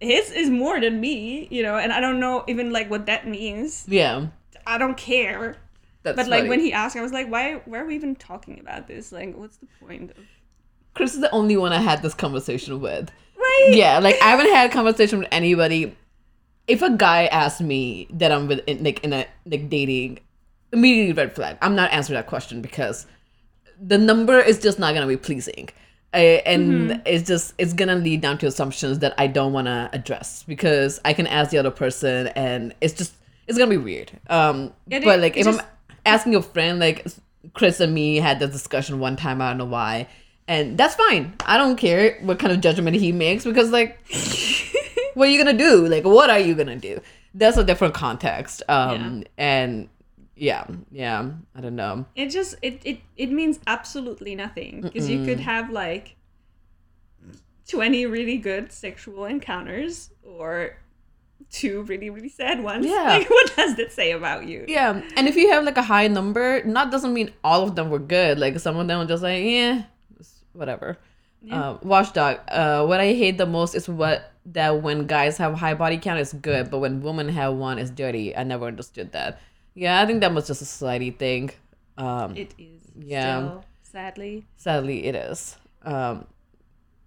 his 0.00 0.30
is 0.30 0.50
more 0.50 0.80
than 0.80 1.00
me, 1.00 1.48
you 1.50 1.62
know, 1.62 1.76
and 1.76 1.92
I 1.92 2.00
don't 2.00 2.20
know 2.20 2.44
even 2.46 2.70
like 2.72 2.90
what 2.90 3.06
that 3.06 3.26
means. 3.26 3.86
yeah. 3.88 4.26
I 4.66 4.78
don't 4.78 4.96
care. 4.96 5.56
That's 6.04 6.16
But 6.16 6.28
like 6.28 6.40
funny. 6.40 6.48
when 6.50 6.60
he 6.60 6.72
asked, 6.72 6.96
I 6.96 7.02
was 7.02 7.12
like, 7.12 7.28
why, 7.30 7.60
why 7.64 7.78
are 7.78 7.84
we 7.86 7.94
even 7.96 8.14
talking 8.14 8.60
about 8.60 8.86
this? 8.86 9.10
Like, 9.10 9.34
what's 9.36 9.56
the 9.56 9.66
point? 9.80 10.10
Of... 10.12 10.16
Chris 10.94 11.14
is 11.14 11.20
the 11.20 11.30
only 11.32 11.56
one 11.56 11.72
I 11.72 11.80
had 11.80 12.02
this 12.02 12.14
conversation 12.14 12.80
with. 12.80 13.10
Right. 13.36 13.70
Yeah, 13.72 13.98
like 13.98 14.16
I 14.22 14.26
haven't 14.30 14.52
had 14.52 14.70
a 14.70 14.72
conversation 14.72 15.18
with 15.18 15.28
anybody. 15.32 15.96
If 16.68 16.82
a 16.82 16.90
guy 16.90 17.26
asks 17.26 17.60
me 17.60 18.06
that 18.12 18.30
I'm 18.32 18.46
with 18.48 18.60
in, 18.68 18.84
like 18.84 19.02
in 19.02 19.12
a 19.12 19.26
like 19.46 19.68
dating, 19.68 20.20
immediately 20.72 21.12
red 21.12 21.34
flag. 21.34 21.58
I'm 21.60 21.74
not 21.74 21.92
answering 21.92 22.14
that 22.16 22.26
question 22.26 22.62
because 22.62 23.06
the 23.80 23.98
number 23.98 24.38
is 24.38 24.58
just 24.60 24.78
not 24.78 24.94
gonna 24.94 25.06
be 25.06 25.16
pleasing. 25.16 25.68
I, 26.14 26.42
and 26.46 26.90
Mm-hmm. 26.90 27.00
it's 27.06 27.26
just 27.26 27.54
it's 27.58 27.72
gonna 27.72 27.96
lead 27.96 28.20
down 28.20 28.38
to 28.38 28.46
assumptions 28.46 29.00
that 29.00 29.14
I 29.18 29.26
don't 29.26 29.52
want 29.52 29.66
to 29.66 29.90
address 29.92 30.44
because 30.46 31.00
I 31.04 31.12
can 31.12 31.26
ask 31.26 31.50
the 31.50 31.58
other 31.58 31.72
person 31.72 32.28
and 32.28 32.74
it's 32.80 32.94
just 32.94 33.14
it's 33.46 33.58
gonna 33.58 33.70
be 33.70 33.76
weird. 33.76 34.12
Um, 34.28 34.72
It 34.88 35.02
but 35.04 35.18
like 35.20 35.36
if 35.36 35.44
just- 35.44 35.60
I'm 35.60 35.66
asking 36.04 36.34
a 36.34 36.42
friend, 36.42 36.78
like 36.78 37.06
Chris 37.54 37.80
and 37.80 37.94
me 37.94 38.16
had 38.16 38.38
this 38.38 38.50
discussion 38.50 38.98
one 38.98 39.16
time, 39.16 39.40
I 39.40 39.50
don't 39.50 39.58
know 39.58 39.64
why, 39.64 40.08
and 40.48 40.76
that's 40.76 40.94
fine. 40.94 41.34
I 41.46 41.56
don't 41.58 41.76
care 41.76 42.18
what 42.22 42.38
kind 42.38 42.52
of 42.52 42.60
judgment 42.60 42.96
he 42.96 43.12
makes 43.12 43.44
because 43.44 43.70
like, 43.70 43.98
what 45.14 45.28
are 45.28 45.30
you 45.30 45.42
gonna 45.42 45.56
do? 45.56 45.86
Like, 45.86 46.04
what 46.04 46.30
are 46.30 46.38
you 46.38 46.54
gonna 46.54 46.76
do? 46.76 47.00
That's 47.34 47.56
a 47.56 47.64
different 47.64 47.94
context. 47.94 48.62
Um, 48.68 49.24
and 49.36 49.88
yeah, 50.36 50.66
yeah, 50.90 51.30
I 51.54 51.60
don't 51.60 51.76
know. 51.76 52.06
it 52.14 52.28
just 52.28 52.56
it 52.62 52.80
it, 52.84 53.00
it 53.16 53.30
means 53.30 53.60
absolutely 53.66 54.34
nothing 54.34 54.80
because 54.80 55.08
you 55.08 55.24
could 55.24 55.40
have 55.40 55.70
like 55.70 56.16
20 57.68 58.06
really 58.06 58.36
good 58.36 58.70
sexual 58.72 59.24
encounters 59.24 60.10
or 60.22 60.76
two 61.50 61.82
really 61.82 62.10
really 62.10 62.28
sad 62.28 62.62
ones 62.62 62.84
Yeah. 62.86 63.02
like 63.18 63.30
what 63.36 63.54
does 63.56 63.76
that 63.76 63.92
say 63.92 64.10
about 64.12 64.46
you 64.46 64.64
Yeah, 64.66 65.00
and 65.16 65.28
if 65.28 65.36
you 65.36 65.50
have 65.52 65.64
like 65.64 65.76
a 65.76 65.82
high 65.82 66.08
number, 66.08 66.62
not 66.64 66.90
doesn't 66.90 67.12
mean 67.14 67.30
all 67.44 67.62
of 67.62 67.74
them 67.76 67.90
were 67.90 67.98
good. 68.00 68.38
Like 68.38 68.58
some 68.58 68.76
of 68.76 68.86
them 68.88 68.98
were 69.00 69.06
just 69.06 69.22
like, 69.22 69.42
yeah, 69.44 69.84
whatever. 70.52 70.98
Uh, 71.50 71.76
watchdog. 71.82 72.38
Uh, 72.48 72.86
what 72.86 73.00
I 73.00 73.12
hate 73.12 73.36
the 73.36 73.44
most 73.46 73.74
is 73.74 73.86
what 73.88 74.32
that 74.46 74.80
when 74.82 75.06
guys 75.06 75.36
have 75.36 75.54
high 75.54 75.74
body 75.74 75.98
count 75.98 76.18
is 76.18 76.32
good, 76.32 76.70
but 76.70 76.78
when 76.78 77.02
women 77.02 77.28
have 77.28 77.54
one 77.54 77.78
is 77.78 77.90
dirty. 77.90 78.34
I 78.34 78.44
never 78.44 78.64
understood 78.66 79.12
that. 79.12 79.40
Yeah, 79.74 80.00
I 80.00 80.06
think 80.06 80.20
that 80.22 80.32
was 80.32 80.46
just 80.46 80.62
a 80.62 80.64
society 80.64 81.10
thing. 81.10 81.50
Um, 81.98 82.34
it 82.36 82.54
is 82.58 82.80
Yeah. 82.98 83.20
still, 83.48 83.64
sadly 83.82 84.46
sadly, 84.56 85.04
it 85.04 85.14
is. 85.14 85.56
Um, 85.82 86.26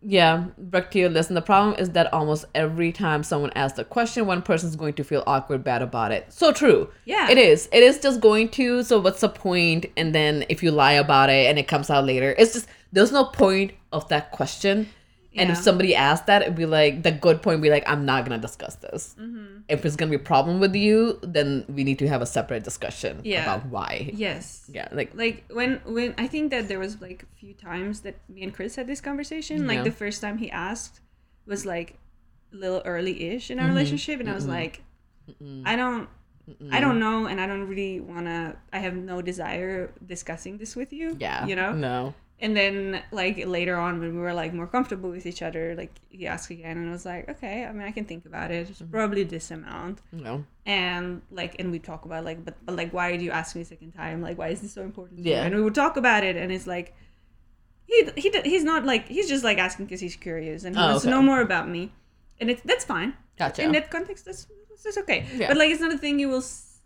yeah, 0.01 0.45
back 0.57 0.91
to 0.91 0.99
your 0.99 1.09
list. 1.09 1.29
And 1.29 1.37
the 1.37 1.41
problem 1.41 1.75
is 1.79 1.89
that 1.91 2.13
almost 2.13 2.45
every 2.53 2.91
time 2.91 3.23
someone 3.23 3.51
asks 3.55 3.79
a 3.79 3.83
question, 3.83 4.25
one 4.25 4.41
person's 4.41 4.75
going 4.75 4.93
to 4.93 5.03
feel 5.03 5.23
awkward, 5.25 5.63
bad 5.63 5.81
about 5.81 6.11
it. 6.11 6.31
So 6.31 6.51
true. 6.51 6.89
Yeah. 7.05 7.29
It 7.29 7.37
is. 7.37 7.67
It 7.71 7.83
is 7.83 7.99
just 7.99 8.21
going 8.21 8.49
to. 8.49 8.83
So 8.83 8.99
what's 8.99 9.21
the 9.21 9.29
point? 9.29 9.87
And 9.97 10.13
then 10.13 10.45
if 10.49 10.61
you 10.61 10.71
lie 10.71 10.93
about 10.93 11.29
it 11.29 11.47
and 11.49 11.57
it 11.57 11.67
comes 11.67 11.89
out 11.89 12.05
later, 12.05 12.35
it's 12.37 12.53
just 12.53 12.67
there's 12.91 13.11
no 13.11 13.25
point 13.25 13.73
of 13.91 14.07
that 14.09 14.31
question. 14.31 14.87
And 15.37 15.51
if 15.51 15.57
somebody 15.57 15.93
asked 15.95 16.25
that, 16.27 16.41
it'd 16.41 16.55
be 16.55 16.65
like 16.65 17.03
the 17.03 17.11
good 17.11 17.41
point. 17.41 17.57
Would 17.59 17.63
be 17.63 17.69
like, 17.69 17.87
I'm 17.87 18.05
not 18.05 18.25
gonna 18.25 18.37
discuss 18.41 18.75
this. 18.75 19.15
Mm-hmm. 19.19 19.61
If 19.69 19.85
it's 19.85 19.95
gonna 19.95 20.09
be 20.09 20.15
a 20.15 20.19
problem 20.33 20.59
with 20.59 20.75
you, 20.75 21.19
then 21.21 21.65
we 21.69 21.83
need 21.83 21.99
to 21.99 22.07
have 22.07 22.21
a 22.21 22.25
separate 22.25 22.63
discussion 22.63 23.21
Yeah. 23.23 23.43
about 23.43 23.65
why. 23.67 24.09
yes 24.13 24.69
Yeah, 24.73 24.87
like 24.91 25.11
like 25.13 25.43
when 25.51 25.81
when 25.85 26.15
i 26.17 26.27
think 26.27 26.51
that 26.51 26.67
there 26.67 26.79
was 26.79 26.99
like 27.01 27.23
a 27.23 27.31
few 27.39 27.53
times 27.53 28.01
that 28.01 28.15
me 28.29 28.43
and 28.43 28.53
chris 28.53 28.75
had 28.75 28.87
this 28.87 29.01
conversation 29.01 29.67
like 29.67 29.77
Yeah. 29.77 29.83
the 29.91 29.97
first 30.03 30.21
time 30.21 30.37
he 30.37 30.49
asked 30.51 31.01
was 31.45 31.65
like 31.65 31.97
a 32.53 32.55
little 32.55 32.81
early-ish 32.85 33.51
in 33.51 33.59
our 33.59 33.65
Mm-hmm. 33.65 33.75
relationship 33.75 34.19
and 34.21 34.29
i 34.29 34.35
was 34.39 34.47
like 34.47 34.81
i 35.65 35.75
don't 35.75 36.07
i 36.71 36.79
don't 36.79 36.99
know 36.99 37.25
and 37.27 37.41
i 37.41 37.45
don't 37.47 37.67
really 37.67 37.99
want 37.99 38.25
to 38.25 38.55
i 38.71 38.79
have 38.79 38.95
no 38.95 39.21
desire 39.21 39.91
discussing 40.05 40.57
this 40.57 40.75
with 40.75 40.91
you 40.93 41.15
yeah, 41.19 41.45
you 41.45 41.55
know 41.55 41.71
no, 41.73 42.13
And 42.39 42.55
then 42.55 43.01
like 43.11 43.43
later 43.47 43.75
on 43.77 43.99
when 43.99 44.13
we 44.13 44.21
were 44.21 44.33
like 44.33 44.53
more 44.53 44.67
comfortable 44.67 45.09
with 45.09 45.25
each 45.25 45.41
other, 45.41 45.73
like 45.75 45.91
he 46.09 46.27
asked 46.27 46.51
again 46.51 46.77
and 46.77 46.89
I 46.89 46.91
was 46.91 47.05
like, 47.05 47.27
okay, 47.29 47.65
I 47.65 47.71
mean 47.71 47.81
I 47.81 47.91
can 47.91 48.05
think 48.05 48.25
about 48.27 48.51
it. 48.51 48.69
It's 48.69 48.81
probably 48.91 49.23
this 49.23 49.49
amount. 49.49 50.01
Know. 50.11 50.45
And 50.65 51.23
like 51.31 51.55
and 51.57 51.71
we 51.71 51.79
talk 51.79 52.05
about 52.05 52.23
like 52.25 52.45
but 52.45 52.53
but 52.63 52.75
like 52.75 52.93
why 52.93 53.11
did 53.11 53.23
you 53.23 53.31
ask 53.31 53.55
me 53.55 53.63
a 53.63 53.65
second 53.65 53.93
time? 53.93 54.21
Like 54.21 54.37
why 54.37 54.49
is 54.49 54.61
this 54.61 54.71
so 54.73 54.83
important? 54.83 55.19
Yeah. 55.21 55.45
And 55.45 55.55
we 55.55 55.63
would 55.63 55.73
talk 55.73 55.97
about 55.97 56.23
it 56.23 56.35
and 56.37 56.51
it's 56.51 56.67
like 56.67 56.93
he 57.85 58.07
he 58.15 58.29
he's 58.43 58.63
not 58.63 58.85
like 58.85 59.07
he's 59.07 59.27
just 59.27 59.43
like 59.43 59.57
asking 59.57 59.85
because 59.85 60.01
he's 60.01 60.15
curious 60.15 60.63
and 60.63 60.75
he 60.75 60.81
Oh, 60.81 60.89
wants 60.89 61.03
to 61.05 61.09
know 61.09 61.23
more 61.23 61.41
about 61.41 61.67
me. 61.67 61.91
And 62.39 62.51
it's 62.51 62.61
that's 62.63 62.85
fine. 62.85 63.15
Gotcha. 63.39 63.63
In 63.63 63.71
that 63.71 63.89
context 63.89 64.25
that's 64.25 64.45
that's 64.83 64.97
okay. 64.99 65.25
Yeah. 65.35 65.47
But 65.47 65.57
like 65.57 65.71
it's 65.71 65.81
not 65.81 65.91
a 65.91 65.97
thing 65.97 66.19
you 66.19 66.29
will 66.29 66.43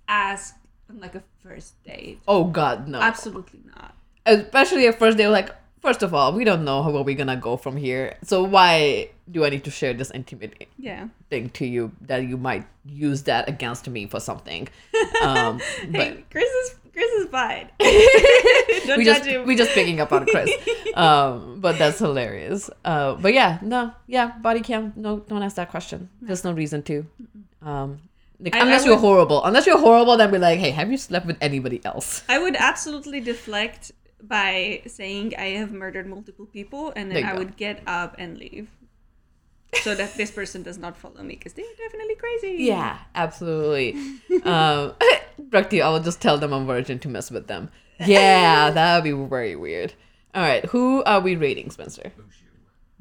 ask 0.08 0.56
on 0.90 1.02
like 1.02 1.16
a 1.16 1.24
first 1.44 1.84
date. 1.84 2.22
Oh 2.26 2.46
God, 2.46 2.88
no. 2.88 3.02
Absolutely 3.02 3.60
not. 3.66 3.96
Especially 4.26 4.88
at 4.88 5.00
first, 5.00 5.18
they 5.18 5.26
were 5.26 5.32
like, 5.32 5.50
first 5.82 6.04
of 6.04 6.14
all, 6.14 6.34
we 6.34 6.44
don't 6.44 6.64
know 6.64 6.84
how 6.84 6.92
where 6.92 7.04
we're 7.04 7.16
gonna 7.18 7.36
go 7.38 7.58
from 7.58 7.76
here. 7.78 8.16
So 8.24 8.44
why 8.44 9.10
do 9.30 9.46
I 9.46 9.50
need 9.50 9.64
to 9.64 9.72
share 9.72 9.94
this 9.94 10.12
intimate 10.12 10.68
Yeah. 10.78 11.08
thing 11.30 11.50
to 11.52 11.66
you 11.66 11.92
that 12.02 12.24
you 12.28 12.38
might 12.38 12.66
use 12.86 13.24
that 13.24 13.48
against 13.50 13.90
me 13.90 14.06
for 14.08 14.20
something? 14.20 14.68
Um, 15.24 15.60
but 15.90 16.02
Hey, 16.02 16.24
Chris 16.32 16.50
is 16.50 16.76
Chris 16.94 17.10
is 17.12 17.28
fine. 17.30 17.70
Don't 17.80 18.98
we 18.98 19.06
judge 19.06 19.18
just 19.18 19.26
him. 19.26 19.46
we 19.48 19.56
just 19.56 19.72
picking 19.72 20.00
up 20.02 20.12
on 20.12 20.26
Chris. 20.26 20.52
Um, 20.96 21.62
but 21.62 21.78
that's 21.78 22.00
hilarious. 22.00 22.70
Uh, 22.84 23.14
but 23.16 23.34
yeah, 23.34 23.60
no, 23.62 23.94
yeah, 24.08 24.34
body 24.42 24.60
cam. 24.60 24.92
No, 24.98 25.20
don't 25.20 25.42
ask 25.42 25.56
that 25.56 25.70
question. 25.72 26.10
There's 26.22 26.44
no 26.44 26.52
reason 26.52 26.84
to. 26.84 27.06
Um, 27.62 28.00
like, 28.42 28.54
I- 28.56 28.60
I 28.60 28.62
unless 28.64 28.86
you're 28.86 28.98
horrible. 28.98 29.42
Unless 29.46 29.68
you're 29.68 29.78
horrible, 29.80 30.18
then 30.18 30.32
be 30.32 30.38
like, 30.38 30.60
hey, 30.60 30.72
have 30.72 30.92
you 30.92 30.98
slept 30.98 31.26
with 31.28 31.38
anybody 31.40 31.80
else? 31.86 32.24
I 32.28 32.40
would 32.40 32.58
absolutely 32.58 33.22
deflect 33.22 33.94
by 34.28 34.82
saying 34.88 35.34
I 35.38 35.58
have 35.60 35.72
murdered 35.72 36.08
multiple 36.08 36.46
people, 36.46 36.94
and 36.96 37.12
then 37.12 37.24
I 37.24 37.34
go. 37.34 37.40
would 37.40 37.58
get 37.58 37.82
up 37.88 38.16
and 38.18 38.38
leave, 38.38 38.70
so 39.84 39.96
that 39.96 40.16
this 40.16 40.32
person 40.32 40.64
does 40.64 40.78
not 40.78 40.98
follow 40.98 41.24
me 41.24 41.36
because 41.36 41.54
they're 41.54 41.66
definitely 41.78 42.16
crazy. 42.16 42.64
Yeah, 42.64 42.98
absolutely. 43.16 43.94
um, 44.44 44.94
Bhakti, 45.40 45.82
I 45.82 45.90
will 45.90 46.00
just 46.00 46.22
tell 46.22 46.38
them 46.38 46.54
I'm 46.54 46.66
virgin 46.66 47.00
to 47.00 47.08
mess 47.08 47.32
with 47.32 47.48
them. 47.48 47.70
Yeah, 48.00 48.70
that 48.72 48.96
would 48.96 49.04
be 49.04 49.28
very 49.28 49.56
weird. 49.56 49.94
All 50.34 50.42
right, 50.42 50.66
who 50.66 51.04
are 51.04 51.20
we 51.20 51.36
rating, 51.36 51.72
Spencer? 51.72 52.12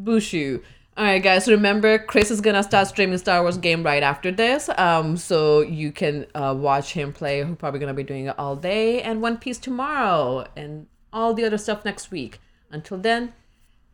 Bushu. 0.03 0.63
All 0.97 1.05
right, 1.05 1.23
guys. 1.23 1.49
Remember, 1.49 1.99
Chris 1.99 2.31
is 2.31 2.41
gonna 2.41 2.63
start 2.63 2.89
streaming 2.89 3.19
Star 3.19 3.43
Wars 3.43 3.57
game 3.57 3.83
right 3.83 4.03
after 4.03 4.33
this, 4.33 4.69
um, 4.77 5.17
so 5.17 5.61
you 5.61 5.93
can 5.93 6.27
uh, 6.35 6.55
watch 6.57 6.93
him 6.93 7.13
play. 7.13 7.45
We're 7.45 7.55
probably 7.55 7.81
gonna 7.81 7.95
be 7.95 8.03
doing 8.03 8.27
it 8.27 8.39
all 8.39 8.57
day, 8.57 9.01
and 9.03 9.23
One 9.23 9.39
Piece 9.39 9.59
tomorrow, 9.59 10.47
and 10.57 10.87
all 11.13 11.35
the 11.35 11.45
other 11.45 11.59
stuff 11.59 11.85
next 11.85 12.11
week. 12.11 12.41
Until 12.71 12.99
then, 12.99 13.33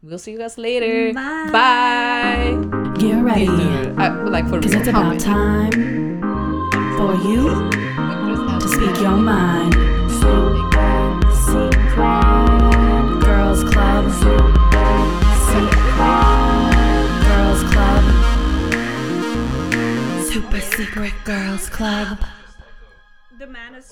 we'll 0.02 0.18
see 0.18 0.32
you 0.32 0.38
guys 0.38 0.58
later. 0.58 1.12
Bye. 1.12 1.48
Bye. 1.50 2.92
Get 2.98 3.22
ready, 3.22 3.46
Uh, 3.48 4.28
like 4.30 4.48
for 4.48 4.60
cause 4.60 4.72
real, 4.72 4.80
it's 4.80 4.88
about 4.88 5.06
many? 5.08 5.20
time 5.20 6.20
for 6.96 7.14
you 7.28 7.70
to 8.60 8.68
speak 8.68 9.00
your 9.00 9.16
mind. 9.16 9.74
Secret 11.46 13.20
Girls 13.20 13.62
Club. 13.64 14.04
Secret 15.46 17.08
Girls 17.26 17.62
Club. 17.72 18.04
Super 20.24 20.60
Secret 20.60 21.14
Girls 21.24 21.68
Club. 21.70 22.18
The 23.38 23.46
man 23.46 23.74
is 23.74 23.86